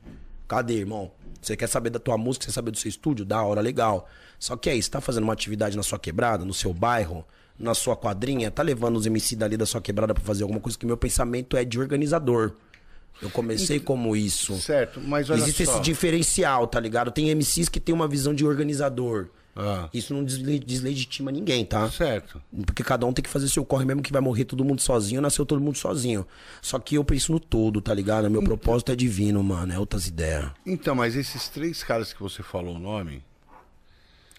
Cadê, 0.46 0.74
irmão? 0.74 1.10
Você 1.40 1.56
quer 1.56 1.68
saber 1.68 1.90
da 1.90 1.98
tua 1.98 2.16
música, 2.16 2.44
você 2.44 2.50
quer 2.50 2.54
saber 2.54 2.70
do 2.70 2.78
seu 2.78 2.88
estúdio? 2.88 3.24
Da 3.24 3.42
hora, 3.42 3.60
legal. 3.60 4.08
Só 4.38 4.56
que 4.56 4.68
é 4.68 4.74
isso, 4.74 4.90
tá 4.90 5.00
fazendo 5.00 5.24
uma 5.24 5.32
atividade 5.32 5.76
na 5.76 5.82
sua 5.82 5.98
quebrada, 5.98 6.44
no 6.44 6.52
seu 6.52 6.72
bairro, 6.72 7.24
na 7.58 7.74
sua 7.74 7.96
quadrinha, 7.96 8.50
tá 8.50 8.62
levando 8.62 8.96
os 8.96 9.06
MC 9.06 9.34
dali 9.36 9.56
da 9.56 9.64
sua 9.64 9.80
quebrada 9.80 10.12
pra 10.12 10.22
fazer 10.22 10.42
alguma 10.42 10.60
coisa 10.60 10.78
que 10.78 10.84
meu 10.84 10.96
pensamento 10.96 11.56
é 11.56 11.64
de 11.64 11.78
organizador. 11.78 12.52
Eu 13.22 13.30
comecei 13.30 13.80
como 13.80 14.14
isso. 14.14 14.54
Certo, 14.58 15.00
mas 15.00 15.30
olha 15.30 15.38
Existe 15.38 15.64
só. 15.64 15.72
esse 15.72 15.80
diferencial, 15.80 16.66
tá 16.66 16.78
ligado? 16.78 17.10
Tem 17.10 17.30
MCs 17.30 17.68
que 17.68 17.80
tem 17.80 17.94
uma 17.94 18.06
visão 18.06 18.34
de 18.34 18.44
organizador. 18.44 19.28
Ah. 19.58 19.88
Isso 19.94 20.12
não 20.12 20.22
desle- 20.22 20.58
deslegitima 20.58 21.32
ninguém, 21.32 21.64
tá? 21.64 21.90
Certo. 21.90 22.42
Porque 22.66 22.84
cada 22.84 23.06
um 23.06 23.12
tem 23.12 23.22
que 23.22 23.28
fazer 23.30 23.48
seu 23.48 23.64
corre, 23.64 23.86
mesmo 23.86 24.02
que 24.02 24.12
vai 24.12 24.20
morrer 24.20 24.44
todo 24.44 24.62
mundo 24.62 24.82
sozinho, 24.82 25.20
nasceu 25.22 25.46
todo 25.46 25.60
mundo 25.62 25.78
sozinho. 25.78 26.26
Só 26.60 26.78
que 26.78 26.96
eu 26.96 27.04
penso 27.04 27.32
no 27.32 27.40
todo, 27.40 27.80
tá 27.80 27.94
ligado? 27.94 28.30
Meu 28.30 28.42
propósito 28.42 28.92
é 28.92 28.96
divino, 28.96 29.42
mano. 29.42 29.72
É 29.72 29.78
outras 29.78 30.06
ideias. 30.06 30.50
Então, 30.66 30.94
mas 30.94 31.16
esses 31.16 31.48
três 31.48 31.82
caras 31.82 32.12
que 32.12 32.22
você 32.22 32.42
falou 32.42 32.76
o 32.76 32.78
nome. 32.78 33.22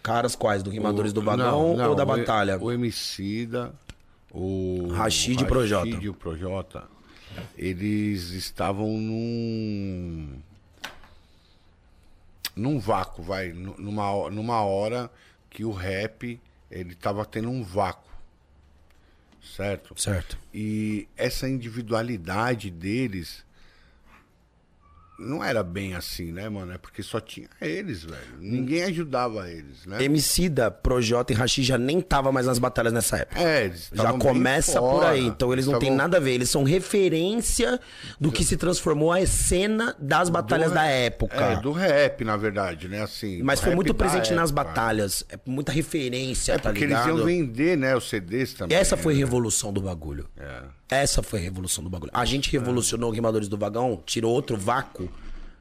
Caras 0.03 0.35
quais? 0.35 0.61
Do 0.61 0.69
Rimadores 0.69 1.11
o- 1.11 1.15
do 1.15 1.21
Vagão 1.21 1.69
não, 1.69 1.77
não, 1.77 1.89
ou 1.89 1.95
da 1.95 2.03
o- 2.03 2.05
Batalha? 2.05 2.57
O 2.61 2.71
Emicida, 2.71 3.73
o. 4.31 4.87
Rashid 4.91 5.41
e 5.41 5.45
Projota. 5.45 5.89
Rashid 5.89 6.13
Projota. 6.13 6.83
Eles 7.57 8.29
estavam 8.29 8.87
num. 8.99 10.29
Num 12.57 12.79
vácuo, 12.79 13.23
vai. 13.23 13.51
nu- 13.53 13.75
Numa, 13.77 14.29
numa 14.29 14.61
hora 14.63 15.09
que 15.49 15.63
o 15.63 15.71
rap 15.71 16.39
ele 16.69 16.95
tava 16.95 17.23
tendo 17.25 17.49
um 17.49 17.63
vácuo. 17.63 18.07
Certo? 19.41 19.93
Certo. 19.99 20.37
E 20.53 21.07
essa 21.15 21.47
individualidade 21.47 22.69
deles 22.69 23.45
não 25.19 25.43
era 25.43 25.63
bem 25.63 25.95
assim, 25.95 26.31
né, 26.31 26.47
mano? 26.49 26.71
É 26.73 26.77
porque 26.77 27.01
só 27.01 27.19
tinha 27.19 27.47
eles, 27.61 28.03
velho. 28.03 28.17
Ninguém 28.39 28.83
ajudava 28.83 29.49
eles, 29.49 29.85
né? 29.85 30.03
Emicida, 30.03 30.69
Projota 30.69 31.33
e 31.33 31.35
Rashid 31.35 31.65
já 31.67 31.77
nem 31.77 31.99
tava 32.01 32.31
mais 32.31 32.45
nas 32.45 32.59
batalhas 32.59 32.93
nessa 32.93 33.17
época. 33.17 33.41
É, 33.41 33.65
eles 33.65 33.89
Já 33.93 34.13
começa 34.13 34.79
por 34.79 35.03
aí. 35.05 35.25
Então 35.25 35.51
eles 35.53 35.65
não 35.65 35.73
têm 35.79 35.89
Estavam 35.89 35.97
nada 35.97 36.17
a 36.17 36.19
ver. 36.19 36.31
Eles 36.31 36.49
são 36.49 36.63
referência 36.63 37.79
do 38.19 38.31
que 38.31 38.43
se 38.43 38.57
transformou 38.57 39.11
a 39.11 39.25
cena 39.25 39.95
das 39.99 40.29
batalhas 40.29 40.69
do 40.69 40.75
da 40.75 40.83
rap. 40.83 41.05
época. 41.13 41.35
É, 41.35 41.55
do 41.61 41.71
rap, 41.71 42.23
na 42.23 42.37
verdade, 42.37 42.87
né? 42.87 43.01
Assim, 43.01 43.41
Mas 43.41 43.59
foi 43.59 43.73
muito 43.75 43.93
presente 43.93 44.33
nas 44.33 44.51
época. 44.51 44.65
batalhas. 44.65 45.23
É 45.29 45.37
muita 45.45 45.71
referência, 45.71 46.53
É 46.53 46.57
tá 46.57 46.69
porque 46.69 46.83
eles 46.83 46.97
ligado? 46.97 47.17
iam 47.17 47.25
vender, 47.25 47.77
né, 47.77 47.95
os 47.95 48.09
CDs 48.09 48.53
também. 48.53 48.77
Essa 48.77 48.95
foi 48.97 49.13
a 49.13 49.15
né? 49.15 49.19
revolução 49.21 49.71
do 49.73 49.81
bagulho. 49.81 50.27
É. 50.37 50.61
Essa 50.89 51.21
foi 51.21 51.39
a 51.39 51.41
revolução 51.43 51.83
do 51.83 51.89
bagulho. 51.89 52.11
A 52.13 52.23
gente 52.23 52.49
revolucionou 52.51 53.09
o 53.09 53.13
Rimadores 53.13 53.49
do 53.49 53.57
Vagão, 53.57 54.01
tirou 54.05 54.31
outro 54.33 54.55
vácuo. 54.55 55.06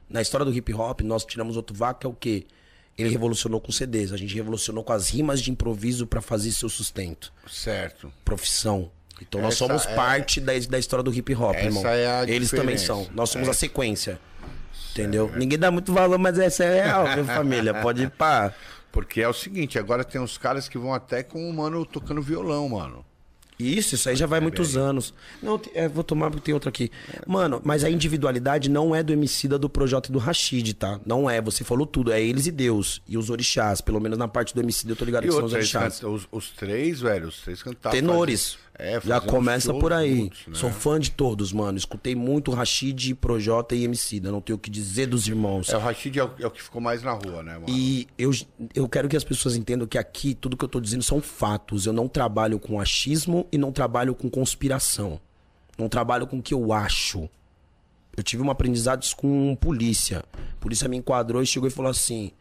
Na 0.09 0.21
história 0.21 0.45
do 0.45 0.53
hip 0.53 0.73
hop, 0.73 1.01
nós 1.01 1.25
tiramos 1.25 1.57
outro 1.57 1.75
vácuo, 1.75 1.99
que 2.01 2.07
é 2.07 2.09
o 2.09 2.13
quê? 2.13 2.47
Ele 2.97 3.09
revolucionou 3.09 3.59
com 3.61 3.71
CDs. 3.71 4.11
A 4.11 4.17
gente 4.17 4.33
revolucionou 4.33 4.83
com 4.83 4.91
as 4.93 5.09
rimas 5.09 5.41
de 5.41 5.51
improviso 5.51 6.07
pra 6.07 6.21
fazer 6.21 6.51
seu 6.51 6.69
sustento. 6.69 7.31
Certo. 7.47 8.11
Profissão. 8.25 8.89
Então 9.21 9.41
nós 9.41 9.53
Essa 9.55 9.65
somos 9.67 9.85
é- 9.85 9.95
parte 9.95 10.39
da, 10.39 10.53
da 10.69 10.79
história 10.79 11.03
do 11.03 11.13
hip 11.13 11.33
hop, 11.35 11.55
Essa 11.55 11.65
irmão. 11.65 11.85
é 11.87 12.07
a 12.07 12.23
Eles 12.23 12.49
também 12.49 12.75
diferença. 12.75 12.85
são. 12.85 13.07
Nós 13.13 13.29
somos 13.29 13.47
a 13.47 13.51
É. 13.51 13.53
sequência. 13.53 14.19
Entendeu? 14.91 15.31
Ninguém 15.35 15.59
dá 15.59 15.69
muito 15.69 15.93
valor, 15.93 16.17
mas 16.17 16.39
essa 16.39 16.63
é 16.63 16.83
real, 16.85 17.13
viu, 17.13 17.25
família? 17.25 17.73
Pode 17.75 18.03
ir 18.03 18.09
pá. 18.09 18.51
Porque 18.91 19.21
é 19.21 19.27
o 19.27 19.33
seguinte, 19.33 19.77
agora 19.77 20.03
tem 20.03 20.19
uns 20.19 20.37
caras 20.39 20.67
que 20.67 20.77
vão 20.77 20.91
até 20.93 21.21
com 21.21 21.47
o 21.47 21.53
mano 21.53 21.85
tocando 21.85 22.19
violão, 22.21 22.67
mano. 22.69 23.05
Isso, 23.59 23.95
isso 23.95 24.07
aí 24.07 24.15
já 24.15 24.27
vai 24.27 24.39
muitos 24.39 24.77
anos. 24.77 25.13
Não, 25.41 25.59
é, 25.73 25.87
vou 25.87 26.03
tomar 26.03 26.29
porque 26.29 26.45
tem 26.45 26.53
outro 26.53 26.69
aqui. 26.69 26.91
Mano, 27.25 27.59
mas 27.63 27.83
a 27.83 27.89
individualidade 27.89 28.69
não 28.69 28.95
é 28.95 29.01
do 29.01 29.11
Emicida, 29.11 29.57
do 29.57 29.67
Projota 29.69 30.09
e 30.09 30.11
do 30.13 30.19
Rashid, 30.19 30.73
tá? 30.73 30.99
Não 31.05 31.29
é, 31.29 31.41
você 31.41 31.63
falou 31.63 31.85
tudo. 31.87 32.11
É 32.11 32.21
eles 32.21 32.45
e 32.45 32.51
Deus. 32.51 33.01
E 33.07 33.17
os 33.17 33.29
orixás. 33.29 33.81
Pelo 33.81 33.99
menos 33.99 34.17
na 34.17 34.27
parte 34.27 34.53
do 34.53 34.61
Emicida 34.61 34.91
eu 34.91 34.95
tô 34.95 35.05
ligado 35.05 35.23
E 35.23 35.27
que 35.27 35.33
são 35.33 35.45
os 35.45 35.53
orixás. 35.53 36.03
os, 36.03 36.27
os 36.31 36.49
três, 36.51 37.01
velho, 37.01 37.27
os 37.29 37.39
três 37.41 37.63
cantavam. 37.63 37.97
Tenores. 37.97 38.57
É, 38.79 39.01
Já 39.01 39.19
começa 39.19 39.73
por 39.73 39.91
aí. 39.91 40.23
juntos, 40.23 40.47
né? 40.47 40.55
Sou 40.55 40.71
fã 40.71 40.99
de 40.99 41.09
todos, 41.09 41.51
mano. 41.51 41.77
Escutei 41.77 42.13
muito 42.13 42.51
Rashid, 42.51 43.15
Projota 43.15 43.75
e 43.75 43.83
Emicida. 43.83 44.31
Não 44.31 44.39
tenho 44.39 44.55
o 44.55 44.59
que 44.59 44.69
dizer 44.69 45.07
dos 45.07 45.27
irmãos. 45.27 45.69
É, 45.69 45.77
o 45.77 45.79
Rashid 45.79 46.19
é 46.19 46.23
o, 46.23 46.31
é 46.39 46.45
o 46.45 46.51
que 46.51 46.61
ficou 46.61 46.79
mais 46.79 47.01
na 47.01 47.11
rua, 47.13 47.41
né, 47.41 47.53
mano? 47.53 47.65
E 47.67 48.07
eu, 48.17 48.29
eu 48.75 48.87
quero 48.87 49.09
que 49.09 49.17
as 49.17 49.23
pessoas 49.23 49.55
entendam 49.55 49.87
que 49.87 49.97
aqui 49.97 50.35
tudo 50.35 50.55
que 50.55 50.63
eu 50.63 50.69
tô 50.69 50.79
dizendo 50.79 51.01
são 51.01 51.19
fatos. 51.19 51.87
Eu 51.87 51.93
não 51.93 52.07
trabalho 52.07 52.59
com 52.59 52.79
achismo 52.79 53.47
e 53.51 53.57
não 53.57 53.71
trabalho 53.71 54.13
com 54.13 54.29
conspiração. 54.29 55.19
Não 55.75 55.89
trabalho 55.89 56.27
com 56.27 56.37
o 56.37 56.41
que 56.41 56.53
eu 56.53 56.71
acho. 56.71 57.27
Eu 58.15 58.23
tive 58.23 58.43
um 58.43 58.51
aprendizado 58.51 59.07
com 59.15 59.55
polícia. 59.55 60.23
A 60.33 60.59
polícia 60.59 60.87
me 60.87 60.97
enquadrou 60.97 61.41
e 61.41 61.47
chegou 61.47 61.67
e 61.67 61.71
falou 61.71 61.89
assim: 61.89 62.31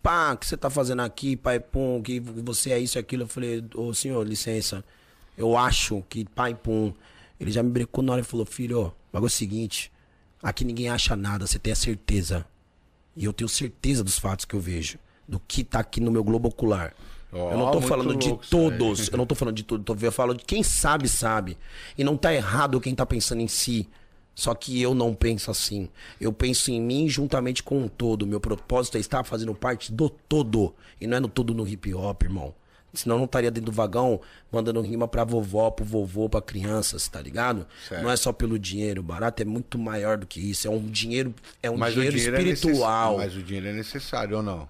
Pá, 0.00 0.32
o 0.34 0.36
que 0.36 0.46
você 0.46 0.56
tá 0.56 0.70
fazendo 0.70 1.02
aqui, 1.02 1.36
pai 1.36 1.58
pum? 1.58 2.00
Que 2.00 2.20
você 2.20 2.70
é 2.70 2.78
isso 2.78 2.96
e 2.96 3.00
aquilo. 3.00 3.24
Eu 3.24 3.28
falei: 3.28 3.64
Ô 3.74 3.92
senhor, 3.92 4.24
licença. 4.24 4.84
Eu 5.36 5.56
acho 5.56 6.02
que 6.08 6.24
pai 6.24 6.54
pum. 6.54 6.92
Ele 7.38 7.50
já 7.50 7.62
me 7.62 7.70
brecou 7.70 8.02
na 8.02 8.12
hora 8.12 8.20
e 8.20 8.24
falou: 8.24 8.46
Filho, 8.46 8.80
ó, 8.80 8.90
bagulho 9.12 9.26
é 9.26 9.28
o 9.28 9.30
seguinte: 9.30 9.90
aqui 10.42 10.64
ninguém 10.64 10.88
acha 10.88 11.16
nada, 11.16 11.46
você 11.46 11.58
tem 11.58 11.72
a 11.72 11.76
certeza. 11.76 12.46
E 13.16 13.24
eu 13.24 13.32
tenho 13.32 13.48
certeza 13.48 14.02
dos 14.02 14.18
fatos 14.18 14.44
que 14.44 14.54
eu 14.54 14.60
vejo. 14.60 14.98
Do 15.26 15.40
que 15.40 15.64
tá 15.64 15.78
aqui 15.78 16.00
no 16.00 16.10
meu 16.10 16.22
globo 16.22 16.48
ocular. 16.48 16.94
Ó, 17.32 17.50
eu 17.50 17.58
não 17.58 17.70
tô 17.72 17.80
falando 17.80 18.14
de 18.14 18.28
louco 18.28 18.44
aí. 18.44 18.50
todos. 18.50 19.08
Eu 19.08 19.16
não 19.16 19.26
tô 19.26 19.34
falando 19.34 19.56
de 19.56 19.62
tudo. 19.62 19.96
Eu 20.00 20.12
falo 20.12 20.34
de 20.34 20.44
quem 20.44 20.62
sabe, 20.62 21.08
sabe. 21.08 21.56
E 21.96 22.04
não 22.04 22.16
tá 22.16 22.32
errado 22.34 22.80
quem 22.80 22.94
tá 22.94 23.06
pensando 23.06 23.40
em 23.40 23.48
si. 23.48 23.88
Só 24.34 24.52
que 24.54 24.80
eu 24.82 24.94
não 24.94 25.14
penso 25.14 25.50
assim. 25.50 25.88
Eu 26.20 26.32
penso 26.32 26.70
em 26.70 26.80
mim 26.80 27.08
juntamente 27.08 27.62
com 27.62 27.84
o 27.84 27.88
todo. 27.88 28.26
Meu 28.26 28.40
propósito 28.40 28.96
é 28.96 29.00
estar 29.00 29.24
fazendo 29.24 29.54
parte 29.54 29.92
do 29.92 30.08
todo. 30.08 30.74
E 31.00 31.06
não 31.06 31.16
é 31.16 31.20
no 31.20 31.28
todo 31.28 31.54
no 31.54 31.66
hip 31.66 31.94
hop, 31.94 32.22
irmão. 32.22 32.54
Senão 32.94 33.18
não 33.18 33.24
estaria 33.24 33.50
dentro 33.50 33.70
do 33.70 33.74
vagão 33.74 34.20
mandando 34.52 34.80
rima 34.80 35.08
pra 35.08 35.24
vovó, 35.24 35.70
pro 35.70 35.84
vovô, 35.84 36.28
pra 36.28 36.40
crianças, 36.40 37.08
tá 37.08 37.20
ligado? 37.20 37.66
Certo. 37.88 38.02
Não 38.02 38.10
é 38.10 38.16
só 38.16 38.32
pelo 38.32 38.58
dinheiro. 38.58 39.00
O 39.00 39.04
barato 39.04 39.42
é 39.42 39.44
muito 39.44 39.78
maior 39.78 40.16
do 40.16 40.26
que 40.26 40.38
isso. 40.40 40.66
É 40.68 40.70
um 40.70 40.78
dinheiro, 40.86 41.34
é 41.62 41.70
um 41.70 41.74
o 41.74 41.90
dinheiro, 41.90 42.16
dinheiro 42.16 42.36
é 42.36 42.42
espiritual. 42.42 43.16
Mas 43.18 43.34
o 43.36 43.42
dinheiro 43.42 43.66
é 43.68 43.72
necessário 43.72 44.36
ou 44.36 44.42
não? 44.42 44.68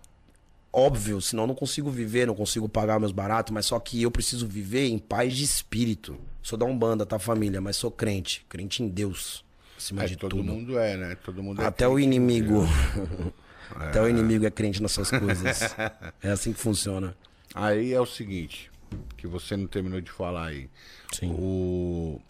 Óbvio, 0.72 1.20
senão 1.20 1.44
eu 1.44 1.46
não 1.48 1.54
consigo 1.54 1.88
viver, 1.88 2.26
não 2.26 2.34
consigo 2.34 2.68
pagar 2.68 2.98
meus 2.98 3.12
baratos, 3.12 3.52
mas 3.52 3.66
só 3.66 3.78
que 3.78 4.02
eu 4.02 4.10
preciso 4.10 4.46
viver 4.48 4.88
em 4.88 4.98
paz 4.98 5.32
de 5.36 5.44
espírito. 5.44 6.16
Sou 6.42 6.58
da 6.58 6.64
Umbanda, 6.66 7.06
tá, 7.06 7.16
família? 7.18 7.60
Mas 7.60 7.76
sou 7.76 7.90
crente. 7.92 8.44
Crente 8.48 8.82
em 8.82 8.88
Deus. 8.88 9.44
Acima 9.78 10.02
É, 10.02 10.06
de 10.06 10.16
todo 10.16 10.30
tudo. 10.36 10.42
mundo 10.44 10.78
é, 10.78 10.96
né? 10.96 11.16
Todo 11.24 11.42
mundo 11.42 11.62
é 11.62 11.66
Até 11.66 11.86
o 11.86 11.92
crente. 11.94 12.06
inimigo. 12.06 12.66
Até 13.76 14.00
o 14.02 14.08
inimigo 14.08 14.44
é 14.46 14.50
crente 14.50 14.82
nessas 14.82 15.10
coisas. 15.10 15.74
É 16.22 16.30
assim 16.30 16.52
que 16.52 16.58
funciona. 16.60 17.14
Aí 17.54 17.92
é 17.92 18.00
o 18.00 18.06
seguinte, 18.06 18.70
que 19.16 19.26
você 19.26 19.56
não 19.56 19.66
terminou 19.66 20.00
de 20.00 20.10
falar 20.10 20.48
aí. 20.48 20.68
Sim. 21.12 21.30
O... 21.38 22.20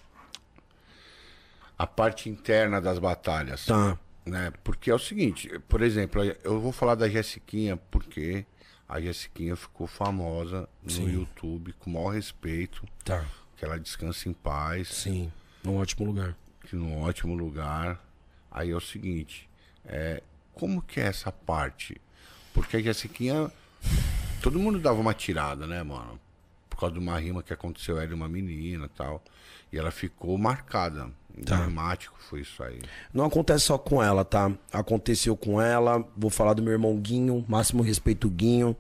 A 1.79 1.87
parte 1.87 2.29
interna 2.29 2.81
das 2.81 2.99
batalhas. 2.99 3.67
Tá. 3.67 3.99
Né? 4.25 4.53
Porque 4.63 4.91
é 4.91 4.95
o 4.95 4.99
seguinte, 4.99 5.51
por 5.69 5.83
exemplo, 5.83 6.23
eu 6.23 6.61
vou 6.61 6.73
falar 6.73 6.95
da 6.95 7.09
Jessiquinha 7.09 7.77
porque 7.77 8.47
a 8.89 9.01
Jessiquinha 9.01 9.55
ficou 9.57 9.87
famosa 9.87 10.69
no 10.83 10.91
Sim. 10.91 11.11
YouTube, 11.11 11.73
com 11.75 11.91
o 11.91 11.93
maior 11.95 12.11
respeito, 12.11 12.87
Tá. 13.05 13.25
que 13.57 13.65
ela 13.65 13.79
descansa 13.79 14.29
em 14.29 14.33
paz, 14.33 14.89
Sim. 14.89 15.31
Num 15.63 15.77
ótimo 15.77 16.07
lugar. 16.07 16.37
que 16.67 16.75
num 16.77 17.03
ótimo 17.03 17.35
lugar. 17.35 18.03
Aí 18.51 18.71
é 18.71 18.77
o 18.77 18.81
seguinte, 18.81 19.49
é, 19.85 20.23
como 20.55 20.81
que 20.81 21.01
é 21.01 21.05
essa 21.07 21.31
parte? 21.33 22.01
Porque 22.55 22.77
a 22.79 22.81
Jessiquinha, 22.81 23.51
todo 24.45 24.59
mundo 24.59 24.79
dava 24.79 25.01
uma 25.01 25.15
tirada, 25.15 25.67
né, 25.67 25.83
mano? 25.83 26.21
Por 26.69 26.79
causa 26.79 26.93
de 26.93 26.99
uma 26.99 27.19
rima 27.19 27.43
que 27.43 27.55
aconteceu, 27.55 27.99
ela 27.99 28.11
e 28.11 28.15
uma 28.15 28.29
menina 28.29 28.85
e 28.85 28.89
tal. 28.91 29.23
E 29.73 29.79
ela 29.79 29.91
ficou 29.91 30.37
marcada. 30.37 31.09
Tá. 31.47 31.57
Dramático 31.57 32.15
foi 32.19 32.43
isso 32.43 32.63
aí. 32.63 32.79
Não 33.13 33.25
acontece 33.25 33.65
só 33.65 33.79
com 33.79 34.03
ela, 34.03 34.23
tá? 34.23 34.53
Aconteceu 34.71 35.35
com 35.35 35.63
ela. 35.63 36.07
Vou 36.15 36.29
falar 36.29 36.53
do 36.53 36.63
meu 36.63 36.73
irmão 36.73 36.95
Guinho. 36.99 37.43
Máximo 37.49 37.83
respeito, 37.83 38.29
Guinho. 38.29 38.77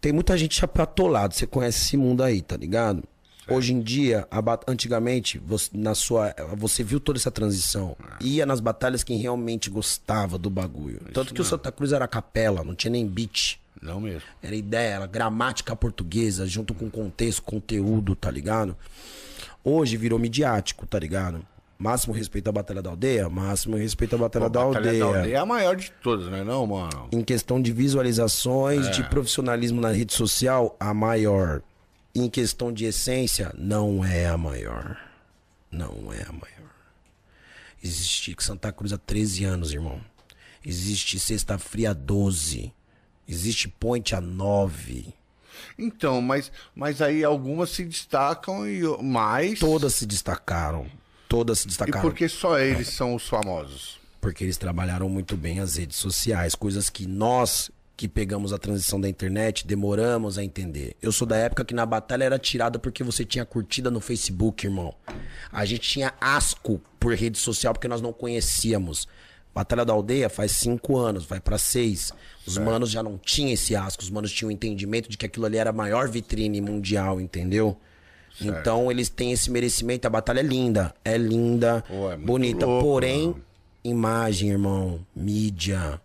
Tem 0.00 0.12
muita 0.12 0.38
gente 0.38 0.54
chapatolado. 0.54 1.34
Você 1.34 1.46
conhece 1.46 1.80
esse 1.80 1.96
mundo 1.96 2.22
aí, 2.22 2.40
tá 2.40 2.56
ligado? 2.56 3.02
Hoje 3.48 3.74
em 3.74 3.80
dia, 3.80 4.28
antigamente, 4.68 5.36
você, 5.38 5.68
na 5.74 5.96
sua, 5.96 6.32
você 6.56 6.84
viu 6.84 7.00
toda 7.00 7.18
essa 7.18 7.32
transição. 7.32 7.96
Ia 8.20 8.46
nas 8.46 8.60
batalhas 8.60 9.02
quem 9.02 9.18
realmente 9.18 9.68
gostava 9.68 10.38
do 10.38 10.48
bagulho. 10.48 11.00
Tanto 11.12 11.34
que 11.34 11.40
o 11.40 11.44
Santa 11.44 11.72
Cruz 11.72 11.92
era 11.92 12.06
capela, 12.06 12.62
não 12.62 12.76
tinha 12.76 12.92
nem 12.92 13.04
beat. 13.04 13.59
Não 13.80 14.00
mesmo. 14.00 14.22
Era 14.42 14.54
ideia, 14.54 14.94
era 14.96 15.06
gramática 15.06 15.74
portuguesa, 15.74 16.46
junto 16.46 16.74
com 16.74 16.90
contexto, 16.90 17.42
conteúdo, 17.42 18.14
tá 18.14 18.30
ligado? 18.30 18.76
Hoje 19.64 19.96
virou 19.96 20.18
midiático, 20.18 20.86
tá 20.86 20.98
ligado? 20.98 21.44
Máximo 21.78 22.12
respeito 22.12 22.48
à 22.48 22.52
Batalha 22.52 22.82
da 22.82 22.90
Aldeia, 22.90 23.28
máximo 23.30 23.74
respeito 23.76 24.14
à 24.14 24.18
Batalha, 24.18 24.44
Pô, 24.44 24.50
da, 24.50 24.64
Batalha 24.66 24.86
aldeia. 24.90 25.04
da 25.04 25.18
Aldeia 25.18 25.34
é 25.36 25.38
a 25.38 25.46
maior 25.46 25.76
de 25.76 25.90
todas, 26.02 26.30
né 26.30 26.44
não, 26.44 26.66
mano? 26.66 27.08
Em 27.10 27.22
questão 27.22 27.60
de 27.60 27.72
visualizações, 27.72 28.86
É. 28.86 28.90
de 28.90 29.02
profissionalismo 29.08 29.80
na 29.80 29.90
rede 29.90 30.12
social, 30.12 30.76
a 30.78 30.92
maior. 30.92 31.62
Em 32.14 32.28
questão 32.28 32.70
de 32.70 32.84
essência, 32.84 33.50
não 33.56 34.04
é 34.04 34.26
a 34.26 34.36
maior. 34.36 34.98
Não 35.70 36.12
é 36.12 36.22
a 36.22 36.32
maior. 36.32 36.70
Existe 37.82 38.36
Santa 38.40 38.70
Cruz 38.72 38.92
há 38.92 38.98
13 38.98 39.44
anos, 39.44 39.72
irmão. 39.72 40.00
Existe 40.64 41.18
Sexta 41.18 41.56
Fria 41.56 41.94
12. 41.94 42.72
Existe 43.30 43.68
Point 43.68 44.14
a 44.14 44.20
9. 44.20 45.14
Então, 45.78 46.20
mas, 46.20 46.50
mas 46.74 47.00
aí 47.00 47.22
algumas 47.22 47.70
se 47.70 47.84
destacam 47.84 48.66
e 48.68 48.82
mais. 49.02 49.58
Todas 49.58 49.94
se 49.94 50.06
destacaram. 50.06 50.86
Todas 51.28 51.60
se 51.60 51.66
E 51.66 51.68
destacaram. 51.68 52.00
por 52.00 52.14
que 52.14 52.28
só 52.28 52.58
eles 52.58 52.88
são 52.88 53.14
os 53.14 53.28
famosos? 53.28 54.00
Porque 54.20 54.44
eles 54.44 54.56
trabalharam 54.56 55.08
muito 55.08 55.36
bem 55.36 55.60
as 55.60 55.76
redes 55.76 55.96
sociais, 55.96 56.54
coisas 56.54 56.90
que 56.90 57.06
nós 57.06 57.70
que 57.96 58.08
pegamos 58.08 58.50
a 58.50 58.58
transição 58.58 58.98
da 58.98 59.10
internet 59.10 59.66
demoramos 59.66 60.38
a 60.38 60.42
entender. 60.44 60.96
Eu 61.02 61.12
sou 61.12 61.26
da 61.26 61.36
época 61.36 61.66
que 61.66 61.74
na 61.74 61.84
batalha 61.84 62.24
era 62.24 62.38
tirada 62.38 62.78
porque 62.78 63.04
você 63.04 63.26
tinha 63.26 63.44
curtida 63.44 63.90
no 63.90 64.00
Facebook, 64.00 64.66
irmão. 64.66 64.94
A 65.52 65.66
gente 65.66 65.82
tinha 65.82 66.14
asco 66.18 66.80
por 66.98 67.14
rede 67.14 67.36
social 67.36 67.74
porque 67.74 67.86
nós 67.88 68.00
não 68.00 68.10
conhecíamos. 68.10 69.06
Batalha 69.54 69.84
da 69.84 69.92
Aldeia 69.92 70.28
faz 70.28 70.52
cinco 70.52 70.96
anos, 70.96 71.24
vai 71.24 71.40
pra 71.40 71.58
seis. 71.58 72.12
Os 72.46 72.56
manos 72.56 72.90
já 72.90 73.02
não 73.02 73.18
tinham 73.18 73.52
esse 73.52 73.74
asco, 73.74 74.02
os 74.02 74.10
manos 74.10 74.32
tinham 74.32 74.48
o 74.48 74.52
entendimento 74.52 75.08
de 75.10 75.18
que 75.18 75.26
aquilo 75.26 75.46
ali 75.46 75.56
era 75.56 75.70
a 75.70 75.72
maior 75.72 76.08
vitrine 76.08 76.60
mundial, 76.60 77.20
entendeu? 77.20 77.76
Então 78.40 78.90
eles 78.90 79.08
têm 79.08 79.32
esse 79.32 79.50
merecimento. 79.50 80.06
A 80.06 80.10
batalha 80.10 80.40
é 80.40 80.42
linda, 80.44 80.94
é 81.04 81.18
linda, 81.18 81.84
Pô, 81.86 82.10
é 82.10 82.16
bonita. 82.16 82.64
louco, 82.64 82.84
porém, 82.86 83.26
mano. 83.28 83.44
imagem, 83.84 84.50
irmão, 84.50 85.04
mídia, 85.14 86.00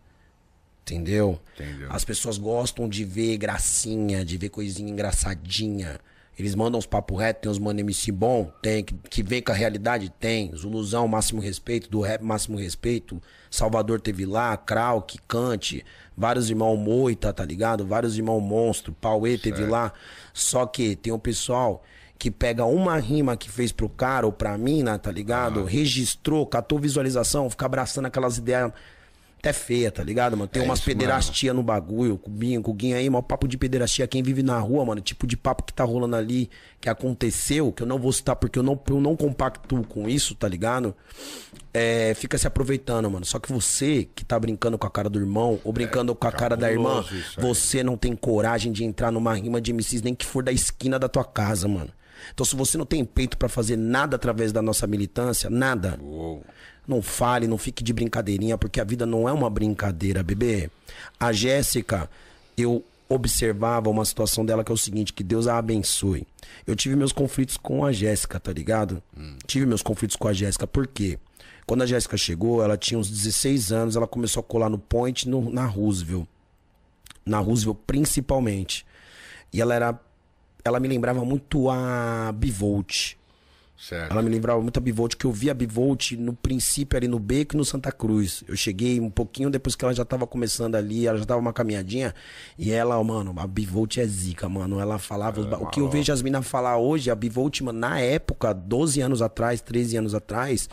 entendeu? 0.82 1.40
Entendeu. 1.54 1.88
As 1.92 2.04
pessoas 2.04 2.38
gostam 2.38 2.90
de 2.90 3.06
ver 3.06 3.38
gracinha, 3.38 4.26
de 4.26 4.38
ver 4.38 4.50
coisinha 4.50 4.92
engraçadinha. 4.92 6.00
Eles 6.38 6.54
mandam 6.54 6.78
uns 6.78 6.86
papo 6.86 7.16
reto, 7.16 7.42
tem 7.42 7.52
uns 7.52 7.58
mano 7.58 7.80
MC 7.80 8.12
bom, 8.12 8.52
tem, 8.62 8.84
que, 8.84 8.94
que 9.10 9.24
vem 9.24 9.42
com 9.42 9.52
a 9.52 9.56
realidade, 9.56 10.10
tem. 10.20 10.54
Zuluzão, 10.54 11.08
máximo 11.08 11.40
respeito, 11.40 11.90
do 11.90 12.02
rap, 12.02 12.22
máximo 12.22 12.58
respeito. 12.58 13.22
Salvador 13.50 14.02
teve 14.02 14.26
lá, 14.26 14.58
Krauk, 14.58 15.18
Cante, 15.28 15.86
vários 16.16 16.50
irmãos 16.50 16.76
Moita, 16.76 17.32
tá 17.32 17.46
ligado? 17.46 17.86
Vários 17.86 18.18
irmãos 18.18 18.42
Monstro, 18.42 18.94
Pauê 18.94 19.38
teve 19.38 19.66
lá. 19.66 19.94
Só 20.34 20.66
que 20.66 20.96
tem 20.96 21.14
um 21.14 21.20
pessoal 21.20 21.82
que 22.18 22.30
pega 22.30 22.66
uma 22.66 22.98
rima 22.98 23.38
que 23.38 23.50
fez 23.50 23.72
pro 23.72 23.90
cara 23.90 24.26
ou 24.26 24.32
pra 24.32 24.58
mina, 24.58 24.98
tá 24.98 25.12
ligado? 25.12 25.64
Registrou, 25.64 26.46
catou 26.46 26.80
visualização, 26.80 27.50
fica 27.50 27.66
abraçando 27.66 28.06
aquelas 28.06 28.38
ideias 28.38 28.72
até 29.46 29.54
feia, 29.54 29.92
tá 29.92 30.04
ligado, 30.04 30.36
mano? 30.36 30.48
Tem 30.48 30.64
É 30.64 30.66
umas 30.66 30.80
isso 30.80 30.88
pederastia 30.88 31.54
no 31.54 31.62
bagulho, 31.62 32.18
com 32.18 32.32
o 32.32 32.34
Binho, 32.34 32.62
com 32.64 32.72
o 32.72 32.74
Guinho 32.74 32.98
aí, 32.98 33.08
maior 33.10 33.22
papo 33.22 33.48
de 33.48 33.58
pederastia. 33.58 34.08
Quem 34.08 34.24
vive 34.24 34.42
na 34.42 34.58
rua, 34.58 34.84
mano, 34.84 35.02
tipo 35.02 35.28
de 35.28 35.38
papo 35.38 35.64
que 35.64 35.72
tá 35.72 35.84
rolando 35.84 36.16
ali, 36.16 36.50
que 36.82 36.90
aconteceu, 36.90 37.72
que 37.72 37.84
eu 37.84 37.88
não 37.88 38.00
vou 38.00 38.12
citar 38.12 38.36
porque 38.36 38.58
eu 38.58 38.64
não, 38.64 38.80
eu 38.90 39.00
não 39.00 39.16
compacto 39.16 39.84
com 39.88 40.10
isso, 40.10 40.34
tá 40.34 40.48
ligado? 40.48 40.96
É, 41.72 42.14
fica 42.16 42.38
se 42.38 42.48
aproveitando, 42.48 43.10
mano. 43.12 43.26
Só 43.26 43.38
que 43.38 43.52
você 43.52 44.08
que 44.16 44.26
tá 44.26 44.40
brincando 44.40 44.78
com 44.78 44.88
a 44.88 44.90
cara 44.92 45.10
do 45.10 45.20
irmão, 45.20 45.60
ou 45.64 45.72
brincando 45.72 46.16
com 46.16 46.28
a 46.28 46.32
cara 46.32 46.58
da 46.58 46.72
irmã, 46.72 47.06
você 47.38 47.84
não 47.84 47.96
tem 47.96 48.16
coragem 48.16 48.72
de 48.72 48.84
entrar 48.84 49.12
numa 49.12 49.36
rima 49.36 49.62
de 49.62 49.72
MCs, 49.72 50.02
nem 50.02 50.16
que 50.16 50.26
for 50.26 50.44
da 50.44 50.52
esquina 50.52 50.98
da 50.98 51.08
tua 51.08 51.24
casa, 51.24 51.68
mano. 51.68 51.92
Então, 52.34 52.46
se 52.46 52.56
você 52.56 52.78
não 52.78 52.86
tem 52.86 53.06
peito 53.06 53.38
pra 53.38 53.48
fazer 53.48 53.78
nada 53.78 54.16
através 54.16 54.52
da 54.52 54.62
nossa 54.62 54.88
militância, 54.88 55.50
nada, 55.50 56.00
Uou. 56.02 56.44
Não 56.88 57.02
fale, 57.02 57.48
não 57.48 57.58
fique 57.58 57.84
de 57.84 57.94
brincadeirinha, 57.94 58.58
porque 58.58 58.80
a 58.80 58.84
vida 58.84 59.06
não 59.06 59.28
é 59.28 59.34
uma 59.34 59.50
brincadeira, 59.50 60.24
bebê. 60.24 60.70
A 61.20 61.32
Jéssica, 61.32 62.10
eu 62.58 62.84
observava 63.08 63.90
uma 63.90 64.04
situação 64.04 64.46
dela 64.46 64.64
que 64.64 64.72
é 64.72 64.76
o 64.76 64.78
seguinte, 64.78 65.14
que 65.14 65.24
Deus 65.24 65.48
a 65.48 65.58
abençoe. 65.58 66.26
Eu 66.66 66.76
tive 66.76 66.96
meus 66.96 67.12
conflitos 67.12 67.58
com 67.58 67.86
a 67.86 67.92
Jéssica, 67.92 68.40
tá 68.40 68.52
ligado? 68.52 69.02
Tive 69.46 69.66
meus 69.66 69.82
conflitos 69.82 70.16
com 70.16 70.28
a 70.28 70.34
Jéssica, 70.34 70.66
por 70.66 70.88
quê? 70.88 71.20
Quando 71.66 71.82
a 71.82 71.86
Jéssica 71.86 72.16
chegou, 72.16 72.64
ela 72.64 72.78
tinha 72.78 73.00
uns 73.00 73.10
16 73.10 73.72
anos, 73.72 73.96
ela 73.96 74.08
começou 74.08 74.42
a 74.42 74.44
colar 74.44 74.70
no 74.70 74.78
Point 74.78 75.28
no, 75.28 75.50
na 75.52 75.66
Roosevelt. 75.66 76.28
Na 77.26 77.40
Roosevelt, 77.40 77.80
principalmente. 77.88 78.86
E 79.52 79.62
ela 79.62 79.74
era. 79.74 80.00
Ela 80.64 80.80
me 80.80 80.88
lembrava 80.88 81.26
muito 81.26 81.70
a 81.70 82.32
Bivolt. 82.36 83.18
Certo. 83.78 84.10
Ela 84.12 84.22
me 84.22 84.30
lembrava 84.30 84.62
muito 84.62 84.78
a 84.78 84.82
Bivolt, 84.82 85.16
que 85.16 85.26
eu 85.26 85.32
vi 85.32 85.50
a 85.50 85.54
Bivolt 85.54 86.14
no 86.14 86.34
princípio 86.34 86.96
ali 86.98 87.08
no 87.10 87.20
Beco 87.20 87.56
e 87.56 87.58
no 87.58 87.66
Santa 87.66 87.92
Cruz. 87.92 88.42
Eu 88.48 88.56
cheguei 88.56 89.00
um 89.02 89.10
pouquinho 89.10 89.50
depois 89.50 89.76
que 89.76 89.84
ela 89.84 89.94
já 89.94 90.06
tava 90.06 90.26
começando 90.26 90.76
ali, 90.76 91.06
ela 91.08 91.18
já 91.18 91.26
tava 91.26 91.42
uma 91.42 91.52
caminhadinha. 91.52 92.16
E 92.58 92.72
ela, 92.72 93.02
mano, 93.04 93.34
a 93.38 93.46
Bivolt 93.46 93.98
é 93.98 94.06
zica, 94.08 94.48
mano. 94.48 94.80
Ela 94.80 94.98
falava. 94.98 95.42
os 95.42 95.46
ba- 95.46 95.58
o 95.58 95.68
que 95.70 95.80
eu 95.82 95.90
vejo 95.90 96.12
as 96.14 96.22
minas 96.22 96.48
falar 96.48 96.78
hoje, 96.78 97.12
a 97.12 97.16
Bivolt, 97.16 97.60
mano, 97.62 97.78
na 97.80 98.00
época, 98.00 98.54
12 98.54 99.02
anos 99.02 99.22
atrás, 99.22 99.60
13 99.62 99.98
anos 99.98 100.16
atrás. 100.16 100.70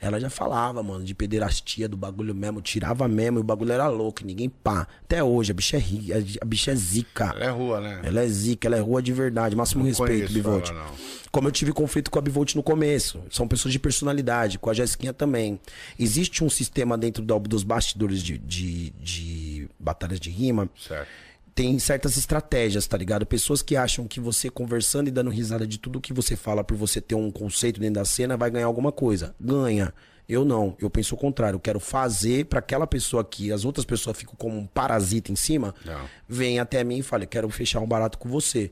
Ela 0.00 0.18
já 0.18 0.30
falava, 0.30 0.82
mano, 0.82 1.04
de 1.04 1.14
pederastia 1.14 1.86
do 1.86 1.96
bagulho 1.96 2.34
mesmo, 2.34 2.62
tirava 2.62 3.06
mesmo, 3.06 3.38
e 3.38 3.40
o 3.42 3.44
bagulho 3.44 3.70
era 3.72 3.86
louco, 3.88 4.24
ninguém 4.24 4.48
pá. 4.48 4.86
Até 5.04 5.22
hoje, 5.22 5.50
a 5.52 5.54
bicha 5.54 5.76
é 5.76 5.80
rica, 5.80 6.14
a 6.40 6.44
bicha 6.44 6.70
é 6.70 6.74
zica. 6.74 7.32
Ela 7.36 7.44
é 7.44 7.50
rua, 7.50 7.80
né? 7.80 8.00
Ela 8.02 8.20
é 8.22 8.26
zica, 8.26 8.66
ela 8.66 8.76
é 8.76 8.80
rua 8.80 9.02
de 9.02 9.12
verdade. 9.12 9.54
Máximo 9.54 9.84
respeito, 9.84 10.12
conheço 10.12 10.32
Bivolt. 10.32 10.70
ela, 10.70 10.84
não. 10.84 10.90
Como 11.30 11.46
eu 11.48 11.52
tive 11.52 11.72
conflito 11.72 12.10
com 12.10 12.18
a 12.18 12.22
Bivolt 12.22 12.54
no 12.54 12.62
começo. 12.62 13.20
São 13.30 13.46
pessoas 13.46 13.72
de 13.72 13.78
personalidade, 13.78 14.58
com 14.58 14.70
a 14.70 14.74
Jéssiquinha 14.74 15.12
também. 15.12 15.60
Existe 15.98 16.42
um 16.42 16.48
sistema 16.50 16.96
dentro 16.96 17.22
do- 17.22 17.38
dos 17.38 17.62
bastidores 17.62 18.22
de, 18.22 18.38
de, 18.38 18.90
de 19.00 19.68
batalhas 19.78 20.18
de 20.18 20.30
rima. 20.30 20.68
Certo. 20.76 21.08
Tem 21.54 21.78
certas 21.78 22.16
estratégias, 22.16 22.86
tá 22.86 22.96
ligado? 22.96 23.26
Pessoas 23.26 23.60
que 23.62 23.76
acham 23.76 24.06
que 24.06 24.20
você 24.20 24.48
conversando 24.48 25.08
e 25.08 25.10
dando 25.10 25.30
risada 25.30 25.66
de 25.66 25.78
tudo 25.78 26.00
que 26.00 26.12
você 26.12 26.36
fala 26.36 26.62
por 26.64 26.76
você 26.76 27.00
ter 27.00 27.14
um 27.14 27.30
conceito 27.30 27.80
dentro 27.80 27.94
da 27.94 28.04
cena 28.04 28.36
vai 28.36 28.50
ganhar 28.50 28.66
alguma 28.66 28.92
coisa. 28.92 29.34
Ganha. 29.40 29.92
Eu 30.28 30.44
não, 30.44 30.76
eu 30.78 30.88
penso 30.88 31.16
o 31.16 31.18
contrário. 31.18 31.56
Eu 31.56 31.60
quero 31.60 31.80
fazer 31.80 32.44
pra 32.46 32.60
aquela 32.60 32.86
pessoa 32.86 33.24
que 33.24 33.50
as 33.50 33.64
outras 33.64 33.84
pessoas 33.84 34.16
ficam 34.16 34.34
como 34.38 34.56
um 34.56 34.66
parasita 34.66 35.32
em 35.32 35.36
cima, 35.36 35.74
Não. 35.84 36.02
vem 36.28 36.60
até 36.60 36.84
mim 36.84 36.98
e 36.98 37.02
fale, 37.02 37.26
quero 37.26 37.48
fechar 37.50 37.80
um 37.80 37.86
barato 37.86 38.16
com 38.16 38.28
você. 38.28 38.70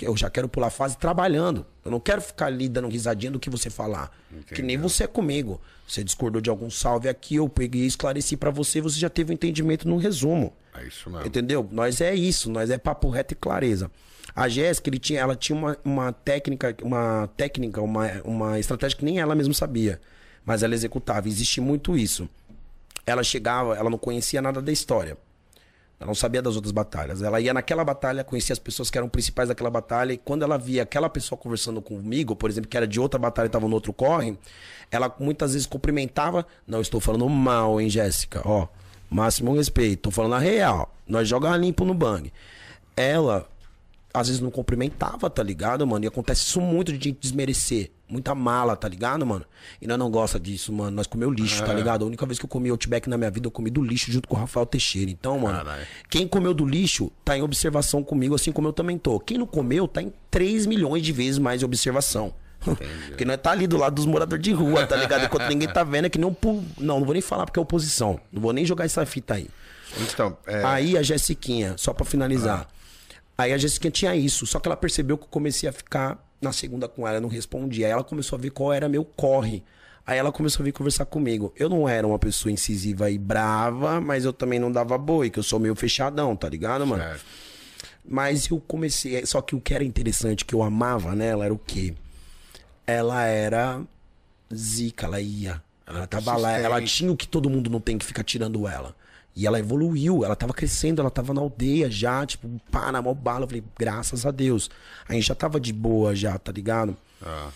Eu 0.00 0.16
já 0.16 0.28
quero 0.28 0.48
pular 0.48 0.70
fase 0.70 0.96
trabalhando. 0.98 1.64
Eu 1.84 1.90
não 1.90 2.00
quero 2.00 2.20
ficar 2.20 2.46
ali 2.46 2.68
dando 2.68 2.88
risadinha 2.88 3.30
do 3.32 3.40
que 3.40 3.48
você 3.48 3.70
falar. 3.70 4.10
Que 4.54 4.60
nem 4.60 4.76
você 4.76 5.04
é 5.04 5.06
comigo. 5.06 5.60
Você 5.86 6.02
discordou 6.02 6.40
de 6.40 6.50
algum 6.50 6.68
salve 6.68 7.08
aqui, 7.08 7.36
eu 7.36 7.48
peguei 7.48 7.82
e 7.82 7.86
esclareci 7.86 8.36
pra 8.36 8.50
você, 8.50 8.80
você 8.80 8.98
já 8.98 9.08
teve 9.08 9.30
um 9.30 9.34
entendimento 9.34 9.88
no 9.88 9.96
resumo. 9.96 10.52
É 10.74 10.84
isso 10.84 11.08
mesmo. 11.08 11.26
Entendeu? 11.26 11.66
Nós 11.70 12.00
é 12.00 12.14
isso, 12.14 12.50
nós 12.50 12.70
é 12.70 12.76
papo 12.76 13.08
reto 13.08 13.32
e 13.32 13.36
clareza. 13.36 13.90
A 14.34 14.48
Jéssica, 14.48 14.90
ele 14.90 14.98
tinha, 14.98 15.20
ela 15.20 15.36
tinha 15.36 15.56
uma, 15.56 15.78
uma 15.84 16.12
técnica, 16.12 16.76
uma 16.82 17.28
técnica, 17.36 17.80
uma, 17.80 18.06
uma 18.24 18.58
estratégia 18.58 18.98
que 18.98 19.04
nem 19.04 19.20
ela 19.20 19.34
mesma 19.34 19.54
sabia, 19.54 20.00
mas 20.44 20.62
ela 20.62 20.74
executava. 20.74 21.28
Existe 21.28 21.60
muito 21.60 21.96
isso. 21.96 22.28
Ela 23.06 23.22
chegava, 23.22 23.76
ela 23.76 23.88
não 23.88 23.96
conhecia 23.96 24.42
nada 24.42 24.60
da 24.60 24.72
história. 24.72 25.16
Ela 25.98 26.08
não 26.08 26.14
sabia 26.14 26.42
das 26.42 26.56
outras 26.56 26.72
batalhas. 26.72 27.22
Ela 27.22 27.40
ia 27.40 27.54
naquela 27.54 27.82
batalha, 27.84 28.22
conhecia 28.22 28.52
as 28.52 28.58
pessoas 28.58 28.90
que 28.90 28.98
eram 28.98 29.08
principais 29.08 29.48
daquela 29.48 29.70
batalha, 29.70 30.12
e 30.12 30.18
quando 30.18 30.42
ela 30.42 30.58
via 30.58 30.82
aquela 30.82 31.08
pessoa 31.08 31.38
conversando 31.38 31.80
comigo, 31.80 32.36
por 32.36 32.50
exemplo, 32.50 32.68
que 32.68 32.76
era 32.76 32.86
de 32.86 33.00
outra 33.00 33.18
batalha 33.18 33.46
e 33.46 33.48
estava 33.48 33.66
no 33.66 33.74
outro 33.74 33.92
corre, 33.92 34.36
ela 34.90 35.14
muitas 35.18 35.52
vezes 35.52 35.66
cumprimentava. 35.66 36.46
Não 36.66 36.80
estou 36.80 37.00
falando 37.00 37.28
mal, 37.28 37.80
hein, 37.80 37.88
Jéssica? 37.88 38.42
Ó, 38.44 38.68
máximo 39.08 39.54
respeito. 39.54 40.02
Tô 40.02 40.10
falando 40.10 40.34
a 40.34 40.38
real. 40.38 40.94
Nós 41.06 41.26
jogamos 41.26 41.58
limpo 41.58 41.84
no 41.84 41.94
bang. 41.94 42.30
Ela, 42.94 43.46
às 44.20 44.28
vezes, 44.28 44.40
não 44.42 44.50
cumprimentava, 44.50 45.28
tá 45.30 45.42
ligado, 45.42 45.86
mano? 45.86 46.04
E 46.04 46.08
acontece 46.08 46.42
isso 46.42 46.60
muito 46.60 46.92
de 46.92 47.02
gente 47.08 47.18
desmerecer. 47.20 47.90
Muita 48.08 48.34
mala, 48.36 48.76
tá 48.76 48.88
ligado, 48.88 49.26
mano? 49.26 49.44
E 49.82 49.86
nós 49.86 49.98
não 49.98 50.08
gosta 50.10 50.38
disso, 50.38 50.72
mano. 50.72 50.92
Nós 50.92 51.06
comeu 51.08 51.28
lixo, 51.30 51.64
tá 51.64 51.72
ligado? 51.74 52.04
A 52.04 52.06
única 52.06 52.24
vez 52.24 52.38
que 52.38 52.44
eu 52.44 52.48
comi 52.48 52.68
Outback 52.70 53.08
na 53.08 53.18
minha 53.18 53.30
vida, 53.30 53.46
eu 53.48 53.50
comi 53.50 53.68
do 53.68 53.82
lixo 53.82 54.12
junto 54.12 54.28
com 54.28 54.36
o 54.36 54.38
Rafael 54.38 54.64
Teixeira. 54.64 55.10
Então, 55.10 55.38
mano, 55.40 55.58
Caralho. 55.58 55.86
quem 56.08 56.26
comeu 56.28 56.54
do 56.54 56.64
lixo 56.64 57.10
tá 57.24 57.36
em 57.36 57.42
observação 57.42 58.04
comigo, 58.04 58.34
assim 58.34 58.52
como 58.52 58.68
eu 58.68 58.72
também 58.72 58.96
tô. 58.96 59.18
Quem 59.18 59.36
não 59.38 59.46
comeu 59.46 59.88
tá 59.88 60.00
em 60.00 60.12
3 60.30 60.66
milhões 60.66 61.02
de 61.02 61.10
vezes 61.12 61.38
mais 61.38 61.62
observação. 61.64 62.32
Porque 63.08 63.24
nós 63.24 63.38
tá 63.40 63.50
ali 63.50 63.66
do 63.66 63.76
lado 63.76 63.94
dos 63.96 64.06
moradores 64.06 64.42
de 64.42 64.52
rua, 64.52 64.86
tá 64.86 64.96
ligado? 64.96 65.24
Enquanto 65.24 65.48
ninguém 65.48 65.68
tá 65.68 65.82
vendo, 65.84 66.06
é 66.06 66.08
que 66.08 66.18
nem 66.18 66.32
pu- 66.32 66.64
Não, 66.78 66.98
não 67.00 67.04
vou 67.04 67.12
nem 67.12 67.22
falar 67.22 67.44
porque 67.44 67.58
é 67.58 67.62
oposição. 67.62 68.20
Não 68.32 68.40
vou 68.40 68.52
nem 68.52 68.64
jogar 68.64 68.84
essa 68.84 69.04
fita 69.04 69.34
aí. 69.34 69.48
Então, 70.00 70.36
é, 70.46 70.62
Aí 70.64 70.96
a 70.96 71.02
Jessiquinha, 71.02 71.74
só 71.76 71.92
pra 71.92 72.04
finalizar. 72.04 72.68
Aí 73.38 73.52
a 73.52 73.58
Jessiquinha 73.58 73.90
tinha 73.90 74.16
isso, 74.16 74.46
só 74.46 74.58
que 74.58 74.68
ela 74.68 74.76
percebeu 74.76 75.18
que 75.18 75.24
eu 75.24 75.28
comecei 75.28 75.68
a 75.68 75.72
ficar 75.72 76.24
na 76.40 76.52
segunda 76.52 76.88
com 76.88 77.06
ela, 77.06 77.18
eu 77.18 77.20
não 77.20 77.28
respondia. 77.28 77.86
Aí 77.86 77.92
ela 77.92 78.04
começou 78.04 78.38
a 78.38 78.40
ver 78.40 78.50
qual 78.50 78.72
era 78.72 78.88
meu 78.88 79.04
corre. 79.04 79.62
Aí 80.06 80.18
ela 80.18 80.30
começou 80.30 80.62
a 80.62 80.64
vir 80.64 80.72
conversar 80.72 81.04
comigo. 81.04 81.52
Eu 81.56 81.68
não 81.68 81.88
era 81.88 82.06
uma 82.06 82.18
pessoa 82.18 82.52
incisiva 82.52 83.10
e 83.10 83.18
brava, 83.18 84.00
mas 84.00 84.24
eu 84.24 84.32
também 84.32 84.58
não 84.58 84.70
dava 84.70 84.96
boi, 84.96 85.30
que 85.30 85.38
eu 85.38 85.42
sou 85.42 85.58
meio 85.58 85.74
fechadão, 85.74 86.36
tá 86.36 86.48
ligado, 86.48 86.86
mano? 86.86 87.02
certo. 87.02 87.24
Mas 88.08 88.48
eu 88.48 88.60
comecei. 88.60 89.26
Só 89.26 89.42
que 89.42 89.56
o 89.56 89.60
que 89.60 89.74
era 89.74 89.82
interessante, 89.82 90.44
que 90.44 90.54
eu 90.54 90.62
amava 90.62 91.14
nela, 91.14 91.44
era 91.44 91.52
o 91.52 91.58
quê? 91.58 91.92
Ela 92.86 93.24
era 93.24 93.82
zica, 94.54 95.06
ela 95.06 95.20
ia. 95.20 95.60
Ela 95.84 96.06
tava 96.06 96.36
lá, 96.36 96.52
ela 96.52 96.82
tinha 96.82 97.10
o 97.10 97.16
que 97.16 97.26
todo 97.26 97.50
mundo 97.50 97.68
não 97.68 97.80
tem 97.80 97.98
que 97.98 98.04
ficar 98.04 98.22
tirando 98.22 98.66
ela. 98.66 98.94
E 99.36 99.46
ela 99.46 99.58
evoluiu, 99.58 100.24
ela 100.24 100.34
tava 100.34 100.54
crescendo, 100.54 101.00
ela 101.02 101.10
tava 101.10 101.34
na 101.34 101.42
aldeia 101.42 101.90
já, 101.90 102.24
tipo, 102.24 102.48
pá, 102.70 102.90
na 102.90 103.02
mó 103.02 103.12
bala. 103.12 103.44
Eu 103.44 103.48
falei, 103.48 103.62
graças 103.78 104.24
a 104.24 104.30
Deus. 104.30 104.70
A 105.06 105.12
gente 105.12 105.26
já 105.26 105.34
tava 105.34 105.60
de 105.60 105.72
boa 105.74 106.16
já, 106.16 106.38
tá 106.38 106.50
ligado? 106.50 106.96
Ah. 107.22 107.50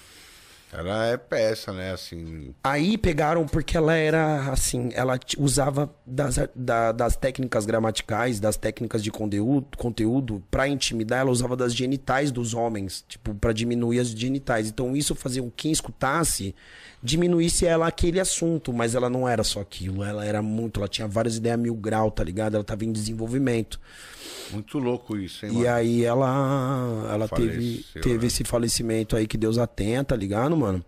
Ela 0.73 1.07
é 1.07 1.17
peça, 1.17 1.73
né? 1.73 1.91
Assim. 1.91 2.55
Aí 2.63 2.97
pegaram 2.97 3.45
porque 3.45 3.77
ela 3.77 3.93
era 3.95 4.53
assim, 4.53 4.91
ela 4.93 5.19
usava 5.37 5.93
das, 6.07 6.37
da- 6.55 6.93
das 6.93 7.17
técnicas 7.17 7.67
gramaticais, 7.67 8.39
das 8.39 8.57
técnicas 8.57 9.03
de 9.03 9.11
conteúdo, 9.11 9.67
conteúdo 9.77 10.41
para 10.49 10.69
intimidar, 10.69 11.23
ela 11.23 11.31
usava 11.33 11.57
das 11.57 11.75
genitais 11.75 12.31
dos 12.31 12.55
homens, 12.55 13.05
tipo, 13.09 13.35
para 13.35 13.53
diminuir 13.53 13.99
as 13.99 14.11
genitais. 14.11 14.69
Então 14.69 14.95
isso 14.97 15.13
fazia 15.17 15.43
com 15.43 15.51
que 15.51 15.57
quem 15.65 15.73
escutasse 15.73 16.55
diminuísse 17.03 17.67
ela 17.67 17.87
aquele 17.87 18.21
assunto, 18.21 18.73
mas 18.73 18.95
ela 18.95 19.09
não 19.09 19.29
era 19.29 19.43
só 19.43 19.61
aquilo, 19.61 20.05
ela 20.05 20.25
era 20.25 20.43
muito, 20.43 20.81
ela 20.81 20.89
tinha 20.89 21.09
várias 21.09 21.37
ideias 21.37 21.59
mil 21.59 21.75
grau, 21.75 22.11
tá 22.11 22.23
ligado? 22.23 22.55
Ela 22.55 22.65
tava 22.65 22.85
em 22.85 22.93
desenvolvimento. 22.93 23.81
Muito 24.53 24.79
louco 24.79 25.17
isso, 25.17 25.47
hein, 25.47 25.53
E 25.53 25.55
mano? 25.57 25.69
aí 25.71 26.05
ela, 26.05 27.09
ela 27.13 27.29
teve, 27.29 27.83
Faleceu, 27.83 28.03
teve 28.03 28.19
né? 28.19 28.27
esse 28.27 28.45
falecimento 28.45 29.17
aí 29.17 29.27
que 29.27 29.39
Deus 29.39 29.59
atenta, 29.59 30.15
tá 30.15 30.17
ligado, 30.17 30.57
mano? 30.57 30.85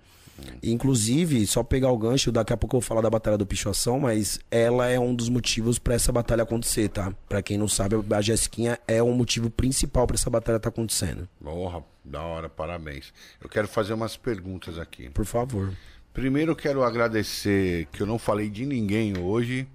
Inclusive, 0.63 1.47
só 1.47 1.63
pegar 1.63 1.91
o 1.91 1.99
gancho, 1.99 2.33
daqui 2.33 2.53
a 2.53 2.57
pouco 2.57 2.77
eu 2.77 2.81
vou 2.81 2.87
falar 2.87 3.01
da 3.01 3.09
Batalha 3.11 3.39
do 3.39 3.47
Pichoação, 3.47 4.01
mas 4.01 4.41
ela 4.51 4.89
é 4.89 4.99
um 4.99 5.15
dos 5.15 5.29
motivos 5.29 5.79
pra 5.79 5.95
essa 5.95 6.11
batalha 6.11 6.43
acontecer, 6.43 6.89
tá? 6.89 7.15
Pra 7.29 7.43
quem 7.43 7.57
não 7.57 7.69
sabe, 7.69 7.95
a 8.13 8.21
Jessiquinha 8.21 8.79
é 8.89 9.03
um 9.03 9.13
motivo 9.13 9.51
principal 9.51 10.07
pra 10.07 10.15
essa 10.17 10.29
batalha 10.29 10.59
tá 10.59 10.69
acontecendo. 10.69 11.29
Porra, 11.43 11.85
da 12.05 12.23
hora, 12.23 12.49
parabéns. 12.49 13.13
Eu 13.41 13.49
quero 13.49 13.69
fazer 13.69 13.93
umas 13.93 14.17
perguntas 14.17 14.79
aqui. 14.79 15.11
Por 15.11 15.25
favor. 15.25 15.73
Primeiro 16.13 16.53
eu 16.53 16.57
quero 16.57 16.83
agradecer 16.83 17.87
que 17.91 18.03
eu 18.03 18.07
não 18.07 18.19
falei 18.19 18.51
de 18.51 18.67
ninguém 18.67 19.19
hoje, 19.19 19.67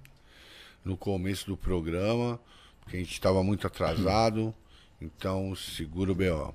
no 0.84 0.96
começo 0.96 1.46
do 1.46 1.56
programa, 1.56 2.38
porque 2.80 2.96
a 2.96 3.00
gente 3.00 3.12
estava 3.12 3.42
muito 3.42 3.66
atrasado, 3.66 4.54
então 5.00 5.54
segura 5.56 6.12
o 6.12 6.14
B.O. 6.14 6.54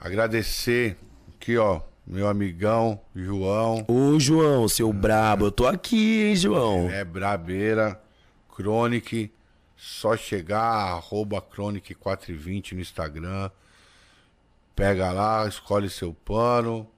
Agradecer 0.00 0.96
aqui, 1.34 1.58
ó, 1.58 1.80
meu 2.06 2.28
amigão 2.28 3.00
João, 3.14 3.84
Ô, 3.88 4.18
João, 4.20 4.68
seu 4.68 4.92
brabo, 4.92 5.46
eu 5.46 5.52
tô 5.52 5.66
aqui, 5.66 6.22
hein, 6.22 6.36
João? 6.36 6.88
é 6.90 7.04
Brabeira, 7.04 8.00
Chronic, 8.54 9.32
só 9.76 10.16
chegar, 10.16 10.62
arroba 10.62 11.42
Chronic420 11.42 12.72
no 12.72 12.80
Instagram, 12.80 13.50
pega 14.76 15.10
lá, 15.10 15.46
escolhe 15.48 15.90
seu 15.90 16.14
pano, 16.14 16.88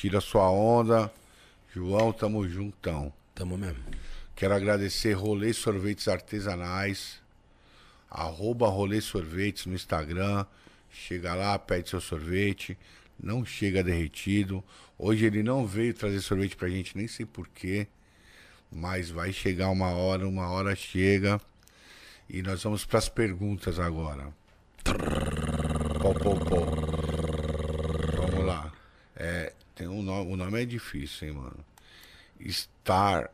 tira 0.00 0.20
sua 0.20 0.48
onda, 0.48 1.12
João, 1.74 2.12
tamo 2.12 2.48
juntão. 2.48 3.12
Tamo 3.34 3.58
mesmo. 3.58 3.82
Quero 4.36 4.54
agradecer 4.54 5.12
Rolê 5.12 5.52
Sorvetes 5.52 6.06
Artesanais, 6.06 7.20
arroba 8.08 8.68
Rolê 8.68 9.00
Sorvetes 9.00 9.66
no 9.66 9.74
Instagram. 9.74 10.46
Chega 10.88 11.34
lá, 11.34 11.58
pede 11.58 11.90
seu 11.90 12.00
sorvete, 12.00 12.78
não 13.20 13.44
chega 13.44 13.82
derretido. 13.82 14.62
Hoje 14.96 15.26
ele 15.26 15.42
não 15.42 15.66
veio 15.66 15.92
trazer 15.92 16.20
sorvete 16.20 16.54
pra 16.54 16.68
gente, 16.68 16.96
nem 16.96 17.08
sei 17.08 17.26
porquê, 17.26 17.88
mas 18.70 19.10
vai 19.10 19.32
chegar 19.32 19.68
uma 19.68 19.90
hora, 19.90 20.28
uma 20.28 20.48
hora 20.48 20.76
chega. 20.76 21.40
E 22.30 22.40
nós 22.40 22.62
vamos 22.62 22.84
pras 22.84 23.08
perguntas 23.08 23.80
agora. 23.80 24.32
Pó, 26.00 26.14
pó, 26.14 26.36
pó. 26.36 26.66
Vamos 28.16 28.46
lá. 28.46 28.72
É, 29.16 29.52
tem 29.78 29.86
um 29.86 30.02
nome, 30.02 30.32
o 30.32 30.36
nome 30.36 30.60
é 30.60 30.66
difícil, 30.66 31.28
hein, 31.28 31.34
mano. 31.34 31.64
Star. 32.50 33.30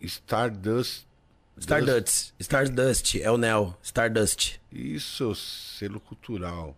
Stardust. 0.00 1.06
Stardust. 1.56 2.34
Stardust, 2.40 3.20
é 3.22 3.30
o 3.30 3.38
Nel. 3.38 3.78
Stardust. 3.80 4.60
Isso, 4.72 5.36
selo 5.36 6.00
cultural. 6.00 6.76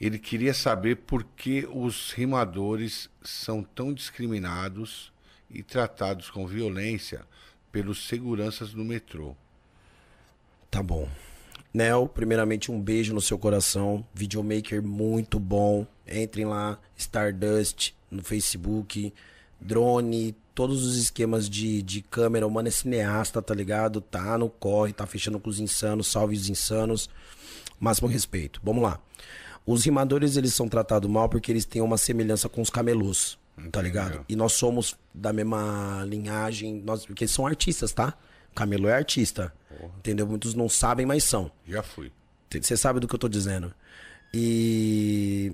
Ele 0.00 0.20
queria 0.20 0.54
saber 0.54 0.98
por 0.98 1.24
que 1.24 1.68
os 1.72 2.12
rimadores 2.12 3.10
são 3.22 3.60
tão 3.60 3.92
discriminados 3.92 5.12
e 5.50 5.60
tratados 5.60 6.30
com 6.30 6.46
violência 6.46 7.26
pelos 7.72 8.06
seguranças 8.06 8.72
do 8.72 8.84
metrô. 8.84 9.36
Tá 10.70 10.80
bom. 10.80 11.08
Nel, 11.74 12.08
primeiramente 12.08 12.70
um 12.70 12.80
beijo 12.80 13.12
no 13.12 13.20
seu 13.20 13.38
coração. 13.38 14.06
Videomaker 14.14 14.80
muito 14.80 15.40
bom. 15.40 15.86
Entrem 16.10 16.46
lá, 16.46 16.78
Stardust 16.96 17.94
no 18.10 18.24
Facebook, 18.24 19.12
drone, 19.60 20.34
todos 20.54 20.84
os 20.84 20.96
esquemas 20.96 21.48
de, 21.48 21.82
de 21.82 22.02
câmera. 22.02 22.46
O 22.46 22.50
mano 22.50 22.68
é 22.68 22.70
cineasta, 22.70 23.40
tá 23.40 23.54
ligado? 23.54 24.00
Tá 24.00 24.36
no 24.36 24.48
corre, 24.48 24.92
tá 24.92 25.06
fechando 25.06 25.38
com 25.38 25.48
os 25.48 25.60
insanos. 25.60 26.08
Salve 26.08 26.36
os 26.36 26.48
insanos. 26.48 27.08
Máximo 27.78 28.08
respeito. 28.08 28.60
Vamos 28.62 28.82
lá. 28.82 29.00
Os 29.64 29.84
rimadores, 29.84 30.36
eles 30.36 30.54
são 30.54 30.68
tratados 30.68 31.08
mal 31.08 31.28
porque 31.28 31.52
eles 31.52 31.64
têm 31.64 31.82
uma 31.82 31.96
semelhança 31.98 32.48
com 32.48 32.60
os 32.60 32.70
camelôs, 32.70 33.38
tá 33.70 33.80
ligado? 33.80 34.24
E 34.28 34.34
nós 34.34 34.52
somos 34.54 34.96
da 35.14 35.32
mesma 35.32 36.04
linhagem, 36.08 36.82
nós, 36.84 37.06
porque 37.06 37.24
eles 37.24 37.30
são 37.30 37.46
artistas, 37.46 37.92
tá? 37.92 38.14
Camelô 38.54 38.88
é 38.88 38.94
artista, 38.94 39.52
entendeu? 39.98 40.26
Muitos 40.26 40.54
não 40.54 40.68
sabem, 40.68 41.06
mas 41.06 41.24
são. 41.24 41.52
Já 41.68 41.82
fui. 41.82 42.10
Você 42.50 42.76
sabe 42.76 42.98
do 42.98 43.06
que 43.06 43.14
eu 43.14 43.18
tô 43.18 43.28
dizendo. 43.28 43.72
E. 44.34 45.52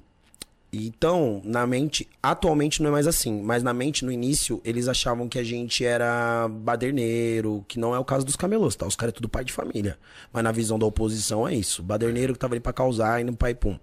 Então, 0.73 1.41
na 1.45 1.67
mente, 1.67 2.09
atualmente 2.23 2.83
não 2.83 2.89
é 2.89 2.93
mais 2.93 3.07
assim, 3.07 3.41
mas 3.41 3.63
na 3.63 3.73
mente, 3.73 4.05
no 4.05 4.13
início, 4.13 4.61
eles 4.65 4.89
achavam 4.89 5.29
que 5.29 5.39
a 5.39 5.45
gente 5.45 5.85
era 5.85 6.49
baderneiro, 6.49 7.65
que 7.69 7.79
não 7.79 7.95
é 7.95 7.99
o 7.99 8.05
caso 8.05 8.27
dos 8.27 8.37
camelôs, 8.37 8.77
tá? 8.77 8.87
Os 8.87 8.97
caras 8.97 9.13
é 9.13 9.17
tudo 9.17 9.29
pai 9.29 9.45
de 9.45 9.53
família. 9.53 9.99
Mas 10.33 10.45
na 10.45 10.53
visão 10.53 10.79
da 10.79 10.85
oposição 10.85 11.47
é 11.47 11.55
isso. 11.55 11.83
Baderneiro 11.83 12.33
que 12.33 12.39
tava 12.39 12.55
ali 12.55 12.61
pra 12.61 12.73
causar 12.73 13.21
e 13.21 13.25
no 13.25 13.35
pai 13.35 13.55
pum. 13.55 13.79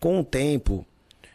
Com 0.00 0.20
o 0.20 0.24
tempo, 0.24 0.84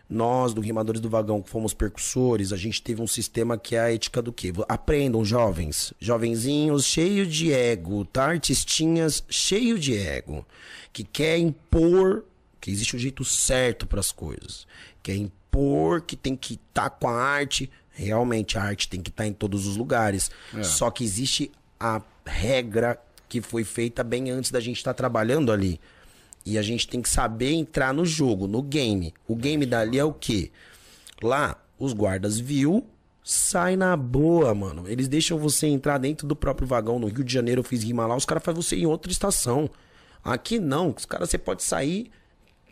nós 0.10 0.54
do 0.54 0.62
Rimadores 0.62 1.02
do 1.02 1.10
Vagão, 1.10 1.42
que 1.42 1.50
fomos 1.50 1.74
percussores, 1.74 2.54
a 2.54 2.58
gente 2.58 2.82
teve 2.82 3.02
um 3.02 3.08
sistema 3.08 3.58
que 3.58 3.76
é 3.76 3.80
a 3.80 3.94
ética 3.94 4.22
do 4.22 4.32
quê? 4.32 4.54
Aprendam, 4.68 5.24
jovens. 5.26 5.94
Jovenzinhos 6.00 6.86
cheios 6.86 7.34
de 7.34 7.52
ego, 7.52 8.06
tá? 8.06 8.26
Artistinhas 8.26 9.24
cheio 9.30 9.80
de 9.80 9.98
ego. 9.98 10.46
Que 10.94 11.04
quer 11.04 11.38
impor 11.38 12.24
que 12.60 12.72
existe 12.72 12.96
um 12.96 13.00
jeito 13.00 13.24
certo 13.24 13.86
para 13.86 14.00
as 14.00 14.12
coisas. 14.12 14.68
Quer 15.02 15.16
impor 15.16 16.02
que 16.02 16.16
tem 16.16 16.36
que 16.36 16.56
estar 16.56 16.90
com 16.90 17.08
a 17.08 17.14
arte. 17.14 17.70
Realmente, 17.92 18.58
a 18.58 18.64
arte 18.64 18.90
tem 18.90 19.02
que 19.02 19.10
estar 19.10 19.26
em 19.26 19.34
todos 19.34 19.66
os 19.66 19.78
lugares. 19.78 20.30
Só 20.64 20.92
que 20.92 21.04
existe 21.04 21.52
a 21.80 22.02
regra 22.26 23.00
que 23.30 23.42
foi 23.42 23.64
feita 23.64 24.04
bem 24.04 24.30
antes 24.30 24.52
da 24.52 24.60
gente 24.60 24.78
estar 24.78 24.94
trabalhando 24.94 25.52
ali. 25.52 25.80
E 26.46 26.58
a 26.58 26.62
gente 26.62 26.88
tem 26.88 27.02
que 27.02 27.10
saber 27.10 27.52
entrar 27.52 27.94
no 27.94 28.06
jogo, 28.06 28.48
no 28.48 28.62
game. 28.62 29.14
O 29.28 29.36
game 29.36 29.66
dali 29.66 30.00
é 30.00 30.04
o 30.04 30.14
quê? 30.14 30.52
Lá, 31.22 31.62
os 31.78 31.92
guardas 31.92 32.40
viu, 32.40 32.86
sai 33.24 33.76
na 33.76 33.98
boa, 33.98 34.56
mano. 34.56 34.88
Eles 34.88 35.10
deixam 35.10 35.38
você 35.38 35.68
entrar 35.68 35.98
dentro 35.98 36.26
do 36.26 36.36
próprio 36.36 36.68
vagão. 36.68 37.00
No 37.00 37.08
Rio 37.08 37.24
de 37.24 37.34
Janeiro 37.34 37.60
eu 37.60 37.64
fiz 37.64 37.84
rima 37.84 38.08
lá, 38.08 38.16
os 38.16 38.26
caras 38.26 38.44
fazem 38.44 38.62
você 38.62 38.76
em 38.78 38.86
outra 38.86 39.12
estação. 39.12 39.70
Aqui 40.24 40.60
não, 40.60 40.94
os 40.96 41.06
caras 41.06 41.30
você 41.30 41.38
pode 41.38 41.64
sair, 41.64 42.10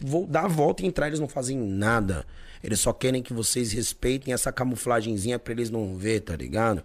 vou 0.01 0.25
dar 0.27 0.45
a 0.45 0.47
volta 0.47 0.83
e 0.83 0.85
entrar, 0.85 1.07
eles 1.07 1.19
não 1.19 1.27
fazem 1.27 1.57
nada. 1.57 2.25
Eles 2.63 2.79
só 2.79 2.91
querem 2.91 3.21
que 3.21 3.33
vocês 3.33 3.71
respeitem 3.71 4.33
essa 4.33 4.51
camuflagenzinha 4.51 5.37
pra 5.37 5.53
eles 5.53 5.69
não 5.69 5.95
ver, 5.97 6.21
tá 6.21 6.35
ligado? 6.35 6.83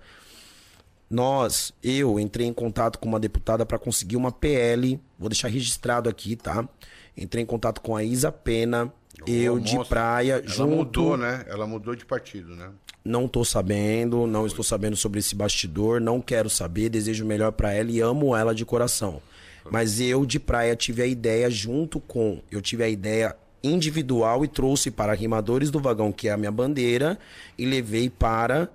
Nós, 1.09 1.73
eu 1.83 2.21
entrei 2.21 2.47
em 2.47 2.53
contato 2.53 2.99
com 2.99 3.09
uma 3.09 3.19
deputada 3.19 3.67
para 3.67 3.79
conseguir 3.79 4.17
uma 4.17 4.31
PL, 4.31 5.01
vou 5.19 5.29
deixar 5.29 5.49
registrado 5.49 6.09
aqui, 6.09 6.37
tá? 6.37 6.69
Entrei 7.17 7.43
em 7.43 7.47
contato 7.47 7.81
com 7.81 7.97
a 7.97 8.05
Isa 8.05 8.31
Pena, 8.31 8.93
eu 9.27 9.59
de 9.59 9.77
praia, 9.87 10.35
Ela 10.35 10.47
junto. 10.49 10.77
mudou, 10.77 11.17
né? 11.17 11.45
Ela 11.49 11.67
mudou 11.67 11.97
de 11.97 12.05
partido, 12.07 12.55
né? 12.55 12.71
Não 13.05 13.27
tô 13.27 13.45
sabendo, 13.45 14.27
não 14.27 14.47
estou 14.47 14.63
sabendo 14.63 14.95
sobre 14.95 15.19
esse 15.19 15.35
bastidor, 15.35 16.01
não 16.01 16.21
quero 16.21 16.49
saber, 16.49 16.91
desejo 16.91 17.25
o 17.25 17.27
melhor 17.27 17.51
pra 17.53 17.73
ela 17.73 17.91
e 17.91 18.01
amo 18.01 18.37
ela 18.37 18.55
de 18.55 18.65
coração. 18.65 19.21
Mas 19.69 20.01
eu 20.01 20.25
de 20.25 20.39
praia 20.39 20.77
tive 20.77 21.03
a 21.03 21.07
ideia 21.07 21.51
junto 21.51 21.99
com, 21.99 22.41
eu 22.51 22.63
tive 22.63 22.85
a 22.85 22.89
ideia 22.89 23.37
individual 23.63 24.45
e 24.45 24.49
trouxe 24.49 24.91
para 24.91 25.13
Rimadores 25.13 25.71
do 25.71 25.81
Vagão, 25.81 26.13
que 26.13 26.29
é 26.29 26.33
a 26.33 26.37
minha 26.37 26.51
bandeira, 26.51 27.19
e 27.59 27.67
levei 27.67 28.09
para 28.09 28.71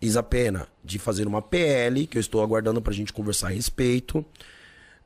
Isa 0.00 0.22
Pena 0.22 0.68
de 0.84 0.98
fazer 0.98 1.26
uma 1.26 1.40
PL, 1.40 2.06
que 2.06 2.18
eu 2.18 2.20
estou 2.20 2.42
aguardando 2.42 2.82
pra 2.82 2.92
gente 2.92 3.12
conversar 3.12 3.48
a 3.48 3.50
respeito, 3.50 4.24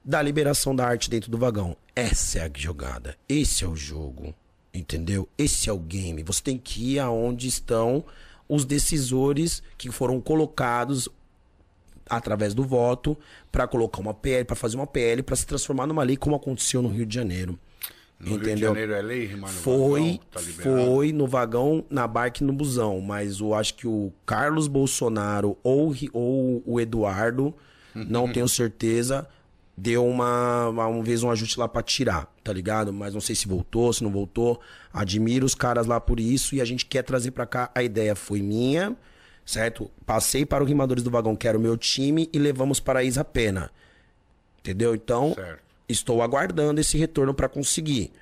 da 0.05 0.20
liberação 0.20 0.74
da 0.74 0.87
arte 0.87 1.11
dentro 1.11 1.31
do 1.31 1.39
vagão. 1.39 1.76
Essa 1.95 2.41
é 2.41 2.43
a 2.43 2.51
jogada, 2.55 3.16
esse 3.28 3.64
é 3.64 3.68
o 3.68 3.76
jogo, 3.76 4.35
entendeu? 4.72 5.28
Esse 5.39 5.68
é 5.68 5.72
o 5.72 5.78
game. 5.78 6.22
Você 6.22 6.43
tem 6.43 6.59
que 6.59 6.95
ir 6.95 6.99
aonde 6.99 7.47
estão 7.47 8.05
os 8.49 8.64
decisores 8.64 9.62
que 9.78 9.93
foram 9.93 10.20
colocados 10.20 11.09
através 12.11 12.52
do 12.52 12.64
voto 12.64 13.16
para 13.50 13.66
colocar 13.66 14.00
uma 14.00 14.12
PL, 14.12 14.44
para 14.44 14.56
fazer 14.56 14.76
uma 14.76 14.86
PL, 14.86 15.22
para 15.22 15.36
se 15.36 15.46
transformar 15.46 15.86
numa 15.86 16.02
lei 16.02 16.16
como 16.16 16.34
aconteceu 16.34 16.82
no 16.82 16.88
Rio 16.88 17.06
de 17.06 17.14
Janeiro. 17.14 17.58
No 18.18 18.32
Rio 18.32 18.38
de 18.38 18.50
entendeu? 18.50 18.68
Janeiro 18.68 18.92
é 18.92 19.00
lei, 19.00 19.26
rimar 19.26 19.50
no 19.50 19.58
Foi, 19.58 20.00
vagão, 20.00 20.20
tá 20.30 20.40
foi 20.40 21.12
no 21.12 21.26
vagão, 21.26 21.84
na 21.88 22.06
barca 22.06 22.42
e 22.42 22.46
no 22.46 22.52
busão. 22.52 23.00
Mas 23.00 23.40
eu 23.40 23.54
acho 23.54 23.74
que 23.74 23.86
o 23.86 24.12
Carlos 24.26 24.68
Bolsonaro 24.68 25.56
ou, 25.62 25.94
ou 26.12 26.62
o 26.66 26.80
Eduardo, 26.80 27.54
não 27.94 28.28
tenho 28.32 28.48
certeza, 28.48 29.26
deu 29.74 30.06
uma, 30.06 30.68
uma, 30.68 30.86
uma 30.86 31.02
vez 31.02 31.22
um 31.22 31.30
ajuste 31.30 31.58
lá 31.58 31.66
pra 31.66 31.82
tirar, 31.82 32.30
tá 32.44 32.52
ligado? 32.52 32.92
Mas 32.92 33.14
não 33.14 33.20
sei 33.20 33.34
se 33.34 33.48
voltou, 33.48 33.90
se 33.92 34.04
não 34.04 34.11
voltou. 34.11 34.61
Admiro 34.92 35.46
os 35.46 35.54
caras 35.54 35.86
lá 35.86 35.98
por 35.98 36.20
isso 36.20 36.54
e 36.54 36.61
a 36.61 36.64
gente 36.64 36.84
quer 36.84 37.02
trazer 37.02 37.30
pra 37.30 37.46
cá. 37.46 37.70
A 37.74 37.82
ideia 37.82 38.14
foi 38.14 38.42
minha, 38.42 38.94
certo? 39.51 39.90
Passei 40.07 40.46
para 40.46 40.62
o 40.62 40.66
Rimadores 40.66 41.03
do 41.03 41.11
Vagão, 41.11 41.34
que 41.36 41.46
era 41.48 41.59
o 41.59 41.61
meu 41.61 41.76
time, 41.76 42.28
e 42.32 42.38
levamos 42.38 42.80
para 42.80 43.01
a 43.01 43.05
Isa 43.05 43.24
Pena. 43.24 43.70
Entendeu? 44.61 44.94
Então, 44.94 45.34
Certo. 45.34 45.61
estou 45.88 46.22
aguardando 46.22 46.80
esse 46.80 46.96
retorno 46.98 47.34
para 47.34 47.48
conseguir. 47.48 48.12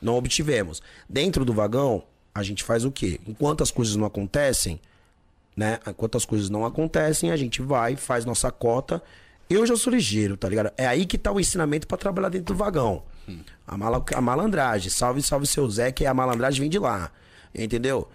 Não 0.00 0.14
obtivemos. 0.14 0.80
Dentro 1.08 1.44
do 1.44 1.52
vagão, 1.52 2.04
a 2.34 2.42
gente 2.42 2.62
faz 2.62 2.84
o 2.84 2.90
quê? 2.92 3.20
Enquanto 3.26 3.62
as 3.62 3.70
coisas 3.70 3.96
não 3.96 4.06
acontecem, 4.06 4.80
né? 5.56 5.80
Enquanto 5.88 6.16
as 6.16 6.24
coisas 6.24 6.48
não 6.48 6.64
acontecem, 6.64 7.32
a 7.32 7.36
gente 7.36 7.60
vai, 7.60 7.96
faz 7.96 8.24
nossa 8.24 8.50
cota. 8.52 9.02
Eu 9.50 9.66
já 9.66 9.76
sou 9.76 9.92
ligeiro, 9.92 10.36
tá 10.36 10.48
ligado? 10.48 10.70
É 10.76 10.86
aí 10.86 11.04
que 11.04 11.18
tá 11.18 11.32
o 11.32 11.40
ensinamento 11.40 11.86
pra 11.88 11.98
trabalhar 11.98 12.28
dentro 12.28 12.54
do 12.54 12.58
vagão. 12.58 13.02
A, 13.66 13.76
mala, 13.76 14.04
a 14.14 14.20
malandragem. 14.20 14.88
Salve, 14.90 15.20
salve 15.20 15.46
seu 15.46 15.68
Zé, 15.68 15.90
que 15.90 16.06
a 16.06 16.14
malandragem 16.14 16.60
vem 16.60 16.70
de 16.70 16.78
lá. 16.78 17.10
Entendeu? 17.54 18.08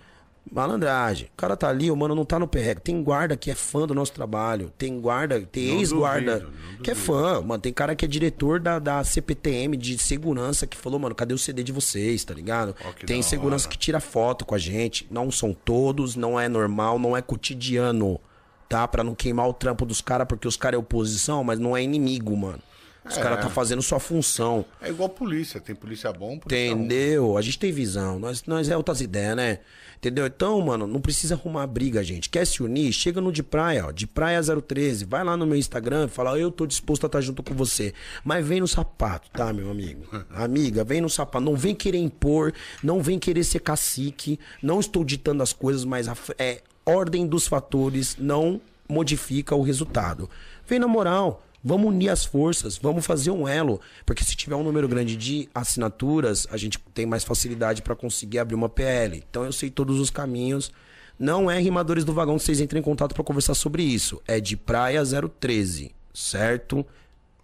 Malandragem. 0.51 1.27
O 1.33 1.37
cara 1.37 1.55
tá 1.55 1.69
ali, 1.69 1.89
o 1.89 1.95
mano 1.95 2.13
não 2.13 2.25
tá 2.25 2.37
no 2.37 2.47
perrego. 2.47 2.81
Tem 2.81 3.01
guarda 3.01 3.35
que 3.35 3.49
é 3.49 3.55
fã 3.55 3.87
do 3.87 3.95
nosso 3.95 4.11
trabalho. 4.11 4.71
Tem 4.77 4.99
guarda, 4.99 5.39
tem 5.41 5.79
ex-guarda 5.79 6.47
que 6.83 6.91
é 6.91 6.95
fã. 6.95 7.41
Mano, 7.41 7.61
tem 7.61 7.73
cara 7.73 7.95
que 7.95 8.05
é 8.05 8.07
diretor 8.07 8.59
da, 8.59 8.77
da 8.77 9.03
CPTM 9.03 9.75
de 9.77 9.97
segurança 9.97 10.67
que 10.67 10.77
falou, 10.77 10.99
mano, 10.99 11.15
cadê 11.15 11.33
o 11.33 11.37
CD 11.37 11.63
de 11.63 11.71
vocês, 11.71 12.23
tá 12.23 12.33
ligado? 12.33 12.75
Tem 13.05 13.21
segurança 13.21 13.65
hora. 13.65 13.71
que 13.71 13.77
tira 13.77 13.99
foto 13.99 14.45
com 14.45 14.53
a 14.53 14.59
gente. 14.59 15.07
Não 15.09 15.31
são 15.31 15.53
todos, 15.53 16.15
não 16.15 16.39
é 16.39 16.47
normal, 16.47 16.99
não 16.99 17.15
é 17.15 17.21
cotidiano, 17.21 18.19
tá? 18.67 18.87
Pra 18.87 19.03
não 19.03 19.15
queimar 19.15 19.47
o 19.47 19.53
trampo 19.53 19.85
dos 19.85 20.01
caras, 20.01 20.27
porque 20.27 20.47
os 20.47 20.57
caras 20.57 20.77
é 20.77 20.79
oposição, 20.79 21.43
mas 21.43 21.57
não 21.59 21.75
é 21.75 21.81
inimigo, 21.81 22.35
mano. 22.35 22.59
Os 23.05 23.17
É. 23.17 23.21
caras 23.21 23.41
tá 23.41 23.49
fazendo 23.49 23.81
sua 23.81 23.99
função. 23.99 24.65
É 24.81 24.89
igual 24.89 25.09
polícia, 25.09 25.59
tem 25.59 25.75
polícia 25.75 26.11
bom, 26.13 26.37
polícia 26.39 26.73
ruim. 26.73 26.83
Entendeu? 26.85 27.37
A 27.37 27.41
gente 27.41 27.59
tem 27.59 27.71
visão. 27.71 28.17
Nós, 28.19 28.43
nós 28.45 28.69
é 28.69 28.77
outras 28.77 29.01
ideias, 29.01 29.35
né? 29.35 29.59
Entendeu? 29.97 30.25
Então, 30.25 30.59
mano, 30.61 30.85
não 30.85 30.99
precisa 30.99 31.35
arrumar 31.35 31.65
briga, 31.67 32.03
gente. 32.03 32.29
Quer 32.29 32.45
se 32.45 32.61
unir? 32.61 32.91
Chega 32.91 33.21
no 33.21 33.31
de 33.31 33.41
praia, 33.41 33.85
ó. 33.87 33.91
De 33.91 34.05
praia 34.05 34.41
013. 34.41 35.05
Vai 35.05 35.23
lá 35.23 35.37
no 35.37 35.45
meu 35.45 35.55
Instagram 35.57 36.05
e 36.05 36.09
fala, 36.09 36.37
eu 36.37 36.51
tô 36.51 36.65
disposto 36.65 37.05
a 37.05 37.07
estar 37.07 37.21
junto 37.21 37.41
com 37.41 37.53
você. 37.53 37.93
Mas 38.23 38.45
vem 38.45 38.59
no 38.59 38.67
sapato, 38.67 39.29
tá, 39.31 39.53
meu 39.53 39.71
amigo? 39.71 40.03
Amiga, 40.31 40.83
vem 40.83 40.99
no 40.99 41.09
sapato. 41.09 41.43
Não 41.45 41.55
vem 41.55 41.73
querer 41.73 41.99
impor, 41.99 42.53
não 42.83 43.01
vem 43.01 43.17
querer 43.17 43.43
ser 43.45 43.59
cacique. 43.59 44.37
Não 44.61 44.79
estou 44.81 45.05
ditando 45.05 45.41
as 45.41 45.53
coisas, 45.53 45.85
mas 45.85 46.09
a, 46.09 46.15
é 46.37 46.61
ordem 46.85 47.25
dos 47.25 47.47
fatores 47.47 48.17
não 48.19 48.59
modifica 48.89 49.55
o 49.55 49.61
resultado. 49.61 50.29
Vem 50.67 50.79
na 50.79 50.87
moral. 50.87 51.45
Vamos 51.63 51.87
unir 51.87 52.09
as 52.09 52.25
forças, 52.25 52.77
vamos 52.77 53.05
fazer 53.05 53.31
um 53.31 53.47
elo, 53.47 53.79
porque 54.05 54.23
se 54.23 54.35
tiver 54.35 54.55
um 54.55 54.63
número 54.63 54.87
grande 54.87 55.15
de 55.15 55.47
assinaturas, 55.55 56.45
a 56.51 56.57
gente 56.57 56.77
tem 56.93 57.05
mais 57.05 57.23
facilidade 57.23 57.81
para 57.81 57.95
conseguir 57.95 58.39
abrir 58.39 58.55
uma 58.55 58.67
PL. 58.67 59.23
Então 59.29 59.45
eu 59.45 59.53
sei 59.53 59.69
todos 59.69 59.99
os 59.99 60.09
caminhos. 60.09 60.71
Não 61.17 61.49
é 61.49 61.57
rimadores 61.59 62.03
do 62.03 62.13
vagão 62.13 62.37
que 62.37 62.43
vocês 62.43 62.59
entrem 62.59 62.81
em 62.81 62.83
contato 62.83 63.15
para 63.15 63.23
conversar 63.23 63.53
sobre 63.53 63.81
isso. 63.81 64.21
É 64.27 64.41
de 64.41 64.57
Praia 64.57 65.01
013, 65.39 65.95
certo? 66.13 66.85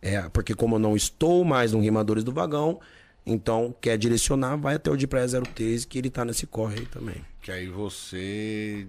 É, 0.02 0.22
porque 0.30 0.54
como 0.54 0.76
eu 0.76 0.80
não 0.80 0.96
estou 0.98 1.46
mais 1.46 1.72
no 1.72 1.80
rimadores 1.80 2.24
do 2.24 2.34
vagão, 2.34 2.80
então 3.26 3.74
quer 3.80 3.98
direcionar, 3.98 4.58
vai 4.58 4.76
até 4.76 4.90
o 4.90 4.98
de 4.98 5.08
Praia 5.08 5.28
013, 5.28 5.88
que 5.88 5.98
ele 5.98 6.10
tá 6.10 6.26
nesse 6.26 6.46
corre 6.46 6.80
aí 6.80 6.86
também. 6.88 7.16
Que 7.42 7.52
aí 7.52 7.68
você 7.68 8.86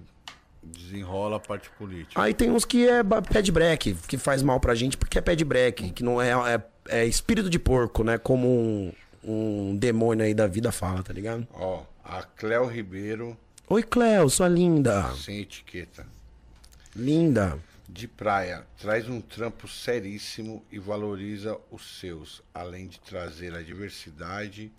desenrola 0.63 1.37
a 1.37 1.41
parte 1.41 1.71
política. 1.71 2.21
Aí 2.21 2.35
tem 2.35 2.51
uns 2.51 2.65
que 2.65 2.89
é 2.89 3.03
pé 3.33 3.43
de 3.43 3.51
break, 3.53 3.95
que 4.07 4.19
faz 4.19 4.43
mal 4.43 4.61
pra 4.61 4.75
gente 4.75 4.97
porque 4.97 5.19
é 5.19 5.23
pé 5.23 5.35
de 5.35 5.45
break, 5.45 5.91
que 5.93 6.03
não 6.03 6.21
é, 6.21 6.33
é, 6.33 6.63
é 7.01 7.07
espírito 7.07 7.49
de 7.49 7.59
porco, 7.59 8.05
né? 8.05 8.19
Como 8.19 8.49
um, 8.49 8.93
um 9.25 9.77
demônio 9.77 10.25
aí 10.25 10.35
da 10.35 10.47
vida 10.47 10.71
fala, 10.71 11.03
tá 11.03 11.13
ligado? 11.13 11.47
Ó, 11.53 11.85
a 12.05 12.23
Cléo 12.23 12.67
Ribeiro, 12.67 13.37
Oi, 13.69 13.83
Cleo, 13.85 14.29
sua 14.29 14.49
linda. 14.49 15.15
sem 15.15 15.39
etiqueta. 15.41 16.05
Linda. 16.95 17.59
De 17.89 18.07
praia, 18.07 18.65
traz 18.79 19.09
um 19.09 19.21
trampo 19.21 19.67
seríssimo 19.67 20.65
e 20.71 20.79
valoriza 20.79 21.57
os 21.71 21.99
seus, 22.01 22.43
além 22.55 22.87
de 22.87 23.01
trazer 23.01 23.55
a 23.55 23.63
diversidade 23.63 24.71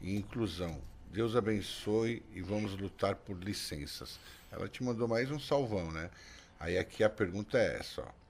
e 0.00 0.16
inclusão. 0.16 0.78
Deus 1.12 1.34
abençoe 1.34 2.22
e 2.34 2.40
vamos 2.40 2.76
lutar 2.76 3.16
por 3.16 3.36
licenças. 3.42 4.18
Ela 4.50 4.68
te 4.68 4.82
mandou 4.82 5.06
mais 5.06 5.30
um 5.30 5.38
salvão, 5.38 5.90
né? 5.92 6.10
Aí 6.58 6.76
aqui 6.76 7.04
a 7.04 7.10
pergunta 7.10 7.56
é 7.56 7.78
essa, 7.78 8.02
ó. 8.02 8.20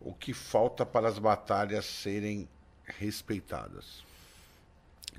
O 0.00 0.14
que 0.14 0.32
falta 0.32 0.86
para 0.86 1.08
as 1.08 1.18
batalhas 1.18 1.84
serem 1.84 2.48
respeitadas? 2.98 4.02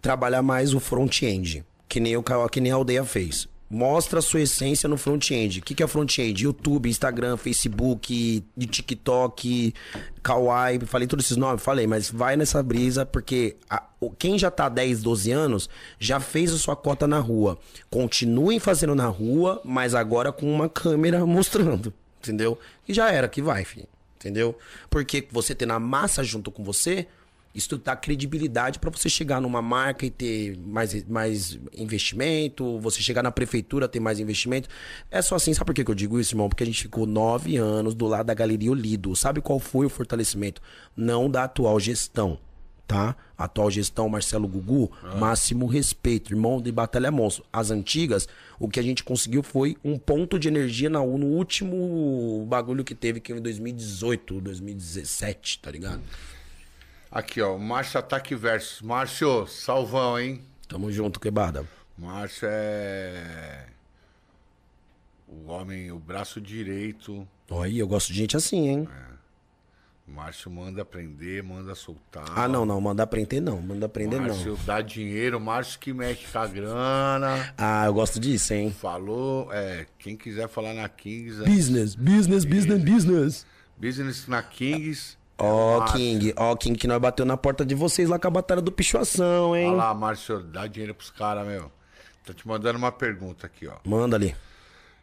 Trabalhar 0.02 0.42
mais 0.42 0.74
o 0.74 0.80
front-end, 0.80 1.64
que 1.88 2.00
nem, 2.00 2.18
o, 2.18 2.24
que 2.50 2.60
nem 2.60 2.72
a 2.72 2.76
aldeia 2.76 3.06
fez. 3.06 3.48
Mostra 3.74 4.20
a 4.20 4.22
sua 4.22 4.42
essência 4.42 4.90
no 4.90 4.98
front-end. 4.98 5.60
O 5.60 5.64
que, 5.64 5.74
que 5.74 5.82
é 5.82 5.88
front-end? 5.88 6.44
YouTube, 6.44 6.90
Instagram, 6.90 7.38
Facebook, 7.38 8.44
TikTok, 8.60 9.74
Kawaii. 10.22 10.80
Falei 10.86 11.08
todos 11.08 11.26
esses 11.26 11.38
nomes? 11.38 11.64
Falei, 11.64 11.88
mas 11.88 12.10
vai 12.12 12.36
nessa 12.36 12.62
brisa, 12.62 13.06
porque 13.06 13.56
a- 13.70 13.84
quem 14.20 14.38
já 14.38 14.52
tá 14.52 14.68
10, 14.68 15.02
12 15.02 15.32
anos 15.32 15.70
já 15.98 16.20
fez 16.20 16.52
a 16.52 16.58
sua 16.58 16.76
cota 16.76 17.08
na 17.08 17.20
rua. 17.20 17.58
Continuem 17.90 18.60
fazendo 18.60 18.94
na 18.94 19.08
rua, 19.08 19.62
mas 19.64 19.96
agora 19.96 20.32
com 20.32 20.52
uma 20.54 20.68
câmera 20.68 21.24
mostrando. 21.26 21.94
Entendeu? 22.20 22.60
E 22.88 22.94
já 22.94 23.10
era, 23.10 23.28
que 23.30 23.42
vai, 23.42 23.64
filho. 23.64 23.88
Entendeu? 24.18 24.56
Porque 24.90 25.28
você 25.32 25.56
ter 25.56 25.66
na 25.66 25.80
massa 25.80 26.24
junto 26.24 26.52
com 26.52 26.64
você, 26.64 27.08
isso 27.54 27.78
dá 27.78 27.96
credibilidade 27.96 28.80
pra 28.80 28.90
você 28.90 29.10
chegar 29.10 29.42
numa 29.42 29.62
marca 29.62 30.06
e 30.06 30.10
ter 30.10 30.58
mais, 30.58 31.04
mais 31.06 31.60
investimento, 31.74 32.80
você 32.80 33.02
chegar 33.02 33.22
na 33.22 33.32
prefeitura 33.32 33.88
ter 33.88 34.00
mais 34.00 34.20
investimento. 34.20 34.70
É 35.10 35.22
só 35.22 35.36
assim, 35.36 35.54
sabe 35.54 35.66
por 35.66 35.74
que 35.74 35.90
eu 35.90 35.96
digo 35.96 36.20
isso, 36.20 36.34
irmão? 36.34 36.48
Porque 36.48 36.64
a 36.64 36.66
gente 36.66 36.84
ficou 36.84 37.06
nove 37.06 37.58
anos 37.58 37.94
do 37.94 38.08
lado 38.08 38.28
da 38.28 38.34
Galeria 38.34 38.72
Olido. 38.72 39.16
Sabe 39.16 39.42
qual 39.42 39.60
foi 39.60 39.86
o 39.86 39.90
fortalecimento? 39.90 40.62
Não 40.96 41.30
da 41.30 41.44
atual 41.44 41.80
gestão, 41.80 42.40
tá? 42.88 43.16
Atual 43.38 43.70
gestão, 43.70 44.08
Marcelo 44.08 44.48
Gugu, 44.48 44.92
máximo 45.18 45.66
respeito, 45.66 46.32
irmão 46.32 46.62
de 46.62 46.72
Batalha 46.72 47.12
Monstro. 47.12 47.44
As 47.52 47.70
antigas, 47.70 48.30
o 48.60 48.70
que 48.70 48.80
a 48.80 48.84
gente 48.84 49.04
conseguiu 49.04 49.44
foi 49.44 49.76
um 49.84 49.98
ponto 49.98 50.40
de 50.40 50.48
energia 50.48 50.90
na, 50.90 51.00
no 51.00 51.26
último 51.26 52.46
bagulho 52.48 52.84
que 52.84 52.96
teve, 52.96 53.20
que 53.20 53.32
foi 53.32 53.40
em 53.40 53.44
2018, 53.44 54.40
2017, 54.40 55.60
tá 55.60 55.72
ligado? 55.72 56.02
Aqui, 57.12 57.42
ó, 57.42 57.58
Márcio 57.58 58.00
Ataque 58.00 58.36
Versus. 58.36 58.82
Márcio, 58.82 59.46
salvão, 59.48 60.18
hein? 60.20 60.42
Tamo 60.68 60.92
junto, 60.92 61.20
quebrada. 61.20 61.66
Márcio 61.98 62.48
é. 62.50 63.66
O 65.28 65.48
homem, 65.50 65.92
o 65.92 66.00
braço 66.00 66.40
direito. 66.40 67.28
Olha, 67.50 67.80
eu 67.80 67.88
gosto 67.88 68.08
de 68.14 68.20
gente 68.20 68.38
assim, 68.38 68.68
hein? 68.70 68.88
Márcio 70.08 70.52
manda 70.52 70.84
prender, 70.84 71.42
manda 71.44 71.74
soltar. 71.76 72.26
Ah, 72.36 72.48
não, 72.48 72.66
não. 72.66 72.80
Mandar 72.82 73.08
prender 73.08 73.42
não. 73.42 73.62
Mandar 73.62 73.88
prender 73.90 74.20
Márcio 74.20 74.58
não. 74.58 74.66
dá 74.66 74.82
dinheiro, 74.82 75.40
Márcio 75.40 75.80
que 75.80 75.94
mexe 75.94 76.26
com 76.32 76.40
a 76.40 76.48
grana. 76.48 77.54
Ah, 77.58 77.86
eu 77.86 77.94
gosto 77.94 78.20
disso, 78.20 78.54
hein? 78.54 78.72
Falou, 78.72 79.52
é, 79.54 79.86
quem 80.00 80.18
quiser 80.18 80.50
falar 80.50 80.74
na 80.74 80.88
Kings, 80.90 81.42
é, 81.42 81.46
Business, 81.46 81.96
business, 81.96 82.44
business, 82.46 82.84
business. 82.84 83.46
business 83.78 84.28
na 84.28 84.42
Kings. 84.44 85.18
É 85.42 85.46
Ó, 85.46 85.80
Márcio. 85.80 85.98
King, 85.98 86.34
ó, 86.38 86.56
King, 86.56 86.78
que 86.78 86.88
nós 86.88 87.00
bateu 87.00 87.26
na 87.26 87.38
porta 87.38 87.66
de 87.66 87.76
vocês 87.76 88.08
lá 88.10 88.20
com 88.20 88.28
a 88.28 88.32
batalha 88.32 88.62
do 88.62 88.72
Pichuação, 88.72 89.56
hein? 89.56 89.70
Olha 89.70 89.78
lá, 89.78 89.94
Márcio, 89.94 90.40
dá 90.40 90.68
dinheiro 90.68 90.94
pros 90.94 91.10
caras, 91.10 91.46
meu. 91.46 91.72
Tô 92.26 92.34
te 92.34 92.48
mandando 92.48 92.78
uma 92.78 92.92
pergunta 92.92 93.48
aqui, 93.48 93.68
ó. 93.68 93.76
Manda 93.84 94.16
ali. 94.16 94.36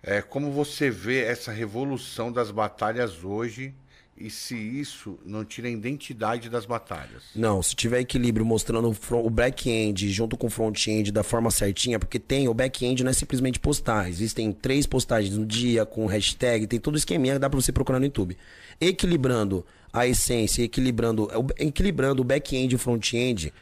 É, 0.02 0.22
como 0.22 0.52
você 0.52 0.90
vê 0.90 1.24
essa 1.24 1.50
revolução 1.50 2.30
das 2.30 2.50
batalhas 2.50 3.24
hoje 3.24 3.74
e 4.20 4.30
se 4.30 4.54
isso 4.56 5.18
não 5.24 5.44
tira 5.44 5.68
a 5.68 5.70
identidade 5.70 6.48
das 6.50 6.66
batalhas? 6.66 7.24
Não, 7.34 7.62
se 7.62 7.74
tiver 7.76 8.00
equilíbrio 8.00 8.44
mostrando 8.44 8.94
o 9.12 9.30
back-end 9.30 10.10
junto 10.10 10.36
com 10.36 10.46
o 10.48 10.50
front-end 10.50 11.10
da 11.12 11.22
forma 11.22 11.50
certinha, 11.50 11.98
porque 11.98 12.18
tem 12.18 12.48
o 12.48 12.54
back-end 12.54 13.02
não 13.04 13.10
é 13.10 13.14
simplesmente 13.14 13.58
postar. 13.60 14.08
Existem 14.08 14.52
três 14.52 14.86
postagens 14.86 15.36
no 15.36 15.46
dia 15.46 15.86
com 15.86 16.06
hashtag, 16.06 16.66
tem 16.66 16.78
todo 16.80 16.94
o 16.94 16.98
esqueminha 16.98 17.34
que 17.34 17.38
dá 17.40 17.48
pra 17.48 17.60
você 17.60 17.70
procurar 17.72 17.98
no 17.98 18.04
YouTube. 18.06 18.36
Equilibrando 18.80 19.64
a 19.92 20.06
essência, 20.06 20.62
equilibrando, 20.62 21.24
o- 21.24 21.46
equilibrando 21.58 22.22
o 22.22 22.24
back-end 22.24 22.72
e 22.72 22.76
o 22.76 22.78
front-end, 22.78 23.52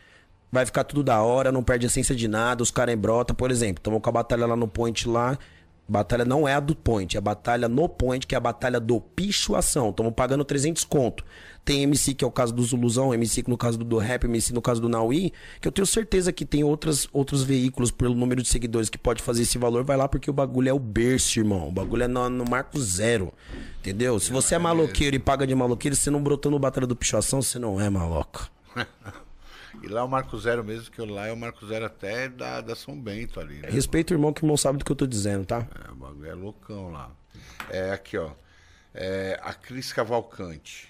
vai 0.52 0.64
ficar 0.64 0.84
tudo 0.84 1.02
da 1.02 1.22
hora, 1.22 1.50
não 1.50 1.62
perde 1.62 1.86
a 1.86 1.88
essência 1.88 2.14
de 2.14 2.28
nada, 2.28 2.62
os 2.62 2.70
caras 2.70 2.94
embrota, 2.94 3.34
por 3.34 3.50
exemplo, 3.50 3.80
estamos 3.80 4.00
com 4.00 4.09
a 4.09 4.12
batalha 4.12 4.46
lá 4.46 4.57
no 4.57 4.68
point 4.68 5.09
lá, 5.09 5.38
batalha 5.89 6.24
não 6.24 6.49
é 6.49 6.55
a 6.55 6.61
do 6.61 6.74
point, 6.74 7.16
é 7.16 7.18
a 7.18 7.20
batalha 7.20 7.68
no 7.68 7.89
point, 7.89 8.26
que 8.26 8.34
é 8.34 8.39
a 8.39 8.41
batalha 8.41 8.80
do 8.80 9.01
pichuação, 9.01 9.91
estamos 9.91 10.12
pagando 10.14 10.45
300 10.45 10.84
conto. 10.84 11.24
Tem 11.64 11.82
MC 11.82 12.14
que 12.14 12.24
é 12.24 12.26
o 12.26 12.30
caso 12.30 12.55
do 12.55 12.62
Zuluzão, 12.62 13.12
MC 13.12 13.43
que 13.43 13.51
no 13.51 13.57
caso 13.57 13.76
do, 13.76 13.84
do 13.84 13.99
Rap, 13.99 14.24
MC 14.24 14.53
no 14.53 14.62
caso 14.62 14.80
do 14.80 14.89
Naui, 14.89 15.32
que 15.61 15.66
eu 15.66 15.72
tenho 15.72 15.87
certeza 15.87 16.32
que 16.32 16.45
tem 16.45 16.62
outras, 16.62 17.09
outros 17.12 17.43
veículos 17.43 17.91
pelo 17.91 18.14
número 18.14 18.41
de 18.41 18.49
seguidores 18.49 18.89
que 18.89 18.97
pode 18.97 19.20
fazer 19.22 19.43
esse 19.43 19.59
valor, 19.59 19.82
vai 19.82 19.97
lá 19.97 20.07
porque 20.07 20.30
o 20.30 20.32
bagulho 20.32 20.68
é 20.68 20.72
o 20.72 20.78
berço, 20.78 21.41
irmão, 21.41 21.68
o 21.68 21.72
bagulho 21.72 22.05
é 22.05 22.09
no, 22.09 22.28
no 22.30 22.45
marco 22.49 22.80
zero, 22.80 23.32
entendeu? 23.80 24.20
Se 24.20 24.30
você 24.32 24.55
é 24.55 24.59
maloqueiro 24.59 25.16
e 25.16 25.18
paga 25.18 25.47
de 25.47 25.55
maloqueiro, 25.55 25.97
você 25.97 26.09
não 26.09 26.22
brotou 26.22 26.53
no 26.53 26.59
batalha 26.59 26.87
do 26.87 26.95
pichuação, 26.95 27.43
você 27.43 27.59
não 27.59 27.80
é 27.80 27.91
maloca. 27.91 28.49
E 29.87 29.89
lá 29.89 30.01
é 30.01 30.03
o 30.03 30.09
Marco 30.09 30.37
Zero 30.37 30.64
mesmo, 30.64 30.91
que 30.91 31.01
lá 31.01 31.28
é 31.28 31.32
o 31.32 31.37
Marco 31.37 31.64
Zero 31.64 31.84
até 31.84 32.28
da, 32.28 32.61
da 32.61 32.74
São 32.74 32.99
Bento 33.01 33.39
ali, 33.39 33.55
né? 33.61 33.68
Respeita 33.70 34.12
o 34.12 34.16
irmão 34.16 34.32
que 34.32 34.43
o 34.43 34.45
irmão 34.45 34.57
sabe 34.57 34.78
do 34.78 34.84
que 34.84 34.91
eu 34.91 34.97
tô 34.97 35.07
dizendo, 35.07 35.47
tá? 35.47 35.64
É, 35.87 35.93
o 35.93 35.95
bagulho 35.95 36.28
é 36.28 36.34
loucão 36.34 36.91
lá. 36.91 37.12
É 37.70 37.93
aqui, 37.93 38.18
ó. 38.18 38.32
É, 38.93 39.39
a 39.41 39.55
Cris 39.55 39.93
Cavalcante. 39.93 40.89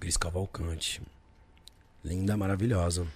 Cris 0.00 0.16
Cavalcante. 0.16 1.00
Linda, 2.04 2.36
maravilhosa. 2.36 3.06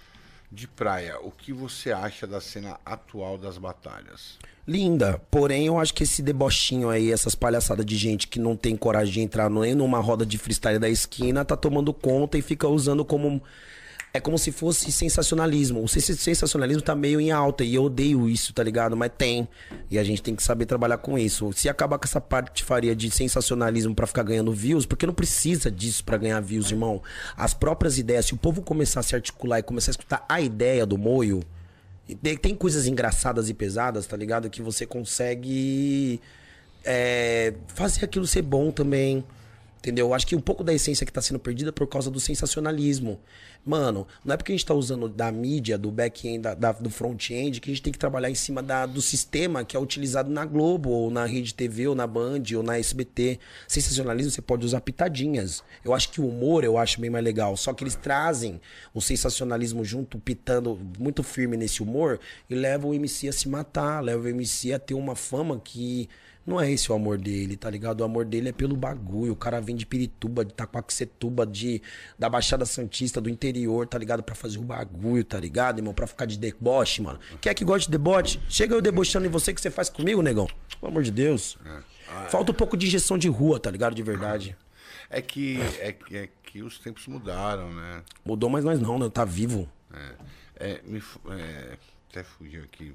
De 0.49 0.65
praia, 0.65 1.19
o 1.19 1.29
que 1.29 1.51
você 1.51 1.91
acha 1.91 2.25
da 2.25 2.39
cena 2.39 2.79
atual 2.85 3.37
das 3.37 3.57
batalhas? 3.57 4.37
Linda, 4.65 5.21
porém 5.29 5.67
eu 5.67 5.77
acho 5.77 5.93
que 5.93 6.03
esse 6.03 6.21
debochinho 6.21 6.89
aí, 6.89 7.11
essas 7.11 7.35
palhaçadas 7.35 7.85
de 7.85 7.97
gente 7.97 8.29
que 8.29 8.39
não 8.39 8.55
tem 8.55 8.77
coragem 8.77 9.13
de 9.13 9.19
entrar 9.19 9.49
nem 9.49 9.75
numa 9.75 9.99
roda 9.99 10.25
de 10.25 10.37
freestyle 10.37 10.79
da 10.79 10.87
esquina, 10.87 11.43
tá 11.43 11.57
tomando 11.57 11.93
conta 11.93 12.37
e 12.37 12.41
fica 12.41 12.65
usando 12.65 13.03
como 13.03 13.43
é 14.17 14.19
como 14.19 14.37
se 14.37 14.51
fosse 14.51 14.91
sensacionalismo. 14.91 15.83
O 15.83 15.87
sensacionalismo 15.87 16.81
tá 16.81 16.95
meio 16.95 17.21
em 17.21 17.31
alta 17.31 17.63
e 17.63 17.75
eu 17.75 17.83
odeio 17.83 18.27
isso, 18.27 18.51
tá 18.51 18.63
ligado? 18.63 18.97
Mas 18.97 19.11
tem. 19.15 19.47
E 19.91 19.99
a 19.99 20.03
gente 20.03 20.23
tem 20.23 20.35
que 20.35 20.41
saber 20.41 20.65
trabalhar 20.65 20.97
com 20.97 21.17
isso. 21.17 21.53
Se 21.53 21.69
acabar 21.69 21.99
com 21.99 22.05
essa 22.05 22.19
parte 22.19 22.63
faria 22.63 22.95
de 22.95 23.11
sensacionalismo 23.11 23.93
para 23.93 24.07
ficar 24.07 24.23
ganhando 24.23 24.51
views, 24.51 24.85
porque 24.85 25.05
não 25.05 25.13
precisa 25.13 25.69
disso 25.69 26.03
para 26.03 26.17
ganhar 26.17 26.39
views, 26.41 26.71
irmão. 26.71 27.01
As 27.35 27.53
próprias 27.53 27.99
ideias, 27.99 28.25
se 28.25 28.33
o 28.33 28.37
povo 28.37 28.61
começar 28.61 29.01
a 29.01 29.03
se 29.03 29.15
articular 29.15 29.59
e 29.59 29.63
começar 29.63 29.91
a 29.91 29.93
escutar 29.93 30.25
a 30.27 30.41
ideia 30.41 30.85
do 30.85 30.97
moio, 30.97 31.43
tem 32.41 32.55
coisas 32.55 32.87
engraçadas 32.87 33.49
e 33.49 33.53
pesadas, 33.53 34.07
tá 34.07 34.17
ligado? 34.17 34.49
Que 34.49 34.63
você 34.63 34.85
consegue 34.85 36.19
é, 36.83 37.53
fazer 37.67 38.05
aquilo 38.05 38.25
ser 38.25 38.41
bom 38.41 38.71
também. 38.71 39.23
Entendeu? 39.87 40.07
Eu 40.07 40.13
acho 40.13 40.27
que 40.27 40.35
um 40.35 40.41
pouco 40.41 40.65
da 40.65 40.73
essência 40.73 41.05
que 41.05 41.11
está 41.11 41.21
sendo 41.21 41.39
perdida 41.39 41.69
é 41.69 41.71
por 41.71 41.87
causa 41.87 42.11
do 42.11 42.19
sensacionalismo. 42.19 43.21
Mano, 43.65 44.05
não 44.23 44.33
é 44.33 44.37
porque 44.37 44.51
a 44.51 44.53
gente 44.53 44.65
está 44.65 44.73
usando 44.73 45.07
da 45.07 45.31
mídia, 45.31 45.77
do 45.77 45.89
back-end, 45.89 46.39
da, 46.39 46.53
da, 46.53 46.73
do 46.73 46.89
front-end, 46.89 47.61
que 47.61 47.71
a 47.71 47.73
gente 47.73 47.81
tem 47.81 47.93
que 47.93 47.97
trabalhar 47.97 48.29
em 48.29 48.35
cima 48.35 48.61
da, 48.61 48.85
do 48.85 49.01
sistema 49.01 49.63
que 49.63 49.77
é 49.77 49.79
utilizado 49.79 50.29
na 50.29 50.43
Globo, 50.43 50.89
ou 50.89 51.09
na 51.09 51.25
Rede 51.25 51.53
TV, 51.53 51.87
ou 51.87 51.95
na 51.95 52.05
Band, 52.05 52.43
ou 52.57 52.61
na 52.61 52.77
SBT. 52.77 53.39
Sensacionalismo, 53.65 54.29
você 54.29 54.41
pode 54.41 54.65
usar 54.65 54.81
pitadinhas. 54.81 55.63
Eu 55.85 55.93
acho 55.93 56.11
que 56.11 56.19
o 56.19 56.27
humor 56.27 56.65
eu 56.65 56.77
acho 56.77 56.99
bem 56.99 57.09
mais 57.09 57.23
legal. 57.23 57.55
Só 57.55 57.71
que 57.71 57.81
eles 57.81 57.95
trazem 57.95 58.59
o 58.93 58.99
sensacionalismo 58.99 59.85
junto, 59.85 60.19
pitando 60.19 60.77
muito 60.99 61.23
firme 61.23 61.55
nesse 61.55 61.81
humor, 61.81 62.19
e 62.49 62.55
levam 62.55 62.91
o 62.91 62.93
MC 62.93 63.29
a 63.29 63.33
se 63.33 63.47
matar, 63.47 64.03
levam 64.03 64.25
o 64.25 64.27
MC 64.27 64.73
a 64.73 64.79
ter 64.79 64.95
uma 64.95 65.15
fama 65.15 65.57
que 65.63 66.09
não 66.47 66.61
é 66.61 66.71
esse 66.71 66.89
o 66.89 66.95
amor 66.95 67.17
dele, 67.17 67.57
tá 67.57 67.69
ligado? 67.69 67.99
O 67.99 68.03
amor 68.05 68.23
dele 68.23 68.49
é 68.49 68.51
pelo 68.53 68.77
bagulho. 68.77 69.33
O 69.33 69.35
cara 69.35 69.59
vem 69.59 69.75
de 69.75 69.85
Pirituba, 69.85 70.45
de 70.45 70.53
Taquaquecetuba, 70.53 71.45
de, 71.45 71.81
da 72.17 72.29
Baixada 72.29 72.65
Santista, 72.65 73.19
do 73.19 73.29
interior, 73.29 73.85
tá 73.85 73.97
ligado? 73.97 74.23
Pra 74.23 74.33
fazer 74.33 74.57
o 74.57 74.61
bagulho, 74.61 75.25
tá 75.25 75.37
ligado, 75.37 75.79
irmão? 75.79 75.93
Pra 75.93 76.07
ficar 76.07 76.25
de 76.25 76.39
deboche, 76.39 77.01
mano. 77.01 77.19
Quer 77.41 77.53
que 77.53 77.65
goste 77.65 77.87
de 77.87 77.91
deboche? 77.91 78.39
Chega 78.47 78.73
eu 78.73 78.81
debochando 78.81 79.25
em 79.25 79.29
você 79.29 79.53
que 79.53 79.59
você 79.59 79.69
faz 79.69 79.89
comigo, 79.89 80.21
negão. 80.21 80.47
Pelo 80.79 80.89
amor 80.89 81.03
de 81.03 81.11
Deus. 81.11 81.57
É. 81.65 81.79
Ah, 82.09 82.27
Falta 82.29 82.53
um 82.53 82.55
pouco 82.55 82.77
de 82.77 82.87
injeção 82.87 83.17
de 83.17 83.27
rua, 83.27 83.59
tá 83.59 83.69
ligado? 83.69 83.93
De 83.93 84.01
verdade. 84.01 84.55
É 85.09 85.21
que, 85.21 85.59
é, 85.79 85.91
que, 85.91 86.15
é 86.15 86.29
que 86.43 86.63
os 86.63 86.79
tempos 86.79 87.07
mudaram, 87.07 87.73
né? 87.73 88.03
Mudou, 88.23 88.49
mas 88.49 88.63
nós 88.63 88.79
não, 88.79 88.97
né? 88.97 89.09
Tá 89.09 89.25
vivo. 89.25 89.69
É. 89.93 90.71
é, 90.71 90.81
me, 90.85 91.03
é 91.31 91.77
até 92.09 92.23
fugiu 92.23 92.63
aqui. 92.63 92.93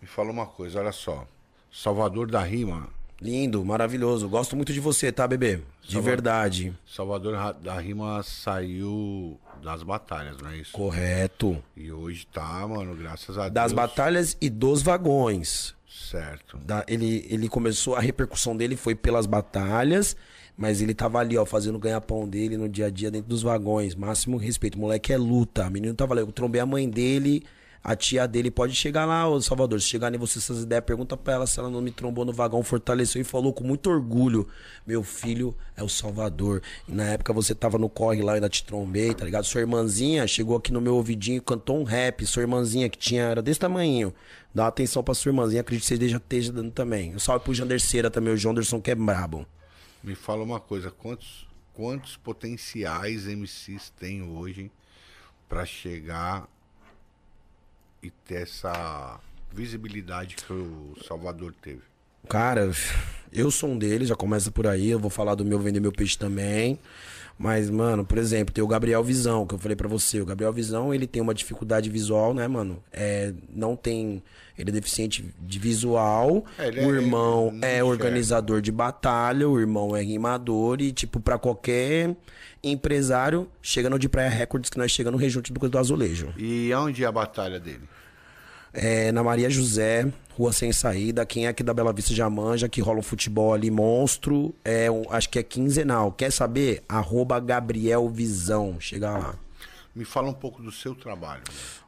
Me 0.00 0.08
fala 0.08 0.30
uma 0.30 0.46
coisa, 0.46 0.80
olha 0.80 0.92
só. 0.92 1.28
Salvador 1.72 2.30
da 2.30 2.42
Rima. 2.42 2.88
Lindo, 3.20 3.62
maravilhoso. 3.64 4.28
Gosto 4.28 4.56
muito 4.56 4.72
de 4.72 4.80
você, 4.80 5.12
tá, 5.12 5.28
bebê? 5.28 5.56
De 5.82 5.92
Salvador, 5.92 6.02
verdade. 6.02 6.74
Salvador 6.86 7.54
da 7.62 7.78
Rima 7.78 8.22
saiu 8.22 9.38
das 9.62 9.82
batalhas, 9.82 10.38
não 10.38 10.50
é 10.50 10.56
isso? 10.56 10.72
Correto. 10.72 11.62
E 11.76 11.92
hoje 11.92 12.26
tá, 12.32 12.66
mano, 12.66 12.96
graças 12.96 13.36
a 13.36 13.42
das 13.42 13.52
Deus. 13.52 13.54
Das 13.54 13.72
batalhas 13.72 14.36
e 14.40 14.48
dos 14.48 14.82
vagões. 14.82 15.74
Certo. 15.86 16.56
Da, 16.58 16.82
ele, 16.88 17.26
ele 17.28 17.48
começou, 17.48 17.94
a 17.94 18.00
repercussão 18.00 18.56
dele 18.56 18.74
foi 18.74 18.94
pelas 18.94 19.26
batalhas, 19.26 20.16
mas 20.56 20.80
ele 20.80 20.94
tava 20.94 21.18
ali, 21.18 21.36
ó, 21.36 21.44
fazendo 21.44 21.78
ganha-pão 21.78 22.26
dele 22.26 22.56
no 22.56 22.68
dia 22.68 22.86
a 22.86 22.90
dia 22.90 23.10
dentro 23.10 23.28
dos 23.28 23.42
vagões. 23.42 23.94
Máximo 23.94 24.38
respeito. 24.38 24.76
O 24.76 24.80
moleque 24.80 25.12
é 25.12 25.18
luta. 25.18 25.66
O 25.66 25.70
menino 25.70 25.94
tava 25.94 26.14
ali. 26.14 26.22
Eu 26.22 26.32
trombei 26.32 26.60
a 26.60 26.66
mãe 26.66 26.88
dele 26.88 27.44
a 27.82 27.96
tia 27.96 28.28
dele 28.28 28.50
pode 28.50 28.74
chegar 28.74 29.06
lá, 29.06 29.26
ô 29.26 29.40
Salvador. 29.40 29.80
Se 29.80 29.88
chegar 29.88 30.14
em 30.14 30.18
você 30.18 30.38
essas 30.38 30.62
ideias, 30.62 30.84
pergunta 30.84 31.16
pra 31.16 31.32
ela 31.32 31.46
se 31.46 31.58
ela 31.58 31.70
não 31.70 31.80
me 31.80 31.90
trombou 31.90 32.26
no 32.26 32.32
vagão, 32.32 32.62
fortaleceu 32.62 33.22
e 33.22 33.24
falou 33.24 33.54
com 33.54 33.64
muito 33.64 33.88
orgulho: 33.88 34.46
Meu 34.86 35.02
filho 35.02 35.56
é 35.74 35.82
o 35.82 35.88
Salvador. 35.88 36.62
E 36.86 36.92
na 36.92 37.04
época 37.04 37.32
você 37.32 37.54
tava 37.54 37.78
no 37.78 37.88
corre 37.88 38.22
lá, 38.22 38.32
eu 38.32 38.34
ainda 38.34 38.50
te 38.50 38.64
trombei, 38.64 39.14
tá 39.14 39.24
ligado? 39.24 39.44
Sua 39.44 39.62
irmãzinha 39.62 40.26
chegou 40.26 40.58
aqui 40.58 40.70
no 40.70 40.80
meu 40.80 40.94
ouvidinho 40.96 41.38
e 41.38 41.40
cantou 41.40 41.80
um 41.80 41.82
rap. 41.82 42.26
Sua 42.26 42.42
irmãzinha 42.42 42.86
que 42.90 42.98
tinha, 42.98 43.22
era 43.22 43.40
desse 43.40 43.60
tamanho. 43.60 44.12
Dá 44.54 44.66
atenção 44.66 45.02
pra 45.02 45.14
sua 45.14 45.30
irmãzinha, 45.30 45.62
acredito 45.62 45.88
que 45.88 45.96
você 45.96 46.08
já 46.08 46.18
esteja 46.18 46.52
dando 46.52 46.72
também. 46.72 47.14
Um 47.14 47.18
salve 47.18 47.44
pro 47.44 47.54
Janderceira 47.54 48.10
também, 48.10 48.34
o 48.34 48.36
Jonderson 48.36 48.80
que 48.80 48.90
é 48.90 48.94
brabo. 48.94 49.46
Me 50.04 50.14
fala 50.14 50.42
uma 50.42 50.60
coisa: 50.60 50.90
quantos, 50.90 51.48
quantos 51.72 52.18
potenciais 52.18 53.26
MCs 53.26 53.90
tem 53.98 54.22
hoje 54.22 54.70
para 55.48 55.64
chegar 55.64 56.46
e 58.02 58.10
ter 58.10 58.42
essa 58.42 59.18
visibilidade 59.52 60.36
que 60.36 60.52
o 60.52 60.94
Salvador 61.06 61.54
teve? 61.60 61.82
Cara, 62.28 62.70
eu 63.32 63.50
sou 63.50 63.70
um 63.70 63.78
deles, 63.78 64.08
já 64.08 64.16
começa 64.16 64.50
por 64.50 64.66
aí. 64.66 64.90
Eu 64.90 64.98
vou 64.98 65.10
falar 65.10 65.34
do 65.34 65.44
meu 65.44 65.58
vender 65.58 65.80
meu 65.80 65.92
peixe 65.92 66.16
também. 66.16 66.78
Mas, 67.42 67.70
mano, 67.70 68.04
por 68.04 68.18
exemplo, 68.18 68.52
tem 68.52 68.62
o 68.62 68.66
Gabriel 68.66 69.02
Visão, 69.02 69.46
que 69.46 69.54
eu 69.54 69.58
falei 69.58 69.74
para 69.74 69.88
você. 69.88 70.20
O 70.20 70.26
Gabriel 70.26 70.52
Visão, 70.52 70.92
ele 70.92 71.06
tem 71.06 71.22
uma 71.22 71.32
dificuldade 71.32 71.88
visual, 71.88 72.34
né, 72.34 72.46
mano? 72.46 72.84
É, 72.92 73.32
não 73.48 73.74
tem. 73.74 74.22
Ele 74.58 74.68
é 74.68 74.72
deficiente 74.74 75.24
de 75.40 75.58
visual. 75.58 76.44
É, 76.58 76.68
o 76.68 76.94
é 76.94 76.98
irmão 76.98 77.58
é, 77.62 77.78
é 77.78 77.82
organizador 77.82 78.60
de 78.60 78.70
batalha, 78.70 79.48
o 79.48 79.58
irmão 79.58 79.96
é 79.96 80.02
rimador. 80.02 80.82
E, 80.82 80.92
tipo, 80.92 81.18
para 81.18 81.38
qualquer 81.38 82.14
empresário, 82.62 83.48
chega 83.62 83.88
no 83.88 83.98
de 83.98 84.06
Praia 84.06 84.28
Records, 84.28 84.68
que 84.68 84.76
nós 84.76 84.90
chegamos 84.90 85.18
no 85.18 85.24
rejunte 85.24 85.50
do, 85.50 85.66
do 85.66 85.78
azulejo. 85.78 86.34
E 86.36 86.70
onde 86.74 87.04
é 87.04 87.06
a 87.06 87.12
batalha 87.12 87.58
dele? 87.58 87.88
É, 88.72 89.10
na 89.12 89.22
Maria 89.22 89.50
José, 89.50 90.06
Rua 90.36 90.52
Sem 90.52 90.72
Saída. 90.72 91.26
Quem 91.26 91.46
é 91.46 91.48
aqui 91.48 91.62
da 91.62 91.74
Bela 91.74 91.92
Vista 91.92 92.14
já 92.14 92.30
manja, 92.30 92.68
que 92.68 92.80
rola 92.80 93.00
um 93.00 93.02
futebol 93.02 93.52
ali 93.52 93.70
monstro. 93.70 94.54
É, 94.64 94.90
um, 94.90 95.02
acho 95.10 95.28
que 95.28 95.38
é 95.38 95.42
quinzenal. 95.42 96.12
Quer 96.12 96.30
saber? 96.30 96.82
Arroba 96.88 97.38
Gabriel 97.40 98.08
Visão. 98.08 98.76
Chega 98.80 99.10
lá. 99.10 99.34
Me 99.94 100.04
fala 100.04 100.28
um 100.28 100.34
pouco 100.34 100.62
do 100.62 100.70
seu 100.70 100.94
trabalho. 100.94 101.42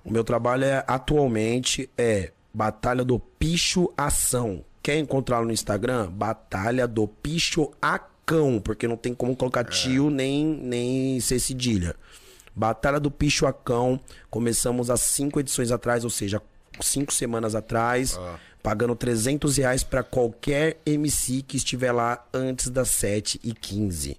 O 0.04 0.12
meu 0.12 0.24
trabalho 0.24 0.64
é 0.64 0.84
atualmente 0.86 1.88
é 1.96 2.32
Batalha 2.52 3.04
do 3.04 3.18
Picho 3.18 3.92
Ação. 3.96 4.64
Quer 4.82 4.98
encontrá-lo 4.98 5.46
no 5.46 5.52
Instagram? 5.52 6.10
Batalha 6.10 6.88
do 6.88 7.06
Picho 7.06 7.70
Acão, 7.80 8.60
porque 8.60 8.88
não 8.88 8.96
tem 8.96 9.14
como 9.14 9.36
colocar 9.36 9.60
é. 9.60 9.64
tio 9.64 10.10
nem, 10.10 10.44
nem 10.44 11.20
ser 11.20 11.38
cedilha. 11.38 11.94
Batalha 12.54 12.98
do 13.00 13.10
Picho 13.10 13.46
Acão. 13.46 13.98
Começamos 14.28 14.90
há 14.90 14.96
cinco 14.96 15.38
edições 15.38 15.70
atrás, 15.70 16.04
ou 16.04 16.10
seja, 16.10 16.42
cinco 16.80 17.12
semanas 17.12 17.54
atrás, 17.54 18.18
ah. 18.18 18.38
pagando 18.62 18.94
300 18.94 19.56
reais 19.56 19.84
para 19.84 20.02
qualquer 20.02 20.78
MC 20.86 21.42
que 21.42 21.56
estiver 21.56 21.92
lá 21.92 22.24
antes 22.32 22.68
das 22.68 22.88
7 22.90 23.40
e 23.42 23.52
15 23.52 24.16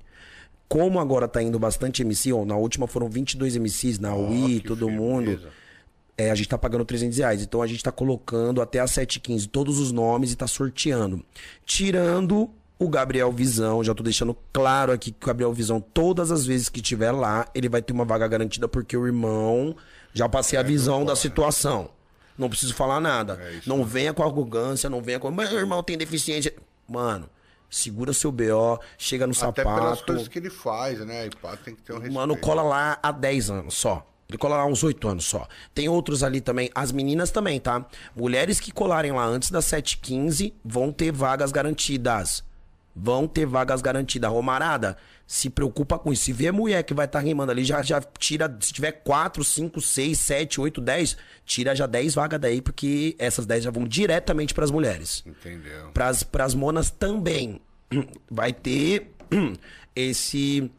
Como 0.67 0.99
agora 0.99 1.27
tá 1.27 1.41
indo 1.41 1.57
bastante 1.57 2.01
MC, 2.01 2.31
ó, 2.33 2.45
na 2.45 2.55
última 2.55 2.87
foram 2.87 3.09
22 3.09 3.57
MCs, 3.57 3.99
na 3.99 4.15
oh, 4.15 4.29
Wii, 4.29 4.61
todo 4.61 4.89
mundo. 4.89 5.39
É, 6.15 6.29
a 6.29 6.35
gente 6.35 6.47
tá 6.47 6.57
pagando 6.57 6.85
300 6.85 7.17
reais. 7.17 7.41
Então 7.41 7.61
a 7.61 7.67
gente 7.67 7.83
tá 7.83 7.91
colocando 7.91 8.61
até 8.61 8.79
as 8.79 8.91
7h15 8.91 9.47
todos 9.47 9.79
os 9.79 9.91
nomes 9.91 10.31
e 10.31 10.35
tá 10.35 10.45
sorteando. 10.45 11.25
Tirando 11.65 12.51
o 12.83 12.89
Gabriel 12.89 13.31
Visão, 13.31 13.83
já 13.83 13.93
tô 13.93 14.03
deixando 14.03 14.35
claro 14.51 14.91
aqui 14.91 15.11
que 15.11 15.25
o 15.25 15.27
Gabriel 15.27 15.53
Visão, 15.53 15.79
todas 15.79 16.31
as 16.31 16.45
vezes 16.45 16.69
que 16.69 16.81
tiver 16.81 17.11
lá, 17.11 17.47
ele 17.55 17.69
vai 17.69 17.81
ter 17.81 17.93
uma 17.93 18.05
vaga 18.05 18.27
garantida, 18.27 18.67
porque 18.67 18.97
o 18.97 19.05
irmão 19.05 19.75
já 20.13 20.27
passei 20.27 20.57
é, 20.57 20.59
a 20.59 20.63
visão 20.63 21.05
da 21.05 21.15
situação. 21.15 21.89
Não 22.37 22.49
preciso 22.49 22.73
falar 22.73 22.99
nada. 22.99 23.39
É 23.41 23.61
não 23.65 23.83
venha 23.83 24.13
com 24.13 24.23
arrogância, 24.23 24.89
não 24.89 25.01
venha 25.01 25.19
com. 25.19 25.29
Meu 25.31 25.59
irmão 25.59 25.83
tem 25.83 25.97
deficiência. 25.97 26.53
Mano, 26.87 27.29
segura 27.69 28.13
seu 28.13 28.31
BO, 28.31 28.79
chega 28.97 29.25
no 29.25 29.31
Até 29.31 29.39
sapato. 29.39 29.69
Até 29.69 29.79
pelas 29.79 30.01
coisas 30.01 30.27
que 30.27 30.39
ele 30.39 30.49
faz, 30.49 30.99
né? 30.99 31.27
E 31.27 31.29
pá, 31.29 31.55
tem 31.57 31.75
que 31.75 31.81
ter 31.81 31.93
um 31.93 31.95
respeito. 31.95 32.13
Mano, 32.15 32.37
cola 32.37 32.61
lá 32.61 32.99
há 33.01 33.11
10 33.11 33.49
anos 33.49 33.73
só. 33.75 34.07
Ele 34.27 34.37
cola 34.37 34.57
lá 34.57 34.65
uns 34.65 34.83
8 34.83 35.07
anos 35.07 35.25
só. 35.25 35.47
Tem 35.75 35.87
outros 35.87 36.23
ali 36.23 36.41
também. 36.41 36.69
As 36.73 36.91
meninas 36.91 37.29
também, 37.29 37.59
tá? 37.59 37.85
Mulheres 38.15 38.59
que 38.59 38.71
colarem 38.71 39.11
lá 39.11 39.25
antes 39.25 39.51
das 39.51 39.65
7h15 39.65 40.53
vão 40.63 40.91
ter 40.91 41.11
vagas 41.11 41.51
garantidas. 41.51 42.43
Vão 42.95 43.27
ter 43.27 43.45
vagas 43.45 43.81
garantidas. 43.81 44.29
Romarada, 44.29 44.97
se 45.25 45.49
preocupa 45.49 45.97
com 45.97 46.13
isso. 46.13 46.25
Se 46.25 46.33
vê 46.33 46.51
mulher 46.51 46.83
que 46.83 46.93
vai 46.93 47.05
estar 47.05 47.19
tá 47.19 47.25
rimando 47.25 47.51
ali, 47.51 47.63
já, 47.63 47.81
já 47.81 47.99
tira. 48.01 48.55
Se 48.59 48.71
tiver 48.71 48.91
4, 48.91 49.43
5, 49.43 49.81
6, 49.81 50.19
7, 50.19 50.61
8, 50.61 50.81
10, 50.81 51.17
tira 51.45 51.75
já 51.75 51.87
10 51.87 52.15
vagas 52.15 52.39
daí, 52.39 52.61
porque 52.61 53.15
essas 53.17 53.45
10 53.45 53.63
já 53.63 53.71
vão 53.71 53.87
diretamente 53.87 54.53
para 54.53 54.63
as 54.63 54.71
mulheres. 54.71 55.23
Entendeu? 55.25 55.91
Para 55.91 56.45
as 56.45 56.53
monas 56.53 56.91
também. 56.91 57.59
Vai 58.29 58.53
ter 58.53 59.11
esse 59.95 60.71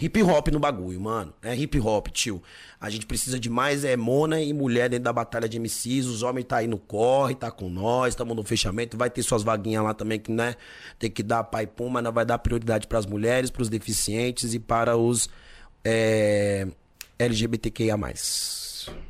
hip 0.00 0.22
hop 0.22 0.48
no 0.48 0.58
bagulho, 0.58 1.00
mano. 1.00 1.32
É 1.42 1.54
hip 1.54 1.78
hop, 1.80 2.08
tio. 2.08 2.42
A 2.80 2.90
gente 2.90 3.06
precisa 3.06 3.38
de 3.38 3.48
mais 3.48 3.84
é 3.84 3.96
Mona 3.96 4.40
e 4.40 4.52
mulher 4.52 4.90
dentro 4.90 5.04
da 5.04 5.12
batalha 5.12 5.48
de 5.48 5.58
MCs. 5.58 6.06
Os 6.06 6.22
homens 6.22 6.44
tá 6.44 6.58
aí 6.58 6.66
no 6.66 6.78
corre, 6.78 7.34
tá 7.34 7.50
com 7.50 7.68
nós, 7.68 8.08
estamos 8.08 8.36
no 8.36 8.44
fechamento. 8.44 8.96
Vai 8.96 9.10
ter 9.10 9.22
suas 9.22 9.42
vaguinhas 9.42 9.82
lá 9.82 9.94
também 9.94 10.20
que, 10.20 10.30
né, 10.30 10.54
tem 10.98 11.10
que 11.10 11.22
dar 11.22 11.44
pai 11.44 11.66
pum, 11.66 11.88
mas 11.88 12.04
não 12.04 12.12
vai 12.12 12.24
dar 12.24 12.38
prioridade 12.38 12.86
para 12.86 12.98
as 12.98 13.06
mulheres, 13.06 13.50
para 13.50 13.62
os 13.62 13.68
deficientes 13.68 14.54
e 14.54 14.58
para 14.58 14.96
os 14.96 15.28
é, 15.84 16.66
LGBTQIA+. 17.18 17.96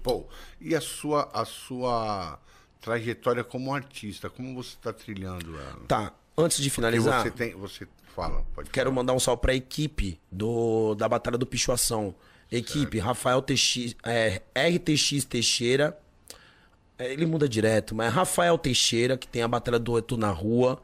Pô, 0.03 0.27
e 0.61 0.75
a 0.75 0.81
sua, 0.81 1.29
a 1.33 1.45
sua 1.45 2.39
trajetória 2.81 3.43
como 3.43 3.75
artista, 3.75 4.31
como 4.31 4.55
você 4.55 4.71
está 4.71 4.93
trilhando 4.93 5.57
ela? 5.57 5.81
Tá, 5.89 6.13
antes 6.37 6.59
de 6.59 6.71
Porque 6.71 6.77
finalizar, 6.77 7.23
você 7.23 7.31
tem, 7.31 7.53
você 7.55 7.87
fala, 8.17 8.43
pode 8.55 8.71
quero 8.71 8.91
mandar 8.91 9.13
um 9.13 9.21
salve 9.21 9.43
pra 9.43 9.55
equipe 9.55 10.19
do, 10.33 10.95
da 10.95 11.07
Batalha 11.07 11.37
do 11.37 11.47
Pichuação. 11.47 12.15
Equipe, 12.51 12.99
Rafael 12.99 13.43
TX, 13.43 13.97
é, 14.05 14.41
RTX 14.57 15.25
Teixeira. 15.25 15.99
É, 16.99 17.13
ele 17.13 17.27
muda 17.27 17.49
direto, 17.49 17.95
mas 17.95 18.07
é 18.07 18.11
Rafael 18.11 18.57
Teixeira, 18.57 19.19
que 19.19 19.29
tem 19.29 19.43
a 19.43 19.49
Batalha 19.49 19.79
do 19.79 19.99
Etu 19.99 20.17
na 20.17 20.31
rua, 20.31 20.81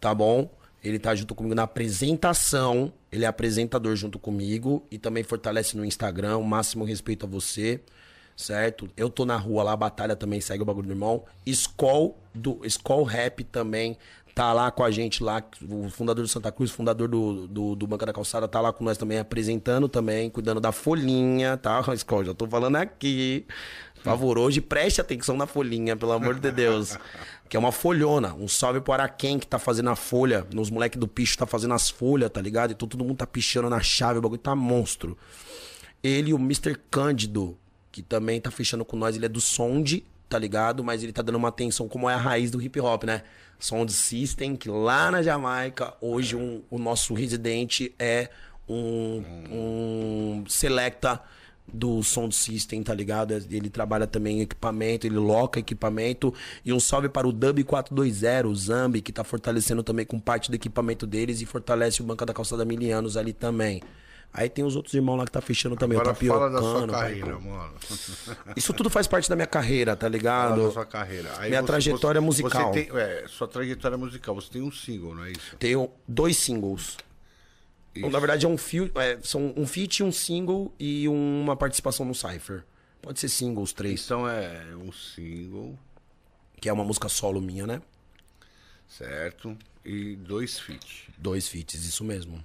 tá 0.00 0.12
bom? 0.14 0.50
Ele 0.82 0.98
tá 0.98 1.14
junto 1.14 1.34
comigo 1.34 1.54
na 1.54 1.62
apresentação. 1.62 2.92
Ele 3.12 3.24
é 3.24 3.28
apresentador 3.28 3.94
junto 3.94 4.18
comigo 4.18 4.84
e 4.90 4.98
também 4.98 5.22
fortalece 5.22 5.76
no 5.76 5.84
Instagram. 5.84 6.38
O 6.38 6.44
máximo 6.44 6.84
respeito 6.84 7.24
a 7.24 7.28
você, 7.28 7.80
certo? 8.34 8.88
Eu 8.96 9.08
tô 9.08 9.24
na 9.24 9.36
rua 9.36 9.62
lá, 9.62 9.72
a 9.72 9.76
batalha 9.76 10.16
também 10.16 10.40
segue 10.40 10.62
o 10.62 10.66
bagulho 10.66 10.88
do 10.88 10.92
irmão. 10.92 11.22
Skol 11.46 12.18
do 12.34 12.60
Skol 12.64 13.04
Rap 13.04 13.44
também 13.44 13.96
tá 14.34 14.52
lá 14.52 14.70
com 14.70 14.82
a 14.82 14.90
gente 14.90 15.22
lá, 15.22 15.42
o 15.68 15.90
fundador 15.90 16.24
do 16.24 16.28
Santa 16.28 16.50
Cruz, 16.50 16.70
fundador 16.70 17.08
do, 17.08 17.46
do, 17.46 17.74
do 17.74 17.86
Banca 17.86 18.06
da 18.06 18.12
Calçada, 18.12 18.48
tá 18.48 18.60
lá 18.60 18.72
com 18.72 18.84
nós 18.84 18.96
também, 18.96 19.18
apresentando 19.18 19.88
também, 19.88 20.30
cuidando 20.30 20.60
da 20.60 20.72
folhinha, 20.72 21.56
tá? 21.56 21.82
Skol, 21.94 22.24
já 22.24 22.34
tô 22.34 22.46
falando 22.46 22.76
aqui. 22.76 23.46
Por 23.94 24.04
favor, 24.04 24.38
hoje 24.38 24.60
preste 24.60 25.00
atenção 25.00 25.36
na 25.36 25.46
folhinha, 25.46 25.96
pelo 25.96 26.12
amor 26.12 26.38
de 26.38 26.50
Deus. 26.50 26.98
Que 27.48 27.56
é 27.56 27.60
uma 27.60 27.70
folhona. 27.70 28.32
Um 28.32 28.48
salve 28.48 28.80
pro 28.80 28.94
Araquém 28.94 29.38
que 29.38 29.46
tá 29.46 29.58
fazendo 29.58 29.90
a 29.90 29.94
folha. 29.94 30.46
Nos 30.54 30.70
moleques 30.70 30.98
do 30.98 31.06
picho 31.06 31.36
tá 31.36 31.44
fazendo 31.44 31.74
as 31.74 31.90
folhas, 31.90 32.30
tá 32.30 32.40
ligado? 32.40 32.72
Então 32.72 32.88
todo 32.88 33.04
mundo 33.04 33.18
tá 33.18 33.26
pichando 33.26 33.68
na 33.68 33.78
chave, 33.78 34.18
o 34.18 34.22
bagulho 34.22 34.40
tá 34.40 34.56
monstro. 34.56 35.18
Ele 36.02 36.30
e 36.30 36.32
o 36.32 36.38
Mr. 36.38 36.74
Cândido, 36.90 37.58
que 37.90 38.00
também 38.00 38.40
tá 38.40 38.50
fechando 38.50 38.86
com 38.86 38.96
nós, 38.96 39.16
ele 39.16 39.26
é 39.26 39.28
do 39.28 39.38
Sound, 39.38 40.02
tá 40.30 40.38
ligado? 40.38 40.82
Mas 40.82 41.02
ele 41.02 41.12
tá 41.12 41.20
dando 41.20 41.36
uma 41.36 41.48
atenção 41.48 41.86
como 41.88 42.08
é 42.08 42.14
a 42.14 42.16
raiz 42.16 42.50
do 42.50 42.62
hip 42.62 42.80
hop, 42.80 43.04
né? 43.04 43.22
Sound 43.62 43.92
System, 43.92 44.56
que 44.56 44.68
lá 44.68 45.10
na 45.10 45.22
Jamaica, 45.22 45.94
hoje 46.00 46.34
um- 46.36 46.62
o 46.68 46.78
nosso 46.78 47.14
residente 47.14 47.94
é 47.98 48.28
um, 48.68 49.22
um 49.50 50.44
selecta 50.48 51.20
do 51.72 52.02
Sound 52.02 52.34
System, 52.34 52.82
tá 52.82 52.92
ligado? 52.92 53.32
Ele 53.32 53.70
trabalha 53.70 54.06
também 54.06 54.38
em 54.38 54.40
equipamento, 54.42 55.06
ele 55.06 55.16
loca 55.16 55.60
equipamento. 55.60 56.34
E 56.64 56.72
um 56.72 56.80
salve 56.80 57.08
para 57.08 57.26
o 57.26 57.32
Dub 57.32 57.62
420, 57.64 58.46
o 58.46 58.54
Zambi, 58.54 59.00
que 59.00 59.12
tá 59.12 59.22
fortalecendo 59.22 59.82
também 59.82 60.04
com 60.04 60.18
parte 60.18 60.50
do 60.50 60.54
equipamento 60.54 61.06
deles 61.06 61.40
e 61.40 61.46
fortalece 61.46 62.02
o 62.02 62.04
Banca 62.04 62.26
da 62.26 62.34
Calçada 62.34 62.64
Milianos 62.64 63.16
ali 63.16 63.32
também. 63.32 63.80
Aí 64.34 64.48
tem 64.48 64.64
os 64.64 64.76
outros 64.76 64.94
irmãos 64.94 65.16
lá 65.16 65.24
que 65.26 65.30
tá 65.30 65.42
fechando 65.42 65.76
também, 65.76 65.98
Agora 65.98 66.12
o 66.12 66.14
Tapiocano. 66.14 66.40
fala 66.40 66.52
da 66.52 66.60
sua 66.62 66.88
pai, 66.88 67.00
carreira, 67.18 67.36
pô. 67.36 67.40
mano. 67.42 67.74
Isso 68.56 68.72
tudo 68.72 68.88
faz 68.88 69.06
parte 69.06 69.28
da 69.28 69.36
minha 69.36 69.46
carreira, 69.46 69.94
tá 69.94 70.06
Fala 70.06 70.12
ligado? 70.16 70.66
da 70.68 70.72
sua 70.72 70.86
carreira. 70.86 71.30
Aí 71.38 71.50
Minha 71.50 71.60
você- 71.60 71.66
trajetória 71.66 72.18
você- 72.20 72.24
musical. 72.24 72.72
Você 72.72 72.84
tem, 72.86 72.98
é, 72.98 73.24
sua 73.28 73.46
trajetória 73.46 73.98
musical, 73.98 74.34
você 74.34 74.48
tem 74.50 74.62
um 74.62 74.72
single, 74.72 75.14
não 75.14 75.24
é 75.24 75.32
isso? 75.32 75.54
Tenho 75.58 75.90
dois 76.08 76.38
singles. 76.38 76.96
Isso. 77.94 78.08
Na 78.08 78.18
verdade, 78.18 78.46
é 78.46 78.48
um 78.48 78.56
fio, 78.56 78.90
é, 78.94 79.18
são 79.22 79.52
um 79.54 79.66
feat, 79.66 80.02
um 80.02 80.10
single 80.10 80.72
e 80.80 81.06
uma 81.08 81.54
participação 81.54 82.06
no 82.06 82.14
Cypher. 82.14 82.64
Pode 83.02 83.20
ser 83.20 83.28
singles, 83.28 83.74
três. 83.74 84.02
Então 84.06 84.26
é 84.26 84.64
um 84.76 84.90
single, 84.90 85.78
Que 86.58 86.70
é 86.70 86.72
uma 86.72 86.84
música 86.84 87.08
solo 87.10 87.38
minha, 87.38 87.66
né? 87.66 87.82
certo? 88.88 89.56
E 89.84 90.16
dois 90.16 90.58
feat. 90.58 91.08
Dois 91.18 91.48
feats, 91.48 91.84
isso 91.84 92.04
mesmo. 92.04 92.42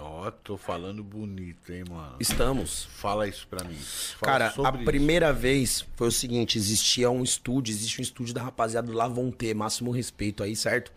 Ó, 0.00 0.30
tô 0.30 0.56
falando 0.56 1.04
bonito, 1.04 1.72
hein, 1.72 1.84
mano? 1.88 2.16
Estamos. 2.18 2.84
Fala 2.84 3.28
isso 3.28 3.46
pra 3.48 3.62
mim. 3.64 3.76
Fala 3.76 4.32
Cara, 4.32 4.46
a 4.46 4.74
isso. 4.74 4.84
primeira 4.84 5.32
vez 5.32 5.86
foi 5.94 6.08
o 6.08 6.12
seguinte: 6.12 6.58
existia 6.58 7.10
um 7.10 7.22
estúdio, 7.22 7.72
existe 7.72 8.00
um 8.00 8.02
estúdio 8.02 8.34
da 8.34 8.42
rapaziada 8.42 8.88
do 8.88 8.92
Lavonte, 8.92 9.54
máximo 9.54 9.90
respeito 9.90 10.42
aí, 10.42 10.56
certo? 10.56 10.92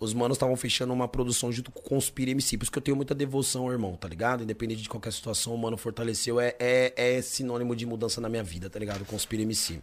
Os 0.00 0.12
manos 0.12 0.36
estavam 0.36 0.56
fechando 0.56 0.92
uma 0.92 1.06
produção 1.06 1.52
junto 1.52 1.70
com 1.70 1.78
o 1.78 1.82
Conspira 1.82 2.32
MC, 2.32 2.58
por 2.58 2.64
isso 2.64 2.72
que 2.72 2.78
eu 2.78 2.82
tenho 2.82 2.96
muita 2.96 3.14
devoção, 3.14 3.70
irmão, 3.70 3.94
tá 3.96 4.08
ligado? 4.08 4.42
Independente 4.42 4.82
de 4.82 4.88
qualquer 4.88 5.12
situação, 5.12 5.54
o 5.54 5.58
mano 5.58 5.76
fortaleceu, 5.76 6.40
é, 6.40 6.56
é, 6.58 6.92
é 6.96 7.22
sinônimo 7.22 7.76
de 7.76 7.86
mudança 7.86 8.20
na 8.20 8.28
minha 8.28 8.42
vida, 8.42 8.68
tá 8.68 8.78
ligado? 8.78 9.04
Conspira 9.04 9.42
MC. 9.42 9.78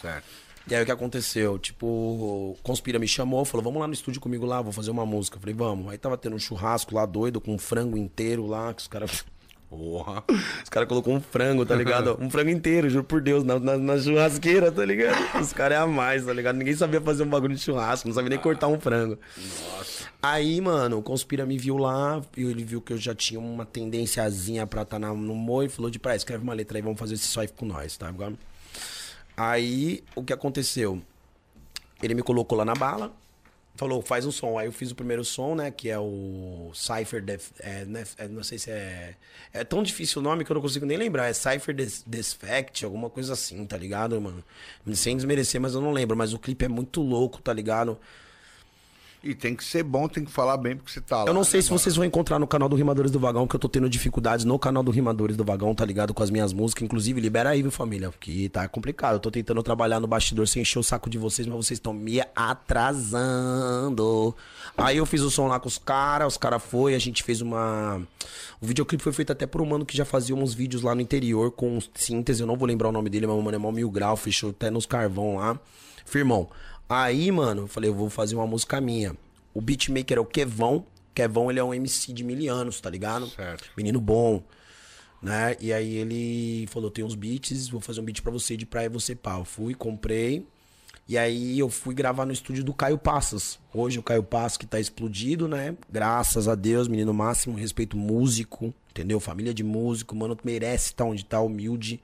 Certo. 0.00 0.26
E 0.68 0.74
aí 0.74 0.82
o 0.82 0.86
que 0.86 0.92
aconteceu? 0.92 1.58
Tipo, 1.58 1.86
o 1.86 2.56
Conspira 2.62 2.98
me 2.98 3.08
chamou, 3.08 3.44
falou, 3.44 3.64
vamos 3.64 3.80
lá 3.80 3.86
no 3.86 3.92
estúdio 3.92 4.20
comigo 4.20 4.46
lá, 4.46 4.62
vou 4.62 4.72
fazer 4.72 4.90
uma 4.90 5.04
música. 5.04 5.36
Eu 5.36 5.40
falei, 5.40 5.54
vamos. 5.54 5.90
Aí 5.90 5.98
tava 5.98 6.16
tendo 6.16 6.36
um 6.36 6.38
churrasco 6.38 6.94
lá 6.94 7.04
doido, 7.04 7.40
com 7.40 7.54
um 7.54 7.58
frango 7.58 7.96
inteiro 7.96 8.46
lá, 8.46 8.72
que 8.72 8.82
os 8.82 8.88
caras. 8.88 9.24
Porra. 9.68 10.22
Os 10.62 10.68
caras 10.68 10.86
colocou 10.86 11.14
um 11.14 11.20
frango, 11.20 11.64
tá 11.64 11.74
ligado? 11.74 12.16
Um 12.20 12.28
frango 12.28 12.50
inteiro, 12.50 12.90
juro 12.90 13.04
por 13.04 13.22
Deus, 13.22 13.42
na, 13.42 13.58
na, 13.58 13.78
na 13.78 13.98
churrasqueira, 13.98 14.70
tá 14.70 14.84
ligado? 14.84 15.40
Os 15.40 15.54
caras 15.54 15.78
é 15.78 15.80
a 15.80 15.86
mais, 15.86 16.26
tá 16.26 16.32
ligado? 16.34 16.56
Ninguém 16.56 16.74
sabia 16.74 17.00
fazer 17.00 17.22
um 17.22 17.30
bagulho 17.30 17.54
de 17.54 17.62
churrasco, 17.62 18.06
não 18.06 18.14
sabia 18.14 18.28
nem 18.28 18.38
cortar 18.38 18.68
um 18.68 18.78
frango. 18.78 19.18
Aí, 20.22 20.60
mano, 20.60 20.98
o 20.98 21.02
Conspira 21.02 21.46
me 21.46 21.56
viu 21.56 21.78
lá, 21.78 22.20
e 22.36 22.42
ele 22.42 22.62
viu 22.62 22.82
que 22.82 22.92
eu 22.92 22.98
já 22.98 23.14
tinha 23.14 23.40
uma 23.40 23.64
tendenciazinha 23.64 24.66
pra 24.66 24.82
estar 24.82 24.98
no 24.98 25.34
moio, 25.34 25.66
e 25.66 25.70
falou 25.70 25.90
de 25.90 25.98
pra 25.98 26.14
escreve 26.14 26.42
uma 26.44 26.52
letra 26.52 26.76
aí, 26.76 26.82
vamos 26.82 26.98
fazer 26.98 27.14
esse 27.14 27.26
swipe 27.26 27.54
com 27.54 27.64
nós, 27.64 27.96
tá 27.96 28.10
ligado? 28.10 28.36
Aí, 29.36 30.04
o 30.14 30.22
que 30.22 30.32
aconteceu? 30.32 31.00
Ele 32.02 32.14
me 32.14 32.22
colocou 32.22 32.58
lá 32.58 32.64
na 32.64 32.74
bala, 32.74 33.12
falou, 33.74 34.02
faz 34.02 34.26
um 34.26 34.30
som. 34.30 34.58
Aí 34.58 34.66
eu 34.66 34.72
fiz 34.72 34.90
o 34.90 34.94
primeiro 34.94 35.24
som, 35.24 35.54
né? 35.54 35.70
Que 35.70 35.88
é 35.88 35.98
o 35.98 36.70
Cypher 36.74 37.22
Def, 37.22 37.50
é, 37.60 37.84
né, 37.84 38.04
é, 38.18 38.28
não 38.28 38.42
sei 38.42 38.58
se 38.58 38.70
é. 38.70 39.14
É 39.52 39.64
tão 39.64 39.82
difícil 39.82 40.20
o 40.20 40.24
nome 40.24 40.44
que 40.44 40.52
eu 40.52 40.54
não 40.54 40.60
consigo 40.60 40.86
nem 40.86 40.96
lembrar. 40.96 41.28
É 41.28 41.32
Cypher 41.32 41.74
Des, 41.74 42.04
alguma 42.84 43.08
coisa 43.08 43.32
assim, 43.32 43.64
tá 43.66 43.76
ligado, 43.76 44.20
mano? 44.20 44.44
Sem 44.94 45.16
desmerecer, 45.16 45.60
mas 45.60 45.74
eu 45.74 45.80
não 45.80 45.92
lembro. 45.92 46.16
Mas 46.16 46.32
o 46.32 46.38
clipe 46.38 46.64
é 46.64 46.68
muito 46.68 47.00
louco, 47.00 47.40
tá 47.40 47.52
ligado? 47.52 47.98
E 49.24 49.36
tem 49.36 49.54
que 49.54 49.62
ser 49.62 49.84
bom, 49.84 50.08
tem 50.08 50.24
que 50.24 50.32
falar 50.32 50.56
bem 50.56 50.76
porque 50.76 50.90
você 50.90 51.00
tá 51.00 51.22
lá. 51.22 51.30
Eu 51.30 51.34
não 51.34 51.44
sei 51.44 51.58
né, 51.58 51.62
se 51.62 51.70
mano? 51.70 51.78
vocês 51.78 51.94
vão 51.94 52.04
encontrar 52.04 52.40
no 52.40 52.46
canal 52.46 52.68
do 52.68 52.74
Rimadores 52.74 53.12
do 53.12 53.20
Vagão, 53.20 53.46
que 53.46 53.54
eu 53.54 53.60
tô 53.60 53.68
tendo 53.68 53.88
dificuldades 53.88 54.44
no 54.44 54.58
canal 54.58 54.82
do 54.82 54.90
Rimadores 54.90 55.36
do 55.36 55.44
Vagão, 55.44 55.72
tá 55.76 55.84
ligado? 55.84 56.12
Com 56.12 56.24
as 56.24 56.30
minhas 56.30 56.52
músicas. 56.52 56.82
Inclusive, 56.82 57.20
libera 57.20 57.50
aí, 57.50 57.62
viu, 57.62 57.70
família? 57.70 58.10
Porque 58.10 58.48
tá 58.48 58.66
complicado. 58.66 59.14
Eu 59.14 59.20
tô 59.20 59.30
tentando 59.30 59.62
trabalhar 59.62 60.00
no 60.00 60.08
bastidor 60.08 60.48
sem 60.48 60.62
encher 60.62 60.80
o 60.80 60.82
saco 60.82 61.08
de 61.08 61.18
vocês, 61.18 61.46
mas 61.46 61.56
vocês 61.56 61.78
estão 61.78 61.94
me 61.94 62.20
atrasando. 62.34 64.34
Aí 64.76 64.96
eu 64.96 65.06
fiz 65.06 65.20
o 65.20 65.30
som 65.30 65.46
lá 65.46 65.60
com 65.60 65.68
os 65.68 65.78
caras, 65.78 66.32
os 66.32 66.36
caras 66.36 66.60
foi, 66.60 66.96
a 66.96 66.98
gente 66.98 67.22
fez 67.22 67.40
uma. 67.40 68.02
O 68.60 68.66
videoclipe 68.66 69.04
foi 69.04 69.12
feito 69.12 69.30
até 69.30 69.46
por 69.46 69.62
um 69.62 69.66
mano 69.66 69.86
que 69.86 69.96
já 69.96 70.04
fazia 70.04 70.34
uns 70.34 70.52
vídeos 70.52 70.82
lá 70.82 70.96
no 70.96 71.00
interior 71.00 71.52
com 71.52 71.78
síntese. 71.94 72.42
Eu 72.42 72.48
não 72.48 72.56
vou 72.56 72.66
lembrar 72.66 72.88
o 72.88 72.92
nome 72.92 73.08
dele, 73.08 73.28
mas 73.28 73.36
o 73.36 73.42
mano 73.42 73.54
é 73.54 73.58
mó 73.58 73.70
mil 73.70 73.88
grau, 73.88 74.16
fechou 74.16 74.50
até 74.50 74.68
nos 74.68 74.84
carvão 74.84 75.36
lá. 75.36 75.56
Firmão. 76.04 76.48
Aí, 76.92 77.32
mano, 77.32 77.62
eu 77.62 77.66
falei, 77.66 77.88
eu 77.88 77.94
vou 77.94 78.10
fazer 78.10 78.34
uma 78.34 78.46
música 78.46 78.78
minha. 78.78 79.16
O 79.54 79.62
beatmaker 79.62 80.18
é 80.18 80.20
o 80.20 80.26
Kevão. 80.26 80.84
Kevão, 81.14 81.50
ele 81.50 81.58
é 81.58 81.64
um 81.64 81.72
MC 81.72 82.12
de 82.12 82.22
mil 82.22 82.52
anos, 82.52 82.82
tá 82.82 82.90
ligado? 82.90 83.28
Certo. 83.28 83.70
Menino 83.74 83.98
bom, 83.98 84.42
né? 85.22 85.56
E 85.58 85.72
aí 85.72 85.94
ele 85.94 86.66
falou, 86.66 86.90
tem 86.90 87.02
uns 87.02 87.14
beats, 87.14 87.66
vou 87.68 87.80
fazer 87.80 88.02
um 88.02 88.04
beat 88.04 88.20
pra 88.20 88.30
você 88.30 88.58
de 88.58 88.66
praia 88.66 88.86
e 88.86 88.90
você 88.90 89.14
pau. 89.14 89.42
Fui, 89.42 89.74
comprei. 89.74 90.46
E 91.08 91.16
aí 91.16 91.58
eu 91.58 91.70
fui 91.70 91.94
gravar 91.94 92.26
no 92.26 92.32
estúdio 92.32 92.62
do 92.62 92.74
Caio 92.74 92.98
Passos. 92.98 93.58
Hoje 93.72 93.98
o 93.98 94.02
Caio 94.02 94.22
Passos 94.22 94.58
que 94.58 94.66
tá 94.66 94.78
explodido, 94.78 95.48
né? 95.48 95.74
Graças 95.90 96.46
a 96.46 96.54
Deus, 96.54 96.88
menino 96.88 97.14
máximo, 97.14 97.56
respeito 97.56 97.96
músico, 97.96 98.72
entendeu? 98.90 99.18
Família 99.18 99.54
de 99.54 99.64
músico, 99.64 100.14
mano, 100.14 100.36
merece 100.44 100.88
estar 100.88 101.06
onde 101.06 101.24
tá, 101.24 101.40
humilde. 101.40 102.02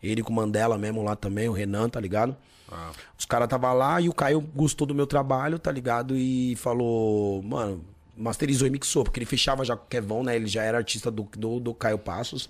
Ele 0.00 0.22
com 0.22 0.32
o 0.32 0.36
Mandela 0.36 0.78
mesmo 0.78 1.02
lá 1.02 1.16
também, 1.16 1.48
o 1.48 1.52
Renan, 1.52 1.88
tá 1.88 1.98
ligado? 1.98 2.36
Ah, 2.72 2.90
Os 3.18 3.24
caras 3.24 3.48
tava 3.48 3.72
lá 3.72 4.00
e 4.00 4.08
o 4.08 4.14
Caio 4.14 4.40
gostou 4.40 4.86
do 4.86 4.94
meu 4.94 5.06
trabalho, 5.06 5.58
tá 5.58 5.70
ligado? 5.70 6.16
E 6.16 6.56
falou, 6.56 7.42
mano, 7.42 7.84
masterizou 8.16 8.66
e 8.66 8.70
mixou, 8.70 9.04
porque 9.04 9.18
ele 9.18 9.26
fechava 9.26 9.64
já 9.64 9.76
com 9.76 9.84
o 9.84 9.88
Kevão, 9.88 10.22
né? 10.22 10.34
Ele 10.36 10.46
já 10.46 10.62
era 10.62 10.78
artista 10.78 11.10
do, 11.10 11.28
do, 11.36 11.60
do 11.60 11.74
Caio 11.74 11.98
Passos. 11.98 12.48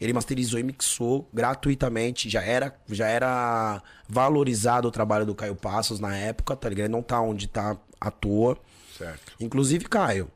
Ele 0.00 0.12
masterizou 0.12 0.58
e 0.58 0.64
mixou 0.64 1.28
gratuitamente. 1.32 2.28
Já 2.28 2.42
era, 2.42 2.74
já 2.90 3.06
era 3.06 3.80
valorizado 4.08 4.88
o 4.88 4.90
trabalho 4.90 5.24
do 5.24 5.34
Caio 5.34 5.54
Passos 5.54 6.00
na 6.00 6.16
época, 6.16 6.56
tá 6.56 6.68
ligado? 6.68 6.86
Ele 6.86 6.92
não 6.92 7.02
tá 7.02 7.20
onde 7.20 7.46
tá 7.46 7.76
à 8.00 8.10
toa. 8.10 8.58
certo. 8.98 9.32
Inclusive, 9.38 9.84
Caio, 9.84 10.28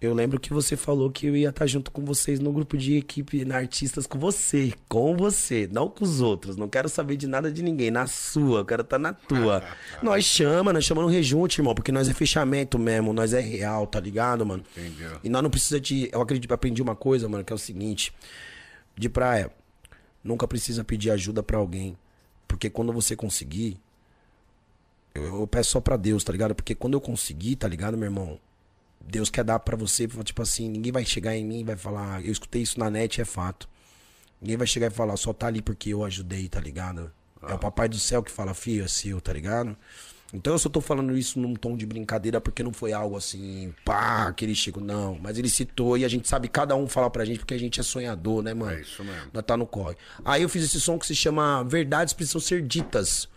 Eu 0.00 0.14
lembro 0.14 0.40
que 0.40 0.50
você 0.50 0.78
falou 0.78 1.10
que 1.10 1.26
eu 1.26 1.36
ia 1.36 1.50
estar 1.50 1.66
junto 1.66 1.90
com 1.90 2.02
vocês 2.02 2.40
no 2.40 2.50
grupo 2.50 2.74
de 2.78 2.96
equipe 2.96 3.44
na 3.44 3.56
artistas 3.56 4.06
com 4.06 4.18
você. 4.18 4.72
Com 4.88 5.14
você, 5.14 5.68
não 5.70 5.90
com 5.90 6.02
os 6.02 6.22
outros. 6.22 6.56
Não 6.56 6.70
quero 6.70 6.88
saber 6.88 7.16
de 7.16 7.26
nada 7.26 7.52
de 7.52 7.62
ninguém. 7.62 7.90
Na 7.90 8.06
sua, 8.06 8.60
eu 8.60 8.64
quero 8.64 8.80
estar 8.80 8.98
na 8.98 9.12
tua. 9.12 9.62
nós 10.02 10.24
chama, 10.24 10.72
nós 10.72 10.86
chamamos 10.86 11.10
no 11.10 11.14
rejunte, 11.14 11.60
irmão, 11.60 11.74
porque 11.74 11.92
nós 11.92 12.08
é 12.08 12.14
fechamento 12.14 12.78
mesmo, 12.78 13.12
nós 13.12 13.34
é 13.34 13.40
real, 13.40 13.86
tá 13.86 14.00
ligado, 14.00 14.46
mano? 14.46 14.64
Entendeu. 14.74 15.20
E 15.22 15.28
nós 15.28 15.42
não 15.42 15.50
precisa 15.50 15.78
de. 15.78 16.08
Eu 16.10 16.22
acredito 16.22 16.50
aprendi 16.50 16.80
uma 16.80 16.96
coisa, 16.96 17.28
mano, 17.28 17.44
que 17.44 17.52
é 17.52 17.56
o 17.56 17.58
seguinte: 17.58 18.10
de 18.96 19.10
praia, 19.10 19.50
nunca 20.24 20.48
precisa 20.48 20.82
pedir 20.82 21.10
ajuda 21.10 21.42
pra 21.42 21.58
alguém. 21.58 21.94
Porque 22.48 22.70
quando 22.70 22.90
você 22.90 23.14
conseguir, 23.14 23.78
eu, 25.14 25.40
eu 25.40 25.46
peço 25.46 25.72
só 25.72 25.80
pra 25.80 25.98
Deus, 25.98 26.24
tá 26.24 26.32
ligado? 26.32 26.54
Porque 26.54 26.74
quando 26.74 26.94
eu 26.94 27.02
conseguir, 27.02 27.56
tá 27.56 27.68
ligado, 27.68 27.98
meu 27.98 28.06
irmão? 28.06 28.40
Deus 29.04 29.30
quer 29.30 29.44
dar 29.44 29.58
pra 29.58 29.76
você, 29.76 30.06
tipo 30.06 30.42
assim, 30.42 30.68
ninguém 30.68 30.92
vai 30.92 31.04
chegar 31.04 31.36
em 31.36 31.44
mim 31.44 31.60
e 31.60 31.64
vai 31.64 31.76
falar, 31.76 32.16
"Ah, 32.16 32.22
eu 32.22 32.30
escutei 32.30 32.62
isso 32.62 32.78
na 32.78 32.90
net, 32.90 33.20
é 33.20 33.24
fato. 33.24 33.68
Ninguém 34.40 34.56
vai 34.56 34.66
chegar 34.66 34.86
e 34.86 34.90
falar, 34.90 35.16
só 35.16 35.32
tá 35.32 35.46
ali 35.46 35.60
porque 35.60 35.90
eu 35.90 36.04
ajudei, 36.04 36.48
tá 36.48 36.60
ligado? 36.60 37.10
É 37.42 37.54
o 37.54 37.58
papai 37.58 37.88
do 37.88 37.98
céu 37.98 38.22
que 38.22 38.30
fala, 38.30 38.54
filho, 38.54 38.84
é 38.84 38.88
seu, 38.88 39.20
tá 39.20 39.32
ligado? 39.32 39.76
Então 40.32 40.52
eu 40.52 40.58
só 40.58 40.68
tô 40.68 40.80
falando 40.80 41.16
isso 41.16 41.40
num 41.40 41.54
tom 41.54 41.76
de 41.76 41.84
brincadeira 41.84 42.40
porque 42.40 42.62
não 42.62 42.72
foi 42.72 42.92
algo 42.92 43.16
assim, 43.16 43.74
pá, 43.84 44.28
aquele 44.28 44.54
Chico, 44.54 44.80
não. 44.80 45.18
Mas 45.20 45.36
ele 45.38 45.48
citou 45.48 45.98
e 45.98 46.04
a 46.04 46.08
gente 46.08 46.28
sabe, 46.28 46.46
cada 46.48 46.76
um 46.76 46.86
fala 46.86 47.10
pra 47.10 47.24
gente 47.24 47.40
porque 47.40 47.54
a 47.54 47.58
gente 47.58 47.80
é 47.80 47.82
sonhador, 47.82 48.42
né, 48.42 48.54
mano? 48.54 48.72
É 48.72 48.80
isso 48.80 49.02
mesmo. 49.02 49.30
Nós 49.32 49.44
tá 49.44 49.56
no 49.56 49.66
corre. 49.66 49.96
Aí 50.24 50.42
eu 50.42 50.48
fiz 50.48 50.62
esse 50.62 50.80
som 50.80 50.98
que 50.98 51.06
se 51.06 51.16
chama 51.16 51.64
Verdades 51.64 52.14
Precisam 52.14 52.40
Ser 52.40 52.62
Ditas. 52.62 53.28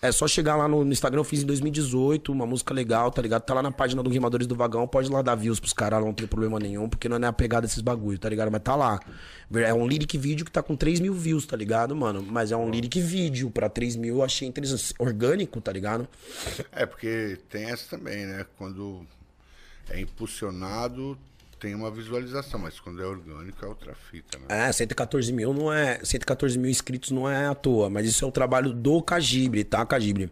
É 0.00 0.12
só 0.12 0.28
chegar 0.28 0.54
lá 0.56 0.68
no, 0.68 0.84
Instagram, 0.84 1.20
eu 1.20 1.24
fiz 1.24 1.42
em 1.42 1.46
2018, 1.46 2.30
uma 2.30 2.46
música 2.46 2.72
legal, 2.72 3.10
tá 3.10 3.20
ligado? 3.20 3.42
Tá 3.42 3.54
lá 3.54 3.62
na 3.62 3.72
página 3.72 4.02
do 4.02 4.08
Rimadores 4.08 4.46
do 4.46 4.54
Vagão, 4.54 4.86
pode 4.86 5.10
lá 5.10 5.22
dar 5.22 5.34
views 5.34 5.58
pros 5.58 5.72
caras, 5.72 6.00
não 6.00 6.14
tem 6.14 6.26
problema 6.26 6.58
nenhum, 6.58 6.88
porque 6.88 7.08
não 7.08 7.16
é 7.16 7.26
a 7.26 7.32
pegada 7.32 7.66
desses 7.66 7.80
bagulho, 7.80 8.18
tá 8.18 8.28
ligado? 8.28 8.50
Mas 8.50 8.62
tá 8.62 8.76
lá. 8.76 9.00
É 9.52 9.74
um 9.74 9.88
lyric 9.88 10.16
vídeo 10.16 10.44
que 10.44 10.52
tá 10.52 10.62
com 10.62 10.76
3 10.76 11.00
mil 11.00 11.14
views, 11.14 11.46
tá 11.46 11.56
ligado, 11.56 11.96
mano? 11.96 12.22
Mas 12.22 12.52
é 12.52 12.56
um 12.56 12.70
lyric 12.70 13.00
vídeo, 13.00 13.50
pra 13.50 13.68
3 13.68 13.96
mil 13.96 14.16
eu 14.16 14.22
achei 14.22 14.46
interessante. 14.46 14.94
Orgânico, 14.98 15.60
tá 15.60 15.72
ligado? 15.72 16.06
É, 16.70 16.86
porque 16.86 17.38
tem 17.48 17.64
essa 17.64 17.96
também, 17.96 18.24
né? 18.26 18.46
Quando 18.56 19.04
é 19.88 20.00
impulsionado, 20.00 21.18
tem 21.60 21.74
uma 21.74 21.90
visualização, 21.90 22.60
mas 22.60 22.78
quando 22.80 23.02
é 23.02 23.06
orgânico 23.06 23.64
é 23.64 23.68
outra 23.68 23.94
fita, 23.94 24.38
né? 24.38 24.68
É, 24.68 24.72
114 24.72 25.32
mil 25.32 25.52
não 25.52 25.72
é. 25.72 26.00
114 26.04 26.58
mil 26.58 26.70
inscritos 26.70 27.10
não 27.10 27.28
é 27.28 27.46
à 27.46 27.54
toa, 27.54 27.88
mas 27.90 28.06
isso 28.06 28.24
é 28.24 28.28
o 28.28 28.32
trabalho 28.32 28.72
do 28.72 29.02
Cagibre, 29.02 29.64
tá, 29.64 29.84
Cagibre? 29.84 30.30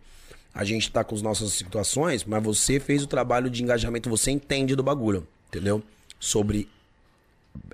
A 0.54 0.64
gente 0.64 0.90
tá 0.90 1.04
com 1.04 1.14
as 1.14 1.20
nossas 1.22 1.52
situações, 1.52 2.24
mas 2.24 2.42
você 2.42 2.80
fez 2.80 3.02
o 3.02 3.06
trabalho 3.06 3.50
de 3.50 3.62
engajamento, 3.62 4.08
você 4.08 4.30
entende 4.30 4.74
do 4.74 4.82
bagulho, 4.82 5.26
entendeu? 5.48 5.82
Sobre 6.18 6.68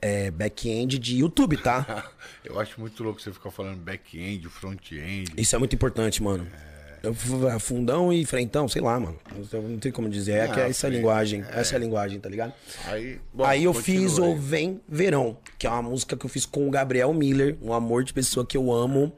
é, 0.01 0.31
back-end 0.31 0.99
de 0.99 1.19
YouTube, 1.19 1.57
tá? 1.59 2.11
Eu 2.45 2.59
acho 2.59 2.81
muito 2.81 3.03
louco 3.05 3.20
você 3.20 3.33
ficar 3.33 3.51
falando 3.53 3.79
back-end, 3.79 4.49
front-end. 4.49 5.33
Isso 5.37 5.55
é 5.55 5.59
muito 5.59 5.74
importante, 5.77 6.20
mano. 6.23 6.45
F- 6.45 6.72
Fundão 7.59 8.12
e 8.12 8.24
frentão, 8.24 8.69
sei 8.69 8.81
lá, 8.83 8.99
mano. 9.01 9.19
Não 9.53 9.79
tem 9.79 9.91
como 9.91 10.09
dizer. 10.09 10.33
É 10.33 10.43
Ah, 10.45 10.49
que 10.49 10.61
essa 10.61 10.62
é 10.62 10.69
a 10.69 10.73
frente, 10.91 10.95
linguagem. 10.97 11.45
Essa 11.51 11.74
é 11.74 11.77
a 11.77 11.79
linguagem, 11.81 12.20
tá 12.20 12.29
ligado? 12.29 12.53
Aí, 12.87 13.19
bom, 13.33 13.45
Aí 13.45 13.65
eu 13.65 13.74
fiz 13.74 14.19
aí. 14.19 14.24
o 14.24 14.37
Vem 14.37 14.81
Verão, 14.89 15.37
que 15.59 15.66
é 15.66 15.70
uma 15.70 15.83
música 15.83 16.16
que 16.16 16.24
eu 16.24 16.31
fiz 16.31 16.47
com 16.47 16.66
o 16.69 16.70
Gabriel 16.70 17.12
Miller, 17.12 17.57
um 17.61 17.73
amor 17.73 18.05
de 18.05 18.12
pessoa 18.12 18.47
que 18.47 18.57
eu 18.57 18.73
amo, 18.73 19.12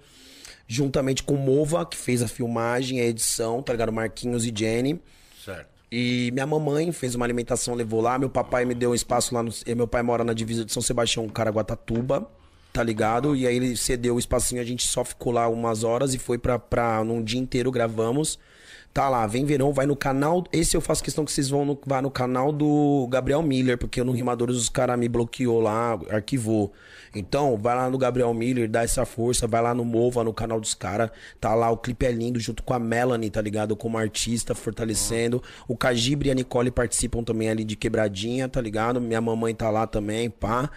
juntamente 0.67 1.23
com 1.23 1.35
o 1.35 1.39
Mova, 1.39 1.85
que 1.85 1.97
fez 1.97 2.23
a 2.23 2.29
filmagem, 2.29 3.01
a 3.01 3.05
edição, 3.05 3.63
tá 3.63 3.73
ligado? 3.73 3.93
Marquinhos 3.93 4.47
e 4.47 4.53
Jenny. 4.55 5.01
Certo. 5.45 5.69
E 5.93 6.31
minha 6.33 6.47
mamãe 6.47 6.91
fez 6.91 7.15
uma 7.15 7.25
alimentação, 7.25 7.75
levou 7.75 8.01
lá. 8.01 8.19
Meu 8.19 8.29
papai 8.31 8.65
me 8.65 8.75
deu 8.75 8.91
um 8.91 8.95
espaço 8.95 9.35
lá 9.35 9.43
no. 9.43 9.51
e 9.67 9.75
Meu 9.75 9.87
pai 9.87 10.03
mora 10.03 10.25
na 10.25 10.33
divisa 10.33 10.65
de 10.65 10.73
São 10.73 10.83
Sebastião, 10.83 11.29
Caraguatatuba, 11.29 12.29
tá 12.75 12.83
ligado? 12.83 13.37
E 13.37 13.47
aí 13.47 13.55
ele 13.55 13.77
cedeu 13.77 14.17
o 14.17 14.19
espacinho, 14.19 14.61
a 14.61 14.65
gente 14.65 14.85
só 14.85 15.05
ficou 15.05 15.33
lá 15.33 15.49
umas 15.49 15.85
horas 15.85 16.13
e 16.13 16.19
foi 16.19 16.39
pra. 16.39 16.59
pra 16.59 17.05
num 17.05 17.23
dia 17.23 17.41
inteiro 17.41 17.71
gravamos. 17.71 18.37
Tá 18.93 19.09
lá, 19.09 19.27
vem 19.27 19.45
verão, 19.45 19.73
vai 19.73 19.87
no 19.87 19.97
canal. 19.97 20.45
Esse 20.53 20.77
eu 20.77 20.81
faço 20.81 21.03
questão 21.03 21.25
que 21.25 21.33
vocês 21.33 21.49
vão 21.51 21.65
no, 21.65 21.79
vá 21.87 22.03
no 22.03 22.11
canal 22.11 22.53
do 22.53 23.09
Gabriel 23.11 23.43
Miller, 23.43 23.79
porque 23.79 24.03
no 24.05 24.13
Rimadores 24.13 24.57
os 24.57 24.69
caras 24.69 24.99
me 24.99 25.09
bloqueou 25.09 25.61
lá, 25.61 25.99
arquivou. 26.11 26.73
Então, 27.15 27.57
vai 27.57 27.77
lá 27.77 27.91
no 27.91 27.99
Gabriel 27.99 28.33
Miller, 28.35 28.69
dá 28.69 28.83
essa 28.83 29.05
força, 29.05 29.47
vai 29.49 29.63
lá 29.63 29.75
no 29.75 29.85
Mova, 29.85 30.23
no 30.23 30.33
canal 30.33 30.61
dos 30.61 30.75
caras. 30.75 31.11
Tá 31.41 31.55
lá, 31.55 31.71
o 31.71 31.77
clipe 31.77 32.07
é 32.07 32.13
lindo, 32.13 32.39
junto 32.41 32.63
com 32.63 32.75
a 32.75 32.79
Melanie, 32.79 33.31
tá 33.31 33.41
ligado? 33.41 33.77
Como 33.77 33.99
artista, 33.99 34.55
fortalecendo. 34.55 35.43
O 35.67 35.77
Cagibre 35.77 36.29
e 36.29 36.33
a 36.33 36.35
Nicole 36.35 36.71
participam 36.71 37.23
também 37.23 37.51
ali 37.51 37.65
de 37.65 37.77
quebradinha, 37.77 38.49
tá 38.49 38.61
ligado? 38.61 39.01
Minha 39.01 39.21
mamãe 39.21 39.55
tá 39.55 39.71
lá 39.71 39.87
também, 39.87 40.31
pá. 40.31 40.71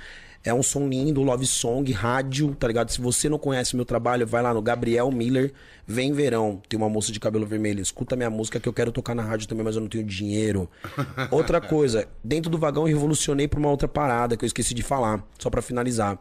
É 0.47 0.53
um 0.53 0.63
som 0.63 0.87
lindo, 0.87 1.21
love 1.23 1.45
song, 1.45 1.91
rádio, 1.91 2.55
tá 2.55 2.67
ligado? 2.67 2.89
Se 2.89 3.01
você 3.01 3.27
não 3.27 3.37
conhece 3.37 3.73
o 3.73 3.75
meu 3.75 3.85
trabalho, 3.85 4.25
vai 4.25 4.41
lá 4.41 4.53
no 4.53 4.61
Gabriel 4.61 5.11
Miller, 5.11 5.51
vem 5.85 6.13
verão. 6.13 6.61
Tem 6.69 6.79
uma 6.79 6.87
moça 6.87 7.11
de 7.11 7.19
cabelo 7.19 7.45
vermelho, 7.45 7.81
escuta 7.81 8.15
minha 8.15 8.29
música 8.29 8.57
que 8.57 8.69
eu 8.69 8.71
quero 8.71 8.89
tocar 8.93 9.13
na 9.13 9.23
rádio 9.23 9.45
também, 9.45 9.65
mas 9.65 9.75
eu 9.75 9.81
não 9.81 9.89
tenho 9.89 10.05
dinheiro. 10.05 10.69
Outra 11.31 11.59
coisa, 11.59 12.07
dentro 12.23 12.49
do 12.49 12.57
vagão 12.57 12.87
eu 12.87 12.95
revolucionei 12.95 13.45
pra 13.45 13.59
uma 13.59 13.69
outra 13.69 13.89
parada 13.89 14.37
que 14.37 14.45
eu 14.45 14.47
esqueci 14.47 14.73
de 14.73 14.81
falar, 14.81 15.21
só 15.37 15.49
pra 15.49 15.61
finalizar. 15.61 16.17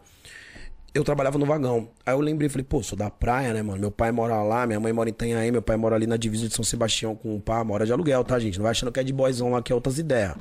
Eu 0.93 1.05
trabalhava 1.05 1.39
no 1.39 1.47
vagão. 1.47 1.90
Aí 2.05 2.12
eu 2.12 2.20
lembrei, 2.20 2.48
falei, 2.48 2.65
pô, 2.65 2.82
sou 2.82 2.98
da 2.98 3.09
praia, 3.09 3.55
né, 3.55 3.62
mano? 3.62 3.78
Meu 3.78 3.93
pai 3.93 4.11
mora 4.11 4.43
lá, 4.43 4.66
minha 4.66 4.81
mãe 4.81 4.93
mora 4.93 5.09
em 5.09 5.12
Itanhaém, 5.12 5.53
meu 5.53 5.62
pai 5.62 5.77
mora 5.77 5.94
ali 5.94 6.09
na 6.09 6.16
divisa 6.16 6.48
de 6.48 6.55
São 6.55 6.65
Sebastião 6.65 7.15
com 7.15 7.36
o 7.36 7.40
pá, 7.40 7.62
mora 7.62 7.86
de 7.86 7.93
aluguel, 7.93 8.24
tá, 8.24 8.40
gente? 8.40 8.59
Não 8.59 8.65
vai 8.65 8.73
achando 8.73 8.90
que 8.90 8.98
é 8.98 9.05
de 9.05 9.12
boyzão 9.12 9.53
lá, 9.53 9.62
que 9.62 9.70
é 9.70 9.74
outras 9.74 10.01
ideias. 10.01 10.35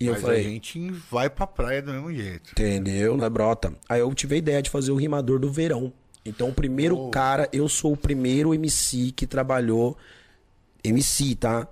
E 0.00 0.06
eu 0.06 0.12
Mas 0.12 0.22
falei, 0.22 0.40
a 0.40 0.42
gente 0.42 0.90
vai 1.10 1.28
pra 1.28 1.46
praia 1.46 1.82
do 1.82 1.92
mesmo 1.92 2.12
jeito. 2.12 2.52
Entendeu, 2.52 3.16
né, 3.16 3.28
brota? 3.28 3.74
Aí 3.88 4.00
eu 4.00 4.14
tive 4.14 4.36
a 4.36 4.38
ideia 4.38 4.62
de 4.62 4.70
fazer 4.70 4.92
o 4.92 4.96
rimador 4.96 5.40
do 5.40 5.50
verão. 5.50 5.92
Então, 6.24 6.50
o 6.50 6.54
primeiro 6.54 7.08
cara, 7.10 7.48
eu 7.52 7.68
sou 7.68 7.92
o 7.92 7.96
primeiro 7.96 8.54
MC 8.54 9.12
que 9.12 9.26
trabalhou. 9.26 9.96
MC, 10.84 11.34
tá? 11.34 11.66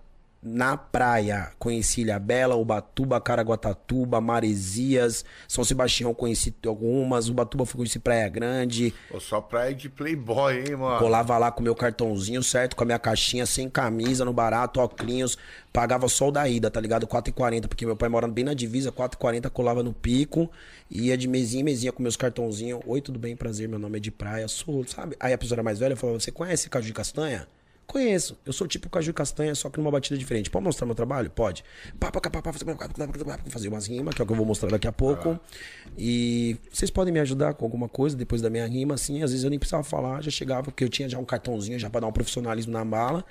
Na 0.49 0.77
praia. 0.77 1.51
Conheci 1.59 2.03
Ilha 2.03 2.21
Bela, 2.21 2.55
Ubatuba, 2.55 3.21
Caraguatatuba, 3.21 4.21
Maresias, 4.21 5.25
São 5.49 5.65
Sebastião 5.65 6.15
conheci 6.15 6.55
algumas, 6.65 7.29
Ubatuba 7.29 7.67
fui 7.67 7.79
conheci 7.79 7.99
Praia 7.99 8.29
Grande. 8.29 8.95
Pô, 9.11 9.19
só 9.19 9.41
praia 9.41 9.75
de 9.75 9.89
playboy, 9.89 10.61
hein, 10.61 10.77
mano? 10.77 11.01
Colava 11.01 11.37
lá 11.37 11.51
com 11.51 11.65
meu 11.65 11.75
cartãozinho, 11.75 12.45
certo? 12.45 12.77
Com 12.77 12.85
a 12.85 12.87
minha 12.87 12.99
caixinha, 12.99 13.45
sem 13.45 13.69
camisa, 13.69 14.25
no 14.25 14.33
barato, 14.33 14.79
óculos. 14.79 15.37
Pagava 15.73 16.07
só 16.07 16.29
o 16.29 16.31
da 16.31 16.49
ida, 16.49 16.71
tá 16.71 16.81
ligado? 16.81 17.09
4,40, 17.09 17.67
porque 17.67 17.85
meu 17.85 17.97
pai 17.97 18.09
morando 18.09 18.33
bem 18.33 18.45
na 18.45 18.55
divisa, 18.55 18.93
4,40, 18.93 19.51
colava 19.51 19.83
no 19.83 19.93
pico. 19.93 20.49
Ia 20.89 21.17
de 21.17 21.27
mesinha 21.27 21.63
em 21.63 21.65
mesinha 21.65 21.91
com 21.91 22.05
meus 22.05 22.17
cartãozinhos. 22.17 22.81
Oi, 22.87 23.01
tudo 23.01 23.19
bem? 23.19 23.35
Prazer, 23.35 23.69
meu 23.69 23.81
nome 23.81 23.97
é 23.97 24.01
de 24.01 24.13
praia, 24.13 24.47
sou, 24.47 24.87
sabe? 24.87 25.17
Aí 25.19 25.33
a 25.33 25.39
pessoa 25.39 25.57
era 25.57 25.65
mais 25.65 25.81
velha 25.81 25.97
falava, 25.97 26.21
você 26.21 26.31
conhece 26.31 26.71
caju 26.71 26.87
de 26.87 26.93
castanha? 26.93 27.49
Conheço. 27.87 28.37
Eu 28.45 28.53
sou 28.53 28.67
tipo 28.67 28.91
caju 28.91 29.15
castanha, 29.15 29.55
só 29.55 29.71
que 29.71 29.79
numa 29.79 29.91
batida 29.91 30.19
diferente. 30.19 30.51
Pode 30.51 30.65
mostrar 30.65 30.87
meu 30.87 30.95
trabalho? 30.95 31.31
Pode. 31.31 31.65
Fazer 33.49 33.69
umas 33.69 33.87
rimas, 33.87 34.15
que 34.15 34.21
é 34.21 34.25
o 34.25 34.27
que 34.27 34.33
eu 34.33 34.37
vou 34.37 34.45
mostrar 34.45 34.71
daqui 34.71 34.89
a 34.89 34.93
pouco. 34.93 35.39
E 35.97 36.57
vocês 36.73 36.91
podem 36.91 37.13
me 37.13 37.21
ajudar 37.21 37.55
com 37.55 37.65
alguma 37.65 37.89
coisa 37.89 38.17
depois 38.17 38.43
da 38.43 38.51
minha 38.51 38.67
rima, 38.67 38.95
assim. 38.95 39.23
Às 39.23 39.31
vezes 39.31 39.45
eu 39.45 39.51
nem 39.51 39.59
precisava 39.59 39.85
falar, 39.85 40.23
já 40.23 40.31
chegava, 40.31 40.65
porque 40.65 40.83
eu 40.83 40.89
tinha 40.89 41.09
já 41.09 41.19
um 41.19 41.25
cartãozinho 41.25 41.79
já 41.79 41.89
pra 41.89 42.01
dar 42.01 42.09
um 42.09 42.13
profissionalismo 42.13 42.73
na 42.73 42.85
mala. 42.85 43.25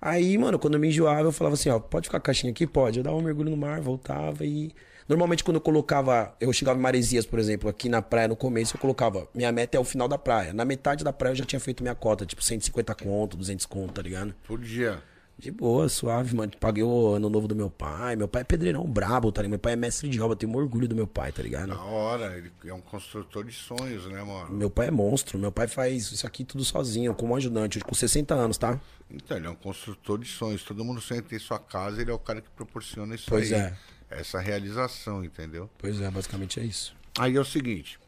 Aí, 0.00 0.36
mano, 0.36 0.58
quando 0.58 0.74
eu 0.74 0.80
me 0.80 0.88
enjoava, 0.88 1.28
eu 1.28 1.32
falava 1.32 1.54
assim, 1.54 1.70
ó, 1.70 1.78
pode 1.78 2.08
ficar 2.08 2.18
a 2.18 2.20
caixinha 2.20 2.50
aqui? 2.50 2.66
Pode. 2.66 2.98
Eu 2.98 3.02
dava 3.02 3.16
um 3.16 3.22
mergulho 3.22 3.50
no 3.50 3.56
mar, 3.56 3.80
voltava 3.80 4.44
e. 4.44 4.70
Normalmente, 5.08 5.44
quando 5.44 5.56
eu 5.56 5.60
colocava. 5.60 6.34
Eu 6.40 6.52
chegava 6.52 6.78
em 6.78 6.82
Maresias, 6.82 7.26
por 7.26 7.38
exemplo, 7.38 7.68
aqui 7.68 7.88
na 7.88 8.00
praia 8.00 8.28
no 8.28 8.36
começo, 8.36 8.76
eu 8.76 8.80
colocava. 8.80 9.28
Minha 9.34 9.52
meta 9.52 9.76
é 9.76 9.80
o 9.80 9.84
final 9.84 10.08
da 10.08 10.16
praia. 10.18 10.52
Na 10.52 10.64
metade 10.64 11.04
da 11.04 11.12
praia 11.12 11.32
eu 11.32 11.36
já 11.36 11.44
tinha 11.44 11.60
feito 11.60 11.82
minha 11.82 11.94
cota, 11.94 12.24
tipo 12.24 12.42
150 12.42 12.94
conto, 12.94 13.36
200 13.36 13.66
conto, 13.66 13.92
tá 13.94 14.02
ligado? 14.02 14.34
Por 14.46 14.58
dia. 14.60 15.02
De 15.36 15.50
boa, 15.50 15.88
suave, 15.88 16.34
mano. 16.34 16.52
Paguei 16.60 16.84
o 16.84 17.08
ano 17.14 17.28
novo 17.28 17.48
do 17.48 17.56
meu 17.56 17.68
pai. 17.68 18.14
Meu 18.14 18.28
pai 18.28 18.42
é 18.42 18.44
pedreirão 18.44 18.84
brabo, 18.84 19.32
tá 19.32 19.42
ligado? 19.42 19.50
Meu 19.50 19.58
pai 19.58 19.72
é 19.72 19.76
mestre 19.76 20.08
de 20.08 20.20
obra, 20.20 20.36
tenho 20.36 20.56
orgulho 20.56 20.86
do 20.86 20.94
meu 20.94 21.08
pai, 21.08 21.32
tá 21.32 21.42
ligado? 21.42 21.66
Na 21.68 21.82
hora, 21.82 22.38
ele 22.38 22.52
é 22.64 22.72
um 22.72 22.80
construtor 22.80 23.44
de 23.44 23.52
sonhos, 23.52 24.06
né, 24.06 24.22
mano? 24.22 24.52
Meu 24.52 24.70
pai 24.70 24.88
é 24.88 24.90
monstro, 24.92 25.36
meu 25.36 25.50
pai 25.50 25.66
faz 25.66 26.12
isso 26.12 26.24
aqui 26.24 26.44
tudo 26.44 26.64
sozinho, 26.64 27.12
como 27.14 27.34
ajudante, 27.34 27.80
com 27.80 27.94
60 27.94 28.32
anos, 28.32 28.56
tá? 28.56 28.80
Então, 29.10 29.36
ele 29.36 29.48
é 29.48 29.50
um 29.50 29.56
construtor 29.56 30.18
de 30.18 30.28
sonhos. 30.28 30.62
Todo 30.62 30.84
mundo 30.84 31.00
sonha 31.00 31.22
em 31.30 31.38
sua 31.40 31.58
casa, 31.58 32.00
ele 32.00 32.12
é 32.12 32.14
o 32.14 32.18
cara 32.18 32.40
que 32.40 32.48
proporciona 32.50 33.16
isso 33.16 33.26
Pois 33.28 33.52
aí. 33.52 33.58
é. 33.58 33.76
Essa 34.10 34.38
realização, 34.38 35.24
entendeu? 35.24 35.68
Pois 35.78 36.00
é, 36.00 36.10
basicamente 36.10 36.60
é 36.60 36.64
isso. 36.64 36.94
Aí 37.18 37.36
é 37.36 37.40
o 37.40 37.44
seguinte. 37.44 37.98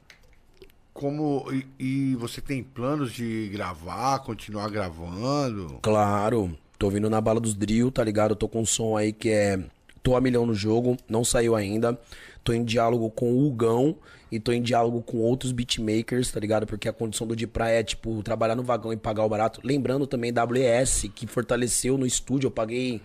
Como. 0.93 1.44
E, 1.52 1.66
e 1.78 2.16
você 2.16 2.40
tem 2.40 2.62
planos 2.62 3.12
de 3.12 3.48
gravar, 3.52 4.20
continuar 4.20 4.68
gravando? 4.70 5.78
Claro, 5.82 6.56
tô 6.78 6.90
vindo 6.90 7.10
na 7.10 7.20
bala 7.20 7.40
dos 7.40 7.55
drill, 7.55 7.90
tá 7.90 8.02
ligado? 8.02 8.35
Tô 8.35 8.48
com 8.48 8.62
um 8.62 8.66
som 8.66 8.97
aí 8.97 9.12
que 9.12 9.31
é. 9.31 9.62
Tô 10.02 10.14
a 10.14 10.20
milhão 10.20 10.47
no 10.47 10.55
jogo, 10.55 10.97
não 11.09 11.24
saiu 11.24 11.56
ainda. 11.56 11.98
Tô 12.44 12.52
em 12.52 12.64
diálogo 12.64 13.10
com 13.10 13.32
o 13.32 13.47
Hugão 13.47 13.97
e 14.31 14.39
tô 14.39 14.52
em 14.52 14.62
diálogo 14.62 15.02
com 15.02 15.18
outros 15.18 15.52
beatmakers, 15.52 16.31
tá 16.31 16.39
ligado? 16.39 16.66
Porque 16.66 16.89
a 16.89 16.93
condição 16.93 17.27
do 17.27 17.35
de 17.35 17.47
praia 17.47 17.81
é, 17.81 17.82
tipo, 17.82 18.23
trabalhar 18.23 18.55
no 18.55 18.62
vagão 18.62 18.93
e 18.93 18.97
pagar 18.97 19.24
o 19.24 19.28
barato. 19.28 19.60
Lembrando 19.64 20.06
também 20.06 20.32
WS, 20.32 21.10
que 21.14 21.27
fortaleceu 21.27 21.98
no 21.98 22.06
estúdio, 22.06 22.47
eu 22.47 22.51
paguei 22.51 23.01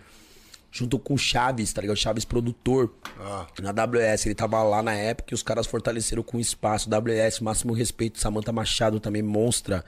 junto 0.71 0.97
com 0.97 1.15
o 1.15 1.17
Chaves, 1.17 1.73
tá 1.73 1.81
ligado? 1.81 1.97
O 1.97 1.99
Chaves 1.99 2.23
produtor. 2.23 2.91
Ah. 3.19 3.45
Na 3.61 3.71
WS, 3.71 4.25
ele 4.25 4.35
tava 4.35 4.63
lá 4.63 4.81
na 4.81 4.93
época 4.93 5.33
e 5.33 5.35
os 5.35 5.43
caras 5.43 5.67
fortaleceram 5.67 6.23
com 6.23 6.37
o 6.37 6.39
espaço. 6.39 6.89
WS, 6.89 7.41
máximo 7.41 7.73
respeito. 7.73 8.19
Samantha 8.19 8.51
Machado 8.51 8.99
também, 8.99 9.21
monstra, 9.21 9.83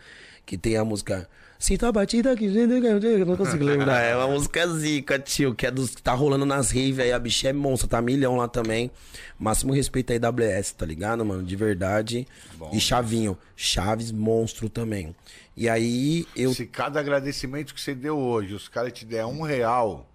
que 0.45 0.57
tem 0.57 0.75
a 0.75 0.83
música. 0.83 1.27
Sinto 1.57 1.85
a 1.85 1.91
batida 1.93 2.35
que. 2.35 2.45
Eu 2.45 3.25
não 3.25 3.37
consigo 3.37 3.63
lembrar. 3.63 4.01
É 4.03 4.15
uma 4.17 4.27
música 4.27 4.67
zica, 4.67 5.17
tio, 5.17 5.55
que 5.55 5.65
é 5.65 5.71
dos 5.71 5.95
que 5.95 6.01
tá 6.01 6.11
rolando 6.11 6.45
nas 6.45 6.71
raves 6.71 6.99
aí. 6.99 7.13
A 7.13 7.17
bicha 7.19 7.47
é 7.47 7.53
monstra, 7.53 7.87
tá 7.87 8.01
milhão 8.01 8.35
lá 8.35 8.49
também. 8.49 8.91
Máximo 9.39 9.71
respeito 9.71 10.11
aí, 10.11 10.19
WS, 10.19 10.73
tá 10.73 10.85
ligado, 10.85 11.23
mano? 11.23 11.41
De 11.41 11.55
verdade. 11.55 12.27
e 12.73 12.79
Chavinho. 12.81 13.37
Chaves, 13.55 14.11
monstro 14.11 14.67
também. 14.67 15.15
E 15.55 15.69
aí 15.69 16.27
eu. 16.35 16.53
Se 16.53 16.65
cada 16.65 16.99
agradecimento 16.99 17.73
que 17.73 17.79
você 17.79 17.95
deu 17.95 18.17
hoje, 18.17 18.53
os 18.53 18.67
caras 18.67 18.91
te 18.91 19.05
der 19.05 19.25
um 19.25 19.41
real, 19.43 20.05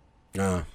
Ah. 0.40 0.66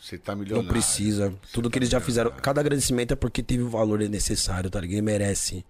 você 0.00 0.18
tá 0.18 0.34
milionário. 0.34 0.66
Não 0.66 0.72
precisa. 0.72 1.34
Tudo 1.52 1.70
que 1.70 1.78
eles 1.78 1.88
já 1.88 2.00
fizeram. 2.00 2.30
Cada 2.30 2.60
agradecimento 2.60 3.12
é 3.12 3.16
porque 3.16 3.42
teve 3.42 3.62
o 3.62 3.68
valor 3.68 3.98
necessário, 4.00 4.70
tá 4.70 4.80
ligado? 4.80 4.94
Ele 4.94 5.02
merece. 5.02 5.64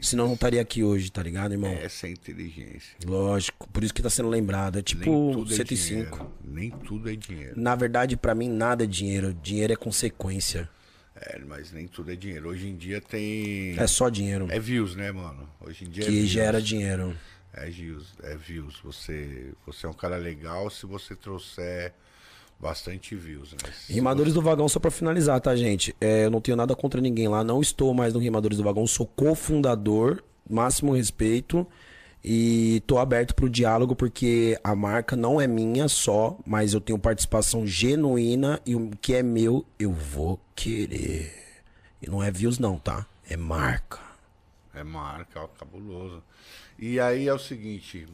Senão 0.00 0.26
não 0.26 0.34
estaria 0.34 0.60
aqui 0.60 0.82
hoje, 0.82 1.10
tá 1.12 1.22
ligado, 1.22 1.52
irmão? 1.52 1.70
Essa 1.70 2.08
é 2.08 2.10
inteligência. 2.10 2.96
Lógico. 3.06 3.68
Por 3.68 3.84
isso 3.84 3.94
que 3.94 4.02
tá 4.02 4.10
sendo 4.10 4.28
lembrado. 4.28 4.74
É 4.76 4.78
Nem 4.78 4.82
tipo 4.82 5.44
é 5.48 5.54
105. 5.54 6.16
dinheiro. 6.16 6.32
Nem 6.44 6.70
tudo 6.70 7.08
é 7.08 7.14
dinheiro. 7.14 7.54
Na 7.56 7.76
verdade, 7.76 8.16
pra 8.16 8.34
mim, 8.34 8.48
nada 8.48 8.82
é 8.82 8.86
dinheiro. 8.86 9.32
Dinheiro 9.32 9.72
é 9.72 9.76
consequência. 9.76 10.68
É, 11.14 11.38
mas 11.46 11.70
nem 11.72 11.86
tudo 11.86 12.10
é 12.12 12.16
dinheiro. 12.16 12.48
Hoje 12.48 12.66
em 12.66 12.76
dia 12.76 13.00
tem. 13.00 13.78
É 13.78 13.86
só 13.86 14.08
dinheiro. 14.08 14.48
É 14.50 14.58
views, 14.58 14.96
né, 14.96 15.12
mano? 15.12 15.48
Hoje 15.60 15.84
em 15.84 15.88
dia 15.88 16.02
é 16.02 16.06
que 16.06 16.12
views. 16.12 16.28
gera 16.28 16.60
dinheiro. 16.60 17.16
É 17.54 17.70
views, 17.70 18.08
é 18.24 18.36
views. 18.36 18.80
Você, 18.82 19.52
você 19.64 19.86
é 19.86 19.88
um 19.88 19.94
cara 19.94 20.16
legal 20.16 20.68
se 20.68 20.84
você 20.84 21.14
trouxer 21.14 21.92
bastante 22.62 23.16
views, 23.16 23.52
né? 23.52 23.58
Rimadores 23.88 24.32
do 24.32 24.40
Vagão, 24.40 24.68
só 24.68 24.78
pra 24.78 24.90
finalizar, 24.90 25.40
tá, 25.40 25.54
gente? 25.56 25.94
É, 26.00 26.26
eu 26.26 26.30
não 26.30 26.40
tenho 26.40 26.56
nada 26.56 26.76
contra 26.76 27.00
ninguém 27.00 27.26
lá. 27.26 27.42
Não 27.42 27.60
estou 27.60 27.92
mais 27.92 28.14
no 28.14 28.20
Rimadores 28.20 28.56
do 28.56 28.64
Vagão. 28.64 28.86
Sou 28.86 29.04
cofundador. 29.04 30.22
Máximo 30.48 30.94
respeito. 30.94 31.66
E 32.24 32.80
tô 32.86 32.98
aberto 32.98 33.34
pro 33.34 33.50
diálogo 33.50 33.96
porque 33.96 34.56
a 34.62 34.76
marca 34.76 35.16
não 35.16 35.40
é 35.40 35.48
minha 35.48 35.88
só, 35.88 36.38
mas 36.46 36.72
eu 36.72 36.80
tenho 36.80 36.96
participação 36.96 37.66
genuína 37.66 38.60
e 38.64 38.76
o 38.76 38.90
que 39.00 39.14
é 39.14 39.24
meu 39.24 39.66
eu 39.76 39.90
vou 39.90 40.40
querer. 40.54 41.34
E 42.00 42.08
não 42.08 42.22
é 42.22 42.30
views 42.30 42.60
não, 42.60 42.78
tá? 42.78 43.06
É 43.28 43.36
marca. 43.36 43.98
É 44.72 44.84
marca, 44.84 45.40
ó, 45.40 45.48
cabuloso. 45.48 46.22
E 46.84 46.98
aí 46.98 47.28
é 47.28 47.32
o 47.32 47.38
seguinte, 47.38 48.08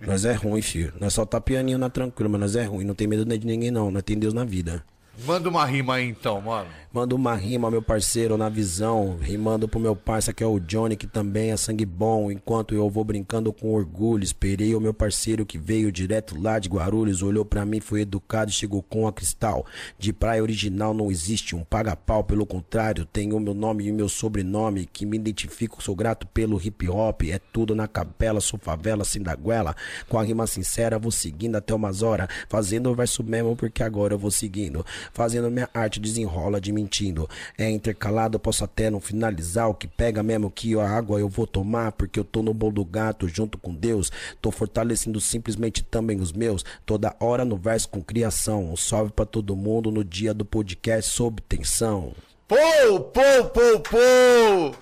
Nós 0.00 0.24
é 0.24 0.32
ruim, 0.32 0.62
filho. 0.62 0.94
Nós 0.98 1.12
só 1.12 1.26
tá 1.26 1.38
pianinho 1.38 1.76
na 1.76 1.90
tranquila, 1.90 2.26
mas 2.26 2.40
nós 2.40 2.56
é 2.56 2.64
ruim. 2.64 2.86
Não 2.86 2.94
tem 2.94 3.06
medo 3.06 3.22
de 3.22 3.46
ninguém, 3.46 3.70
não. 3.70 3.90
Nós 3.90 4.02
tem 4.02 4.18
Deus 4.18 4.32
na 4.32 4.46
vida. 4.46 4.82
Manda 5.24 5.48
uma 5.48 5.64
rima 5.64 5.94
aí 5.94 6.08
então, 6.08 6.40
mano. 6.40 6.68
Manda 6.96 7.14
uma 7.14 7.34
rima, 7.34 7.70
meu 7.70 7.82
parceiro, 7.82 8.38
na 8.38 8.48
visão. 8.48 9.18
Rimando 9.20 9.68
pro 9.68 9.78
meu 9.78 9.94
parceiro, 9.94 10.34
que 10.34 10.42
é 10.42 10.46
o 10.46 10.58
Johnny, 10.58 10.96
que 10.96 11.06
também 11.06 11.50
é 11.50 11.56
sangue 11.58 11.84
bom. 11.84 12.30
Enquanto 12.30 12.74
eu 12.74 12.88
vou 12.88 13.04
brincando 13.04 13.52
com 13.52 13.74
orgulho. 13.74 14.24
Esperei 14.24 14.74
o 14.74 14.80
meu 14.80 14.94
parceiro 14.94 15.44
que 15.44 15.58
veio 15.58 15.92
direto 15.92 16.40
lá 16.40 16.58
de 16.58 16.70
Guarulhos. 16.70 17.20
Olhou 17.20 17.44
pra 17.44 17.66
mim, 17.66 17.80
foi 17.80 18.00
educado 18.00 18.50
e 18.50 18.54
chegou 18.54 18.82
com 18.82 19.06
a 19.06 19.12
cristal. 19.12 19.66
De 19.98 20.10
praia 20.10 20.42
original 20.42 20.94
não 20.94 21.10
existe 21.10 21.54
um 21.54 21.62
paga-pau. 21.62 22.24
Pelo 22.24 22.46
contrário, 22.46 23.04
tenho 23.04 23.38
meu 23.38 23.52
nome 23.52 23.86
e 23.86 23.92
meu 23.92 24.08
sobrenome. 24.08 24.88
Que 24.90 25.04
me 25.04 25.18
identifico, 25.18 25.82
sou 25.82 25.94
grato 25.94 26.26
pelo 26.26 26.58
hip 26.58 26.88
hop. 26.88 27.24
É 27.24 27.38
tudo 27.52 27.74
na 27.74 27.86
capela, 27.86 28.40
sou 28.40 28.58
favela, 28.58 29.04
sem 29.04 29.20
da 29.20 29.34
goela. 29.34 29.76
Com 30.08 30.18
a 30.18 30.22
rima 30.22 30.46
sincera, 30.46 30.98
vou 30.98 31.10
seguindo 31.10 31.56
até 31.56 31.74
umas 31.74 32.00
horas. 32.00 32.26
Fazendo 32.48 32.90
o 32.90 32.94
verso 32.94 33.22
mesmo, 33.22 33.54
porque 33.54 33.82
agora 33.82 34.14
eu 34.14 34.18
vou 34.18 34.30
seguindo. 34.30 34.82
Fazendo 35.12 35.50
minha 35.50 35.68
arte, 35.72 36.00
desenrola 36.00 36.60
de 36.60 36.72
mentindo. 36.72 37.28
É 37.56 37.70
intercalado, 37.70 38.38
posso 38.38 38.64
até 38.64 38.90
não 38.90 39.00
finalizar. 39.00 39.68
O 39.68 39.74
que 39.74 39.86
pega 39.86 40.22
mesmo 40.22 40.50
que 40.50 40.78
a 40.78 40.88
água 40.88 41.18
eu 41.20 41.28
vou 41.28 41.46
tomar. 41.46 41.92
Porque 41.92 42.18
eu 42.18 42.24
tô 42.24 42.42
no 42.42 42.52
bom 42.54 42.70
do 42.72 42.84
gato, 42.84 43.28
junto 43.28 43.58
com 43.58 43.74
Deus. 43.74 44.10
Tô 44.40 44.50
fortalecendo 44.50 45.20
simplesmente 45.20 45.82
também 45.82 46.20
os 46.20 46.32
meus. 46.32 46.64
Toda 46.84 47.14
hora 47.20 47.44
no 47.44 47.56
verso 47.56 47.88
com 47.88 48.02
criação. 48.02 48.72
Um 48.72 48.76
salve 48.76 49.12
pra 49.12 49.24
todo 49.24 49.56
mundo 49.56 49.90
no 49.90 50.04
dia 50.04 50.32
do 50.32 50.44
podcast 50.44 51.10
sob 51.10 51.42
tensão. 51.42 52.12
Pô, 52.48 53.00
pô, 53.00 53.44
pô, 53.52 53.80
pô! 53.80 54.76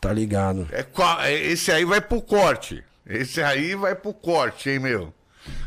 Tá 0.00 0.12
ligado? 0.12 0.68
É, 0.70 0.86
é- 1.28 1.46
esse 1.48 1.72
aí 1.72 1.84
vai 1.84 2.00
pro 2.00 2.22
corte. 2.22 2.84
Esse 3.04 3.42
aí 3.42 3.74
vai 3.74 3.94
pro 3.94 4.12
corte, 4.12 4.70
hein, 4.70 4.78
meu? 4.78 5.12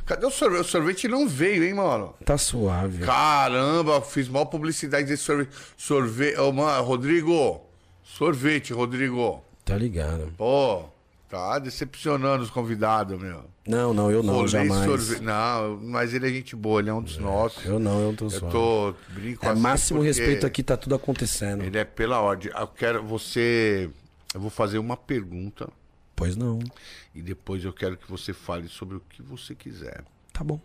Cadê 0.10 0.26
o 0.26 0.31
sorvete? 0.31 0.61
O 0.61 0.64
sorvete 0.64 1.07
não 1.07 1.27
veio, 1.27 1.64
hein, 1.64 1.76
mano? 1.76 2.15
Tá 2.26 2.36
suave. 2.36 3.06
Caramba, 3.06 4.02
fiz 4.02 4.27
mal 4.27 4.48
publicidade 4.48 5.06
desse 5.07 5.22
sorvete. 5.22 5.52
Sorvete. 5.77 6.40
Ô, 6.40 6.52
mano, 6.52 6.84
Rodrigo. 6.84 7.61
Sorvete, 8.03 8.73
Rodrigo. 8.73 9.44
Tá 9.64 9.76
ligado. 9.77 10.34
Pô, 10.36 10.86
tá 11.30 11.60
decepcionando 11.60 12.44
os 12.44 12.49
convidados, 12.49 13.22
meu. 13.22 13.44
Não, 13.68 13.94
não, 13.94 14.10
eu 14.10 14.23
não, 14.23 14.34
Rolê 14.34 14.48
jamais. 14.48 14.84
sorvete- 14.84 15.22
Não, 15.22 15.77
mas 15.80 16.11
ele 16.11 16.27
é 16.27 16.30
gente 16.34 16.56
boa, 16.56 16.80
ele 16.81 16.90
é 16.90 16.94
um 16.94 17.03
dos 17.03 17.19
nossos. 17.19 17.64
Eu 17.64 17.77
não, 17.77 18.02
eu 18.02 18.15
tô 18.15 18.26
Eu 18.26 18.30
suave. 18.31 18.52
tô 18.52 18.95
brinco 19.10 19.45
É 19.45 19.49
assim 19.49 19.61
máximo 19.61 20.02
respeito 20.02 20.44
aqui, 20.48 20.64
tá 20.64 20.76
tudo 20.76 20.95
acontecendo. 20.95 21.64
Ele 21.64 21.77
é 21.77 21.86
pela 21.86 22.19
ordem. 22.19 22.52
Eu 22.52 22.65
quero 22.68 23.03
você. 23.03 23.88
Eu 24.34 24.41
vou 24.41 24.49
fazer 24.49 24.80
uma 24.80 24.98
pergunta 24.98 25.69
Pois 26.20 26.36
não. 26.36 26.60
e 27.16 27.22
depois 27.22 27.64
eu 27.64 27.72
quero 27.72 27.96
que 27.96 28.10
você 28.12 28.34
fale 28.34 28.68
sobre 28.68 28.98
o 28.98 29.00
que 29.00 29.22
você 29.22 29.56
quiser. 29.56 30.04
Tá 30.34 30.44
bom. 30.44 30.60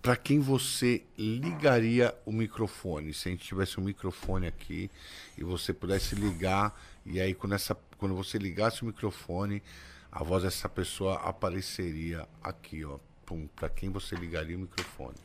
Pra 0.00 0.16
quem 0.16 0.40
você 0.40 1.02
ligaria 1.16 2.14
o 2.26 2.32
microfone? 2.32 3.12
Se 3.12 3.28
a 3.28 3.30
gente 3.30 3.44
tivesse 3.44 3.78
um 3.78 3.84
microfone 3.84 4.46
aqui 4.46 4.90
e 5.36 5.44
você 5.44 5.72
pudesse 5.72 6.14
ligar, 6.14 6.78
e 7.04 7.20
aí 7.20 7.34
quando, 7.34 7.54
essa, 7.54 7.76
quando 7.98 8.14
você 8.14 8.38
ligasse 8.38 8.82
o 8.82 8.86
microfone, 8.86 9.62
a 10.10 10.22
voz 10.24 10.42
dessa 10.42 10.68
pessoa 10.68 11.16
apareceria 11.16 12.26
aqui, 12.42 12.84
ó. 12.84 12.98
Pum, 13.26 13.46
pra 13.56 13.68
quem 13.70 13.90
você 13.90 14.14
ligaria 14.14 14.56
o 14.56 14.60
microfone? 14.60 15.16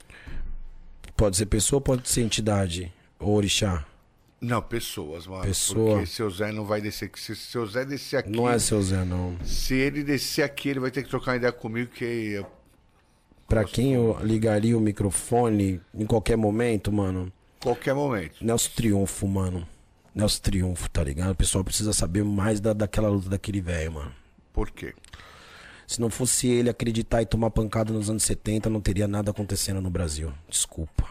Pode 1.16 1.36
ser 1.36 1.46
pessoa, 1.46 1.82
pode 1.82 2.08
ser 2.08 2.22
entidade. 2.22 2.94
Ou 3.20 3.36
orixá. 3.36 3.86
Não, 4.42 4.62
pessoas, 4.62 5.28
mano. 5.28 5.44
Pessoa. 5.44 5.96
Porque 5.96 6.06
seu 6.06 6.30
Zé 6.30 6.52
não 6.52 6.66
vai 6.66 6.80
descer. 6.80 7.12
Se 7.16 7.36
seu 7.36 7.66
Zé 7.66 7.84
descer 7.84 8.18
aqui. 8.18 8.30
Não 8.30 8.50
é 8.50 8.58
seu 8.58 8.82
Zé, 8.82 9.04
não. 9.04 9.38
Se 9.44 9.74
ele 9.74 10.04
descer 10.04 10.44
aqui, 10.44 10.70
ele 10.70 10.80
vai 10.80 10.92
ter 10.92 11.04
que 11.04 11.10
trocar 11.10 11.32
uma 11.32 11.38
ideia 11.38 11.52
comigo, 11.52 11.92
que 11.92 12.06
eu 12.06 12.46
Pra 13.50 13.64
quem 13.64 13.96
eu 13.96 14.16
ligaria 14.22 14.78
o 14.78 14.80
microfone 14.80 15.82
em 15.92 16.06
qualquer 16.06 16.38
momento, 16.38 16.92
mano. 16.92 17.34
qualquer 17.60 17.96
momento. 17.96 18.46
Nelson 18.46 18.70
Triunfo, 18.76 19.28
mano. 19.28 19.68
Nelson 20.14 20.42
Triunfo, 20.42 20.88
tá 20.90 21.04
ligado? 21.04 21.32
O 21.32 21.36
pessoal 21.36 21.64
precisa 21.64 21.92
saber 21.92 22.24
mais 22.24 22.60
da, 22.60 22.74
daquela 22.74 23.10
luta 23.10 23.28
daquele 23.28 23.60
velho, 23.60 23.94
mano. 23.94 24.12
Por 24.54 24.70
quê? 24.70 24.94
Se 25.88 26.00
não 26.00 26.12
fosse 26.12 26.48
ele 26.48 26.70
acreditar 26.70 27.24
e 27.24 27.26
tomar 27.26 27.50
pancada 27.50 27.92
nos 27.92 28.08
anos 28.08 28.22
70, 28.22 28.70
não 28.70 28.80
teria 28.80 29.08
nada 29.08 29.32
acontecendo 29.32 29.82
no 29.82 29.90
Brasil. 29.90 30.32
Desculpa. 30.48 31.10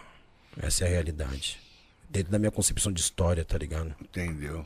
Essa 0.57 0.85
é 0.85 0.87
a 0.87 0.91
realidade. 0.91 1.59
Dentro 2.10 2.32
da 2.32 2.39
minha 2.39 2.51
concepção 2.51 2.90
de 2.93 3.01
história, 3.01 3.44
tá 3.44 3.59
ligado? 3.59 3.94
Entendeu? 4.01 4.64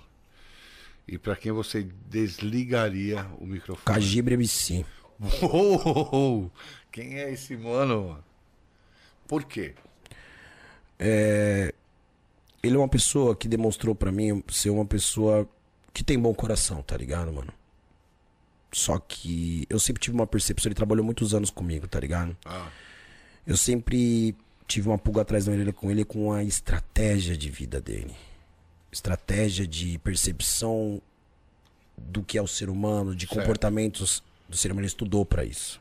E 1.09 1.19
pra 1.19 1.35
quem 1.35 1.51
você 1.53 1.83
desligaria 2.09 3.27
o 3.39 3.47
microfone? 3.47 3.85
Cajibre 3.85 4.35
MC. 4.35 4.85
Uou! 5.43 6.51
Quem 6.91 7.19
é 7.19 7.33
esse 7.33 7.57
mano? 7.57 8.23
Por 9.27 9.45
quê? 9.45 9.75
Ele 10.99 12.77
é 12.77 12.79
uma 12.79 12.89
pessoa 12.89 13.35
que 13.35 13.49
demonstrou 13.49 13.95
pra 13.95 14.13
mim 14.13 14.43
ser 14.49 14.71
uma 14.71 14.85
pessoa 14.87 15.49
que 15.93 16.05
tem 16.05 16.19
bom 16.19 16.33
coração, 16.33 16.81
tá 16.83 16.97
ligado, 16.97 17.33
mano? 17.33 17.53
Só 18.71 18.99
que 18.99 19.67
eu 19.69 19.79
sempre 19.81 20.01
tive 20.01 20.15
uma 20.15 20.27
percepção, 20.27 20.69
ele 20.69 20.75
trabalhou 20.77 21.05
muitos 21.05 21.35
anos 21.35 21.51
comigo, 21.51 21.87
tá 21.89 21.99
ligado? 22.01 22.37
Ah, 22.45 22.69
Eu 23.47 23.57
sempre 23.57 24.35
tive 24.73 24.89
uma 24.89 24.97
pulga 24.97 25.21
atrás 25.21 25.45
da 25.45 25.53
orelha 25.53 25.73
com 25.73 25.91
ele 25.91 26.03
com 26.03 26.33
a 26.33 26.43
estratégia 26.43 27.37
de 27.37 27.51
vida 27.51 27.79
dele. 27.79 28.15
Estratégia 28.91 29.67
de 29.67 29.99
percepção 29.99 31.01
do 31.97 32.23
que 32.23 32.39
é 32.39 32.43
o 32.43 32.47
ser 32.47 32.71
humano, 32.71 33.15
de 33.15 33.27
Certo. 33.27 33.39
comportamentos 33.39 34.23
do 34.49 34.57
ser 34.57 34.69
humano. 34.69 34.81
Ele 34.81 34.87
estudou 34.87 35.27
pra 35.27 35.45
isso. 35.45 35.79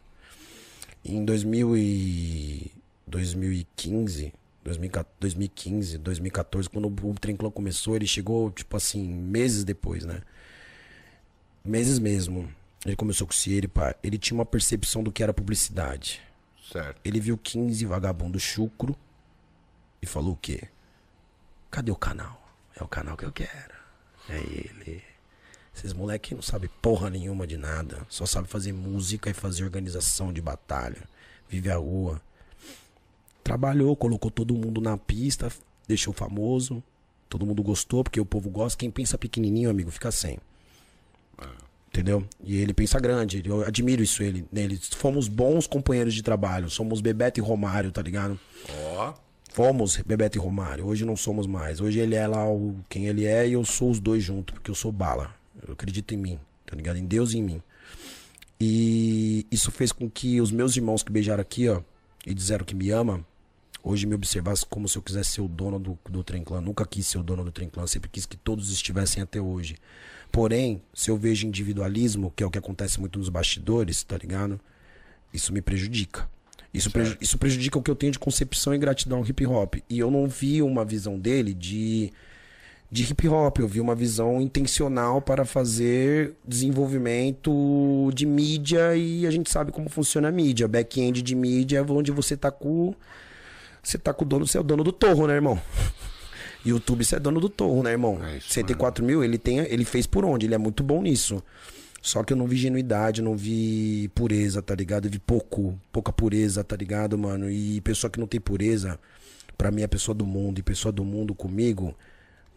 Em 1.06 1.24
2000 1.24 1.78
e 1.78 2.72
2015, 3.08 4.34
2014 4.62 5.16
2015, 5.22 5.98
2014, 5.98 6.70
quando 6.70 6.88
o 6.88 7.14
Trinclã 7.14 7.50
começou, 7.50 7.96
ele 7.96 8.06
chegou, 8.06 8.52
tipo 8.52 8.76
assim, 8.76 9.08
meses 9.08 9.64
depois, 9.64 10.04
né? 10.04 10.22
Meses 11.64 11.98
mesmo. 11.98 12.54
Ele 12.86 12.96
começou 12.98 13.26
com 13.26 13.34
o 13.34 13.36
Cieri, 13.36 13.68
pá. 13.70 13.96
Ele 14.04 14.18
tinha 14.18 14.38
uma 14.38 14.46
percepção 14.46 15.02
do 15.02 15.12
que 15.12 15.24
era 15.24 15.34
publicidade. 15.34 16.22
Certo. 16.72 17.02
Ele 17.04 17.20
viu 17.20 17.38
15 17.38 17.86
vagabundos 17.86 18.42
chucro 18.42 18.96
e 20.02 20.06
falou 20.06 20.34
o 20.34 20.38
quê? 20.38 20.68
Cadê 21.70 21.92
o 21.92 21.96
canal? 21.96 22.42
É 22.76 22.84
o 22.84 22.88
canal 22.88 23.18
que 23.18 23.26
eu 23.26 23.32
quero. 23.32 23.74
É 24.30 24.38
ele. 24.38 25.04
Esses 25.76 25.94
moleque 25.94 26.36
não 26.36 26.42
sabem 26.42 26.70
porra 26.82 27.10
nenhuma 27.10 27.48
de 27.48 27.58
nada. 27.58 28.06
Só 28.10 28.26
sabe 28.26 28.48
fazer 28.48 28.74
música 28.74 29.30
e 29.30 29.34
fazer 29.34 29.64
organização 29.64 30.32
de 30.34 30.42
batalha. 30.42 31.08
vive 31.48 31.70
a 31.70 31.78
rua. 31.78 32.22
Trabalhou, 33.44 33.96
colocou 33.96 34.30
todo 34.30 34.56
mundo 34.56 34.80
na 34.80 34.98
pista, 34.98 35.52
deixou 35.88 36.14
famoso. 36.14 36.84
Todo 37.28 37.46
mundo 37.46 37.64
gostou, 37.64 38.04
porque 38.04 38.20
o 38.20 38.26
povo 38.26 38.50
gosta. 38.50 38.78
Quem 38.78 38.92
pensa 38.92 39.18
pequenininho, 39.18 39.70
amigo, 39.70 39.90
fica 39.90 40.12
sem. 40.12 40.38
Entendeu? 41.92 42.26
E 42.42 42.58
ele 42.58 42.74
pensa 42.74 42.98
grande. 43.00 43.44
Eu 43.46 43.64
admiro 43.64 44.02
isso 44.02 44.24
ele, 44.24 44.46
nele. 44.50 44.80
Fomos 44.92 45.28
bons 45.28 45.68
companheiros 45.68 46.14
de 46.14 46.24
trabalho. 46.24 46.70
Somos 46.70 47.02
Bebeto 47.02 47.40
e 47.40 47.44
Romário, 47.44 47.92
tá 47.92 48.02
ligado? 48.02 48.40
Ó. 48.96 49.14
Fomos 49.52 49.98
Bebeto 49.98 50.38
e 50.38 50.40
Romário. 50.40 50.88
Hoje 50.88 51.04
não 51.04 51.18
somos 51.18 51.46
mais. 51.46 51.82
Hoje 51.82 52.00
ele 52.00 52.16
é 52.16 52.26
lá 52.26 52.50
o, 52.50 52.78
quem 52.88 53.08
ele 53.08 53.26
é 53.26 53.46
e 53.46 53.54
eu 53.54 53.66
sou 53.66 53.92
os 53.92 54.00
dois 54.00 54.24
juntos, 54.24 54.54
porque 54.54 54.72
eu 54.72 54.76
sou 54.76 54.90
bala. 54.90 55.36
Eu 55.68 55.74
acredito 55.74 56.14
em 56.14 56.18
mim, 56.18 56.40
tá 56.66 56.78
ligado? 56.78 56.98
Em 56.98 57.06
Deus 57.06 57.34
e 57.34 57.40
em 57.40 57.44
mim. 57.44 57.62
E 58.58 59.46
isso 59.52 59.70
fez 59.70 59.92
com 59.92 60.10
que 60.10 60.40
os 60.40 60.50
meus 60.50 60.78
irmãos 60.78 61.04
que 61.04 61.12
beijaram 61.12 61.42
aqui, 61.42 61.68
ó, 61.68 61.82
e 62.26 62.34
disseram 62.34 62.64
que 62.64 62.74
me 62.74 62.90
ama, 62.90 63.26
hoje 63.84 64.06
me 64.06 64.16
observassem 64.16 64.66
como 64.70 64.88
se 64.88 64.98
eu 64.98 65.02
quisesse 65.02 65.32
ser 65.32 65.42
o 65.42 65.48
dono 65.50 65.78
do, 65.78 66.00
do 66.10 66.24
Trem 66.24 66.44
Clã. 66.44 66.62
Nunca 66.62 66.86
quis 66.86 67.06
ser 67.06 67.18
o 67.18 67.24
dono 67.24 67.44
do 67.44 67.52
Trem 67.52 67.68
Clã, 67.68 67.86
sempre 67.86 68.10
quis 68.10 68.26
que 68.26 68.38
todos 68.38 68.72
estivessem 68.72 69.22
até 69.22 69.42
hoje. 69.42 69.76
Porém, 70.32 70.82
se 70.94 71.12
eu 71.12 71.18
vejo 71.18 71.46
individualismo, 71.46 72.32
que 72.36 72.44
é 72.44 72.46
o 72.46 72.50
que 72.50 72.58
acontece 72.58 73.00
muito 73.00 73.20
nos 73.20 73.30
bastidores, 73.30 74.04
tá 74.04 74.18
ligado? 74.18 74.60
Isso 75.34 75.52
me 75.52 75.62
prejudica. 75.62 76.30
Isso, 76.74 76.90
preju 76.90 77.18
isso 77.20 77.38
prejudica 77.38 77.78
o 77.78 77.84
que 77.84 77.92
eu 77.92 77.96
tenho 77.96 78.14
de 78.14 78.20
concepção 78.20 78.74
e 78.74 78.78
gratidão 78.78 79.18
ao 79.18 79.26
hip 79.26 79.46
hop. 79.46 79.76
E 79.90 80.00
eu 80.00 80.10
não 80.10 80.28
vi 80.28 80.62
uma 80.62 80.86
visão 80.86 81.20
dele 81.20 81.54
de, 81.54 82.14
de 82.90 83.04
hip 83.04 83.28
hop, 83.28 83.60
eu 83.60 83.68
vi 83.68 83.82
uma 83.82 83.94
visão 83.94 84.42
intencional 84.42 85.22
para 85.22 85.44
fazer 85.44 86.34
desenvolvimento 86.48 88.10
de 88.14 88.26
mídia 88.26 88.96
e 88.96 89.28
a 89.28 89.32
gente 89.32 89.52
sabe 89.52 89.74
como 89.74 89.90
funciona 89.90 90.30
a 90.30 90.32
mídia. 90.32 90.66
Back-end 90.66 91.22
de 91.22 91.36
mídia 91.36 91.80
é 91.80 91.82
onde 91.82 92.12
você 92.12 92.38
tá 92.38 92.50
com. 92.50 92.96
Você 93.84 93.98
tá 93.98 94.14
com 94.14 94.24
o 94.24 94.28
dono, 94.28 94.48
você 94.48 94.58
é 94.58 94.62
o 94.62 94.64
dono 94.64 94.84
do 94.84 94.94
torro, 94.94 95.28
né, 95.28 95.34
irmão? 95.34 95.60
YouTube, 96.66 97.04
você 97.04 97.16
é 97.16 97.20
dono 97.20 97.40
do 97.40 97.50
torro, 97.50 97.84
né, 97.84 97.92
irmão? 97.92 98.24
É 98.24 98.38
isso 98.38 98.54
104 98.54 99.04
mil, 99.04 99.24
ele, 99.24 99.38
tem, 99.38 99.60
ele 99.60 99.86
fez 99.86 100.06
por 100.06 100.24
onde? 100.24 100.46
Ele 100.46 100.56
é 100.56 100.58
muito 100.58 100.84
bom 100.84 101.02
nisso. 101.02 101.44
Só 102.02 102.24
que 102.24 102.34
eu 102.34 102.38
não 102.38 102.48
vi 102.48 102.58
genuidade, 102.58 103.22
não 103.22 103.36
vi 103.36 104.10
pureza, 104.16 104.62
tá 104.62 104.74
ligado? 104.74 105.06
Eu 105.06 105.12
vi 105.12 105.20
pouco, 105.20 105.80
pouca 105.92 106.12
pureza, 106.12 106.64
tá 106.64 106.76
ligado, 106.76 107.16
mano? 107.18 107.50
E 107.50 107.80
pessoa 107.82 108.10
que 108.10 108.20
não 108.20 108.26
tem 108.26 108.40
pureza, 108.40 109.00
pra 109.56 109.70
mim 109.70 109.84
é 109.84 109.88
pessoa 109.88 110.16
do 110.16 110.26
mundo. 110.26 110.58
E 110.58 110.64
pessoa 110.64 110.92
do 110.92 111.06
mundo 111.06 111.36
comigo 111.36 111.96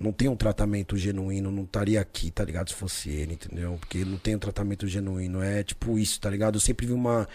não 0.00 0.12
tem 0.12 0.28
um 0.28 0.36
tratamento 0.36 0.96
genuíno, 0.96 1.50
não 1.50 1.64
estaria 1.64 2.00
aqui, 2.00 2.30
tá 2.30 2.42
ligado? 2.42 2.70
Se 2.70 2.74
fosse 2.74 3.10
ele, 3.10 3.34
entendeu? 3.34 3.76
Porque 3.78 4.02
não 4.02 4.16
tem 4.16 4.34
um 4.34 4.38
tratamento 4.38 4.88
genuíno. 4.88 5.42
É 5.42 5.62
tipo 5.62 5.98
isso, 5.98 6.18
tá 6.18 6.30
ligado? 6.30 6.56
Eu 6.56 6.60
sempre 6.60 6.86
vi 6.86 6.94
uma, 6.94 7.28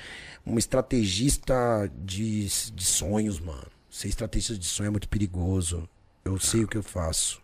uma 0.44 0.58
estrategista 0.58 1.54
de, 1.96 2.48
de 2.74 2.86
sonhos, 2.86 3.40
mano. 3.40 3.68
Ser 3.88 4.08
estrategista 4.08 4.58
de 4.58 4.66
sonho 4.66 4.88
é 4.88 4.92
muito 4.92 5.08
perigoso. 5.08 5.88
Eu 6.24 6.40
sei 6.40 6.64
o 6.64 6.68
que 6.68 6.78
eu 6.78 6.84
faço. 6.84 7.42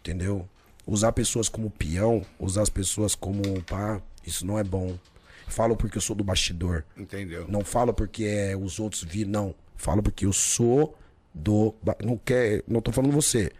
Entendeu? 0.00 0.48
Usar 0.86 1.12
pessoas 1.12 1.48
como 1.48 1.70
peão, 1.70 2.24
usar 2.38 2.62
as 2.62 2.70
pessoas 2.70 3.14
como 3.14 3.62
pá, 3.62 4.00
isso 4.26 4.46
não 4.46 4.58
é 4.58 4.64
bom. 4.64 4.98
Falo 5.46 5.76
porque 5.76 5.96
eu 5.96 6.02
sou 6.02 6.14
do 6.14 6.24
bastidor. 6.24 6.84
Entendeu? 6.96 7.46
Não 7.48 7.64
falo 7.64 7.92
porque 7.92 8.24
é, 8.24 8.56
os 8.56 8.78
outros 8.78 9.02
viram, 9.02 9.30
não. 9.30 9.54
Falo 9.76 10.02
porque 10.02 10.26
eu 10.26 10.32
sou 10.32 10.96
do. 11.32 11.74
Não 12.04 12.16
quer. 12.18 12.62
Não 12.66 12.80
tô 12.80 12.92
falando 12.92 13.12
você. 13.12 13.50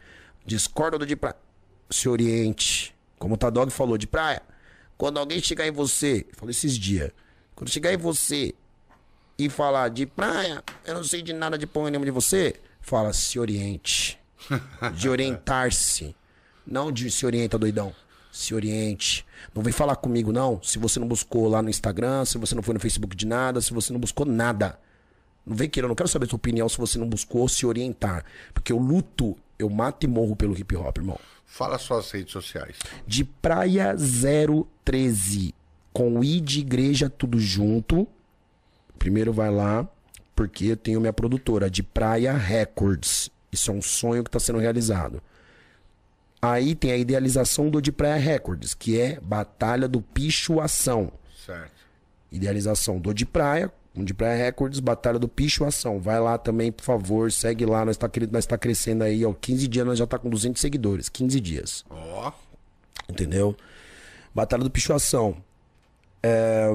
Discorda 0.44 0.98
do 0.98 1.06
de 1.06 1.16
praia. 1.16 1.36
Se 1.90 2.08
oriente. 2.08 2.94
Como 3.18 3.34
o 3.34 3.36
Tadog 3.36 3.70
falou, 3.72 3.96
de 3.96 4.06
praia. 4.06 4.42
Quando 4.96 5.18
alguém 5.18 5.40
chegar 5.40 5.66
em 5.66 5.70
você, 5.70 6.26
falou 6.32 6.50
esses 6.50 6.76
dias. 6.76 7.10
Quando 7.54 7.70
chegar 7.70 7.92
em 7.92 7.96
você 7.96 8.54
e 9.38 9.48
falar 9.48 9.88
de 9.88 10.06
praia, 10.06 10.62
eu 10.84 10.94
não 10.94 11.04
sei 11.04 11.22
de 11.22 11.32
nada 11.32 11.56
de 11.56 11.66
porra 11.66 11.90
nenhuma 11.90 12.04
de 12.04 12.10
você, 12.10 12.56
fala, 12.80 13.12
se 13.12 13.38
oriente. 13.38 14.17
De 14.94 15.08
orientar-se. 15.08 16.14
Não 16.66 16.92
de 16.92 17.10
se 17.10 17.24
orienta, 17.24 17.58
doidão. 17.58 17.94
Se 18.30 18.54
oriente. 18.54 19.24
Não 19.54 19.62
vem 19.62 19.72
falar 19.72 19.96
comigo, 19.96 20.32
não. 20.32 20.60
Se 20.62 20.78
você 20.78 21.00
não 21.00 21.08
buscou 21.08 21.48
lá 21.48 21.62
no 21.62 21.70
Instagram, 21.70 22.24
se 22.24 22.38
você 22.38 22.54
não 22.54 22.62
foi 22.62 22.74
no 22.74 22.80
Facebook 22.80 23.16
de 23.16 23.26
nada, 23.26 23.60
se 23.60 23.72
você 23.72 23.92
não 23.92 24.00
buscou 24.00 24.26
nada. 24.26 24.78
Não 25.46 25.56
vem 25.56 25.68
querer, 25.68 25.86
eu 25.86 25.88
não 25.88 25.96
quero 25.96 26.08
saber 26.08 26.26
a 26.26 26.28
sua 26.28 26.36
opinião 26.36 26.68
se 26.68 26.76
você 26.76 26.98
não 26.98 27.08
buscou 27.08 27.48
se 27.48 27.64
orientar. 27.64 28.24
Porque 28.52 28.70
eu 28.70 28.78
luto, 28.78 29.34
eu 29.58 29.70
mato 29.70 30.04
e 30.04 30.06
morro 30.06 30.36
pelo 30.36 30.56
hip 30.56 30.76
hop, 30.76 30.98
irmão. 30.98 31.18
Fala 31.46 31.78
suas 31.78 32.10
redes 32.10 32.32
sociais. 32.32 32.76
De 33.06 33.24
Praia 33.24 33.96
013, 34.84 35.54
com 35.92 36.22
I 36.22 36.40
de 36.40 36.60
igreja 36.60 37.08
tudo 37.08 37.40
junto. 37.40 38.06
Primeiro 38.98 39.32
vai 39.32 39.50
lá, 39.50 39.88
porque 40.36 40.66
eu 40.66 40.76
tenho 40.76 41.00
minha 41.00 41.12
produtora, 41.12 41.70
de 41.70 41.82
Praia 41.82 42.34
Records. 42.34 43.30
Isso 43.50 43.70
é 43.70 43.74
um 43.74 43.82
sonho 43.82 44.22
que 44.22 44.28
está 44.28 44.38
sendo 44.38 44.58
realizado. 44.58 45.22
Aí 46.40 46.74
tem 46.74 46.92
a 46.92 46.96
idealização 46.96 47.68
do 47.68 47.82
de 47.82 47.90
Praia 47.90 48.16
Records, 48.16 48.74
que 48.74 49.00
é 49.00 49.18
Batalha 49.20 49.88
do 49.88 50.00
Picho 50.00 50.60
Ação. 50.60 51.12
Certo. 51.44 51.72
Idealização 52.30 53.00
do 53.00 53.12
de 53.12 53.26
Praia, 53.26 53.72
um 53.96 54.04
de 54.04 54.14
Praia 54.14 54.44
Records, 54.44 54.78
Batalha 54.78 55.18
do 55.18 55.28
Picho 55.28 55.64
Ação. 55.64 55.98
Vai 55.98 56.20
lá 56.20 56.38
também, 56.38 56.70
por 56.70 56.84
favor, 56.84 57.32
segue 57.32 57.66
lá. 57.66 57.84
Nós 57.84 57.96
está 57.96 58.08
nós 58.30 58.46
tá 58.46 58.56
crescendo 58.56 59.02
aí, 59.02 59.24
ó. 59.24 59.32
15 59.32 59.66
dias 59.66 59.86
nós 59.86 59.98
já 59.98 60.06
tá 60.06 60.18
com 60.18 60.30
200 60.30 60.60
seguidores. 60.60 61.08
15 61.08 61.40
dias. 61.40 61.84
Ó. 61.90 62.32
Entendeu? 63.08 63.56
Batalha 64.32 64.62
do 64.62 64.70
Pichuação. 64.70 65.36
É, 66.22 66.70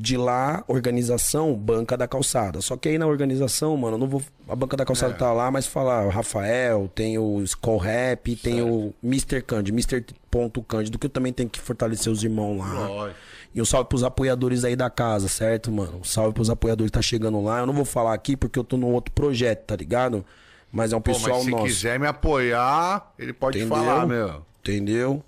de 0.00 0.16
lá, 0.16 0.64
organização, 0.66 1.54
banca 1.54 1.96
da 1.96 2.08
calçada. 2.08 2.60
Só 2.62 2.76
que 2.76 2.88
aí 2.88 2.96
na 2.98 3.06
organização, 3.06 3.76
mano, 3.76 3.98
não 3.98 4.08
vou. 4.08 4.22
A 4.48 4.56
banca 4.56 4.76
da 4.76 4.84
calçada 4.84 5.12
É. 5.12 5.16
tá 5.16 5.32
lá, 5.32 5.50
mas 5.50 5.66
falar, 5.66 6.06
o 6.06 6.08
Rafael, 6.08 6.90
tem 6.94 7.18
o 7.18 7.42
Skull 7.42 7.76
Rap, 7.78 8.34
tem 8.36 8.62
o 8.62 8.94
Mr. 9.04 9.42
Candy, 9.42 9.70
Mr. 9.72 10.04
Ponto 10.30 10.62
Cândido, 10.62 10.98
que 10.98 11.06
eu 11.06 11.10
também 11.10 11.32
tenho 11.32 11.48
que 11.50 11.60
fortalecer 11.60 12.10
os 12.12 12.24
irmãos 12.24 12.58
lá. 12.58 12.88
Lógico. 12.88 13.18
E 13.54 13.60
um 13.60 13.64
salve 13.64 13.88
pros 13.88 14.02
apoiadores 14.04 14.64
aí 14.64 14.74
da 14.76 14.88
casa, 14.88 15.28
certo, 15.28 15.70
mano? 15.70 15.98
Um 15.98 16.04
salve 16.04 16.32
pros 16.32 16.48
apoiadores 16.48 16.90
que 16.90 16.94
tá 16.98 17.02
chegando 17.02 17.40
lá. 17.42 17.58
Eu 17.58 17.66
não 17.66 17.74
vou 17.74 17.84
falar 17.84 18.14
aqui 18.14 18.36
porque 18.36 18.58
eu 18.58 18.64
tô 18.64 18.76
num 18.76 18.92
outro 18.92 19.12
projeto, 19.12 19.66
tá 19.66 19.76
ligado? 19.76 20.24
Mas 20.72 20.92
é 20.92 20.96
um 20.96 21.00
Pô, 21.00 21.12
pessoal 21.12 21.36
mas 21.36 21.44
se 21.44 21.50
nosso. 21.50 21.64
quiser 21.64 21.98
me 21.98 22.06
apoiar, 22.06 23.12
ele 23.18 23.32
pode 23.32 23.58
Entendeu? 23.58 23.76
falar, 23.76 24.06
meu. 24.06 24.42
Entendeu? 24.62 25.22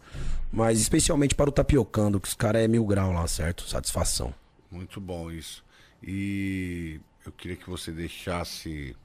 Mas 0.52 0.80
especialmente 0.80 1.34
para 1.34 1.48
o 1.50 1.52
tapiocando, 1.52 2.20
que 2.20 2.28
os 2.28 2.34
caras 2.34 2.62
é 2.62 2.68
mil 2.68 2.84
grau 2.86 3.10
lá, 3.12 3.26
certo? 3.26 3.66
Satisfação. 3.68 4.32
Muito 4.72 4.98
bom 4.98 5.30
isso. 5.30 5.62
E 6.02 6.98
eu 7.26 7.30
queria 7.30 7.56
que 7.56 7.68
você 7.68 7.92
deixasse. 7.92 8.96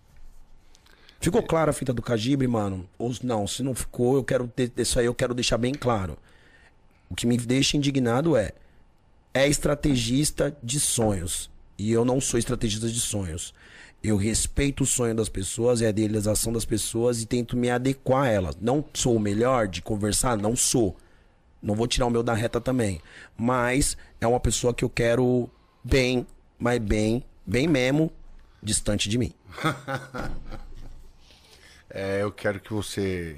Ficou 1.20 1.44
clara 1.44 1.72
a 1.72 1.74
fita 1.74 1.94
do 1.94 2.02
Cagibre, 2.02 2.48
mano? 2.48 2.90
Ou 2.98 3.14
não, 3.22 3.46
se 3.46 3.62
não 3.62 3.76
ficou, 3.76 4.16
eu 4.16 4.24
quero 4.24 4.52
isso 4.78 4.98
aí 4.98 5.06
eu 5.06 5.14
quero 5.14 5.34
deixar 5.34 5.58
bem 5.58 5.74
claro. 5.74 6.18
O 7.10 7.16
que 7.16 7.28
me 7.28 7.38
deixa 7.38 7.76
indignado 7.76 8.38
é 8.38 8.54
é 9.34 9.48
estrategista 9.48 10.56
de 10.64 10.80
sonhos. 10.80 11.50
E 11.78 11.92
eu 11.92 12.06
não 12.06 12.22
sou 12.22 12.40
estrategista 12.40 12.88
de 12.88 13.00
sonhos. 13.00 13.54
Eu 14.02 14.16
respeito 14.16 14.84
o 14.84 14.86
sonho 14.86 15.14
das 15.14 15.28
pessoas 15.28 15.82
e 15.82 15.86
a 15.86 15.90
idealização 15.90 16.54
das 16.54 16.66
pessoas 16.66 17.22
e 17.22 17.26
tento 17.26 17.58
me 17.58 17.70
adequar 17.70 18.24
a 18.24 18.30
elas. 18.30 18.58
Não 18.60 18.84
sou 18.94 19.16
o 19.16 19.20
melhor 19.20 19.68
de 19.68 19.82
conversar? 19.82 20.38
Não 20.38 20.56
sou. 20.56 20.96
Não 21.62 21.76
vou 21.76 21.88
tirar 21.88 22.06
o 22.06 22.10
meu 22.10 22.24
da 22.24 22.34
reta 22.34 22.62
também. 22.62 23.02
Mas 23.36 23.98
é 24.22 24.26
uma 24.26 24.40
pessoa 24.40 24.74
que 24.74 24.86
eu 24.86 24.90
quero 24.90 25.50
bem, 25.88 26.28
mas 26.60 26.80
bem, 26.80 27.24
bem 27.46 27.68
mesmo, 27.68 28.12
distante 28.62 29.10
de 29.10 29.18
mim. 29.18 29.34
É, 31.90 32.22
eu 32.22 32.32
quero 32.34 32.60
que 32.60 32.74
você 32.74 33.38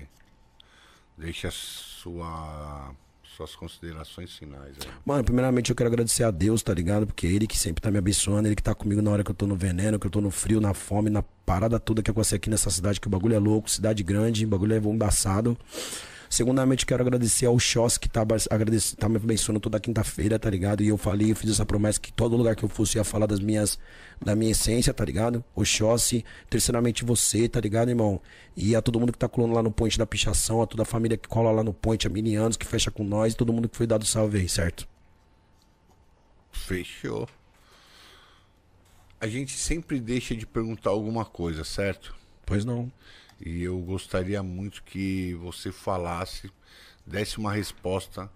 deixe 1.16 1.46
a 1.46 1.52
sua, 1.52 2.92
suas 3.24 3.56
considerações 3.56 4.36
finais. 4.36 4.76
Aí. 4.82 4.92
Mano, 5.06 5.24
primeiramente 5.24 5.70
eu 5.70 5.76
quero 5.76 5.88
agradecer 5.88 6.24
a 6.24 6.32
Deus, 6.32 6.64
tá 6.64 6.74
ligado? 6.74 7.06
Porque 7.06 7.28
ele 7.28 7.46
que 7.46 7.58
sempre 7.58 7.80
tá 7.80 7.92
me 7.92 8.00
abençoando, 8.00 8.48
ele 8.48 8.56
que 8.56 8.64
tá 8.64 8.74
comigo 8.74 9.04
na 9.04 9.12
hora 9.12 9.24
que 9.24 9.30
eu 9.30 9.36
tô 9.36 9.46
no 9.46 9.56
veneno, 9.56 10.00
que 10.00 10.08
eu 10.08 10.12
tô 10.12 10.20
no 10.20 10.32
frio, 10.32 10.60
na 10.60 10.74
fome, 10.74 11.12
na 11.12 11.22
parada 11.22 11.80
toda 11.80 12.02
que 12.02 12.10
acontece 12.10 12.36
aqui 12.36 12.50
nessa 12.50 12.72
cidade, 12.72 13.00
que 13.00 13.08
o 13.08 13.10
bagulho 13.10 13.36
é 13.36 13.40
louco, 13.40 13.70
cidade 13.70 14.04
grande, 14.04 14.46
o 14.46 14.50
bagulho 14.50 14.74
é 14.74 14.78
embaçado. 14.78 15.56
Segundamente, 16.30 16.86
quero 16.86 17.02
agradecer 17.02 17.48
ao 17.48 17.58
Xoss 17.58 17.98
que 17.98 18.08
tá, 18.08 18.22
agradece- 18.52 18.96
tá 18.96 19.10
me 19.10 19.16
abençoando 19.18 19.60
toda 19.60 19.80
quinta-feira, 19.80 20.38
tá 20.38 20.48
ligado? 20.48 20.84
E 20.84 20.88
eu 20.88 20.96
falei, 20.98 21.32
eu 21.32 21.36
fiz 21.36 21.50
essa 21.50 21.66
promessa 21.66 22.00
que 22.00 22.14
todo 22.14 22.38
lugar 22.38 22.56
que 22.56 22.64
eu 22.64 22.70
fosse 22.70 23.00
ia 23.00 23.04
falar 23.04 23.26
das 23.26 23.40
minhas, 23.40 23.80
da 24.22 24.36
minha 24.36 24.52
essência, 24.52 24.94
tá 24.94 25.04
ligado? 25.04 25.44
O 25.56 25.66
Xoss, 25.66 26.24
terceiramente 26.48 27.04
você, 27.04 27.50
tá 27.50 27.60
ligado, 27.60 27.90
irmão? 27.90 28.22
E 28.56 28.76
a 28.76 28.82
todo 28.82 29.00
mundo 29.00 29.12
que 29.12 29.18
tá 29.18 29.28
colando 29.28 29.56
lá 29.56 29.64
no 29.64 29.72
Ponte 29.72 29.98
da 29.98 30.06
Pichação, 30.06 30.62
a 30.62 30.68
toda 30.68 30.84
a 30.84 30.86
família 30.86 31.18
que 31.18 31.28
cola 31.28 31.50
lá 31.52 31.64
no 31.64 31.74
Ponte, 31.74 32.06
a 32.06 32.10
Minianos, 32.12 32.56
que 32.58 32.66
fecha 32.66 32.92
com 32.92 33.04
nós, 33.04 33.34
e 33.34 33.36
todo 33.36 33.52
mundo 33.52 33.68
que 33.68 33.76
foi 33.76 33.88
dado 33.88 34.06
salve 34.06 34.38
aí, 34.38 34.48
certo? 34.48 34.88
Fechou. 36.52 37.28
A 39.20 39.28
gente 39.28 39.58
sempre 39.58 40.00
deixa 40.00 40.36
de 40.36 40.46
perguntar 40.46 40.92
alguma 40.92 41.26
coisa, 41.26 41.64
certo? 41.64 42.16
Pois 42.46 42.64
não. 42.64 42.92
E 43.40 43.64
eu 43.64 43.80
gostaria 43.80 44.44
muito 44.44 44.84
que 44.84 45.34
você 45.36 45.72
falasse, 45.72 46.52
desse 47.06 47.38
uma 47.38 47.54
resposta 47.54 48.30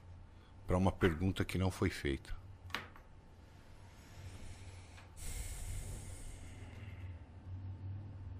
para 0.65 0.77
uma 0.77 0.91
pergunta 0.91 1.43
que 1.43 1.57
não 1.57 1.69
foi 1.69 1.89
feita. 1.89 2.33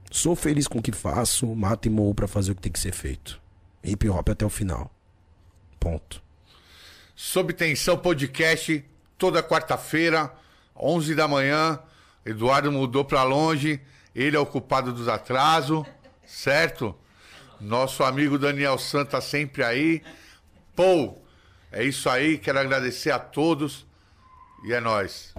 Sou 0.10 0.36
feliz 0.36 0.68
com 0.68 0.78
o 0.78 0.82
que 0.82 0.92
faço, 0.92 1.48
mato 1.56 1.88
e 1.88 1.90
morro 1.90 2.14
pra 2.14 2.28
fazer 2.28 2.52
o 2.52 2.56
que 2.56 2.62
tem 2.62 2.72
que 2.72 2.80
ser 2.80 2.94
feito. 2.94 3.42
Hip 3.84 4.08
hop 4.08 4.30
até 4.30 4.46
o 4.46 4.50
final. 4.50 4.90
Ponto. 5.80 6.24
Sob 7.16 7.52
Tensão 7.52 7.98
Podcast, 7.98 8.86
toda 9.18 9.44
quarta-feira, 9.44 10.32
11 10.76 11.16
da 11.16 11.28
manhã. 11.28 11.80
Eduardo 12.26 12.72
mudou 12.72 13.04
pra 13.04 13.24
longe, 13.24 13.82
ele 14.16 14.38
é 14.38 14.40
o 14.40 14.46
culpado 14.46 14.94
dos 14.94 15.08
atrasos, 15.08 15.86
certo? 16.34 16.96
Nosso 17.62 18.04
amigo 18.04 18.40
Daniel 18.40 18.78
Santa 18.78 19.22
sempre 19.22 19.64
aí. 19.64 20.02
Pô, 20.76 21.18
é 21.72 21.84
isso 21.84 22.10
aí, 22.10 22.38
quero 22.38 22.60
agradecer 22.60 23.12
a 23.12 23.20
todos 23.20 23.86
e 24.66 24.74
é 24.74 24.82
nóis. 24.82 25.34